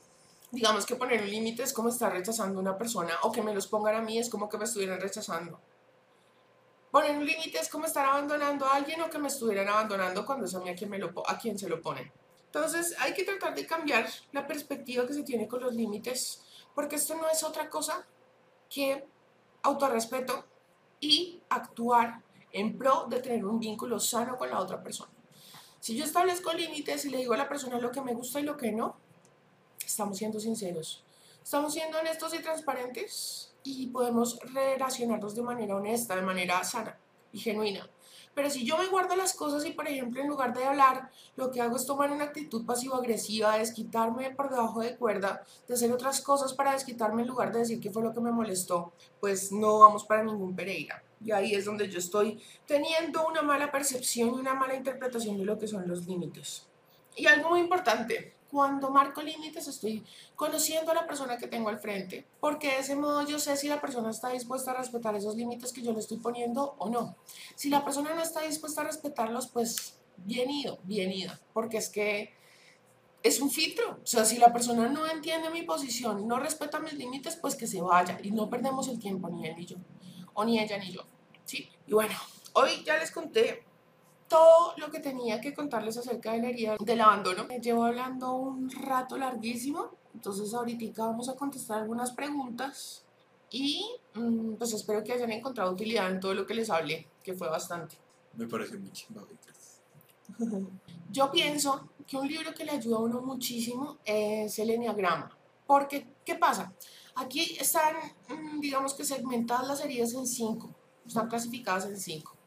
digamos 0.51 0.84
que 0.84 0.96
poner 0.96 1.22
un 1.22 1.30
límite 1.30 1.62
es 1.62 1.72
como 1.72 1.88
estar 1.88 2.12
rechazando 2.12 2.59
a 2.59 2.62
una 2.62 2.76
persona, 2.76 3.14
o 3.22 3.32
que 3.32 3.42
me 3.42 3.55
los 3.55 3.66
pongan 3.68 3.94
a 3.94 4.03
mí 4.03 4.18
es 4.18 4.28
como 4.28 4.51
que 4.51 4.59
me 4.59 4.64
estuvieran 4.64 5.01
rechazando. 5.01 5.59
Poner 6.91 7.16
un 7.16 7.26
límite 7.26 7.59
es 7.59 7.68
como 7.68 7.84
estar 7.84 8.07
abandonando 8.07 8.66
a 8.66 8.76
alguien 8.76 9.01
o 9.03 9.11
que 9.11 9.18
me 9.18 9.28
estuvieran 9.28 9.68
abandonando 9.68 10.24
cuando 10.24 10.47
es 10.47 10.55
a 10.55 10.61
mí 10.61 10.70
a 10.70 10.74
quien, 10.74 10.91
me 10.91 10.99
lo, 10.99 11.12
a 11.28 11.39
quien 11.39 11.59
se 11.59 11.68
lo 11.68 11.82
pone. 11.82 12.12
Entonces 12.47 12.97
hay 12.99 13.12
que 13.12 13.24
tratar 13.24 13.55
de 13.55 13.66
cambiar 13.66 14.09
la 14.32 14.47
perspectiva 14.47 15.07
que 15.07 15.12
se 15.12 15.22
tiene 15.22 15.47
con 15.47 15.61
los 15.61 15.74
límites, 15.74 16.43
porque 16.74 16.97
esto 16.97 17.14
no 17.14 17.28
es 17.28 17.45
otra 17.45 17.68
cosa 17.68 18.07
que 18.70 19.05
autorrespeto 19.62 20.47
y 21.01 21.43
actuar 21.51 22.22
en 22.53 22.78
pro 22.78 23.07
de 23.09 23.20
tener 23.20 23.45
un 23.45 23.61
vínculo 23.61 24.01
sano 24.01 24.39
con 24.39 24.49
la 24.49 24.59
otra 24.59 24.82
persona. 24.82 25.12
Si 25.80 25.97
yo 25.97 26.05
establezco 26.05 26.53
límites 26.53 27.05
y 27.05 27.11
le 27.11 27.18
digo 27.18 27.34
a 27.34 27.36
la 27.36 27.49
persona 27.49 27.78
lo 27.78 27.93
que 27.93 28.01
me 28.01 28.14
gusta 28.14 28.41
y 28.41 28.45
lo 28.45 28.57
que 28.57 28.72
no, 28.72 28.97
estamos 29.84 30.18
siendo 30.18 30.41
sinceros. 30.41 31.05
Estamos 31.43 31.72
siendo 31.72 31.99
honestos 31.99 32.34
y 32.34 32.41
transparentes 32.41 33.47
y 33.62 33.88
podemos 33.88 34.38
relacionarnos 34.54 35.34
de 35.34 35.42
manera 35.42 35.76
honesta, 35.76 36.16
de 36.16 36.22
manera 36.22 36.62
sana 36.64 36.98
y 37.32 37.38
genuina. 37.38 37.88
Pero 38.38 38.50
si 38.50 38.64
yo 38.64 38.78
me 38.78 38.86
guardo 38.86 39.16
las 39.16 39.34
cosas 39.34 39.64
y, 39.66 39.72
por 39.72 39.88
ejemplo, 39.88 40.20
en 40.20 40.28
lugar 40.28 40.54
de 40.54 40.64
hablar, 40.64 41.11
lo 41.34 41.50
que 41.50 41.61
hago 41.61 41.74
es 41.74 41.84
tomar 41.84 42.12
una 42.12 42.22
actitud 42.22 42.64
pasivo-agresiva, 42.64 43.59
desquitarme 43.59 44.30
por 44.30 44.48
debajo 44.48 44.80
de 44.80 44.96
cuerda, 44.96 45.44
de 45.66 45.74
hacer 45.74 45.90
otras 45.90 46.20
cosas 46.20 46.54
para 46.54 46.72
desquitarme 46.72 47.22
en 47.22 47.28
lugar 47.28 47.52
de 47.52 47.59
decir 47.59 47.80
qué 47.80 47.90
fue 47.90 48.00
lo 48.00 48.14
que 48.14 48.20
me 48.20 48.30
molestó, 48.30 48.92
pues 49.18 49.50
no 49.50 49.80
vamos 49.80 50.04
para 50.04 50.22
ningún 50.22 50.54
Pereira. 50.54 51.02
Y 51.20 51.32
ahí 51.32 51.52
es 51.52 51.64
donde 51.64 51.88
yo 51.88 51.98
estoy 51.98 52.40
teniendo 52.64 53.26
una 53.26 53.42
mala 53.42 53.72
percepción 53.72 54.28
y 54.28 54.38
una 54.38 54.54
mala 54.54 54.76
interpretación 54.76 55.36
de 55.36 55.44
lo 55.44 55.59
que 55.59 55.66
son 55.66 55.88
los 55.88 56.06
límites. 56.06 56.64
Y 57.16 57.26
algo 57.26 57.50
muy 57.50 57.59
importante, 57.59 58.34
cuando 58.51 58.90
marco 58.90 59.22
límites 59.22 59.68
estoy 59.68 60.05
conociendo 60.34 60.90
a 60.90 60.94
la 60.94 61.07
persona 61.07 61.36
que 61.36 61.49
tengo 61.49 61.68
al 61.68 61.78
frente, 61.78 62.26
porque 62.40 62.68
de 62.68 62.78
ese 62.78 62.96
modo 62.96 63.26
yo 63.26 63.38
sé 63.38 63.57
si 63.57 63.68
la 63.68 63.80
persona 63.80 64.11
está 64.11 64.30
dispuesta 64.30 64.70
a 64.70 64.74
respetar 64.74 65.14
esos 65.14 65.36
límites 65.36 65.72
que 65.72 65.82
yo 65.82 65.92
le 65.92 66.01
estoy 66.01 66.18
poniendo 66.18 66.74
o 66.78 66.88
no. 66.88 67.16
Si 67.55 67.68
la 67.68 67.84
persona 67.84 68.14
no 68.14 68.22
está 68.22 68.42
dispuesta 68.42 68.80
a 68.80 68.84
respetarlos, 68.84 69.49
pues 69.49 69.99
bien 70.16 70.51
ido, 70.51 70.78
bien 70.84 71.12
ida, 71.12 71.38
porque 71.53 71.78
es 71.78 71.88
que 71.88 72.34
es 73.22 73.40
un 73.40 73.51
filtro. 73.51 73.99
O 74.03 74.07
sea, 74.07 74.24
si 74.24 74.38
la 74.38 74.53
persona 74.53 74.88
no 74.88 75.07
entiende 75.07 75.51
mi 75.51 75.62
posición, 75.62 76.26
no 76.26 76.38
respeta 76.38 76.80
mis 76.80 76.94
límites, 76.94 77.36
pues 77.36 77.55
que 77.55 77.66
se 77.66 77.80
vaya 77.80 78.18
y 78.22 78.30
no 78.30 78.49
perdemos 78.49 78.88
el 78.88 78.99
tiempo 78.99 79.28
ni 79.28 79.46
él 79.46 79.57
ni 79.57 79.66
yo, 79.66 79.76
o 80.34 80.44
ni 80.44 80.59
ella 80.59 80.78
ni 80.78 80.92
yo. 80.92 81.03
¿sí? 81.44 81.68
Y 81.86 81.92
bueno, 81.92 82.14
hoy 82.55 82.82
ya 82.84 82.99
les 82.99 83.11
conté 83.11 83.64
todo 84.29 84.74
lo 84.76 84.91
que 84.91 85.01
tenía 85.01 85.41
que 85.41 85.55
contarles 85.55 85.97
acerca 85.97 86.33
de 86.33 86.43
la 86.43 86.49
herida 86.49 86.76
del 86.79 87.01
abandono. 87.01 87.45
Me 87.47 87.61
llevo 87.61 87.85
hablando 87.85 88.33
un 88.33 88.70
rato 88.70 89.16
larguísimo, 89.16 89.91
entonces 90.14 90.53
ahorita 90.55 91.07
vamos 91.07 91.29
a 91.29 91.35
contestar 91.35 91.81
algunas 91.81 92.12
preguntas 92.12 93.05
y 93.51 93.85
mm, 94.14 94.55
pues 94.55 94.72
espero 94.74 95.03
que 95.03 95.12
hayan 95.12 95.33
encontrado 95.33 95.72
utilidad 95.72 96.11
en 96.11 96.20
todo 96.20 96.35
lo 96.35 96.47
que 96.47 96.55
les 96.55 96.70
hablé, 96.70 97.09
que 97.22 97.33
fue 97.33 97.49
bastante. 97.49 97.97
Me 98.35 98.47
parece 98.47 98.79
muy 98.79 98.93
chingado. 98.93 99.26
Yo 101.11 101.31
pienso 101.31 101.89
que 102.07 102.16
un 102.16 102.29
libro 102.29 102.53
que 102.55 102.64
le 102.64 102.72
ayuda 102.72 102.97
a 102.99 103.01
uno 103.01 103.20
muchísimo 103.22 103.99
es 104.05 104.59
el 104.59 104.70
Enneagrama. 104.70 105.31
Porque, 105.66 106.07
¿qué 106.24 106.35
pasa? 106.35 106.72
Aquí 107.14 107.57
están, 107.59 107.97
mm, 108.29 108.61
digamos 108.61 108.95
que 108.95 109.05
segmentadas 109.05 109.66
las 109.66 109.85
heridas 109.85 110.14
en 110.14 110.26
cinco, 110.26 110.74
están 111.07 111.29
clasificadas 111.29 111.87
en 111.87 111.99
cinco. 111.99 112.38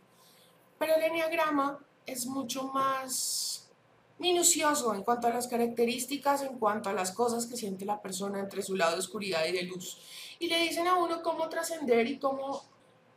Pero 0.81 0.95
el 0.95 1.03
enneagrama 1.03 1.77
es 2.07 2.25
mucho 2.25 2.63
más 2.69 3.69
minucioso 4.17 4.95
en 4.95 5.03
cuanto 5.03 5.27
a 5.27 5.29
las 5.29 5.47
características, 5.47 6.41
en 6.41 6.57
cuanto 6.57 6.89
a 6.89 6.93
las 6.93 7.11
cosas 7.11 7.45
que 7.45 7.55
siente 7.55 7.85
la 7.85 8.01
persona 8.01 8.39
entre 8.39 8.63
su 8.63 8.75
lado 8.75 8.93
de 8.93 8.97
oscuridad 8.97 9.45
y 9.45 9.51
de 9.51 9.61
luz. 9.61 9.99
Y 10.39 10.47
le 10.47 10.57
dicen 10.57 10.87
a 10.87 10.95
uno 10.95 11.21
cómo 11.21 11.47
trascender 11.49 12.07
y 12.07 12.17
cómo, 12.17 12.63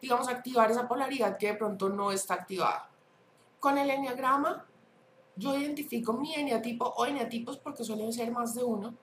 digamos, 0.03 0.29
activar 0.29 0.71
esa 0.71 0.87
polaridad 0.87 1.39
que 1.39 1.47
de 1.47 1.55
pronto 1.55 1.89
no 1.89 2.12
está 2.12 2.35
activada. 2.35 2.91
Con 3.61 3.79
el 3.79 3.89
enneagrama, 3.89 4.67
yo 5.35 5.57
identifico 5.57 6.12
mi 6.12 6.35
eneatipo 6.35 6.85
o 6.85 7.07
eneatipos 7.07 7.57
porque 7.57 7.83
suelen 7.83 8.12
ser 8.12 8.31
más 8.31 8.55
de 8.55 8.62
uno. 8.62 8.95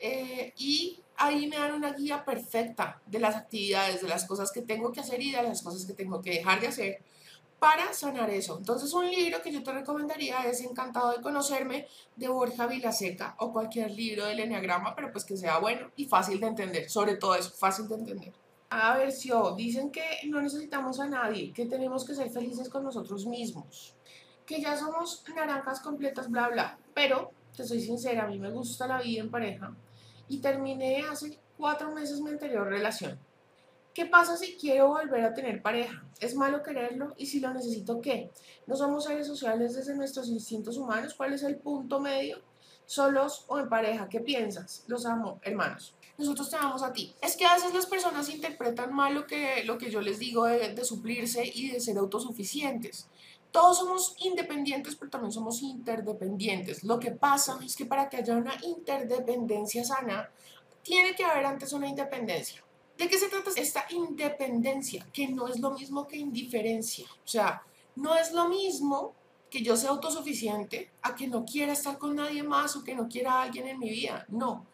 Eh, 0.00 0.52
y 0.56 0.98
ahí 1.18 1.46
me 1.46 1.54
dan 1.54 1.72
una 1.72 1.92
guía 1.92 2.24
perfecta 2.24 3.00
de 3.06 3.20
las 3.20 3.36
actividades, 3.36 4.02
de 4.02 4.08
las 4.08 4.24
cosas 4.24 4.50
que 4.50 4.62
tengo 4.62 4.90
que 4.90 4.98
hacer 4.98 5.22
y 5.22 5.30
de 5.30 5.40
las 5.40 5.62
cosas 5.62 5.86
que 5.86 5.92
tengo 5.92 6.20
que 6.20 6.30
dejar 6.30 6.60
de 6.60 6.66
hacer 6.66 7.04
para 7.66 7.92
sanar 7.92 8.30
eso. 8.30 8.58
Entonces 8.58 8.92
un 8.92 9.10
libro 9.10 9.42
que 9.42 9.50
yo 9.50 9.60
te 9.60 9.72
recomendaría 9.72 10.44
es 10.44 10.60
Encantado 10.60 11.10
de 11.10 11.20
conocerme 11.20 11.88
de 12.14 12.28
Borja 12.28 12.68
Vilaseca 12.68 13.34
o 13.40 13.52
cualquier 13.52 13.90
libro 13.90 14.24
del 14.24 14.38
Enneagrama, 14.38 14.94
pero 14.94 15.10
pues 15.10 15.24
que 15.24 15.36
sea 15.36 15.58
bueno 15.58 15.90
y 15.96 16.04
fácil 16.04 16.38
de 16.38 16.46
entender, 16.46 16.88
sobre 16.88 17.16
todo 17.16 17.34
eso, 17.34 17.50
fácil 17.50 17.88
de 17.88 17.96
entender. 17.96 18.32
A 18.70 18.96
ver, 18.96 19.10
si 19.10 19.32
dicen 19.56 19.90
que 19.90 20.04
no 20.28 20.40
necesitamos 20.40 21.00
a 21.00 21.08
nadie, 21.08 21.52
que 21.52 21.66
tenemos 21.66 22.04
que 22.04 22.14
ser 22.14 22.30
felices 22.30 22.68
con 22.68 22.84
nosotros 22.84 23.26
mismos, 23.26 23.96
que 24.46 24.60
ya 24.60 24.76
somos 24.76 25.24
naranjas 25.34 25.80
completas, 25.80 26.30
bla, 26.30 26.48
bla, 26.48 26.78
pero 26.94 27.32
te 27.56 27.66
soy 27.66 27.80
sincera, 27.80 28.26
a 28.26 28.28
mí 28.28 28.38
me 28.38 28.52
gusta 28.52 28.86
la 28.86 29.02
vida 29.02 29.22
en 29.22 29.30
pareja 29.32 29.74
y 30.28 30.38
terminé 30.38 31.02
hace 31.10 31.36
cuatro 31.58 31.90
meses 31.90 32.20
mi 32.20 32.30
anterior 32.30 32.68
relación 32.68 33.18
¿Qué 33.96 34.04
pasa 34.04 34.36
si 34.36 34.56
quiero 34.56 34.88
volver 34.88 35.24
a 35.24 35.32
tener 35.32 35.62
pareja? 35.62 36.04
¿Es 36.20 36.34
malo 36.34 36.62
quererlo? 36.62 37.14
¿Y 37.16 37.24
si 37.24 37.40
lo 37.40 37.54
necesito 37.54 38.02
qué? 38.02 38.30
¿No 38.66 38.76
somos 38.76 39.04
seres 39.04 39.26
sociales 39.26 39.74
desde 39.74 39.96
nuestros 39.96 40.28
instintos 40.28 40.76
humanos? 40.76 41.14
¿Cuál 41.14 41.32
es 41.32 41.42
el 41.44 41.56
punto 41.56 41.98
medio? 41.98 42.42
¿Solos 42.84 43.46
o 43.48 43.58
en 43.58 43.70
pareja? 43.70 44.06
¿Qué 44.10 44.20
piensas? 44.20 44.84
Los 44.86 45.06
amo, 45.06 45.40
hermanos. 45.42 45.94
Nosotros 46.18 46.50
te 46.50 46.56
amamos 46.56 46.82
a 46.82 46.92
ti. 46.92 47.14
Es 47.22 47.38
que 47.38 47.46
a 47.46 47.54
veces 47.54 47.72
las 47.72 47.86
personas 47.86 48.28
interpretan 48.28 48.92
mal 48.92 49.14
lo 49.14 49.26
que, 49.26 49.64
lo 49.64 49.78
que 49.78 49.90
yo 49.90 50.02
les 50.02 50.18
digo 50.18 50.44
de, 50.44 50.74
de 50.74 50.84
suplirse 50.84 51.50
y 51.54 51.70
de 51.70 51.80
ser 51.80 51.96
autosuficientes. 51.96 53.08
Todos 53.50 53.78
somos 53.78 54.14
independientes, 54.18 54.94
pero 54.94 55.10
también 55.10 55.32
somos 55.32 55.62
interdependientes. 55.62 56.84
Lo 56.84 57.00
que 57.00 57.12
pasa 57.12 57.58
es 57.64 57.74
que 57.74 57.86
para 57.86 58.10
que 58.10 58.18
haya 58.18 58.36
una 58.36 58.58
interdependencia 58.62 59.86
sana, 59.86 60.28
tiene 60.82 61.14
que 61.14 61.24
haber 61.24 61.46
antes 61.46 61.72
una 61.72 61.88
independencia. 61.88 62.65
¿De 62.96 63.08
qué 63.08 63.18
se 63.18 63.28
trata 63.28 63.50
esta 63.56 63.86
independencia? 63.90 65.06
Que 65.12 65.28
no 65.28 65.48
es 65.48 65.60
lo 65.60 65.72
mismo 65.72 66.06
que 66.06 66.16
indiferencia. 66.16 67.06
O 67.24 67.28
sea, 67.28 67.62
no 67.96 68.14
es 68.14 68.32
lo 68.32 68.48
mismo 68.48 69.14
que 69.50 69.62
yo 69.62 69.76
sea 69.76 69.90
autosuficiente 69.90 70.90
a 71.02 71.14
que 71.14 71.28
no 71.28 71.44
quiera 71.44 71.72
estar 71.72 71.98
con 71.98 72.16
nadie 72.16 72.42
más 72.42 72.74
o 72.76 72.84
que 72.84 72.94
no 72.94 73.08
quiera 73.08 73.34
a 73.34 73.42
alguien 73.42 73.68
en 73.68 73.78
mi 73.78 73.90
vida. 73.90 74.24
No. 74.28 74.66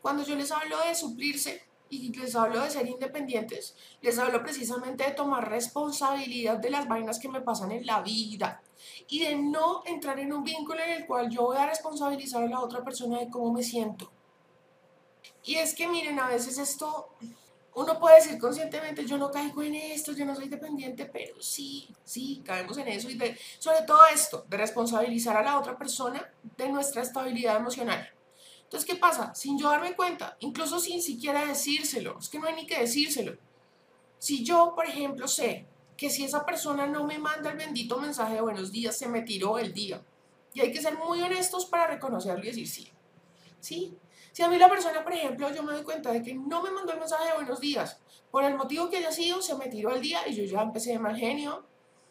Cuando 0.00 0.24
yo 0.24 0.34
les 0.36 0.52
hablo 0.52 0.76
de 0.86 0.94
suplirse 0.94 1.62
y 1.90 2.12
les 2.12 2.34
hablo 2.34 2.60
de 2.60 2.70
ser 2.70 2.88
independientes, 2.88 3.74
les 4.02 4.18
hablo 4.18 4.42
precisamente 4.42 5.04
de 5.04 5.12
tomar 5.12 5.48
responsabilidad 5.48 6.58
de 6.58 6.70
las 6.70 6.88
vainas 6.88 7.18
que 7.18 7.28
me 7.28 7.40
pasan 7.40 7.72
en 7.72 7.86
la 7.86 8.02
vida 8.02 8.62
y 9.08 9.20
de 9.20 9.36
no 9.36 9.82
entrar 9.86 10.18
en 10.18 10.32
un 10.32 10.44
vínculo 10.44 10.80
en 10.82 10.90
el 10.90 11.06
cual 11.06 11.30
yo 11.30 11.42
voy 11.42 11.56
a 11.56 11.66
responsabilizar 11.66 12.42
a 12.42 12.48
la 12.48 12.60
otra 12.60 12.82
persona 12.82 13.18
de 13.18 13.30
cómo 13.30 13.52
me 13.52 13.62
siento. 13.62 14.10
Y 15.44 15.56
es 15.56 15.74
que 15.74 15.86
miren, 15.86 16.18
a 16.18 16.28
veces 16.28 16.58
esto 16.58 17.08
uno 17.74 17.98
puede 17.98 18.16
decir 18.16 18.38
conscientemente, 18.38 19.04
yo 19.04 19.18
no 19.18 19.30
caigo 19.30 19.62
en 19.62 19.74
esto, 19.74 20.12
yo 20.12 20.24
no 20.24 20.34
soy 20.34 20.48
dependiente, 20.48 21.06
pero 21.06 21.40
sí, 21.42 21.88
sí, 22.04 22.42
caemos 22.44 22.78
en 22.78 22.88
eso 22.88 23.10
y 23.10 23.18
sobre 23.58 23.82
todo 23.82 24.00
esto, 24.12 24.44
de 24.48 24.56
responsabilizar 24.56 25.36
a 25.36 25.42
la 25.42 25.58
otra 25.58 25.76
persona 25.76 26.32
de 26.56 26.68
nuestra 26.68 27.02
estabilidad 27.02 27.56
emocional. 27.56 28.08
Entonces, 28.62 28.88
¿qué 28.88 28.96
pasa? 28.96 29.34
Sin 29.34 29.58
yo 29.58 29.70
darme 29.70 29.94
cuenta, 29.96 30.36
incluso 30.40 30.78
sin 30.78 31.02
siquiera 31.02 31.46
decírselo, 31.46 32.18
es 32.18 32.28
que 32.28 32.38
no 32.38 32.46
hay 32.46 32.54
ni 32.54 32.66
que 32.66 32.80
decírselo. 32.80 33.36
Si 34.18 34.44
yo, 34.44 34.72
por 34.74 34.86
ejemplo, 34.86 35.26
sé 35.26 35.66
que 35.96 36.10
si 36.10 36.24
esa 36.24 36.46
persona 36.46 36.86
no 36.86 37.04
me 37.04 37.18
manda 37.18 37.50
el 37.50 37.58
bendito 37.58 37.98
mensaje 37.98 38.34
de 38.34 38.40
buenos 38.40 38.72
días, 38.72 38.96
se 38.96 39.08
me 39.08 39.22
tiró 39.22 39.58
el 39.58 39.72
día. 39.72 40.02
Y 40.52 40.60
hay 40.60 40.72
que 40.72 40.80
ser 40.80 40.96
muy 40.96 41.20
honestos 41.20 41.66
para 41.66 41.88
reconocerlo 41.88 42.44
y 42.44 42.48
decir 42.48 42.68
sí. 42.68 42.88
Sí, 43.60 43.96
si 44.34 44.42
a 44.42 44.48
mí 44.48 44.58
la 44.58 44.68
persona, 44.68 45.04
por 45.04 45.12
ejemplo, 45.12 45.48
yo 45.54 45.62
me 45.62 45.74
doy 45.74 45.84
cuenta 45.84 46.10
de 46.10 46.20
que 46.20 46.34
no 46.34 46.60
me 46.60 46.72
mandó 46.72 46.92
el 46.92 46.98
mensaje 46.98 47.28
de 47.28 47.34
buenos 47.34 47.60
días, 47.60 48.00
por 48.32 48.42
el 48.42 48.56
motivo 48.56 48.90
que 48.90 48.96
haya 48.96 49.12
sido, 49.12 49.40
se 49.40 49.54
me 49.54 49.68
tiró 49.68 49.94
el 49.94 50.02
día 50.02 50.26
y 50.26 50.34
yo 50.34 50.42
ya 50.42 50.60
empecé 50.60 50.90
de 50.90 50.98
mal 50.98 51.16
genio, 51.16 51.64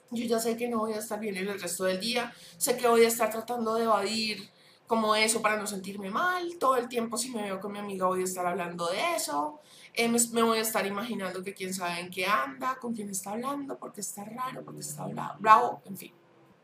yo 0.09 0.23
ya 0.23 0.39
sé 0.39 0.55
que 0.55 0.69
no 0.69 0.77
voy 0.77 0.93
a 0.93 0.99
estar 0.99 1.19
bien 1.19 1.35
el 1.35 1.59
resto 1.59 1.83
del 1.83 1.99
día, 1.99 2.33
sé 2.57 2.77
que 2.77 2.87
voy 2.87 3.03
a 3.03 3.09
estar 3.09 3.29
tratando 3.29 3.75
de 3.75 3.83
evadir 3.83 4.49
como 4.87 5.17
eso 5.17 5.41
para 5.41 5.57
no 5.57 5.67
sentirme 5.67 6.09
mal, 6.11 6.57
todo 6.57 6.77
el 6.77 6.87
tiempo 6.87 7.17
si 7.17 7.29
me 7.29 7.41
veo 7.41 7.59
con 7.59 7.73
mi 7.73 7.79
amiga 7.79 8.07
voy 8.07 8.21
a 8.21 8.23
estar 8.23 8.45
hablando 8.45 8.87
de 8.87 9.17
eso, 9.17 9.59
eh, 9.93 10.07
me, 10.07 10.43
voy 10.43 10.59
a 10.59 10.61
estar 10.61 10.87
imaginando 10.87 11.43
que 11.43 11.53
quién 11.53 11.73
sabe 11.73 11.99
en 11.99 12.09
qué 12.09 12.25
anda, 12.25 12.77
con 12.79 12.93
quién 12.93 13.09
está 13.09 13.31
hablando, 13.31 13.77
porque 13.77 13.99
está 13.99 14.23
raro, 14.23 14.63
porque 14.63 14.79
está 14.79 15.05
bravo, 15.39 15.81
en 15.83 15.97
fin. 15.97 16.13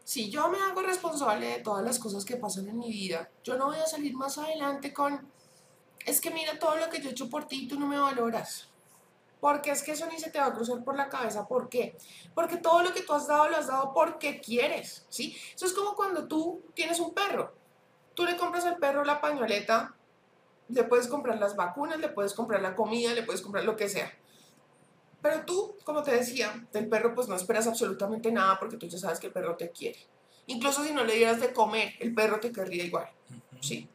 Si 0.05 0.29
yo 0.29 0.47
me 0.47 0.57
hago 0.57 0.81
responsable 0.83 1.47
de 1.47 1.59
todas 1.59 1.83
las 1.83 1.99
cosas 1.99 2.23
que 2.23 2.37
pasan 2.37 2.69
en 2.69 2.79
mi 2.79 2.89
vida, 2.89 3.29
yo 3.43 3.57
no 3.57 3.65
voy 3.65 3.79
a 3.79 3.85
salir 3.85 4.15
más 4.15 4.37
adelante 4.37 4.93
con 4.93 5.37
es 6.09 6.21
que 6.21 6.31
mira 6.31 6.57
todo 6.57 6.75
lo 6.77 6.89
que 6.89 7.01
yo 7.01 7.09
he 7.09 7.11
hecho 7.11 7.29
por 7.29 7.45
ti 7.45 7.63
y 7.63 7.67
tú 7.67 7.79
no 7.79 7.87
me 7.87 7.99
valoras. 7.99 8.67
Porque 9.39 9.71
es 9.71 9.83
que 9.83 9.91
eso 9.91 10.05
ni 10.07 10.19
se 10.19 10.31
te 10.31 10.39
va 10.39 10.47
a 10.47 10.53
cruzar 10.53 10.83
por 10.83 10.97
la 10.97 11.07
cabeza. 11.07 11.47
¿Por 11.47 11.69
qué? 11.69 11.95
Porque 12.33 12.57
todo 12.57 12.83
lo 12.83 12.93
que 12.93 13.01
tú 13.01 13.13
has 13.13 13.27
dado 13.27 13.47
lo 13.47 13.55
has 13.55 13.67
dado 13.67 13.93
porque 13.93 14.41
quieres, 14.41 15.05
¿sí? 15.09 15.37
Eso 15.55 15.65
es 15.65 15.73
como 15.73 15.95
cuando 15.95 16.27
tú 16.27 16.61
tienes 16.73 16.99
un 16.99 17.13
perro. 17.13 17.53
Tú 18.13 18.25
le 18.25 18.35
compras 18.35 18.65
al 18.65 18.77
perro 18.77 19.05
la 19.05 19.21
pañoleta, 19.21 19.95
le 20.67 20.83
puedes 20.83 21.07
comprar 21.07 21.39
las 21.39 21.55
vacunas, 21.55 21.99
le 21.99 22.09
puedes 22.09 22.33
comprar 22.33 22.61
la 22.61 22.75
comida, 22.75 23.13
le 23.13 23.23
puedes 23.23 23.41
comprar 23.41 23.63
lo 23.63 23.77
que 23.77 23.87
sea. 23.87 24.11
Pero 25.21 25.45
tú, 25.45 25.75
como 25.83 26.03
te 26.03 26.11
decía, 26.11 26.67
del 26.73 26.89
perro 26.89 27.13
pues 27.15 27.27
no 27.27 27.35
esperas 27.35 27.67
absolutamente 27.67 28.31
nada 28.31 28.59
porque 28.59 28.77
tú 28.77 28.87
ya 28.87 28.97
sabes 28.97 29.19
que 29.19 29.27
el 29.27 29.33
perro 29.33 29.55
te 29.55 29.69
quiere. 29.71 29.99
Incluso 30.47 30.83
si 30.83 30.91
no 30.91 31.03
le 31.03 31.15
dieras 31.15 31.39
de 31.39 31.53
comer, 31.53 31.93
el 31.99 32.13
perro 32.13 32.39
te 32.39 32.51
querría 32.51 32.83
igual, 32.83 33.07
¿sí? 33.61 33.87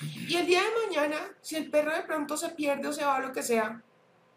Y 0.00 0.36
el 0.36 0.46
día 0.46 0.62
de 0.62 0.86
mañana, 0.86 1.16
si 1.40 1.56
el 1.56 1.70
perro 1.70 1.94
de 1.94 2.02
pronto 2.02 2.36
se 2.36 2.50
pierde 2.50 2.88
o 2.88 2.92
se 2.92 3.04
va 3.04 3.16
o 3.16 3.20
lo 3.20 3.32
que 3.32 3.42
sea, 3.42 3.82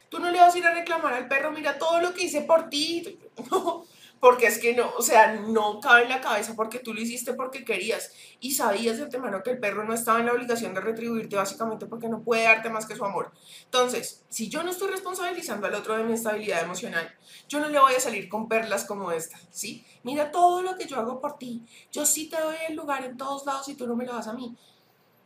tú 0.09 0.19
no 0.19 0.29
le 0.31 0.39
vas 0.39 0.53
a 0.53 0.57
ir 0.57 0.65
a 0.65 0.73
reclamar 0.73 1.13
al 1.13 1.27
perro, 1.27 1.51
mira 1.51 1.77
todo 1.77 2.01
lo 2.01 2.13
que 2.13 2.23
hice 2.23 2.41
por 2.41 2.69
ti. 2.69 3.19
porque 4.21 4.45
es 4.45 4.59
que 4.59 4.75
no, 4.75 4.93
o 4.95 5.01
sea, 5.01 5.33
no 5.33 5.79
cabe 5.79 6.03
en 6.03 6.09
la 6.09 6.21
cabeza 6.21 6.53
porque 6.55 6.77
tú 6.77 6.93
lo 6.93 7.01
hiciste 7.01 7.33
porque 7.33 7.65
querías 7.65 8.11
y 8.39 8.51
sabías 8.51 8.97
de 8.97 9.03
antemano 9.03 9.41
que 9.41 9.49
el 9.49 9.59
perro 9.59 9.83
no 9.83 9.95
estaba 9.95 10.19
en 10.19 10.27
la 10.27 10.33
obligación 10.33 10.75
de 10.75 10.79
retribuirte 10.79 11.35
básicamente 11.35 11.87
porque 11.87 12.07
no 12.07 12.21
puede 12.21 12.43
darte 12.43 12.69
más 12.69 12.85
que 12.85 12.95
su 12.95 13.03
amor. 13.03 13.31
Entonces, 13.65 14.23
si 14.29 14.47
yo 14.47 14.61
no 14.61 14.69
estoy 14.69 14.91
responsabilizando 14.91 15.65
al 15.65 15.73
otro 15.73 15.97
de 15.97 16.03
mi 16.03 16.13
estabilidad 16.13 16.61
emocional, 16.61 17.11
yo 17.49 17.59
no 17.59 17.67
le 17.67 17.79
voy 17.79 17.95
a 17.95 17.99
salir 17.99 18.29
con 18.29 18.47
perlas 18.47 18.85
como 18.85 19.11
esta, 19.11 19.39
¿sí? 19.49 19.83
Mira 20.03 20.29
todo 20.29 20.61
lo 20.61 20.77
que 20.77 20.85
yo 20.85 20.97
hago 20.97 21.19
por 21.19 21.39
ti. 21.39 21.65
Yo 21.91 22.05
sí 22.05 22.29
te 22.29 22.39
doy 22.39 22.55
el 22.69 22.75
lugar 22.75 23.03
en 23.03 23.17
todos 23.17 23.43
lados 23.47 23.67
y 23.69 23.75
tú 23.75 23.87
no 23.87 23.95
me 23.95 24.05
lo 24.05 24.13
das 24.13 24.27
a 24.27 24.33
mí. 24.33 24.55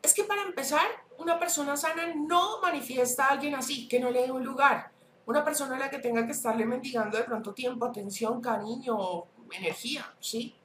Es 0.06 0.14
que 0.14 0.24
para 0.24 0.44
empezar, 0.44 0.86
una 1.18 1.40
persona 1.40 1.76
sana 1.76 2.14
no 2.16 2.62
manifiesta 2.62 3.26
a 3.26 3.30
alguien 3.32 3.56
así, 3.56 3.88
que 3.88 4.00
no 4.00 4.12
le 4.12 4.22
dé 4.22 4.32
un 4.32 4.46
lugar 4.46 4.92
una 5.26 5.44
persona 5.44 5.76
a 5.76 5.80
la 5.80 5.90
que 5.90 6.00
tenga 6.00 6.26
que 6.26 6.32
estarle 6.32 6.66
mendigando 6.66 7.18
de 7.18 7.24
pronto 7.24 7.54
tiempo, 7.54 7.86
atención, 7.86 8.42
cariño, 8.42 9.24
energía, 9.52 10.14
¿sí? 10.20 10.56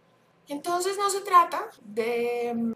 Entonces 0.48 0.96
no 0.98 1.08
se 1.08 1.20
trata 1.20 1.70
de, 1.82 2.74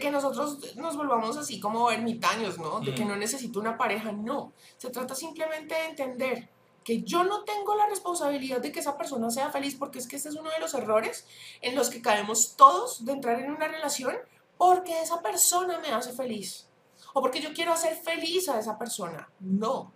que 0.00 0.10
nosotros 0.10 0.76
nos 0.76 0.96
volvamos 0.96 1.36
así 1.36 1.60
como 1.60 1.90
ermitaños, 1.90 2.58
¿no? 2.58 2.80
De 2.80 2.94
que 2.94 3.04
no 3.04 3.16
necesito 3.16 3.60
una 3.60 3.76
pareja, 3.76 4.12
no. 4.12 4.52
Se 4.78 4.90
trata 4.90 5.14
simplemente 5.14 5.74
de 5.74 5.84
entender 5.86 6.48
que 6.84 7.02
yo 7.02 7.24
no 7.24 7.42
tengo 7.42 7.74
la 7.74 7.88
responsabilidad 7.88 8.60
de 8.60 8.70
que 8.70 8.78
esa 8.80 8.96
persona 8.96 9.28
sea 9.30 9.50
feliz, 9.50 9.74
porque 9.74 9.98
es 9.98 10.06
que 10.06 10.16
este 10.16 10.28
es 10.28 10.36
uno 10.36 10.50
de 10.50 10.60
los 10.60 10.72
errores 10.72 11.26
en 11.60 11.74
los 11.74 11.90
que 11.90 12.00
caemos 12.00 12.54
todos 12.56 13.04
de 13.04 13.12
entrar 13.12 13.40
en 13.40 13.50
una 13.50 13.66
relación 13.66 14.14
porque 14.56 15.00
esa 15.00 15.20
persona 15.20 15.78
me 15.78 15.88
hace 15.88 16.12
feliz 16.12 16.68
o 17.14 17.20
porque 17.20 17.40
yo 17.40 17.52
quiero 17.52 17.72
hacer 17.72 17.96
feliz 17.96 18.48
a 18.48 18.58
esa 18.58 18.78
persona. 18.78 19.28
No, 19.40 19.92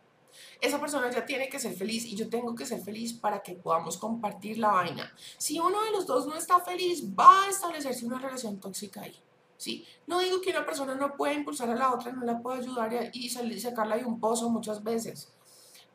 esa 0.61 0.81
persona 0.81 1.11
ya 1.11 1.25
tiene 1.25 1.49
que 1.49 1.59
ser 1.59 1.75
feliz 1.75 2.05
y 2.05 2.17
yo 2.17 2.29
tengo 2.29 2.55
que 2.55 2.67
ser 2.67 2.81
feliz 2.81 3.13
para 3.13 3.43
que 3.43 3.55
podamos 3.55 3.97
compartir 3.97 4.59
la 4.59 4.71
vaina. 4.71 5.13
Si 5.39 5.59
uno 5.59 5.83
de 5.85 5.91
los 5.91 6.07
dos 6.07 6.27
no 6.27 6.37
está 6.37 6.61
feliz, 6.61 7.05
va 7.19 7.45
a 7.45 7.51
establecerse 7.51 8.07
una 8.07 8.19
relación 8.19 8.61
tóxica 8.61 9.03
ahí. 9.03 9.17
¿sí? 9.57 9.85
No 10.07 10.21
digo 10.21 10.41
que 10.41 10.51
una 10.51 10.65
persona 10.65 10.95
no 10.95 11.17
pueda 11.17 11.35
impulsar 11.35 11.71
a 11.71 11.75
la 11.75 11.93
otra, 11.93 12.13
no 12.13 12.25
la 12.25 12.41
pueda 12.41 12.59
ayudar 12.59 13.11
y 13.13 13.29
sacarla 13.29 13.97
de 13.97 14.05
un 14.05 14.21
pozo 14.21 14.49
muchas 14.51 14.83
veces. 14.83 15.33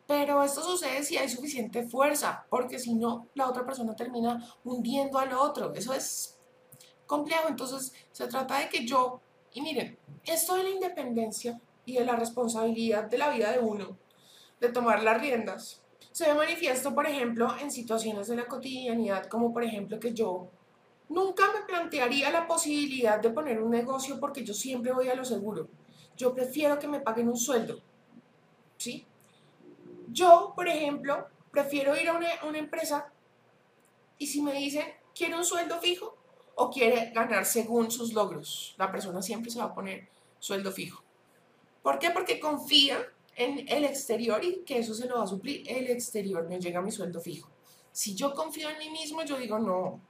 Pero 0.07 0.43
esto 0.43 0.61
sucede 0.61 1.03
si 1.03 1.17
hay 1.17 1.27
suficiente 1.27 1.87
fuerza, 1.87 2.45
porque 2.49 2.77
si 2.77 2.93
no, 2.93 3.27
la 3.33 3.49
otra 3.49 3.65
persona 3.65 3.95
termina 3.95 4.55
hundiendo 4.63 5.17
al 5.17 5.33
otro. 5.33 5.73
Eso 5.73 5.93
es 5.93 6.34
complejo. 7.05 7.47
Entonces, 7.47 7.93
se 8.11 8.27
trata 8.27 8.59
de 8.59 8.69
que 8.69 8.85
yo, 8.85 9.21
y 9.53 9.61
miren, 9.61 9.97
esto 10.25 10.55
de 10.55 10.63
la 10.63 10.69
independencia 10.69 11.59
y 11.85 11.93
de 11.93 12.05
la 12.05 12.15
responsabilidad 12.15 13.05
de 13.05 13.17
la 13.17 13.29
vida 13.29 13.51
de 13.51 13.59
uno 13.59 13.97
de 14.59 14.69
tomar 14.69 15.03
las 15.03 15.19
riendas. 15.19 15.81
Se 16.11 16.27
ve 16.27 16.33
manifiesto, 16.33 16.95
por 16.95 17.05
ejemplo, 17.07 17.55
en 17.59 17.71
situaciones 17.71 18.27
de 18.27 18.37
la 18.37 18.45
cotidianidad, 18.45 19.25
como 19.27 19.53
por 19.53 19.63
ejemplo 19.63 19.99
que 19.99 20.13
yo 20.13 20.47
nunca 21.09 21.43
me 21.53 21.65
plantearía 21.65 22.31
la 22.31 22.47
posibilidad 22.47 23.19
de 23.19 23.29
poner 23.29 23.61
un 23.61 23.71
negocio 23.71 24.19
porque 24.19 24.43
yo 24.43 24.53
siempre 24.53 24.93
voy 24.93 25.09
a 25.09 25.15
lo 25.15 25.25
seguro. 25.25 25.67
Yo 26.15 26.33
prefiero 26.33 26.79
que 26.79 26.87
me 26.87 27.01
paguen 27.01 27.27
un 27.27 27.37
sueldo. 27.37 27.79
¿Sí? 28.77 29.05
Yo, 30.07 30.53
por 30.55 30.67
ejemplo, 30.67 31.27
prefiero 31.51 31.99
ir 31.99 32.07
a 32.09 32.13
una, 32.13 32.27
una 32.47 32.57
empresa 32.57 33.11
y 34.17 34.27
si 34.27 34.41
me 34.41 34.53
dicen, 34.53 34.85
¿quiere 35.13 35.35
un 35.35 35.43
sueldo 35.43 35.79
fijo 35.79 36.14
o 36.55 36.69
quiere 36.69 37.11
ganar 37.11 37.45
según 37.45 37.91
sus 37.91 38.13
logros? 38.13 38.75
La 38.77 38.91
persona 38.91 39.21
siempre 39.21 39.51
se 39.51 39.59
va 39.59 39.65
a 39.65 39.75
poner 39.75 40.07
sueldo 40.39 40.71
fijo. 40.71 41.03
¿Por 41.83 41.99
qué? 41.99 42.11
Porque 42.11 42.39
confía 42.39 42.97
en 43.35 43.67
el 43.67 43.83
exterior 43.83 44.43
y 44.43 44.63
que 44.63 44.79
eso 44.79 44.93
se 44.93 45.07
lo 45.07 45.17
va 45.17 45.23
a 45.23 45.27
suplir 45.27 45.63
el 45.69 45.89
exterior, 45.89 46.47
me 46.47 46.59
llega 46.59 46.81
mi 46.81 46.91
sueldo 46.91 47.19
fijo. 47.19 47.49
Si 47.91 48.15
yo 48.15 48.33
confío 48.33 48.69
en 48.69 48.79
mí 48.79 48.89
mismo, 48.89 49.23
yo 49.23 49.37
digo, 49.37 49.59
no, 49.59 50.01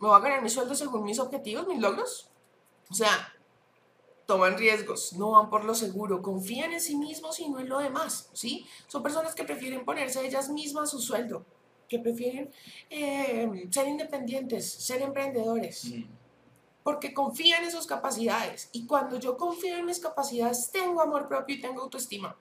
me 0.00 0.08
voy 0.08 0.16
a 0.16 0.20
ganar 0.20 0.42
mi 0.42 0.48
sueldo 0.48 0.74
según 0.74 1.04
mis 1.04 1.18
objetivos, 1.18 1.66
mis 1.66 1.80
logros. 1.80 2.30
O 2.90 2.94
sea, 2.94 3.34
toman 4.26 4.56
riesgos, 4.56 5.12
no 5.14 5.32
van 5.32 5.50
por 5.50 5.64
lo 5.64 5.74
seguro, 5.74 6.22
confían 6.22 6.72
en 6.72 6.80
sí 6.80 6.96
mismos 6.96 7.38
y 7.40 7.48
no 7.48 7.60
en 7.60 7.68
lo 7.68 7.78
demás, 7.78 8.30
¿sí? 8.32 8.66
Son 8.86 9.02
personas 9.02 9.34
que 9.34 9.44
prefieren 9.44 9.84
ponerse 9.84 10.24
ellas 10.24 10.48
mismas 10.48 10.90
su 10.90 11.00
sueldo, 11.00 11.44
que 11.90 11.98
prefieren 11.98 12.48
eh, 12.88 13.68
ser 13.70 13.88
independientes, 13.88 14.70
ser 14.70 15.02
emprendedores. 15.02 15.84
Mm. 15.84 16.04
porque 16.82 17.12
confían 17.12 17.62
en 17.64 17.70
sus 17.70 17.86
capacidades. 17.86 18.70
Y 18.72 18.86
cuando 18.86 19.20
yo 19.20 19.36
confío 19.36 19.76
en 19.76 19.84
mis 19.84 20.00
capacidades, 20.00 20.70
tengo 20.72 21.02
amor 21.02 21.28
propio 21.28 21.56
y 21.56 21.60
tengo 21.60 21.82
autoestima 21.82 22.34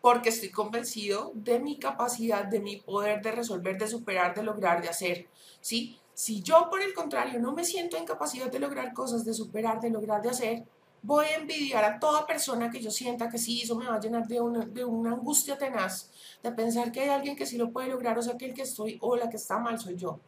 porque 0.00 0.30
estoy 0.30 0.50
convencido 0.50 1.32
de 1.34 1.58
mi 1.58 1.78
capacidad, 1.78 2.44
de 2.44 2.60
mi 2.60 2.76
poder 2.76 3.22
de 3.22 3.32
resolver, 3.32 3.78
de 3.78 3.88
superar, 3.88 4.34
de 4.34 4.42
lograr, 4.42 4.80
de 4.82 4.88
hacer, 4.88 5.28
¿sí? 5.60 5.98
Si 6.14 6.42
yo, 6.42 6.68
por 6.70 6.82
el 6.82 6.94
contrario, 6.94 7.38
no 7.40 7.52
me 7.52 7.64
siento 7.64 7.96
en 7.96 8.04
capacidad 8.04 8.50
de 8.50 8.58
lograr 8.58 8.92
cosas, 8.92 9.24
de 9.24 9.34
superar, 9.34 9.80
de 9.80 9.90
lograr, 9.90 10.22
de 10.22 10.30
hacer, 10.30 10.64
voy 11.02 11.26
a 11.26 11.36
envidiar 11.36 11.84
a 11.84 11.98
toda 11.98 12.26
persona 12.26 12.70
que 12.70 12.80
yo 12.80 12.90
sienta 12.90 13.28
que 13.28 13.38
sí, 13.38 13.62
eso 13.62 13.76
me 13.76 13.86
va 13.86 13.96
a 13.96 14.00
llenar 14.00 14.26
de 14.26 14.40
una, 14.40 14.64
de 14.66 14.84
una 14.84 15.12
angustia 15.12 15.56
tenaz, 15.56 16.10
de 16.42 16.52
pensar 16.52 16.92
que 16.92 17.00
hay 17.00 17.08
alguien 17.08 17.36
que 17.36 17.46
sí 17.46 17.56
lo 17.56 17.70
puede 17.70 17.88
lograr, 17.88 18.18
o 18.18 18.22
sea, 18.22 18.36
que 18.36 18.46
el 18.46 18.54
que 18.54 18.62
estoy 18.62 18.98
o 19.00 19.16
la 19.16 19.28
que 19.28 19.36
está 19.36 19.58
mal 19.58 19.78
soy 19.78 19.96
yo. 19.96 20.20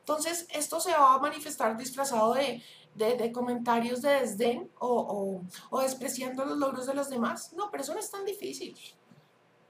Entonces, 0.00 0.46
esto 0.50 0.80
se 0.80 0.92
va 0.92 1.14
a 1.14 1.18
manifestar 1.18 1.76
disfrazado 1.76 2.34
de, 2.34 2.62
de, 2.94 3.32
comentarios 3.32 4.02
de 4.02 4.10
desdén 4.10 4.70
o, 4.78 4.88
o, 4.88 5.42
o 5.70 5.80
despreciando 5.80 6.44
los 6.44 6.58
logros 6.58 6.86
de 6.86 6.94
los 6.94 7.08
demás. 7.08 7.52
No, 7.52 7.70
pero 7.70 7.82
eso 7.82 7.94
no 7.94 8.00
es 8.00 8.10
tan 8.10 8.24
difícil. 8.24 8.76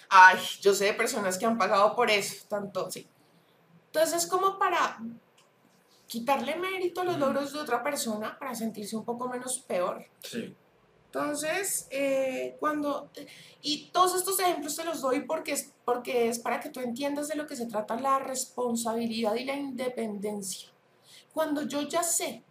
Ay, 0.08 0.38
yo 0.60 0.74
sé 0.74 0.86
de 0.86 0.94
personas 0.94 1.36
que 1.36 1.46
han 1.46 1.58
pagado 1.58 1.94
por 1.94 2.10
eso, 2.10 2.46
tanto, 2.48 2.90
sí. 2.90 3.06
Entonces 3.86 4.24
es 4.24 4.30
como 4.30 4.58
para 4.58 4.98
quitarle 6.10 6.56
mérito 6.56 7.02
a 7.02 7.04
los 7.04 7.18
logros 7.18 7.52
de 7.52 7.60
otra 7.60 7.84
persona 7.84 8.36
para 8.36 8.52
sentirse 8.52 8.96
un 8.96 9.04
poco 9.04 9.28
menos 9.28 9.60
peor. 9.60 10.04
Sí. 10.24 10.52
Entonces, 11.06 11.86
eh, 11.90 12.56
cuando, 12.58 13.10
y 13.62 13.90
todos 13.92 14.16
estos 14.16 14.40
ejemplos 14.40 14.74
te 14.74 14.84
los 14.84 15.02
doy 15.02 15.20
porque 15.20 15.52
es, 15.52 15.72
porque 15.84 16.28
es 16.28 16.40
para 16.40 16.58
que 16.58 16.68
tú 16.68 16.80
entiendas 16.80 17.28
de 17.28 17.36
lo 17.36 17.46
que 17.46 17.54
se 17.54 17.66
trata 17.66 17.94
la 17.94 18.18
responsabilidad 18.18 19.36
y 19.36 19.44
la 19.44 19.54
independencia. 19.54 20.70
Cuando 21.32 21.62
yo 21.62 21.82
ya 21.82 22.02
sé 22.02 22.42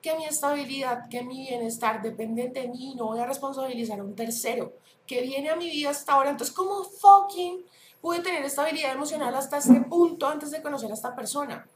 que 0.00 0.14
mi 0.16 0.26
estabilidad, 0.26 1.08
que 1.08 1.24
mi 1.24 1.48
bienestar 1.48 2.02
depende 2.02 2.48
de 2.48 2.68
mí, 2.68 2.94
no 2.94 3.06
voy 3.06 3.18
a 3.18 3.26
responsabilizar 3.26 3.98
a 3.98 4.04
un 4.04 4.14
tercero, 4.14 4.72
que 5.04 5.22
viene 5.22 5.50
a 5.50 5.56
mi 5.56 5.68
vida 5.68 5.90
hasta 5.90 6.12
ahora. 6.12 6.30
Entonces, 6.30 6.54
¿cómo 6.54 6.84
fucking 6.84 7.64
pude 8.00 8.20
tener 8.20 8.44
estabilidad 8.44 8.92
emocional 8.92 9.34
hasta 9.34 9.58
este 9.58 9.80
punto 9.80 10.28
antes 10.28 10.52
de 10.52 10.62
conocer 10.62 10.92
a 10.92 10.94
esta 10.94 11.16
persona? 11.16 11.66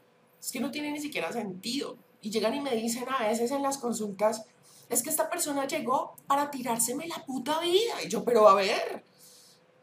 Es 0.45 0.53
que 0.53 0.61
no 0.61 0.71
tiene 0.71 0.93
ni 0.93 1.01
siquiera 1.01 1.33
sentido. 1.33 1.97
Y 2.21 2.31
llegan 2.31 2.55
y 2.55 2.61
me 2.61 2.77
dicen 2.77 3.07
a 3.09 3.27
veces 3.27 3.51
en 3.51 3.63
las 3.63 3.79
consultas, 3.79 4.45
es 4.91 5.03
que 5.03 5.09
esta 5.09 5.31
persona 5.31 5.67
llegó 5.67 6.17
para 6.27 6.51
tirárseme 6.51 7.07
la 7.07 7.25
puta 7.25 7.61
vida. 7.61 8.03
Y 8.05 8.09
yo, 8.09 8.25
pero 8.25 8.47
a 8.47 8.55
ver, 8.55 9.05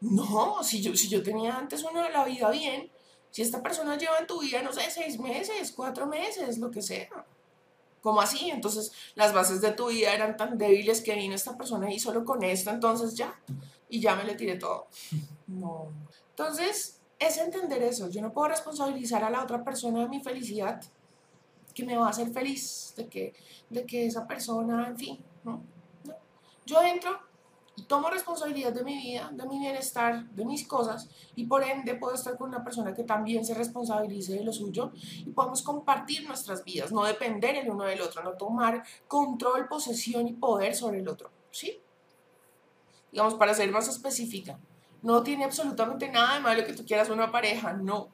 no, 0.00 0.62
si 0.62 0.80
yo, 0.80 0.96
si 0.96 1.08
yo 1.08 1.20
tenía 1.22 1.56
antes 1.56 1.82
una 1.82 2.08
la 2.10 2.24
vida 2.24 2.48
bien, 2.50 2.88
si 3.32 3.42
esta 3.42 3.60
persona 3.60 3.98
lleva 3.98 4.18
en 4.18 4.26
tu 4.28 4.40
vida, 4.40 4.62
no 4.62 4.72
sé, 4.72 4.82
seis 4.88 5.18
meses, 5.18 5.72
cuatro 5.72 6.06
meses, 6.06 6.58
lo 6.58 6.70
que 6.70 6.80
sea. 6.80 7.08
¿Cómo 8.00 8.20
así? 8.20 8.50
Entonces 8.50 8.92
las 9.16 9.32
bases 9.32 9.60
de 9.60 9.72
tu 9.72 9.88
vida 9.88 10.14
eran 10.14 10.36
tan 10.36 10.58
débiles 10.58 11.00
que 11.00 11.16
vino 11.16 11.34
esta 11.34 11.56
persona 11.56 11.92
y 11.92 11.98
solo 11.98 12.24
con 12.24 12.42
esto, 12.44 12.70
entonces 12.70 13.14
ya, 13.14 13.40
y 13.88 14.00
ya 14.00 14.14
me 14.14 14.24
le 14.24 14.36
tiré 14.36 14.56
todo. 14.56 14.86
No. 15.48 15.88
Entonces, 16.30 17.01
es 17.26 17.38
entender 17.38 17.82
eso. 17.82 18.08
Yo 18.08 18.20
no 18.20 18.32
puedo 18.32 18.48
responsabilizar 18.48 19.22
a 19.24 19.30
la 19.30 19.42
otra 19.42 19.62
persona 19.62 20.00
de 20.00 20.08
mi 20.08 20.20
felicidad, 20.20 20.82
que 21.74 21.84
me 21.84 21.96
va 21.96 22.06
a 22.06 22.10
hacer 22.10 22.30
feliz, 22.30 22.92
de 22.96 23.08
que, 23.08 23.34
de 23.70 23.86
que 23.86 24.06
esa 24.06 24.26
persona, 24.26 24.88
en 24.88 24.98
fin, 24.98 25.18
¿no? 25.44 25.62
Yo 26.66 26.82
entro 26.82 27.18
y 27.74 27.84
tomo 27.84 28.10
responsabilidad 28.10 28.72
de 28.72 28.84
mi 28.84 28.96
vida, 28.96 29.30
de 29.32 29.46
mi 29.46 29.58
bienestar, 29.58 30.28
de 30.30 30.44
mis 30.44 30.66
cosas 30.66 31.08
y 31.34 31.46
por 31.46 31.64
ende 31.64 31.94
puedo 31.94 32.14
estar 32.14 32.36
con 32.36 32.50
una 32.50 32.62
persona 32.62 32.92
que 32.94 33.02
también 33.02 33.44
se 33.44 33.54
responsabilice 33.54 34.34
de 34.34 34.44
lo 34.44 34.52
suyo 34.52 34.92
y 34.94 35.30
podemos 35.30 35.62
compartir 35.62 36.26
nuestras 36.26 36.62
vidas, 36.64 36.92
no 36.92 37.04
depender 37.04 37.56
el 37.56 37.70
uno 37.70 37.84
del 37.84 38.02
otro, 38.02 38.22
no 38.22 38.32
tomar 38.32 38.84
control, 39.08 39.68
posesión 39.68 40.28
y 40.28 40.34
poder 40.34 40.74
sobre 40.74 40.98
el 40.98 41.08
otro, 41.08 41.30
¿sí? 41.50 41.80
Digamos, 43.10 43.34
para 43.34 43.54
ser 43.54 43.70
más 43.70 43.88
específica, 43.88 44.58
no 45.02 45.22
tiene 45.22 45.44
absolutamente 45.44 46.08
nada 46.08 46.34
de 46.34 46.40
malo 46.40 46.64
que 46.64 46.72
tú 46.72 46.84
quieras 46.84 47.10
una 47.10 47.30
pareja, 47.30 47.72
no 47.72 48.08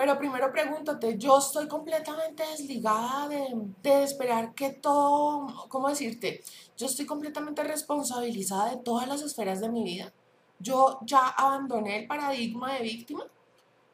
pero 0.00 0.16
primero 0.16 0.50
pregúntate, 0.50 1.18
yo 1.18 1.36
estoy 1.36 1.68
completamente 1.68 2.42
desligada 2.42 3.28
de, 3.28 4.02
esperar 4.02 4.54
que 4.54 4.70
todo, 4.70 5.66
¿cómo 5.68 5.90
decirte? 5.90 6.42
Yo 6.74 6.86
estoy 6.86 7.04
completamente 7.04 7.62
responsabilizada 7.62 8.70
de 8.70 8.78
todas 8.78 9.06
las 9.06 9.20
esferas 9.20 9.60
de 9.60 9.68
mi 9.68 9.84
vida. 9.84 10.10
Yo 10.58 11.00
ya 11.02 11.28
abandoné 11.28 11.98
el 11.98 12.06
paradigma 12.06 12.72
de 12.72 12.82
víctima. 12.82 13.26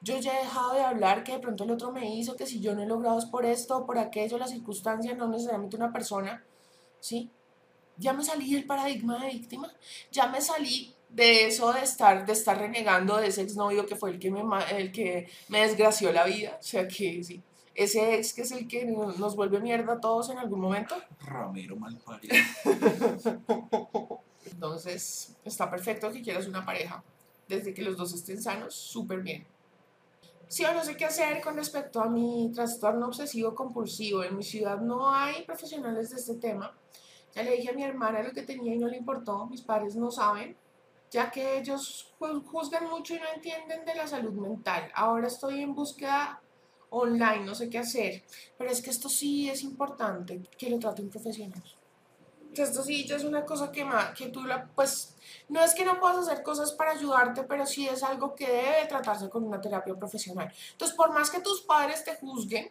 Yo 0.01 0.17
ya 0.21 0.39
he 0.39 0.45
dejado 0.45 0.75
de 0.75 0.83
hablar 0.83 1.25
que 1.25 1.33
de 1.33 1.39
pronto 1.41 1.65
el 1.65 1.73
otro 1.73 1.91
me 1.91 2.15
hizo, 2.15 2.37
que 2.37 2.47
si 2.47 2.61
yo 2.61 2.77
no 2.77 2.85
he 2.85 2.87
logrado 2.87 3.19
es 3.19 3.25
por 3.25 3.45
esto, 3.45 3.85
por 3.85 3.99
aquello, 3.99 4.39
la 4.39 4.47
circunstancia, 4.47 5.13
no 5.17 5.27
necesariamente 5.27 5.75
una 5.75 5.93
persona, 5.93 6.45
¿sí? 7.01 7.31
Ya 7.97 8.13
me 8.13 8.23
salí 8.23 8.55
del 8.55 8.65
paradigma 8.65 9.19
de 9.25 9.31
víctima, 9.31 9.73
ya 10.13 10.29
me 10.29 10.41
salí 10.41 10.95
de 11.09 11.47
eso 11.47 11.73
de 11.73 11.81
estar, 11.81 12.27
de 12.27 12.33
estar 12.33 12.59
renegando 12.59 13.16
de 13.16 13.28
ese 13.28 13.43
exnovio 13.43 13.87
que 13.87 13.97
fue 13.97 14.11
el 14.11 14.19
que, 14.19 14.31
me, 14.31 14.43
el 14.70 14.93
que 14.93 15.28
me 15.49 15.61
desgració 15.61 16.12
la 16.12 16.24
vida. 16.24 16.57
O 16.61 16.62
sea 16.62 16.87
que 16.87 17.23
sí, 17.24 17.43
ese 17.77 18.15
ex 18.15 18.33
que 18.33 18.43
es 18.43 18.53
el 18.53 18.66
que 18.66 18.85
nos 18.87 19.37
vuelve 19.37 19.61
mierda 19.61 19.95
a 19.95 20.01
todos 20.01 20.31
en 20.31 20.39
algún 20.39 20.61
momento. 20.61 20.97
Ramiro 21.20 21.77
malparido. 21.77 22.35
Entonces, 24.51 25.37
está 25.45 25.70
perfecto 25.70 26.11
que 26.11 26.23
quieras 26.23 26.47
una 26.47 26.65
pareja. 26.65 27.03
Desde 27.49 27.74
que 27.74 27.83
los 27.83 27.97
dos 27.97 28.15
estén 28.15 28.43
sanos, 28.43 28.74
súper 28.74 29.20
bien. 29.20 29.47
Sí 30.49 30.65
o 30.65 30.73
no 30.73 30.85
sé 30.85 30.97
qué 30.97 31.05
hacer 31.05 31.41
con 31.43 31.57
respecto 31.57 32.01
a 32.01 32.09
mi 32.09 32.51
trastorno 32.55 33.07
obsesivo 33.07 33.55
compulsivo. 33.55 34.23
En 34.23 34.37
mi 34.37 34.43
ciudad 34.43 34.81
no 34.81 35.12
hay 35.12 35.43
profesionales 35.43 36.11
de 36.11 36.16
este 36.16 36.35
tema. 36.35 36.73
Ya 37.35 37.43
le 37.43 37.57
dije 37.57 37.70
a 37.70 37.74
mi 37.74 37.83
hermana 37.83 38.23
lo 38.23 38.33
que 38.33 38.43
tenía 38.43 38.74
y 38.74 38.78
no 38.78 38.89
le 38.89 38.97
importó. 38.97 39.47
Mis 39.47 39.61
padres 39.61 39.97
no 39.97 40.11
saben, 40.11 40.57
ya 41.11 41.31
que 41.31 41.59
ellos 41.59 42.15
ju- 42.19 42.45
juzgan 42.45 42.89
mucho 42.89 43.15
y 43.15 43.19
no 43.20 43.27
entienden 43.35 43.85
de 43.85 43.95
la 43.95 44.07
salud 44.07 44.33
mental. 44.33 44.91
Ahora 44.95 45.27
estoy 45.28 45.62
en 45.62 45.74
búsqueda 45.74 46.41
online, 46.91 47.45
no 47.45 47.55
sé 47.55 47.69
qué 47.70 47.78
hacer. 47.78 48.24
Pero 48.59 48.70
es 48.70 48.83
que 48.83 48.91
esto 48.91 49.09
sí 49.09 49.49
es 49.49 49.62
importante 49.62 50.43
que 50.59 50.70
lo 50.70 50.78
trate 50.78 51.03
un 51.03 51.11
profesional. 51.11 51.62
Esto 52.55 52.83
sí 52.83 53.07
ya 53.07 53.16
es 53.16 53.24
una 53.24 53.45
cosa 53.45 53.70
que, 53.70 53.85
ma- 53.85 54.15
que 54.15 54.28
tú 54.28 54.43
la, 54.45 54.66
pues, 54.74 55.15
no 55.49 55.62
es 55.62 55.74
que 55.74 55.85
no 55.85 56.01
puedas 56.01 56.19
hacer 56.27 56.43
cosas 56.43 56.73
para 56.73 56.93
ayudarte, 56.93 57.43
pero 57.43 57.66
sí 57.66 57.87
es 57.87 58.03
algo 58.03 58.35
que 58.35 58.47
debe 58.47 58.87
tratarse 58.89 59.28
con 59.28 59.45
una 59.45 59.61
terapia 59.61 59.95
profesional. 59.95 60.51
Entonces, 60.73 60.97
por 60.97 61.12
más 61.12 61.31
que 61.31 61.41
tus 61.41 61.61
padres 61.62 62.03
te 62.05 62.16
juzguen, 62.16 62.70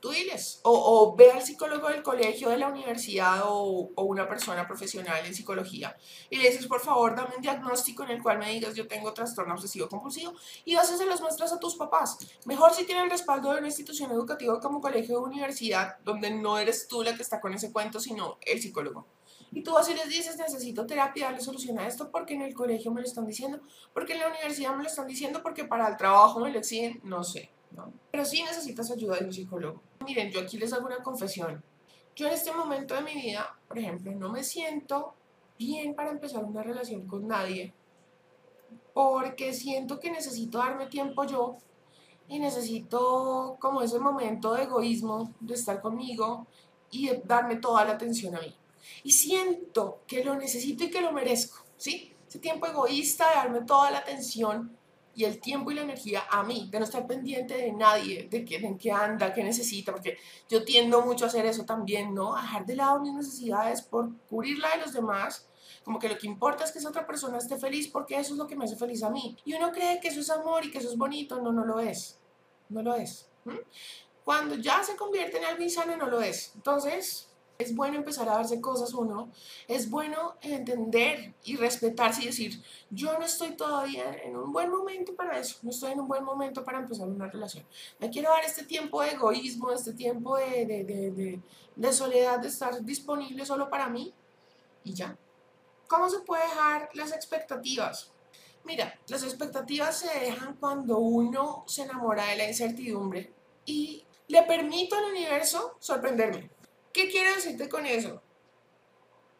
tú 0.00 0.10
diles, 0.10 0.60
o, 0.62 1.14
ve 1.16 1.32
al 1.32 1.42
psicólogo 1.42 1.88
del 1.88 2.02
colegio, 2.02 2.48
de 2.48 2.58
la 2.58 2.68
universidad 2.68 3.42
o, 3.44 3.90
o 3.94 4.02
una 4.04 4.28
persona 4.28 4.66
profesional 4.66 5.24
en 5.24 5.34
psicología 5.34 5.96
y 6.30 6.36
le 6.36 6.50
dices, 6.50 6.66
por 6.66 6.80
favor, 6.80 7.16
dame 7.16 7.36
un 7.36 7.42
diagnóstico 7.42 8.04
en 8.04 8.10
el 8.10 8.22
cual 8.22 8.38
me 8.38 8.50
digas 8.50 8.74
yo 8.74 8.86
tengo 8.86 9.12
trastorno 9.12 9.54
obsesivo 9.54 9.88
compulsivo 9.88 10.32
y 10.64 10.74
vas 10.74 10.92
y 10.92 10.96
se 10.96 11.06
los 11.06 11.20
muestras 11.20 11.52
a 11.52 11.58
tus 11.58 11.76
papás. 11.76 12.18
Mejor 12.44 12.74
si 12.74 12.84
tienen 12.84 13.04
el 13.04 13.10
respaldo 13.10 13.52
de 13.52 13.58
una 13.58 13.68
institución 13.68 14.10
educativa 14.12 14.60
como 14.60 14.80
colegio 14.80 15.20
o 15.20 15.24
universidad, 15.24 15.98
donde 16.04 16.30
no 16.30 16.58
eres 16.58 16.88
tú 16.88 17.02
la 17.02 17.14
que 17.14 17.22
está 17.22 17.40
con 17.40 17.54
ese 17.54 17.72
cuento, 17.72 18.00
sino 18.00 18.38
el 18.42 18.60
psicólogo. 18.60 19.06
Y 19.50 19.62
tú 19.62 19.76
así 19.78 19.94
les 19.94 20.08
dices, 20.08 20.36
necesito 20.36 20.86
terapia, 20.86 21.26
darle 21.26 21.40
solución 21.40 21.78
a 21.78 21.86
esto, 21.86 22.10
porque 22.10 22.34
en 22.34 22.42
el 22.42 22.54
colegio 22.54 22.92
me 22.92 23.00
lo 23.00 23.06
están 23.06 23.26
diciendo, 23.26 23.60
porque 23.94 24.12
en 24.12 24.20
la 24.20 24.28
universidad 24.28 24.74
me 24.74 24.82
lo 24.82 24.88
están 24.88 25.06
diciendo, 25.06 25.42
porque 25.42 25.64
para 25.64 25.88
el 25.88 25.96
trabajo 25.96 26.40
me 26.40 26.50
lo 26.50 26.58
exigen, 26.58 27.00
no 27.02 27.24
sé, 27.24 27.50
¿no? 27.70 27.92
Pero 28.10 28.24
sí 28.24 28.42
necesitas 28.42 28.90
ayuda 28.90 29.16
de 29.16 29.24
un 29.24 29.32
psicólogo. 29.32 29.82
Miren, 30.04 30.30
yo 30.30 30.40
aquí 30.40 30.58
les 30.58 30.72
hago 30.72 30.86
una 30.86 31.02
confesión. 31.02 31.62
Yo 32.14 32.26
en 32.26 32.32
este 32.32 32.52
momento 32.52 32.94
de 32.94 33.02
mi 33.02 33.14
vida, 33.14 33.58
por 33.68 33.78
ejemplo, 33.78 34.12
no 34.12 34.30
me 34.30 34.42
siento 34.42 35.14
bien 35.58 35.94
para 35.94 36.10
empezar 36.10 36.44
una 36.44 36.62
relación 36.62 37.06
con 37.06 37.26
nadie, 37.28 37.72
porque 38.94 39.52
siento 39.52 40.00
que 40.00 40.10
necesito 40.10 40.58
darme 40.58 40.86
tiempo 40.86 41.24
yo 41.24 41.56
y 42.28 42.38
necesito 42.38 43.56
como 43.60 43.82
ese 43.82 43.98
momento 43.98 44.54
de 44.54 44.64
egoísmo, 44.64 45.32
de 45.40 45.54
estar 45.54 45.80
conmigo 45.80 46.46
y 46.90 47.08
de 47.08 47.22
darme 47.24 47.56
toda 47.56 47.84
la 47.84 47.92
atención 47.92 48.34
a 48.36 48.40
mí. 48.40 48.54
Y 49.02 49.12
siento 49.12 50.00
que 50.06 50.24
lo 50.24 50.34
necesito 50.36 50.84
y 50.84 50.90
que 50.90 51.00
lo 51.00 51.12
merezco, 51.12 51.64
¿sí? 51.76 52.14
Ese 52.28 52.38
tiempo 52.38 52.66
egoísta 52.66 53.28
de 53.28 53.34
darme 53.36 53.60
toda 53.62 53.90
la 53.90 53.98
atención 53.98 54.77
y 55.18 55.24
el 55.24 55.40
tiempo 55.40 55.72
y 55.72 55.74
la 55.74 55.82
energía 55.82 56.22
a 56.30 56.44
mí, 56.44 56.68
de 56.70 56.78
no 56.78 56.84
estar 56.84 57.04
pendiente 57.04 57.56
de 57.56 57.72
nadie, 57.72 58.28
de, 58.30 58.44
qué, 58.44 58.54
en 58.58 58.78
qué 58.78 58.92
anda, 58.92 59.34
qué 59.34 59.42
necesita, 59.42 59.90
porque 59.90 60.16
yo 60.48 60.64
tiendo 60.64 61.02
mucho 61.02 61.24
a 61.24 61.28
hacer 61.28 61.44
eso 61.44 61.64
también, 61.64 62.14
¿no? 62.14 62.36
A 62.36 62.42
dejar 62.42 62.64
de 62.66 62.76
lado 62.76 63.00
mis 63.00 63.12
necesidades 63.12 63.82
por 63.82 64.16
cubrir 64.28 64.60
la 64.60 64.70
de 64.76 64.82
los 64.82 64.92
demás, 64.92 65.48
como 65.82 65.98
que 65.98 66.08
lo 66.08 66.16
que 66.16 66.28
importa 66.28 66.62
es 66.62 66.70
que 66.70 66.78
esa 66.78 66.90
otra 66.90 67.04
persona 67.04 67.38
esté 67.38 67.56
feliz 67.56 67.88
porque 67.88 68.16
eso 68.16 68.34
es 68.34 68.38
lo 68.38 68.46
que 68.46 68.54
me 68.54 68.64
hace 68.64 68.76
feliz 68.76 69.02
a 69.02 69.10
mí. 69.10 69.36
Y 69.44 69.54
uno 69.54 69.72
cree 69.72 69.98
que 69.98 70.06
eso 70.06 70.20
es 70.20 70.30
amor 70.30 70.64
y 70.64 70.70
que 70.70 70.78
eso 70.78 70.88
es 70.88 70.96
bonito, 70.96 71.42
no, 71.42 71.50
no 71.50 71.64
lo 71.64 71.80
es, 71.80 72.20
no 72.68 72.80
lo 72.80 72.94
es. 72.94 73.28
¿m? 73.44 73.58
Cuando 74.22 74.54
ya 74.54 74.84
se 74.84 74.94
convierte 74.94 75.38
en 75.38 75.46
algo 75.46 75.64
insano, 75.64 75.96
no 75.96 76.06
lo 76.06 76.22
es. 76.22 76.52
Entonces, 76.54 77.27
es 77.60 77.74
bueno 77.74 77.96
empezar 77.96 78.28
a 78.28 78.34
darse 78.34 78.60
cosas 78.60 78.94
uno, 78.94 79.32
es 79.66 79.90
bueno 79.90 80.36
entender 80.42 81.34
y 81.42 81.56
respetarse 81.56 82.22
y 82.22 82.26
decir, 82.26 82.62
yo 82.88 83.18
no 83.18 83.24
estoy 83.24 83.56
todavía 83.56 84.14
en 84.22 84.36
un 84.36 84.52
buen 84.52 84.70
momento 84.70 85.12
para 85.16 85.36
eso, 85.40 85.58
no 85.62 85.70
estoy 85.70 85.90
en 85.90 85.98
un 85.98 86.06
buen 86.06 86.22
momento 86.22 86.64
para 86.64 86.78
empezar 86.78 87.08
una 87.08 87.26
relación. 87.26 87.66
Me 87.98 88.10
quiero 88.10 88.30
dar 88.30 88.44
este 88.44 88.62
tiempo 88.62 89.02
de 89.02 89.10
egoísmo, 89.10 89.72
este 89.72 89.92
tiempo 89.92 90.36
de, 90.36 90.66
de, 90.66 90.84
de, 90.84 91.40
de 91.74 91.92
soledad, 91.92 92.38
de 92.38 92.46
estar 92.46 92.80
disponible 92.84 93.44
solo 93.44 93.68
para 93.68 93.88
mí 93.88 94.14
y 94.84 94.94
ya. 94.94 95.18
¿Cómo 95.88 96.08
se 96.08 96.20
puede 96.20 96.44
dejar 96.44 96.90
las 96.94 97.10
expectativas? 97.10 98.12
Mira, 98.62 98.96
las 99.08 99.24
expectativas 99.24 99.98
se 99.98 100.16
dejan 100.16 100.54
cuando 100.60 100.98
uno 100.98 101.64
se 101.66 101.82
enamora 101.82 102.26
de 102.26 102.36
la 102.36 102.46
incertidumbre 102.46 103.32
y 103.66 104.04
le 104.28 104.42
permito 104.44 104.94
al 104.94 105.06
universo 105.06 105.74
sorprenderme. 105.80 106.56
¿Qué 106.92 107.08
quiero 107.08 107.34
decirte 107.34 107.68
con 107.68 107.86
eso? 107.86 108.22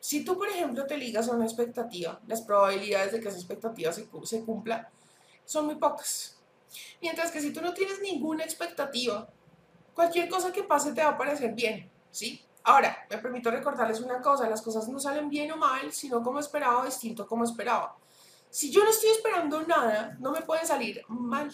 Si 0.00 0.24
tú, 0.24 0.38
por 0.38 0.48
ejemplo, 0.48 0.86
te 0.86 0.96
ligas 0.96 1.28
a 1.28 1.32
una 1.32 1.44
expectativa, 1.44 2.20
las 2.26 2.42
probabilidades 2.42 3.12
de 3.12 3.20
que 3.20 3.28
esa 3.28 3.38
expectativa 3.38 3.92
se, 3.92 4.08
se 4.24 4.44
cumpla 4.44 4.90
son 5.44 5.66
muy 5.66 5.74
pocas. 5.76 6.38
Mientras 7.00 7.30
que 7.30 7.40
si 7.40 7.52
tú 7.52 7.60
no 7.60 7.74
tienes 7.74 8.00
ninguna 8.00 8.44
expectativa, 8.44 9.28
cualquier 9.94 10.28
cosa 10.28 10.52
que 10.52 10.62
pase 10.62 10.92
te 10.92 11.02
va 11.02 11.10
a 11.10 11.18
parecer 11.18 11.52
bien, 11.54 11.90
¿sí? 12.10 12.44
Ahora, 12.64 13.06
me 13.10 13.18
permito 13.18 13.50
recordarles 13.50 14.00
una 14.00 14.20
cosa, 14.20 14.48
las 14.48 14.62
cosas 14.62 14.88
no 14.88 15.00
salen 15.00 15.28
bien 15.28 15.50
o 15.52 15.56
mal, 15.56 15.92
sino 15.92 16.22
como 16.22 16.38
esperaba 16.38 16.84
distinto 16.84 17.26
como 17.26 17.44
esperaba. 17.44 17.96
Si 18.50 18.70
yo 18.70 18.84
no 18.84 18.90
estoy 18.90 19.10
esperando 19.10 19.62
nada, 19.62 20.16
no 20.20 20.32
me 20.32 20.42
pueden 20.42 20.66
salir 20.66 21.02
mal. 21.08 21.50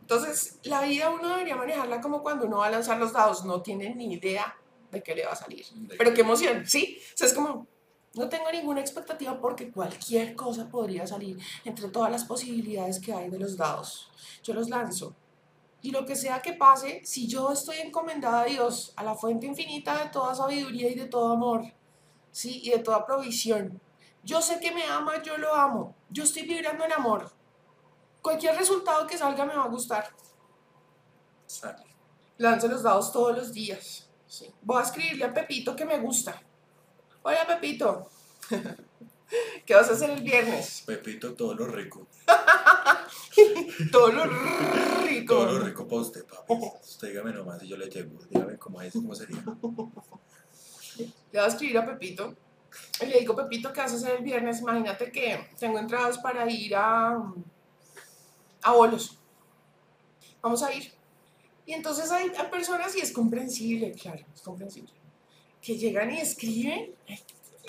Entonces, 0.00 0.58
la 0.64 0.82
vida 0.82 1.10
uno 1.10 1.28
debería 1.28 1.56
manejarla 1.56 2.00
como 2.00 2.22
cuando 2.22 2.46
uno 2.46 2.58
va 2.58 2.66
a 2.66 2.70
lanzar 2.70 2.98
los 2.98 3.12
dados, 3.12 3.44
no 3.44 3.62
tiene 3.62 3.94
ni 3.94 4.12
idea 4.14 4.56
de 4.94 5.02
qué 5.02 5.14
le 5.14 5.26
va 5.26 5.32
a 5.32 5.36
salir. 5.36 5.66
Pero 5.98 6.14
qué 6.14 6.22
emoción, 6.22 6.66
¿sí? 6.66 6.98
O 7.14 7.16
sea, 7.16 7.26
es 7.26 7.34
como, 7.34 7.66
no 8.14 8.28
tengo 8.28 8.50
ninguna 8.50 8.80
expectativa 8.80 9.38
porque 9.40 9.70
cualquier 9.70 10.34
cosa 10.34 10.68
podría 10.68 11.06
salir 11.06 11.38
entre 11.64 11.88
todas 11.88 12.10
las 12.10 12.24
posibilidades 12.24 13.00
que 13.00 13.12
hay 13.12 13.28
de 13.28 13.38
los 13.38 13.56
dados. 13.56 14.10
Yo 14.42 14.54
los 14.54 14.68
lanzo. 14.68 15.14
Y 15.82 15.90
lo 15.90 16.06
que 16.06 16.16
sea 16.16 16.40
que 16.40 16.54
pase, 16.54 17.02
si 17.04 17.26
yo 17.26 17.52
estoy 17.52 17.78
encomendada 17.78 18.42
a 18.42 18.44
Dios, 18.46 18.94
a 18.96 19.04
la 19.04 19.14
fuente 19.14 19.46
infinita 19.46 20.02
de 20.02 20.10
toda 20.10 20.34
sabiduría 20.34 20.88
y 20.90 20.94
de 20.94 21.06
todo 21.06 21.32
amor, 21.32 21.62
¿sí? 22.30 22.62
Y 22.62 22.70
de 22.70 22.78
toda 22.78 23.04
provisión, 23.04 23.80
yo 24.22 24.40
sé 24.40 24.58
que 24.58 24.72
me 24.72 24.84
ama, 24.84 25.22
yo 25.22 25.36
lo 25.36 25.54
amo. 25.54 25.94
Yo 26.08 26.24
estoy 26.24 26.44
vibrando 26.44 26.84
en 26.84 26.92
amor. 26.92 27.30
Cualquier 28.22 28.56
resultado 28.56 29.06
que 29.06 29.18
salga 29.18 29.44
me 29.44 29.54
va 29.54 29.64
a 29.64 29.68
gustar. 29.68 30.08
Lanzo 32.38 32.68
los 32.68 32.82
dados 32.82 33.12
todos 33.12 33.36
los 33.36 33.52
días. 33.52 34.03
Sí. 34.26 34.50
Voy 34.62 34.80
a 34.80 34.84
escribirle 34.84 35.24
a 35.24 35.34
Pepito 35.34 35.76
que 35.76 35.84
me 35.84 35.98
gusta. 35.98 36.40
Hola 37.22 37.46
Pepito. 37.46 38.10
¿Qué 39.66 39.74
vas 39.74 39.88
a 39.88 39.94
hacer 39.94 40.10
el 40.10 40.22
viernes? 40.22 40.82
Pepito, 40.86 41.34
todo 41.36 41.54
lo 41.54 41.66
rico. 41.66 42.06
Todo 43.90 44.12
lo 44.12 44.24
rico. 44.24 45.34
Todo 45.34 45.52
lo 45.52 45.58
rico 45.60 45.86
para 45.88 46.02
usted, 46.02 46.24
papi. 46.24 46.54
Usted 46.82 47.08
dígame 47.08 47.32
nomás 47.32 47.62
y 47.62 47.68
yo 47.68 47.76
le 47.76 47.88
llego. 47.88 48.18
Dígame 48.30 48.58
cómo 48.58 48.80
es, 48.82 48.92
cómo 48.92 49.14
sería. 49.14 49.42
Le 50.98 51.06
voy 51.32 51.40
a 51.40 51.46
escribir 51.46 51.78
a 51.78 51.86
Pepito. 51.86 52.34
Y 53.00 53.06
le 53.06 53.20
digo, 53.20 53.34
Pepito, 53.34 53.72
¿qué 53.72 53.80
vas 53.80 53.92
a 53.92 53.96
hacer 53.96 54.16
el 54.18 54.24
viernes? 54.24 54.60
Imagínate 54.60 55.10
que 55.10 55.48
tengo 55.58 55.78
entradas 55.78 56.18
para 56.18 56.48
ir 56.50 56.74
a, 56.76 57.32
a 58.62 58.72
bolos. 58.72 59.18
Vamos 60.42 60.62
a 60.62 60.72
ir. 60.72 60.92
Y 61.66 61.72
entonces 61.72 62.10
hay, 62.10 62.30
hay 62.36 62.46
personas, 62.50 62.94
y 62.96 63.00
es 63.00 63.12
comprensible, 63.12 63.92
claro, 63.92 64.24
es 64.34 64.42
comprensible, 64.42 64.92
que 65.62 65.76
llegan 65.78 66.10
y 66.12 66.20
escriben. 66.20 66.94
"Ay, 67.08 67.18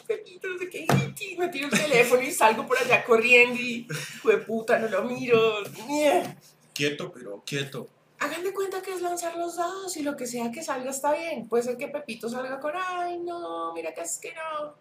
Pepito, 0.06 0.48
no 0.50 0.58
sé 0.60 0.70
qué, 0.70 0.86
y 1.20 1.38
me 1.38 1.48
tiro 1.48 1.68
el 1.72 1.80
teléfono 1.80 2.22
y 2.22 2.32
salgo 2.32 2.68
por 2.68 2.78
allá 2.78 3.04
corriendo 3.04 3.60
y, 3.60 3.88
de 4.24 4.38
puta, 4.40 4.78
no 4.78 4.88
lo 4.88 5.04
miro. 5.04 5.64
Ñe. 5.88 6.38
Quieto, 6.74 7.12
pero 7.12 7.42
quieto. 7.46 7.88
Hagan 8.20 8.44
de 8.44 8.54
cuenta 8.54 8.82
que 8.82 8.94
es 8.94 9.02
lanzar 9.02 9.36
los 9.36 9.56
dados 9.56 9.98
y 9.98 10.04
lo 10.04 10.16
que 10.16 10.28
sea 10.28 10.52
que 10.52 10.62
salga 10.64 10.92
está 10.92 11.14
bien. 11.14 11.48
Puede 11.48 11.64
ser 11.64 11.78
que 11.78 11.88
Pepito 11.88 12.30
salga 12.30 12.60
con, 12.60 12.74
ay, 12.76 13.18
no, 13.20 13.74
mira 13.74 13.94
que 13.94 14.02
es 14.02 14.18
que 14.20 14.34
no, 14.34 14.76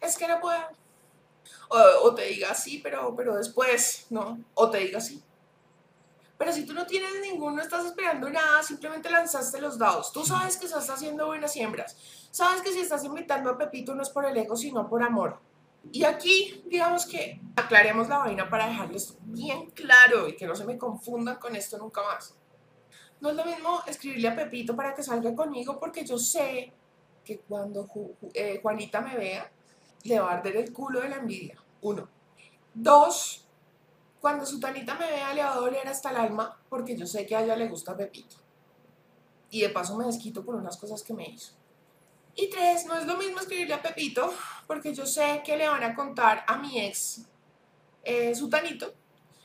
es 0.00 0.16
que 0.16 0.26
no 0.28 0.40
puedo. 0.40 0.60
O, 1.68 1.78
o 2.04 2.14
te 2.14 2.24
diga 2.26 2.54
sí, 2.54 2.80
pero, 2.82 3.14
pero 3.16 3.36
después, 3.36 4.06
¿no? 4.10 4.38
O 4.54 4.70
te 4.70 4.78
diga 4.78 5.00
sí. 5.00 5.22
Pero 6.36 6.52
si 6.52 6.66
tú 6.66 6.72
no 6.72 6.86
tienes 6.86 7.10
ninguno, 7.20 7.56
no 7.56 7.62
estás 7.62 7.86
esperando 7.86 8.28
nada, 8.28 8.62
simplemente 8.62 9.10
lanzaste 9.10 9.60
los 9.60 9.78
dados. 9.78 10.12
Tú 10.12 10.24
sabes 10.24 10.56
que 10.56 10.66
estás 10.66 10.90
haciendo 10.90 11.26
buenas 11.26 11.52
siembras. 11.52 11.96
Sabes 12.30 12.62
que 12.62 12.72
si 12.72 12.80
estás 12.80 13.04
invitando 13.04 13.50
a 13.50 13.58
Pepito 13.58 13.94
no 13.94 14.02
es 14.02 14.10
por 14.10 14.26
el 14.26 14.36
ego, 14.36 14.56
sino 14.56 14.88
por 14.88 15.02
amor. 15.02 15.38
Y 15.92 16.04
aquí, 16.04 16.62
digamos 16.66 17.06
que 17.06 17.40
aclaremos 17.56 18.08
la 18.08 18.18
vaina 18.18 18.48
para 18.48 18.66
dejarles 18.66 19.16
bien 19.22 19.70
claro 19.70 20.28
y 20.28 20.36
que 20.36 20.46
no 20.46 20.56
se 20.56 20.64
me 20.64 20.78
confundan 20.78 21.36
con 21.36 21.54
esto 21.54 21.78
nunca 21.78 22.02
más. 22.02 22.34
No 23.20 23.30
es 23.30 23.36
lo 23.36 23.44
mismo 23.44 23.82
escribirle 23.86 24.28
a 24.28 24.36
Pepito 24.36 24.74
para 24.74 24.94
que 24.94 25.02
salga 25.02 25.34
conmigo 25.34 25.78
porque 25.78 26.04
yo 26.04 26.18
sé 26.18 26.72
que 27.24 27.38
cuando 27.38 27.88
eh, 28.34 28.58
Juanita 28.60 29.00
me 29.00 29.16
vea, 29.16 29.50
le 30.02 30.20
va 30.20 30.30
a 30.30 30.34
arder 30.34 30.56
el 30.56 30.72
culo 30.72 31.00
de 31.00 31.08
la 31.08 31.16
envidia. 31.16 31.62
Uno. 31.82 32.08
Dos, 32.74 33.43
cuando 34.24 34.46
su 34.46 34.58
tanita 34.58 34.94
me 34.94 35.10
vea, 35.10 35.34
le 35.34 35.42
va 35.42 35.52
a 35.52 35.56
doler 35.56 35.86
hasta 35.86 36.08
el 36.08 36.16
alma 36.16 36.58
porque 36.70 36.96
yo 36.96 37.06
sé 37.06 37.26
que 37.26 37.36
a 37.36 37.42
ella 37.42 37.56
le 37.56 37.68
gusta 37.68 37.94
Pepito. 37.94 38.36
y 39.50 39.60
de 39.60 39.68
paso 39.68 39.94
me 39.98 40.06
desquito 40.06 40.42
por 40.42 40.54
unas 40.54 40.78
cosas 40.78 41.02
que 41.02 41.12
me 41.12 41.28
hizo. 41.28 41.52
Y 42.34 42.48
tres, 42.48 42.86
no 42.86 42.98
es 42.98 43.04
lo 43.04 43.18
mismo 43.18 43.40
escribirle 43.40 43.74
a 43.74 43.82
Pepito, 43.82 44.32
porque 44.66 44.94
yo 44.94 45.04
sé 45.04 45.42
que 45.44 45.58
le 45.58 45.68
van 45.68 45.82
a 45.82 45.94
contar 45.94 46.42
a 46.46 46.56
mi 46.56 46.80
ex 46.80 47.26
eh, 48.02 48.34
su 48.34 48.48
tanito, 48.48 48.94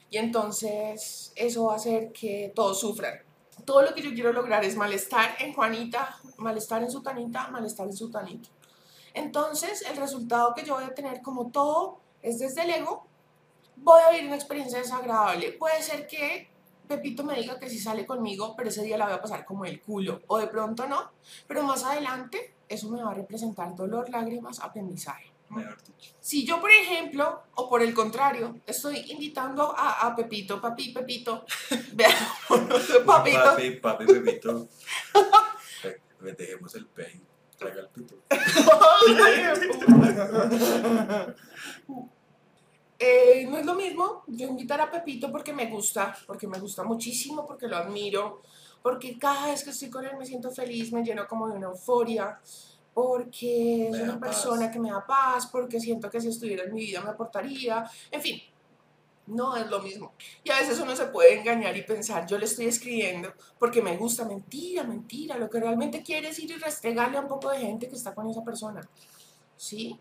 y 0.10 0.18
entonces 0.18 1.34
eso 1.36 1.66
va 1.66 1.74
a 1.74 1.76
hacer 1.76 2.14
que 2.14 2.54
todos 2.56 2.80
sufran. 2.80 3.20
Todo 3.66 3.82
lo 3.82 3.94
que 3.94 4.02
yo 4.02 4.14
quiero 4.14 4.32
lograr 4.32 4.64
es 4.64 4.78
malestar 4.78 5.36
en 5.40 5.52
Juanita, 5.54 6.22
malestar 6.38 6.84
en 6.84 6.90
su 6.90 7.04
tanita, 7.04 7.50
malestar 7.50 7.88
en 7.88 7.98
su 7.98 8.10
tanito. 8.10 8.48
Entonces, 9.14 9.82
el 9.82 9.98
resultado 9.98 10.54
que 10.56 10.64
yo 10.64 10.76
voy 10.76 10.86
a 10.86 10.96
tener, 10.96 11.22
como 11.22 11.52
todo 11.52 12.00
es 12.22 12.40
desde 12.40 12.62
el 12.62 12.70
ego, 12.70 13.09
voy 13.82 14.02
a 14.02 14.12
vivir 14.12 14.28
una 14.28 14.36
experiencia 14.36 14.80
desagradable. 14.80 15.54
Puede 15.54 15.82
ser 15.82 16.08
que 16.08 16.50
Pepito 16.88 17.24
me 17.24 17.36
diga 17.36 17.60
que 17.60 17.70
si 17.70 17.80
sale 17.80 18.06
conmigo, 18.06 18.56
pero 18.58 18.70
ese 18.70 18.84
día 18.84 18.98
la 18.98 19.06
voy 19.06 19.14
a 19.14 19.22
pasar 19.22 19.46
como 19.46 19.66
el 19.66 19.80
culo, 19.80 20.22
o 20.28 20.40
de 20.40 20.48
pronto 20.48 20.88
no, 20.88 21.12
pero 21.48 21.64
más 21.64 21.84
adelante 21.84 22.56
eso 22.68 22.90
me 22.90 23.04
va 23.04 23.12
a 23.12 23.14
representar 23.14 23.76
dolor, 23.76 24.10
lágrimas, 24.10 24.60
aprendizaje. 24.60 25.30
Si 26.20 26.46
yo, 26.46 26.62
por 26.62 26.70
ejemplo, 26.72 27.44
o 27.56 27.70
por 27.70 27.82
el 27.82 27.94
contrario, 27.94 28.60
estoy 28.66 29.12
invitando 29.12 29.74
a, 29.76 30.16
Pepito, 30.16 30.62
papi, 30.62 30.94
Pepito, 30.94 31.46
papito. 33.06 33.06
Papi, 33.06 33.72
papi, 33.72 34.06
Pepito. 34.06 34.68
dejemos 36.38 36.76
el 36.76 36.86
pain, 36.88 37.26
traiga 37.58 37.82
el 37.82 37.90
pito. 37.90 38.16
Eh, 43.02 43.48
no 43.50 43.58
es 43.58 43.66
lo 43.66 43.76
mismo 43.76 44.24
yo 44.28 44.48
invitar 44.50 44.82
a 44.82 44.92
Pepito 44.92 45.32
porque 45.32 45.54
me 45.54 45.68
gusta, 45.68 46.18
porque 46.28 46.48
me 46.48 46.60
gusta 46.60 46.84
muchísimo, 46.84 47.46
porque 47.46 47.68
lo 47.68 47.78
admiro, 47.78 48.42
porque 48.82 49.18
cada 49.18 49.48
vez 49.48 49.64
que 49.64 49.70
estoy 49.70 49.90
con 49.90 50.06
él 50.06 50.18
me 50.18 50.26
siento 50.26 50.52
feliz, 50.52 50.92
me 50.92 51.02
lleno 51.02 51.26
como 51.26 51.48
de 51.48 51.56
una 51.56 51.68
euforia, 51.68 52.38
porque 52.94 53.88
es 53.88 54.02
una 54.02 54.20
persona 54.20 54.70
que 54.70 54.80
me 54.80 54.92
da 54.92 55.06
paz, 55.08 55.48
porque 55.48 55.80
siento 55.80 56.10
que 56.10 56.20
si 56.20 56.28
estuviera 56.28 56.66
en 56.66 56.74
mi 56.74 56.82
vida 56.82 57.02
me 57.02 57.12
aportaría, 57.12 57.90
en 58.12 58.22
fin, 58.22 58.42
no 59.28 59.56
es 59.56 59.68
lo 59.68 59.80
mismo. 59.82 60.14
Y 60.44 60.52
a 60.52 60.60
veces 60.60 60.78
uno 60.80 60.94
se 60.94 61.06
puede 61.06 61.40
engañar 61.40 61.78
y 61.78 61.84
pensar, 61.84 62.26
yo 62.28 62.38
le 62.38 62.46
estoy 62.46 62.66
escribiendo 62.66 63.34
porque 63.58 63.82
me 63.82 63.96
gusta, 63.96 64.26
mentira, 64.26 64.84
mentira, 64.84 65.38
lo 65.38 65.50
que 65.50 65.62
realmente 65.62 66.04
quiere 66.04 66.30
es 66.30 66.40
ir 66.40 66.52
y 66.52 66.56
restregarle 66.56 67.18
a 67.18 67.22
un 67.22 67.30
poco 67.30 67.50
de 67.50 67.60
gente 67.60 67.88
que 67.88 67.96
está 67.96 68.14
con 68.14 68.30
esa 68.30 68.44
persona, 68.44 68.82
¿sí? 69.56 69.98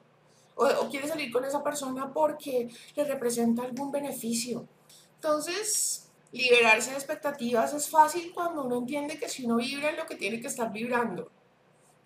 O, 0.58 0.88
quiere 0.90 1.06
salir 1.06 1.32
con 1.32 1.44
esa 1.44 1.62
persona 1.62 2.12
porque 2.12 2.68
le 2.96 3.04
representa 3.04 3.62
algún 3.62 3.92
beneficio. 3.92 4.66
Entonces, 5.14 6.08
liberarse 6.32 6.90
de 6.90 6.96
expectativas 6.96 7.72
es 7.74 7.88
fácil 7.88 8.32
cuando 8.34 8.64
uno 8.64 8.76
entiende 8.76 9.18
que 9.18 9.28
si 9.28 9.46
uno 9.46 9.56
vibra 9.56 9.90
en 9.90 9.96
lo 9.96 10.06
que 10.06 10.16
tiene 10.16 10.40
que 10.40 10.48
estar 10.48 10.72
vibrando. 10.72 11.30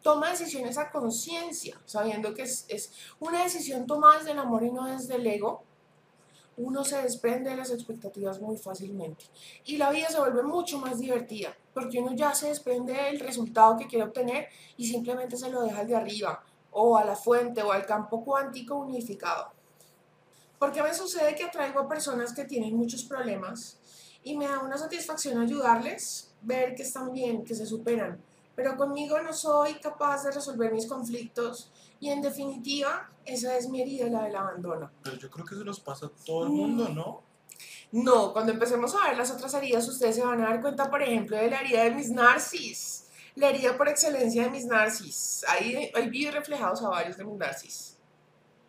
Toma 0.03 0.31
decisiones 0.31 0.79
a 0.79 0.91
conciencia, 0.91 1.81
sabiendo 1.87 2.35
que 2.35 2.43
es, 2.43 2.67
es, 2.69 2.93
una 3.21 3.43
decisión 3.45 3.87
tomada 3.87 4.19
desde 4.19 4.33
el 4.33 4.39
amor 4.39 4.65
y 4.65 4.71
no 4.71 4.87
desde 4.87 5.15
el 5.15 5.27
ego. 5.27 5.63
Uno 6.57 6.85
se 6.85 7.01
desprende 7.01 7.51
de 7.51 7.57
las 7.57 7.71
expectativas 7.71 8.41
muy 8.41 8.59
fácilmente. 8.59 9.25
Y 9.65 9.79
la 9.79 9.91
vida 9.91 10.09
se 10.09 10.19
vuelve 10.19 10.43
mucho 10.43 10.79
más 10.79 10.99
divertida, 10.99 11.57
porque 11.73 12.01
uno 12.01 12.15
ya 12.15 12.35
se 12.35 12.49
desprende 12.49 12.93
del 12.93 13.21
resultado 13.21 13.79
que 13.79 13.87
quiere 13.87 14.05
obtener 14.05 14.49
y 14.77 14.87
simplemente 14.87 15.37
se 15.37 15.49
lo 15.49 15.63
deja 15.63 15.81
al 15.81 15.87
de 15.87 15.97
arriba 15.97 16.45
o 16.73 16.97
a 16.97 17.05
la 17.05 17.17
fuente 17.17 17.63
o 17.63 17.73
al 17.73 17.87
campo 17.87 18.25
cuántico 18.25 18.77
unificado. 18.77 19.53
Porque 20.59 20.83
me 20.83 20.95
sucede 20.95 21.35
que 21.35 21.45
atraigo 21.45 21.81
a 21.81 21.89
personas 21.89 22.33
que 22.33 22.45
tienen 22.45 22.77
muchos 22.77 23.05
problemas 23.05 23.79
y 24.23 24.37
me 24.37 24.47
da 24.47 24.61
una 24.61 24.79
satisfacción 24.79 25.41
ayudarles, 25.41 26.33
ver 26.43 26.75
que 26.75 26.83
están 26.83 27.13
bien, 27.13 27.45
que 27.45 27.55
se 27.55 27.67
superan. 27.67 28.21
Pero 28.55 28.77
conmigo 28.77 29.21
no 29.21 29.33
soy 29.33 29.75
capaz 29.81 30.25
de 30.25 30.33
resolver 30.33 30.73
mis 30.73 30.87
conflictos 30.87 31.71
y 32.01 32.11
en 32.11 32.23
definitiva 32.23 33.11
esa 33.25 33.57
es 33.57 33.69
mi 33.69 33.81
herida, 33.81 34.07
la 34.09 34.25
del 34.25 34.37
abandono. 34.37 34.91
Pero 35.03 35.17
yo 35.17 35.31
creo 35.31 35.45
que 35.45 35.55
eso 35.55 35.65
nos 35.65 35.81
pasa 35.81 36.07
a 36.07 36.11
todo 36.25 36.45
el 36.45 36.51
mundo, 36.51 36.89
¿no? 36.89 37.23
No, 37.93 38.33
cuando 38.33 38.53
empecemos 38.53 38.95
a 38.95 39.09
ver 39.09 39.19
las 39.19 39.31
otras 39.31 39.53
heridas, 39.55 39.87
ustedes 39.87 40.17
se 40.17 40.25
van 40.25 40.41
a 40.41 40.49
dar 40.49 40.61
cuenta, 40.61 40.91
por 40.91 41.03
ejemplo, 41.03 41.37
de 41.37 41.51
la 41.51 41.61
herida 41.61 41.85
de 41.85 41.91
mis 41.91 42.11
narcis 42.11 43.02
la 43.35 43.49
herida 43.49 43.77
por 43.77 43.89
excelencia 43.89 44.45
de 44.45 44.51
mis 44.51 44.67
narcis. 44.67 45.45
Ahí, 45.49 45.91
ahí 45.95 46.09
vi 46.09 46.31
reflejados 46.31 46.83
a 46.83 46.89
varios 46.89 47.17
de 47.17 47.25
mis 47.25 47.37
narcis. 47.37 47.99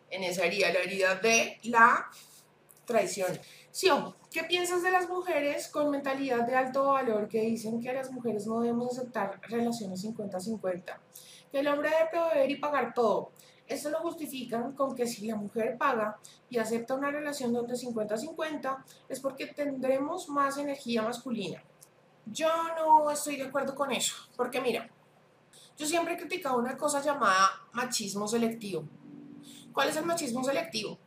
En 0.09 0.23
esa 0.23 0.45
herida, 0.45 0.71
la 0.71 0.79
herida 0.79 1.15
de 1.15 1.57
la 1.63 2.09
traición. 2.85 3.39
Sion, 3.71 4.13
¿qué 4.31 4.43
piensas 4.43 4.83
de 4.83 4.91
las 4.91 5.09
mujeres 5.09 5.67
con 5.67 5.89
mentalidad 5.89 6.45
de 6.45 6.55
alto 6.55 6.85
valor 6.85 7.27
que 7.27 7.41
dicen 7.41 7.81
que 7.81 7.91
las 7.91 8.11
mujeres 8.11 8.45
no 8.45 8.61
debemos 8.61 8.97
aceptar 8.97 9.39
relaciones 9.41 10.03
50-50? 10.05 10.97
Que 11.51 11.59
el 11.59 11.67
hombre 11.67 11.89
debe 11.89 12.09
proveer 12.11 12.51
y 12.51 12.57
pagar 12.57 12.93
todo. 12.93 13.31
Esto 13.67 13.89
lo 13.89 13.99
justifican 13.99 14.73
con 14.73 14.95
que 14.95 15.07
si 15.07 15.25
la 15.25 15.35
mujer 15.35 15.77
paga 15.77 16.19
y 16.49 16.57
acepta 16.59 16.93
una 16.93 17.09
relación 17.09 17.53
donde 17.53 17.73
50-50 17.73 18.83
es 19.09 19.19
porque 19.19 19.47
tendremos 19.47 20.29
más 20.29 20.57
energía 20.57 21.01
masculina. 21.01 21.63
Yo 22.25 22.49
no 22.75 23.11
estoy 23.11 23.35
de 23.35 23.43
acuerdo 23.43 23.75
con 23.75 23.91
eso, 23.91 24.15
porque 24.35 24.61
mira, 24.61 24.89
yo 25.77 25.85
siempre 25.85 26.13
he 26.13 26.17
criticado 26.17 26.57
una 26.57 26.77
cosa 26.77 27.01
llamada 27.01 27.67
machismo 27.73 28.27
selectivo. 28.27 28.83
¿Cuál 29.73 29.89
es 29.89 29.97
el 29.97 30.05
machismo 30.05 30.43
selectivo? 30.43 30.97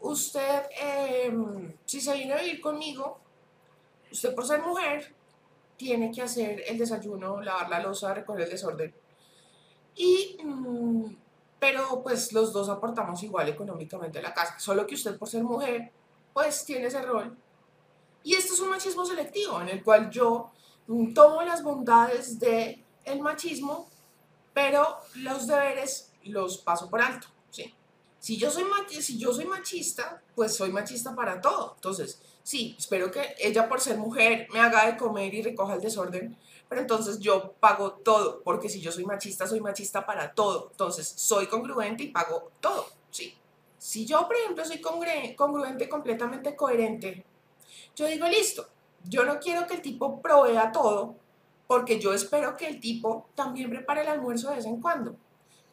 Usted, 0.00 0.62
em, 0.80 1.74
si 1.84 2.00
se 2.00 2.14
viene 2.14 2.34
a 2.34 2.40
vivir 2.40 2.60
conmigo, 2.60 3.20
usted 4.10 4.34
por 4.34 4.46
ser 4.46 4.62
mujer, 4.62 5.14
tiene 5.76 6.10
que 6.10 6.22
hacer 6.22 6.62
el 6.66 6.78
desayuno, 6.78 7.40
lavar 7.40 7.68
la 7.68 7.80
losa, 7.80 8.14
recoger 8.14 8.42
el 8.42 8.50
desorden. 8.50 8.94
Y, 9.96 10.38
mm, 10.42 11.16
pero 11.58 12.02
pues 12.02 12.32
los 12.32 12.52
dos 12.52 12.68
aportamos 12.68 13.22
igual 13.24 13.48
económicamente 13.48 14.20
a 14.20 14.22
la 14.22 14.32
casa, 14.32 14.58
solo 14.58 14.86
que 14.86 14.94
usted 14.94 15.18
por 15.18 15.28
ser 15.28 15.42
mujer, 15.42 15.92
pues 16.32 16.64
tiene 16.64 16.86
ese 16.86 17.02
rol 17.02 17.36
y 18.24 18.34
esto 18.34 18.54
es 18.54 18.60
un 18.60 18.70
machismo 18.70 19.04
selectivo, 19.04 19.60
en 19.60 19.68
el 19.68 19.82
cual 19.82 20.10
yo 20.10 20.50
tomo 21.14 21.42
las 21.42 21.62
bondades 21.62 22.38
del 22.38 22.84
el 23.04 23.20
machismo, 23.20 23.88
pero 24.52 24.98
los 25.16 25.46
deberes 25.46 26.12
los 26.24 26.58
paso 26.58 26.90
por 26.90 27.00
alto. 27.00 27.28
¿sí? 27.50 27.74
Si, 28.18 28.36
yo 28.36 28.50
soy, 28.50 28.64
si 29.00 29.18
yo 29.18 29.32
soy 29.32 29.46
machista, 29.46 30.22
pues 30.34 30.54
soy 30.54 30.72
machista 30.72 31.14
para 31.14 31.40
todo. 31.40 31.74
Entonces, 31.76 32.20
sí, 32.42 32.74
espero 32.78 33.10
que 33.10 33.34
ella 33.38 33.68
por 33.68 33.80
ser 33.80 33.96
mujer 33.96 34.48
me 34.52 34.60
haga 34.60 34.86
de 34.86 34.96
comer 34.96 35.32
y 35.34 35.42
recoja 35.42 35.74
el 35.74 35.80
desorden, 35.80 36.36
pero 36.68 36.80
entonces 36.80 37.18
yo 37.18 37.52
pago 37.60 37.92
todo, 37.92 38.42
porque 38.42 38.68
si 38.68 38.80
yo 38.80 38.92
soy 38.92 39.06
machista, 39.06 39.46
soy 39.46 39.60
machista 39.60 40.04
para 40.04 40.32
todo. 40.32 40.68
Entonces, 40.70 41.08
soy 41.08 41.46
congruente 41.46 42.02
y 42.02 42.08
pago 42.08 42.50
todo. 42.60 42.86
¿sí? 43.10 43.34
Si 43.78 44.04
yo, 44.04 44.26
por 44.26 44.36
ejemplo, 44.36 44.64
soy 44.64 44.80
congruente, 44.80 45.88
completamente 45.88 46.54
coherente 46.56 47.24
yo 47.98 48.06
digo, 48.06 48.28
listo, 48.28 48.68
yo 49.02 49.24
no 49.24 49.40
quiero 49.40 49.66
que 49.66 49.74
el 49.74 49.82
tipo 49.82 50.22
provea 50.22 50.70
todo, 50.70 51.16
porque 51.66 51.98
yo 51.98 52.14
espero 52.14 52.56
que 52.56 52.68
el 52.68 52.78
tipo 52.78 53.28
también 53.34 53.70
prepare 53.70 54.02
el 54.02 54.08
almuerzo 54.08 54.50
de 54.50 54.56
vez 54.56 54.66
en 54.66 54.80
cuando. 54.80 55.16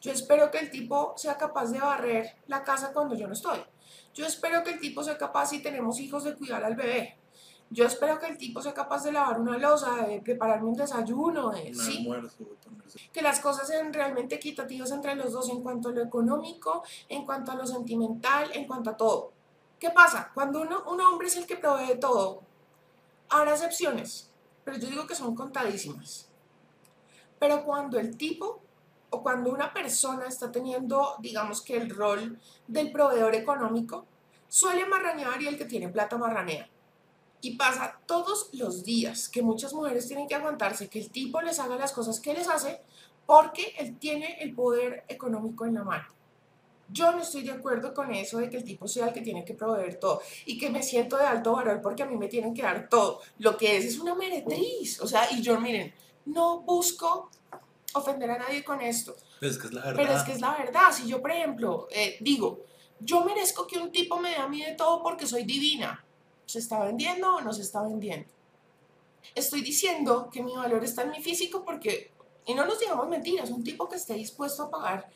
Yo 0.00 0.10
espero 0.10 0.50
que 0.50 0.58
el 0.58 0.70
tipo 0.70 1.14
sea 1.16 1.36
capaz 1.36 1.66
de 1.70 1.78
barrer 1.78 2.36
la 2.48 2.64
casa 2.64 2.92
cuando 2.92 3.14
yo 3.14 3.28
no 3.28 3.32
estoy. 3.32 3.60
Yo 4.12 4.26
espero 4.26 4.64
que 4.64 4.70
el 4.70 4.80
tipo 4.80 5.04
sea 5.04 5.16
capaz, 5.16 5.50
si 5.50 5.62
tenemos 5.62 6.00
hijos, 6.00 6.24
de 6.24 6.34
cuidar 6.34 6.64
al 6.64 6.74
bebé. 6.74 7.16
Yo 7.70 7.84
espero 7.84 8.18
que 8.18 8.26
el 8.26 8.36
tipo 8.36 8.60
sea 8.60 8.74
capaz 8.74 9.04
de 9.04 9.12
lavar 9.12 9.40
una 9.40 9.56
losa, 9.58 10.06
de 10.06 10.20
prepararme 10.20 10.68
un 10.68 10.76
desayuno, 10.76 11.50
de, 11.50 11.74
¿sí? 11.74 12.08
que 13.12 13.22
las 13.22 13.40
cosas 13.40 13.68
sean 13.68 13.92
realmente 13.92 14.34
equitativas 14.34 14.90
entre 14.90 15.14
los 15.14 15.32
dos 15.32 15.48
en 15.48 15.62
cuanto 15.62 15.90
a 15.90 15.92
lo 15.92 16.02
económico, 16.02 16.82
en 17.08 17.24
cuanto 17.24 17.52
a 17.52 17.54
lo 17.54 17.66
sentimental, 17.66 18.50
en 18.52 18.66
cuanto 18.66 18.90
a 18.90 18.96
todo. 18.96 19.35
¿Qué 19.78 19.90
pasa? 19.90 20.30
Cuando 20.32 20.62
uno, 20.62 20.84
un 20.88 21.00
hombre 21.00 21.28
es 21.28 21.36
el 21.36 21.46
que 21.46 21.56
provee 21.56 22.00
todo, 22.00 22.42
habrá 23.28 23.52
excepciones, 23.52 24.30
pero 24.64 24.78
yo 24.78 24.88
digo 24.88 25.06
que 25.06 25.14
son 25.14 25.34
contadísimas. 25.34 26.28
Pero 27.38 27.64
cuando 27.64 27.98
el 27.98 28.16
tipo 28.16 28.62
o 29.10 29.22
cuando 29.22 29.50
una 29.50 29.72
persona 29.72 30.26
está 30.26 30.50
teniendo, 30.50 31.16
digamos 31.18 31.60
que 31.60 31.76
el 31.76 31.90
rol 31.90 32.40
del 32.66 32.90
proveedor 32.90 33.34
económico, 33.34 34.06
suele 34.48 34.86
marranear 34.86 35.40
y 35.42 35.48
el 35.48 35.58
que 35.58 35.66
tiene 35.66 35.88
plata 35.88 36.16
marranea. 36.16 36.68
Y 37.42 37.56
pasa 37.56 38.00
todos 38.06 38.48
los 38.54 38.82
días 38.82 39.28
que 39.28 39.42
muchas 39.42 39.74
mujeres 39.74 40.08
tienen 40.08 40.26
que 40.26 40.34
aguantarse 40.34 40.88
que 40.88 40.98
el 40.98 41.10
tipo 41.10 41.40
les 41.42 41.58
haga 41.58 41.76
las 41.76 41.92
cosas 41.92 42.18
que 42.18 42.32
les 42.32 42.48
hace 42.48 42.80
porque 43.26 43.74
él 43.78 43.98
tiene 43.98 44.38
el 44.40 44.54
poder 44.54 45.04
económico 45.08 45.66
en 45.66 45.74
la 45.74 45.84
mano. 45.84 46.15
Yo 46.88 47.10
no 47.12 47.22
estoy 47.22 47.42
de 47.42 47.52
acuerdo 47.52 47.92
con 47.92 48.14
eso 48.14 48.38
de 48.38 48.48
que 48.48 48.58
el 48.58 48.64
tipo 48.64 48.86
sea 48.86 49.08
el 49.08 49.12
que 49.12 49.20
tiene 49.20 49.44
que 49.44 49.54
proveer 49.54 49.98
todo 49.98 50.22
y 50.44 50.56
que 50.56 50.70
me 50.70 50.82
siento 50.82 51.16
de 51.16 51.24
alto 51.24 51.52
valor 51.52 51.80
porque 51.82 52.04
a 52.04 52.06
mí 52.06 52.16
me 52.16 52.28
tienen 52.28 52.54
que 52.54 52.62
dar 52.62 52.88
todo. 52.88 53.20
Lo 53.38 53.56
que 53.56 53.76
es 53.76 53.84
es 53.84 53.98
una 53.98 54.14
meretriz. 54.14 55.00
O 55.00 55.08
sea, 55.08 55.28
y 55.32 55.42
yo, 55.42 55.60
miren, 55.60 55.92
no 56.26 56.60
busco 56.60 57.30
ofender 57.94 58.30
a 58.30 58.38
nadie 58.38 58.62
con 58.62 58.80
esto. 58.80 59.16
Pero 59.40 59.52
es 59.52 59.58
que 59.58 59.66
es 59.66 59.72
la 59.72 59.80
verdad. 59.80 59.96
Pero 59.96 60.12
es 60.16 60.22
que 60.22 60.32
es 60.32 60.40
la 60.40 60.56
verdad. 60.56 60.92
Si 60.92 61.08
yo, 61.08 61.20
por 61.20 61.30
ejemplo, 61.32 61.88
eh, 61.90 62.16
digo, 62.20 62.64
yo 63.00 63.24
merezco 63.24 63.66
que 63.66 63.78
un 63.78 63.90
tipo 63.90 64.18
me 64.18 64.30
dé 64.30 64.36
a 64.36 64.48
mí 64.48 64.62
de 64.62 64.72
todo 64.74 65.02
porque 65.02 65.26
soy 65.26 65.44
divina. 65.44 66.04
¿Se 66.46 66.60
está 66.60 66.84
vendiendo 66.84 67.36
o 67.36 67.40
no 67.40 67.52
se 67.52 67.62
está 67.62 67.82
vendiendo? 67.82 68.28
Estoy 69.34 69.62
diciendo 69.62 70.30
que 70.32 70.42
mi 70.42 70.54
valor 70.54 70.84
está 70.84 71.02
en 71.02 71.10
mi 71.10 71.20
físico 71.20 71.64
porque, 71.64 72.12
y 72.46 72.54
no 72.54 72.64
nos 72.64 72.78
digamos 72.78 73.08
mentiras, 73.08 73.50
un 73.50 73.64
tipo 73.64 73.88
que 73.88 73.96
esté 73.96 74.14
dispuesto 74.14 74.64
a 74.64 74.70
pagar 74.70 75.10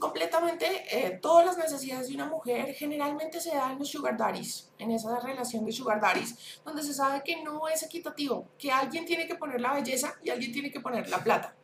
completamente 0.00 0.66
eh, 0.90 1.18
todas 1.22 1.46
las 1.46 1.58
necesidades 1.58 2.08
de 2.08 2.14
una 2.14 2.26
mujer 2.26 2.74
generalmente 2.74 3.40
se 3.40 3.54
dan 3.54 3.72
en 3.72 3.78
los 3.78 3.88
sugar 3.88 4.16
daddies, 4.16 4.72
en 4.78 4.90
esa 4.90 5.20
relación 5.20 5.64
de 5.64 5.70
sugar 5.70 6.00
daddies, 6.00 6.60
donde 6.64 6.82
se 6.82 6.92
sabe 6.92 7.22
que 7.22 7.42
no 7.44 7.68
es 7.68 7.84
equitativo, 7.84 8.48
que 8.58 8.72
alguien 8.72 9.04
tiene 9.04 9.28
que 9.28 9.36
poner 9.36 9.60
la 9.60 9.74
belleza 9.74 10.14
y 10.24 10.30
alguien 10.30 10.52
tiene 10.52 10.72
que 10.72 10.80
poner 10.80 11.08
la 11.08 11.22
plata. 11.22 11.54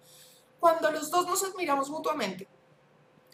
Cuando 0.61 0.91
los 0.93 1.11
dos 1.11 1.27
nos 1.27 1.43
admiramos 1.43 1.91
mutuamente, 1.91 2.47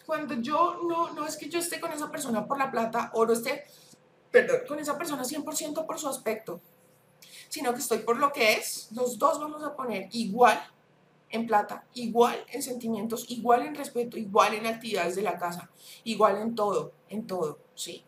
cuando 0.07 0.35
yo 0.35 0.81
no, 0.89 1.13
no 1.13 1.27
es 1.27 1.37
que 1.37 1.49
yo 1.49 1.59
esté 1.59 1.81
con 1.81 1.93
esa 1.93 2.11
persona 2.11 2.47
por 2.47 2.59
la 2.59 2.71
plata 2.71 3.11
o 3.15 3.27
no 3.27 3.33
esté, 3.33 3.65
perdón, 4.31 4.61
con 4.67 4.79
esa 4.79 4.97
persona 4.97 5.23
100% 5.25 5.85
por 5.85 5.99
su 5.99 6.09
aspecto, 6.09 6.61
sino 7.49 7.75
que 7.75 7.81
estoy 7.81 7.99
por 7.99 8.17
lo 8.17 8.33
que 8.33 8.55
es, 8.55 8.89
los 8.93 9.19
dos 9.19 9.39
vamos 9.39 9.63
a 9.63 9.77
poner 9.77 10.09
igual 10.13 10.59
en 11.33 11.47
plata, 11.47 11.87
igual 11.95 12.45
en 12.49 12.63
sentimientos, 12.63 13.25
igual 13.29 13.63
en 13.63 13.75
respeto, 13.75 14.17
igual 14.17 14.55
en 14.55 14.67
actividades 14.67 15.17
de 15.17 15.23
la 15.23 15.39
casa, 15.39 15.71
igual 16.05 16.37
en 16.37 16.55
todo, 16.55 16.93
en 17.09 17.27
todo, 17.27 17.59
¿sí? 17.75 18.05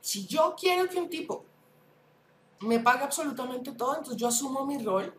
Si 0.00 0.26
yo 0.26 0.54
quiero 0.58 0.88
que 0.88 0.98
un 0.98 1.08
tipo 1.08 1.44
me 2.60 2.80
pague 2.80 3.04
absolutamente 3.04 3.72
todo, 3.72 3.96
entonces 3.96 4.16
yo 4.16 4.28
asumo 4.28 4.66
mi 4.66 4.78
rol 4.78 5.14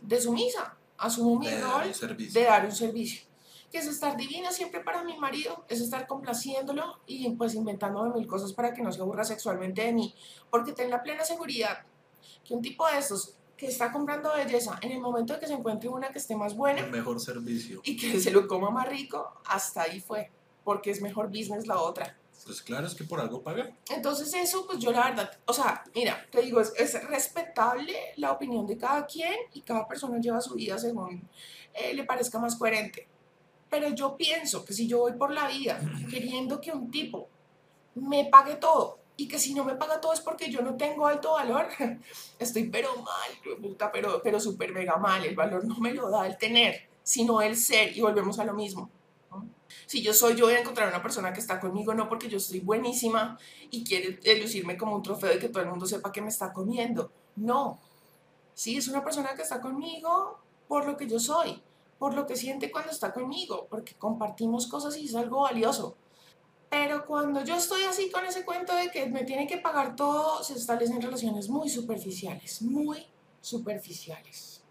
de 0.00 0.20
sumisa, 0.20 0.76
asumo 0.96 1.38
mi 1.38 1.46
De 1.46 1.60
rol 1.60 1.92
de 2.32 2.42
dar 2.42 2.64
un 2.64 2.72
servicio. 2.72 3.22
Que 3.70 3.78
es 3.78 3.86
estar 3.86 4.16
divina 4.16 4.50
siempre 4.50 4.80
para 4.80 5.02
mi 5.02 5.16
marido, 5.18 5.64
es 5.68 5.80
estar 5.80 6.06
complaciéndolo 6.06 7.00
y 7.06 7.28
pues 7.30 7.54
inventándome 7.54 8.14
mil 8.14 8.26
cosas 8.26 8.52
para 8.52 8.72
que 8.74 8.82
no 8.82 8.92
se 8.92 9.00
aburra 9.00 9.24
sexualmente 9.24 9.82
de 9.82 9.92
mí. 9.92 10.14
Porque 10.50 10.72
ten 10.72 10.90
la 10.90 11.02
plena 11.02 11.24
seguridad 11.24 11.84
que 12.44 12.54
un 12.54 12.62
tipo 12.62 12.86
de 12.86 12.98
estos 12.98 13.34
que 13.62 13.68
está 13.68 13.92
comprando 13.92 14.32
belleza, 14.34 14.76
en 14.82 14.90
el 14.90 14.98
momento 14.98 15.34
de 15.34 15.38
que 15.38 15.46
se 15.46 15.52
encuentre 15.52 15.88
una 15.88 16.10
que 16.10 16.18
esté 16.18 16.34
más 16.34 16.56
buena 16.56 16.80
El 16.80 16.90
mejor 16.90 17.20
servicio. 17.20 17.80
y 17.84 17.96
que 17.96 18.18
se 18.18 18.32
lo 18.32 18.48
coma 18.48 18.70
más 18.70 18.88
rico, 18.88 19.40
hasta 19.44 19.82
ahí 19.82 20.00
fue. 20.00 20.32
Porque 20.64 20.90
es 20.90 21.00
mejor 21.00 21.28
business 21.28 21.68
la 21.68 21.80
otra. 21.80 22.18
Pues 22.44 22.60
claro, 22.60 22.88
es 22.88 22.94
que 22.96 23.04
por 23.04 23.20
algo 23.20 23.40
paga. 23.40 23.70
Entonces 23.88 24.34
eso, 24.34 24.66
pues 24.66 24.80
yo 24.80 24.90
la 24.90 25.10
verdad, 25.10 25.30
o 25.46 25.52
sea, 25.52 25.84
mira, 25.94 26.26
te 26.32 26.42
digo, 26.42 26.60
es, 26.60 26.72
es 26.76 27.00
respetable 27.06 27.94
la 28.16 28.32
opinión 28.32 28.66
de 28.66 28.76
cada 28.76 29.06
quien 29.06 29.36
y 29.54 29.60
cada 29.60 29.86
persona 29.86 30.18
lleva 30.18 30.40
su 30.40 30.54
vida 30.54 30.76
según 30.76 31.22
eh, 31.72 31.94
le 31.94 32.02
parezca 32.02 32.40
más 32.40 32.56
coherente. 32.56 33.06
Pero 33.70 33.90
yo 33.90 34.16
pienso 34.16 34.64
que 34.64 34.72
si 34.72 34.88
yo 34.88 34.98
voy 34.98 35.12
por 35.12 35.30
la 35.30 35.46
vida 35.46 35.80
queriendo 36.10 36.60
que 36.60 36.72
un 36.72 36.90
tipo 36.90 37.28
me 37.94 38.24
pague 38.24 38.56
todo 38.56 38.98
y 39.16 39.28
que 39.28 39.38
si 39.38 39.54
no 39.54 39.64
me 39.64 39.74
paga 39.74 40.00
todo 40.00 40.12
es 40.12 40.20
porque 40.20 40.50
yo 40.50 40.62
no 40.62 40.76
tengo 40.76 41.06
alto 41.06 41.32
valor, 41.32 41.68
estoy 42.38 42.68
pero 42.68 42.94
mal, 42.96 43.58
puta, 43.60 43.92
pero, 43.92 44.20
pero 44.22 44.40
súper 44.40 44.72
mega 44.72 44.96
mal. 44.96 45.24
El 45.24 45.36
valor 45.36 45.64
no 45.64 45.76
me 45.78 45.92
lo 45.92 46.10
da 46.10 46.26
el 46.26 46.38
tener, 46.38 46.88
sino 47.02 47.42
el 47.42 47.56
ser 47.56 47.96
y 47.96 48.00
volvemos 48.00 48.38
a 48.38 48.44
lo 48.44 48.54
mismo. 48.54 48.90
Si 49.86 50.02
yo 50.02 50.14
soy, 50.14 50.36
yo 50.36 50.46
voy 50.46 50.54
a 50.54 50.60
encontrar 50.60 50.88
una 50.88 51.02
persona 51.02 51.32
que 51.32 51.40
está 51.40 51.60
conmigo 51.60 51.94
no 51.94 52.08
porque 52.08 52.28
yo 52.28 52.38
estoy 52.38 52.60
buenísima 52.60 53.38
y 53.70 53.84
quiere 53.84 54.40
lucirme 54.40 54.76
como 54.76 54.96
un 54.96 55.02
trofeo 55.02 55.30
de 55.30 55.38
que 55.38 55.48
todo 55.48 55.62
el 55.62 55.68
mundo 55.68 55.86
sepa 55.86 56.12
que 56.12 56.22
me 56.22 56.28
está 56.28 56.52
comiendo. 56.52 57.10
No. 57.36 57.78
Sí, 58.54 58.76
es 58.76 58.88
una 58.88 59.02
persona 59.02 59.34
que 59.34 59.42
está 59.42 59.60
conmigo 59.60 60.38
por 60.68 60.86
lo 60.86 60.96
que 60.96 61.06
yo 61.06 61.18
soy, 61.18 61.62
por 61.98 62.14
lo 62.14 62.26
que 62.26 62.36
siente 62.36 62.70
cuando 62.70 62.90
está 62.90 63.12
conmigo, 63.12 63.66
porque 63.68 63.94
compartimos 63.94 64.66
cosas 64.66 64.96
y 64.96 65.06
es 65.06 65.14
algo 65.14 65.42
valioso. 65.42 65.96
Pero 66.72 67.04
cuando 67.04 67.44
yo 67.44 67.56
estoy 67.56 67.82
así 67.82 68.10
con 68.10 68.24
ese 68.24 68.46
cuento 68.46 68.74
de 68.74 68.90
que 68.90 69.04
me 69.04 69.24
tiene 69.24 69.46
que 69.46 69.58
pagar 69.58 69.94
todo, 69.94 70.42
se 70.42 70.54
establecen 70.54 71.02
relaciones 71.02 71.50
muy 71.50 71.68
superficiales, 71.68 72.62
muy 72.62 73.06
superficiales. 73.42 74.64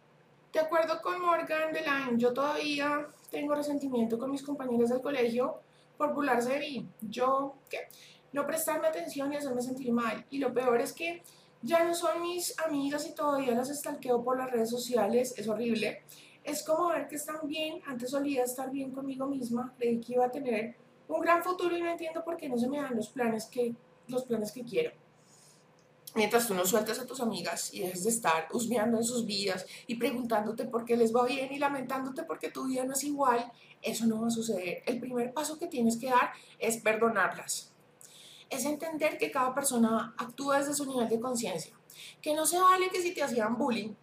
De 0.52 0.60
acuerdo 0.60 1.00
con 1.00 1.22
Morgan 1.22 1.72
Deline, 1.72 2.18
yo 2.18 2.34
todavía 2.34 3.08
tengo 3.30 3.54
resentimiento 3.54 4.18
con 4.18 4.32
mis 4.32 4.42
compañeros 4.42 4.90
del 4.90 5.00
colegio 5.00 5.60
por 5.96 6.16
burlarse 6.16 6.54
de 6.54 6.60
mí. 6.60 6.90
Yo, 7.02 7.54
¿qué? 7.70 7.82
No 8.34 8.48
prestarme 8.48 8.88
atención 8.88 9.32
y 9.32 9.36
hacerme 9.36 9.62
sentir 9.62 9.94
mal. 9.94 10.26
Y 10.32 10.40
lo 10.40 10.52
peor 10.52 10.82
es 10.82 10.94
que 10.94 11.22
ya 11.62 11.84
no 11.84 11.94
son 11.94 12.24
mis 12.24 12.58
amigas 12.66 13.06
y 13.06 13.14
todavía 13.14 13.54
las 13.54 13.70
estalqueo 13.70 14.24
por 14.24 14.40
las 14.40 14.50
redes 14.50 14.72
sociales. 14.72 15.36
Es 15.38 15.48
horrible. 15.48 16.02
Es 16.44 16.64
como 16.64 16.88
ver 16.88 17.08
que 17.08 17.18
están 17.18 17.48
bien. 17.48 17.80
Antes 17.86 18.10
solía 18.10 18.44
estar 18.44 18.72
bien 18.72 18.90
conmigo 18.90 19.28
misma. 19.28 19.76
Creí 19.78 20.02
que 20.02 20.14
iba 20.14 20.26
a 20.26 20.32
tener 20.32 20.82
un 21.08 21.22
gran 21.22 21.44
futuro 21.44 21.76
y 21.76 21.82
no 21.82 21.90
entiendo 21.90 22.24
por 22.24 22.38
qué 22.38 22.50
no 22.50 22.58
se 22.58 22.68
me 22.68 22.78
dan 22.78 22.96
los 22.96 23.10
planes 23.10 23.46
que, 23.46 23.76
los 24.08 24.24
planes 24.24 24.52
que 24.52 24.64
quiero. 24.64 24.92
Mientras 26.14 26.46
tú 26.46 26.54
no 26.54 26.66
sueltas 26.66 27.00
a 27.00 27.06
tus 27.06 27.22
amigas 27.22 27.74
y 27.74 27.82
dejes 27.82 28.04
de 28.04 28.10
estar 28.10 28.48
husmeando 28.52 28.98
en 28.98 29.04
sus 29.06 29.26
vidas 29.26 29.66
y 29.88 29.96
preguntándote 29.96 30.66
por 30.66 30.84
qué 30.84 30.98
les 30.98 31.16
va 31.16 31.26
bien 31.26 31.54
y 31.54 31.58
lamentándote 31.58 32.24
porque 32.24 32.50
tu 32.50 32.66
vida 32.68 32.84
no 32.84 32.94
es 32.94 33.04
igual, 33.06 33.50
eso 33.82 34.06
no 34.06 34.22
va 34.22 34.28
a 34.28 34.32
suceder. 34.32 34.84
El 34.86 35.00
primer 35.00 35.32
paso 35.34 35.58
que 35.58 35.68
tienes 35.68 35.98
que 35.98 36.10
dar 36.10 36.32
es 36.60 36.78
perdonarlas. 36.78 37.72
Es 38.50 38.66
entender 38.66 39.18
que 39.18 39.32
cada 39.32 39.54
persona 39.54 40.14
actúa 40.18 40.60
desde 40.60 40.74
su 40.74 40.86
nivel 40.86 41.08
de 41.08 41.22
conciencia. 41.22 41.74
Que 42.22 42.34
no 42.34 42.46
se 42.46 42.60
vale 42.60 42.90
que 42.90 43.02
si 43.02 43.14
te 43.14 43.24
hacían 43.24 43.58
bullying, 43.58 43.94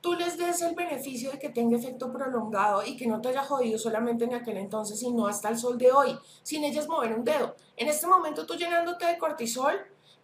tú 0.00 0.12
les 0.12 0.36
des 0.36 0.60
el 0.60 0.74
beneficio 0.74 1.30
de 1.30 1.38
que 1.38 1.48
tenga 1.48 1.78
efecto 1.78 2.12
prolongado 2.12 2.84
y 2.84 2.96
que 2.96 3.06
no 3.06 3.22
te 3.22 3.28
haya 3.28 3.42
jodido 3.42 3.78
solamente 3.78 4.24
en 4.24 4.34
aquel 4.34 4.58
entonces, 4.58 5.00
sino 5.00 5.26
hasta 5.26 5.48
el 5.48 5.58
sol 5.58 5.78
de 5.78 5.92
hoy, 5.92 6.18
sin 6.42 6.62
ellas 6.62 6.86
mover 6.88 7.14
un 7.14 7.24
dedo. 7.24 7.56
En 7.76 7.88
este 7.88 8.06
momento 8.06 8.44
tú 8.44 8.54
llenándote 8.54 9.06
de 9.06 9.16
cortisol, 9.16 9.74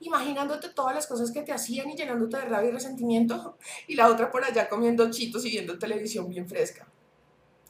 imaginándote 0.00 0.68
todas 0.68 0.94
las 0.94 1.06
cosas 1.06 1.30
que 1.30 1.42
te 1.42 1.52
hacían 1.52 1.88
y 1.88 1.96
llenándote 1.96 2.36
de 2.36 2.44
rabia 2.44 2.68
y 2.68 2.72
resentimiento, 2.72 3.56
y 3.86 3.94
la 3.94 4.08
otra 4.08 4.30
por 4.30 4.44
allá 4.44 4.68
comiendo 4.68 5.10
chitos 5.10 5.44
y 5.46 5.50
viendo 5.50 5.78
televisión 5.78 6.28
bien 6.28 6.46
fresca. 6.46 6.86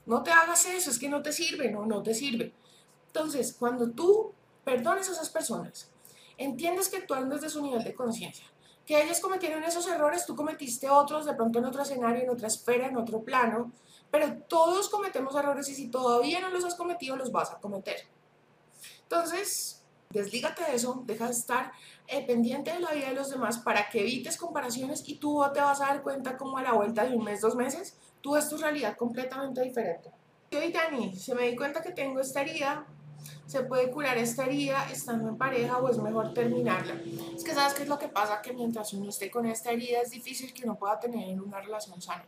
No 0.07 0.25
te 0.25 0.33
hagas 0.33 0.67
eso, 0.67 0.91
es 0.91 0.99
que 0.99 1.09
no 1.09 1.23
te 1.23 1.33
sirve, 1.33 1.71
no, 1.71 1.87
no 1.87 2.03
te 2.03 2.15
sirve. 2.15 2.53
Entonces, 3.07 3.55
cuando 3.57 3.91
tú 3.91 4.33
perdones 4.65 5.09
a 5.09 5.13
esas 5.13 5.31
personas, 5.31 5.91
entiendes 6.37 6.89
que 6.89 6.97
actúan 6.97 7.29
desde 7.29 7.49
su 7.49 7.63
nivel 7.63 7.85
de 7.85 7.95
conciencia, 7.95 8.47
que 8.87 9.03
ellos 9.03 9.21
cometieron 9.21 9.63
esos 9.65 9.87
errores, 9.87 10.27
tú 10.27 10.35
cometiste 10.35 10.89
otros, 10.89 11.25
de 11.25 11.35
pronto 11.35 11.59
en 11.59 11.67
otro 11.67 11.83
escenario, 11.83 12.23
en 12.23 12.31
otra 12.31 12.49
esfera, 12.49 12.87
en 12.87 12.97
otro 12.97 13.23
plano, 13.23 13.73
pero 14.11 14.43
todos 14.49 14.89
cometemos 14.89 15.35
errores 15.37 15.69
y 15.69 15.75
si 15.75 15.89
todavía 15.89 16.41
no 16.41 16.51
los 16.51 16.65
has 16.65 16.75
cometido, 16.75 17.17
los 17.17 17.31
vas 17.31 17.53
a 17.53 17.59
cometer. 17.59 17.97
Entonces, 19.03 19.83
deslígate 20.11 20.65
de 20.65 20.75
eso, 20.75 21.03
deja 21.07 21.27
de 21.27 21.33
estar 21.33 21.73
eh, 22.09 22.27
pendiente 22.27 22.73
de 22.73 22.81
la 22.81 22.93
vida 22.93 23.09
de 23.09 23.15
los 23.15 23.31
demás 23.31 23.59
para 23.59 23.89
que 23.89 24.01
evites 24.01 24.37
comparaciones 24.37 25.09
y 25.09 25.17
tú 25.17 25.41
te 25.55 25.61
vas 25.61 25.81
a 25.81 25.87
dar 25.87 26.03
cuenta 26.03 26.37
como 26.37 26.59
a 26.59 26.63
la 26.63 26.73
vuelta 26.73 27.05
de 27.05 27.15
un 27.15 27.25
mes, 27.25 27.41
dos 27.41 27.55
meses, 27.55 27.97
tú 28.21 28.33
ves 28.33 28.49
tu 28.49 28.57
realidad 28.57 28.97
completamente 28.97 29.63
diferente. 29.63 30.11
Yo 30.51 30.61
y 30.61 30.73
Dani, 30.73 31.17
se 31.17 31.35
me 31.35 31.49
di 31.49 31.55
cuenta 31.55 31.81
que 31.81 31.93
tengo 31.93 32.19
esta 32.19 32.43
herida, 32.43 32.85
se 33.47 33.63
puede 33.63 33.91
curar 33.91 34.17
esta 34.19 34.45
herida 34.45 34.89
estando 34.91 35.29
en 35.29 35.37
pareja 35.37 35.79
o 35.79 35.89
es 35.89 35.99
mejor 35.99 36.33
terminarla. 36.33 36.95
Es 37.35 37.43
que 37.43 37.53
sabes 37.53 37.75
qué 37.75 37.83
es 37.83 37.89
lo 37.89 37.99
que 37.99 38.09
pasa, 38.09 38.41
que 38.41 38.53
mientras 38.53 38.93
uno 38.93 39.11
esté 39.11 39.31
con 39.31 39.47
esta 39.47 39.73
herida 39.73 40.01
es 40.01 40.11
difícil 40.11 40.53
que 40.53 40.65
uno 40.65 40.77
pueda 40.77 41.01
tener 41.01 41.41
una 41.41 41.61
relación 41.61 42.01
sana. 42.01 42.25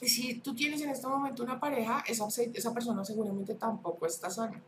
Y 0.00 0.08
si 0.08 0.34
tú 0.40 0.54
tienes 0.54 0.80
en 0.80 0.90
este 0.90 1.06
momento 1.06 1.42
una 1.42 1.58
pareja, 1.60 2.04
esa, 2.06 2.26
esa 2.54 2.72
persona 2.72 3.04
seguramente 3.04 3.54
tampoco 3.54 4.06
está 4.06 4.30
sana, 4.30 4.62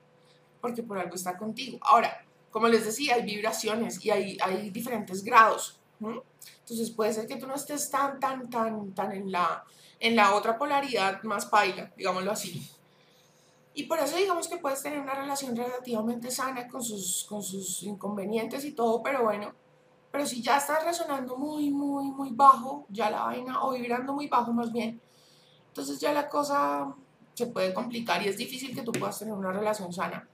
porque 0.61 0.83
por 0.83 0.99
algo 0.99 1.15
está 1.15 1.37
contigo. 1.39 1.79
Ahora, 1.83 2.25
como 2.51 2.69
les 2.69 2.85
decía, 2.85 3.15
hay 3.15 3.23
vibraciones 3.23 4.05
y 4.05 4.11
hay, 4.11 4.39
hay 4.43 4.71
diferentes 4.71 5.25
grados. 5.25 5.79
Entonces 6.01 6.91
puede 6.91 7.13
ser 7.13 7.27
que 7.27 7.37
tú 7.37 7.47
no 7.47 7.55
estés 7.55 7.89
tan, 7.91 8.19
tan, 8.19 8.51
tan, 8.51 8.93
tan 8.93 9.13
en 9.13 9.31
la, 9.31 9.65
en 10.01 10.17
la 10.17 10.35
otra 10.35 10.59
polaridad 10.59 11.23
más 11.23 11.47
paila, 11.47 11.93
digámoslo 11.97 12.33
así. 12.33 12.69
Y 13.75 13.85
por 13.85 13.99
eso 13.99 14.17
digamos 14.17 14.49
que 14.49 14.59
puedes 14.59 14.83
tener 14.83 15.01
una 15.01 15.15
relación 15.15 15.57
relativamente 15.57 16.31
sana 16.31 16.69
con 16.69 16.83
sus, 16.83 17.25
con 17.29 17.43
sus 17.43 17.83
inconvenientes 17.83 18.65
y 18.65 18.73
todo, 18.73 19.03
pero 19.03 19.23
bueno, 19.23 19.55
pero 20.11 20.27
si 20.27 20.43
ya 20.43 20.59
estás 20.59 20.85
resonando 20.85 21.37
muy, 21.39 21.71
muy, 21.71 22.11
muy 22.11 22.31
bajo, 22.33 22.87
ya 22.91 23.09
la 23.11 23.25
vaina, 23.25 23.65
o 23.65 23.73
vibrando 23.73 24.13
muy 24.13 24.29
bajo 24.29 24.53
más 24.53 24.71
bien, 24.71 25.01
entonces 25.69 25.99
ya 25.99 26.13
la 26.13 26.29
cosa 26.29 26.95
se 27.33 27.47
puede 27.47 27.73
complicar 27.73 28.23
y 28.23 28.29
es 28.29 28.37
difícil 28.37 28.75
que 28.75 28.83
tú 28.83 28.93
puedas 28.93 29.19
tener 29.19 29.33
una 29.33 29.53
relación 29.53 29.91
sana. 29.91 30.29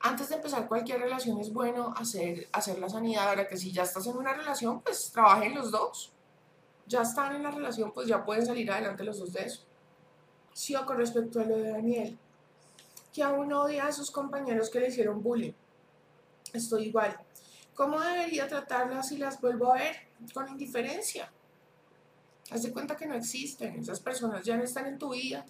Antes 0.00 0.30
de 0.30 0.36
empezar 0.36 0.66
cualquier 0.66 1.00
relación 1.00 1.38
es 1.38 1.52
bueno 1.52 1.92
hacer, 1.94 2.48
hacer 2.52 2.78
la 2.78 2.88
sanidad. 2.88 3.28
Ahora 3.28 3.46
que 3.46 3.58
si 3.58 3.70
ya 3.70 3.82
estás 3.82 4.06
en 4.06 4.16
una 4.16 4.32
relación, 4.32 4.80
pues 4.80 5.12
trabajen 5.12 5.54
los 5.54 5.70
dos. 5.70 6.14
Ya 6.86 7.02
están 7.02 7.36
en 7.36 7.42
la 7.42 7.50
relación, 7.50 7.92
pues 7.92 8.08
ya 8.08 8.24
pueden 8.24 8.46
salir 8.46 8.70
adelante 8.72 9.04
los 9.04 9.18
dos 9.18 9.34
de 9.34 9.44
eso. 9.44 9.62
Sí, 10.54 10.74
o 10.74 10.86
con 10.86 10.96
respecto 10.96 11.40
a 11.40 11.44
lo 11.44 11.58
de 11.58 11.70
Daniel, 11.70 12.18
que 13.12 13.22
aún 13.22 13.52
odia 13.52 13.86
a 13.86 13.92
sus 13.92 14.10
compañeros 14.10 14.70
que 14.70 14.80
le 14.80 14.88
hicieron 14.88 15.22
bullying. 15.22 15.52
Estoy 16.52 16.84
igual. 16.88 17.18
¿Cómo 17.74 18.00
debería 18.00 18.46
tratarlas 18.48 19.08
si 19.08 19.16
las 19.18 19.40
vuelvo 19.40 19.72
a 19.72 19.76
ver? 19.76 19.96
Con 20.34 20.48
indiferencia. 20.48 21.32
Haz 22.50 22.64
de 22.64 22.72
cuenta 22.72 22.96
que 22.96 23.06
no 23.06 23.14
existen. 23.14 23.78
Esas 23.78 24.00
personas 24.00 24.44
ya 24.44 24.56
no 24.56 24.64
están 24.64 24.86
en 24.86 24.98
tu 24.98 25.10
vida. 25.12 25.46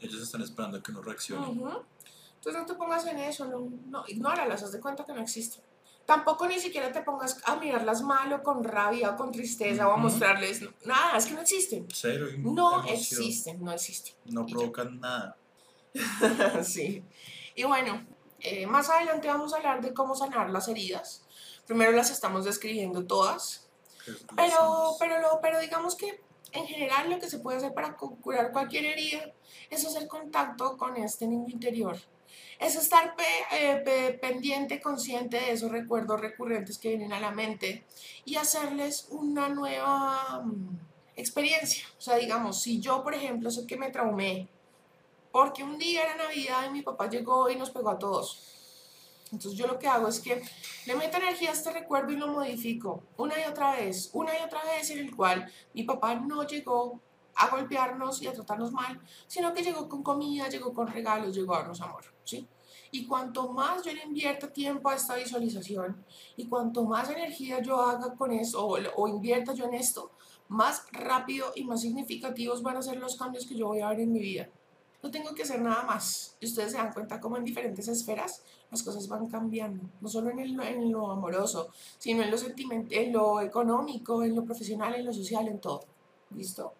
Ellos 0.00 0.22
están 0.22 0.42
esperando 0.42 0.78
a 0.78 0.82
que 0.82 0.90
uno 0.90 1.02
reaccione. 1.02 1.46
Entonces 1.46 2.62
no 2.62 2.66
te 2.66 2.74
pongas 2.74 3.04
en 3.06 3.18
eso, 3.18 3.46
no, 3.46 3.68
no, 3.86 4.04
ignóralas, 4.06 4.62
haz 4.62 4.70
de 4.72 4.80
cuenta 4.80 5.04
que 5.04 5.12
no 5.12 5.20
existen. 5.20 5.62
Tampoco 6.06 6.46
ni 6.46 6.58
siquiera 6.60 6.90
te 6.92 7.02
pongas 7.02 7.38
a 7.44 7.56
mirarlas 7.56 8.00
mal 8.00 8.32
o 8.32 8.42
con 8.42 8.62
rabia 8.64 9.10
o 9.10 9.16
con 9.16 9.30
tristeza 9.32 9.88
o 9.88 9.92
a 9.92 9.96
mostrarles 9.96 10.62
nada, 10.86 11.18
es 11.18 11.26
que 11.26 11.34
no 11.34 11.40
existen. 11.42 11.86
Cero 11.92 12.28
No 12.38 12.78
emoción. 12.86 12.94
existen, 12.96 13.62
no 13.62 13.72
existen. 13.72 14.14
No 14.26 14.42
Y 14.46 14.52
ya. 14.52 14.56
provocan 14.56 15.00
nada. 15.00 15.36
sí. 16.64 17.04
Y 17.54 17.64
bueno, 17.64 18.06
eh, 18.40 18.66
más 18.66 18.88
adelante 18.90 19.28
vamos 19.28 19.52
a 19.52 19.56
hablar 19.56 19.80
de 19.80 19.92
cómo 19.94 20.14
sanar 20.14 20.50
las 20.50 20.68
heridas. 20.68 21.24
Primero 21.66 21.92
las 21.92 22.10
estamos 22.10 22.44
describiendo 22.44 23.04
todas, 23.06 23.68
pero, 24.36 24.94
pero, 24.98 25.20
lo- 25.20 25.40
pero 25.42 25.60
digamos 25.60 25.96
que 25.96 26.20
en 26.52 26.66
general 26.66 27.10
lo 27.10 27.18
que 27.18 27.28
se 27.28 27.40
puede 27.40 27.58
hacer 27.58 27.74
para 27.74 27.94
cu- 27.96 28.18
curar 28.20 28.52
cualquier 28.52 28.86
herida 28.86 29.32
es 29.70 29.84
hacer 29.86 30.08
contacto 30.08 30.76
con 30.78 30.96
este 30.96 31.26
niño 31.26 31.48
interior. 31.48 31.98
Es 32.58 32.74
estar 32.76 33.14
pe- 33.16 33.24
eh, 33.52 33.76
pe- 33.84 34.18
pendiente, 34.18 34.80
consciente 34.80 35.36
de 35.38 35.52
esos 35.52 35.70
recuerdos 35.70 36.20
recurrentes 36.20 36.78
que 36.78 36.88
vienen 36.88 37.12
a 37.12 37.20
la 37.20 37.30
mente 37.30 37.84
y 38.24 38.36
hacerles 38.36 39.08
una 39.10 39.48
nueva 39.48 40.42
mm, 40.44 40.78
experiencia. 41.16 41.84
O 41.98 42.00
sea, 42.00 42.16
digamos, 42.16 42.62
si 42.62 42.80
yo, 42.80 43.02
por 43.02 43.14
ejemplo, 43.14 43.50
sé 43.50 43.66
que 43.66 43.76
me 43.76 43.90
traumé 43.90 44.48
porque 45.32 45.62
un 45.62 45.78
día 45.78 46.02
era 46.02 46.16
Navidad 46.16 46.66
y 46.66 46.70
mi 46.70 46.82
papá 46.82 47.08
llegó 47.08 47.50
y 47.50 47.56
nos 47.56 47.70
pegó 47.70 47.90
a 47.90 47.98
todos. 47.98 48.48
Entonces 49.32 49.58
yo 49.58 49.66
lo 49.66 49.78
que 49.78 49.86
hago 49.86 50.08
es 50.08 50.20
que 50.20 50.42
le 50.86 50.94
meto 50.94 51.18
energía 51.18 51.50
a 51.50 51.52
este 51.52 51.70
recuerdo 51.70 52.12
y 52.12 52.16
lo 52.16 52.28
modifico 52.28 53.02
una 53.16 53.38
y 53.38 53.44
otra 53.44 53.72
vez, 53.72 54.10
una 54.12 54.38
y 54.38 54.42
otra 54.42 54.64
vez 54.64 54.90
en 54.90 54.98
el 54.98 55.14
cual 55.14 55.50
mi 55.74 55.82
papá 55.82 56.14
no 56.14 56.46
llegó 56.46 57.00
a 57.34 57.48
golpearnos 57.48 58.20
y 58.22 58.26
a 58.26 58.32
tratarnos 58.32 58.72
mal, 58.72 59.00
sino 59.26 59.52
que 59.52 59.62
llegó 59.62 59.88
con 59.88 60.02
comida, 60.02 60.48
llegó 60.48 60.72
con 60.72 60.88
regalos, 60.88 61.36
llegó 61.36 61.54
a 61.54 61.58
darnos 61.58 61.80
amor, 61.80 62.04
¿sí? 62.24 62.48
Y 62.90 63.06
cuanto 63.06 63.48
más 63.52 63.84
yo 63.84 63.92
le 63.92 64.02
invierta 64.02 64.50
tiempo 64.50 64.88
a 64.88 64.94
esta 64.94 65.14
visualización 65.14 66.04
y 66.36 66.48
cuanto 66.48 66.84
más 66.84 67.10
energía 67.10 67.60
yo 67.60 67.80
haga 67.80 68.14
con 68.14 68.32
eso 68.32 68.66
o, 68.66 68.78
o 68.96 69.08
invierta 69.08 69.52
yo 69.52 69.66
en 69.66 69.74
esto, 69.74 70.10
más 70.48 70.84
rápido 70.90 71.52
y 71.54 71.64
más 71.64 71.82
significativos 71.82 72.62
van 72.62 72.78
a 72.78 72.82
ser 72.82 72.96
los 72.96 73.16
cambios 73.16 73.46
que 73.46 73.54
yo 73.54 73.68
voy 73.68 73.80
a 73.82 73.90
ver 73.90 74.00
en 74.00 74.12
mi 74.12 74.20
vida. 74.20 74.48
No 75.02 75.10
tengo 75.10 75.34
que 75.34 75.42
hacer 75.44 75.60
nada 75.60 75.82
más. 75.84 76.34
Y 76.40 76.46
ustedes 76.46 76.72
se 76.72 76.78
dan 76.78 76.92
cuenta 76.92 77.20
cómo 77.20 77.36
en 77.36 77.44
diferentes 77.44 77.86
esferas 77.88 78.42
las 78.70 78.82
cosas 78.82 79.06
van 79.08 79.26
cambiando. 79.28 79.82
No 80.00 80.08
solo 80.08 80.30
en, 80.30 80.40
el- 80.40 80.60
en 80.60 80.90
lo 80.90 81.10
amoroso, 81.10 81.68
sino 81.98 82.22
en 82.22 82.30
lo 82.30 82.36
en 82.90 83.12
lo 83.12 83.40
económico, 83.40 84.22
en 84.24 84.34
lo 84.34 84.44
profesional, 84.44 84.94
en 84.94 85.04
lo 85.06 85.12
social, 85.12 85.46
en 85.48 85.60
todo. 85.60 85.84
¿Listo? 86.34 86.74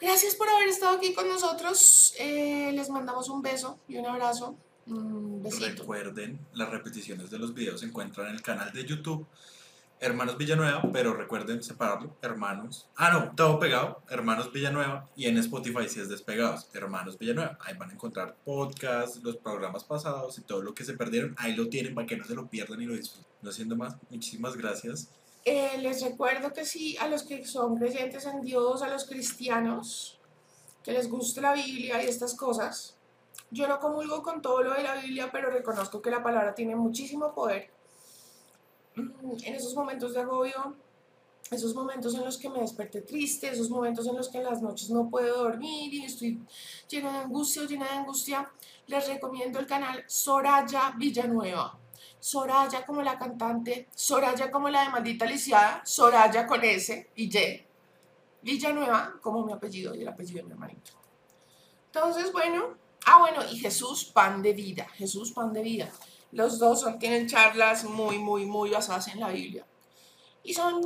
Gracias 0.00 0.34
por 0.36 0.48
haber 0.48 0.68
estado 0.68 0.96
aquí 0.96 1.12
con 1.14 1.28
nosotros. 1.28 2.14
Eh, 2.18 2.72
les 2.72 2.88
mandamos 2.90 3.28
un 3.28 3.42
beso 3.42 3.78
y 3.88 3.96
un 3.96 4.06
abrazo. 4.06 4.54
Besito. 4.86 5.82
Recuerden, 5.82 6.38
las 6.54 6.68
repeticiones 6.68 7.30
de 7.30 7.38
los 7.38 7.54
videos 7.54 7.80
se 7.80 7.86
encuentran 7.86 8.28
en 8.28 8.34
el 8.34 8.42
canal 8.42 8.72
de 8.72 8.84
YouTube 8.84 9.26
Hermanos 10.00 10.36
Villanueva, 10.36 10.82
pero 10.92 11.14
recuerden 11.14 11.62
separarlo, 11.62 12.16
Hermanos. 12.20 12.88
Ah, 12.96 13.10
no, 13.10 13.34
todo 13.34 13.58
pegado, 13.58 14.02
Hermanos 14.10 14.52
Villanueva, 14.52 15.08
y 15.16 15.26
en 15.26 15.38
Spotify 15.38 15.88
si 15.88 16.00
es 16.00 16.08
despegados, 16.08 16.68
Hermanos 16.74 17.18
Villanueva. 17.18 17.58
Ahí 17.60 17.76
van 17.76 17.90
a 17.90 17.94
encontrar 17.94 18.36
podcasts, 18.44 19.22
los 19.22 19.36
programas 19.36 19.84
pasados 19.84 20.38
y 20.38 20.42
todo 20.42 20.62
lo 20.62 20.74
que 20.74 20.84
se 20.84 20.94
perdieron. 20.94 21.34
Ahí 21.38 21.54
lo 21.54 21.68
tienen 21.68 21.94
para 21.94 22.06
que 22.06 22.16
no 22.16 22.24
se 22.24 22.34
lo 22.34 22.48
pierdan 22.48 22.82
y 22.82 22.86
lo 22.86 22.94
disfruten. 22.94 23.32
No 23.40 23.52
siendo 23.52 23.76
más, 23.76 23.96
muchísimas 24.10 24.56
gracias. 24.56 25.10
Eh, 25.44 25.78
les 25.78 26.02
recuerdo 26.02 26.52
que 26.52 26.64
sí, 26.64 26.96
a 26.98 27.08
los 27.08 27.22
que 27.22 27.46
son 27.46 27.76
creyentes 27.76 28.24
en 28.24 28.40
Dios, 28.40 28.82
a 28.82 28.88
los 28.88 29.04
cristianos, 29.04 30.18
que 30.82 30.92
les 30.92 31.08
guste 31.08 31.40
la 31.40 31.52
Biblia 31.52 32.02
y 32.02 32.06
estas 32.06 32.34
cosas, 32.34 32.96
yo 33.50 33.68
no 33.68 33.78
comulgo 33.78 34.22
con 34.22 34.42
todo 34.42 34.62
lo 34.62 34.72
de 34.74 34.82
la 34.82 34.96
Biblia, 34.96 35.30
pero 35.30 35.50
reconozco 35.50 36.00
que 36.00 36.10
la 36.10 36.22
palabra 36.22 36.54
tiene 36.54 36.74
muchísimo 36.76 37.34
poder. 37.34 37.70
En 38.96 39.54
esos 39.54 39.74
momentos 39.74 40.14
de 40.14 40.20
agobio, 40.20 40.76
esos 41.50 41.74
momentos 41.74 42.14
en 42.14 42.24
los 42.24 42.38
que 42.38 42.48
me 42.48 42.60
desperté 42.60 43.02
triste, 43.02 43.48
esos 43.48 43.68
momentos 43.68 44.06
en 44.06 44.16
los 44.16 44.28
que 44.28 44.38
en 44.38 44.44
las 44.44 44.62
noches 44.62 44.90
no 44.90 45.10
puedo 45.10 45.44
dormir 45.44 45.92
y 45.92 46.04
estoy 46.04 46.40
llena 46.88 47.12
de 47.12 47.18
angustia 47.18 47.62
o 47.62 47.66
llena 47.66 47.86
de 47.86 47.96
angustia, 47.98 48.50
les 48.86 49.08
recomiendo 49.08 49.58
el 49.58 49.66
canal 49.66 50.04
Soraya 50.06 50.94
Villanueva. 50.96 51.78
Soraya 52.20 52.86
como 52.86 53.02
la 53.02 53.18
cantante, 53.18 53.88
Soraya 53.94 54.50
como 54.50 54.68
la 54.68 54.84
de 54.84 54.88
Maldita 54.90 55.26
Lisiada, 55.26 55.82
Soraya 55.84 56.46
con 56.46 56.64
S 56.64 57.10
y 57.16 57.36
Y, 57.36 57.66
Villanueva 58.42 59.14
como 59.20 59.44
mi 59.44 59.52
apellido 59.52 59.94
y 59.94 60.02
el 60.02 60.08
apellido 60.08 60.38
de 60.38 60.44
mi 60.44 60.52
hermanito. 60.52 60.92
Entonces, 61.86 62.32
bueno, 62.32 62.76
ah, 63.06 63.18
bueno, 63.18 63.42
y 63.50 63.58
Jesús, 63.58 64.04
pan 64.06 64.42
de 64.42 64.52
vida, 64.52 64.88
Jesús, 64.94 65.32
pan 65.32 65.52
de 65.52 65.62
vida. 65.62 65.92
Los 66.34 66.58
dos 66.58 66.80
son, 66.80 66.98
tienen 66.98 67.28
charlas 67.28 67.84
muy, 67.84 68.18
muy, 68.18 68.44
muy 68.44 68.68
basadas 68.70 69.06
en 69.06 69.20
la 69.20 69.28
Biblia. 69.28 69.64
Y 70.42 70.52
son 70.52 70.82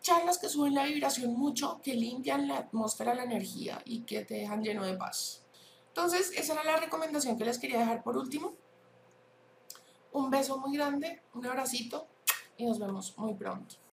charlas 0.00 0.38
que 0.38 0.48
suben 0.48 0.74
la 0.74 0.84
vibración 0.84 1.34
mucho, 1.34 1.80
que 1.84 1.94
limpian 1.94 2.48
la 2.48 2.58
atmósfera, 2.58 3.14
la 3.14 3.22
energía 3.22 3.80
y 3.84 4.00
que 4.00 4.24
te 4.24 4.34
dejan 4.34 4.64
lleno 4.64 4.84
de 4.84 4.96
paz. 4.96 5.44
Entonces, 5.86 6.32
esa 6.36 6.54
era 6.54 6.64
la 6.64 6.78
recomendación 6.78 7.38
que 7.38 7.44
les 7.44 7.58
quería 7.58 7.78
dejar 7.78 8.02
por 8.02 8.16
último. 8.16 8.54
Un 10.10 10.30
beso 10.30 10.58
muy 10.58 10.76
grande, 10.76 11.22
un 11.34 11.46
abracito 11.46 12.08
y 12.56 12.66
nos 12.66 12.80
vemos 12.80 13.16
muy 13.16 13.34
pronto. 13.34 13.76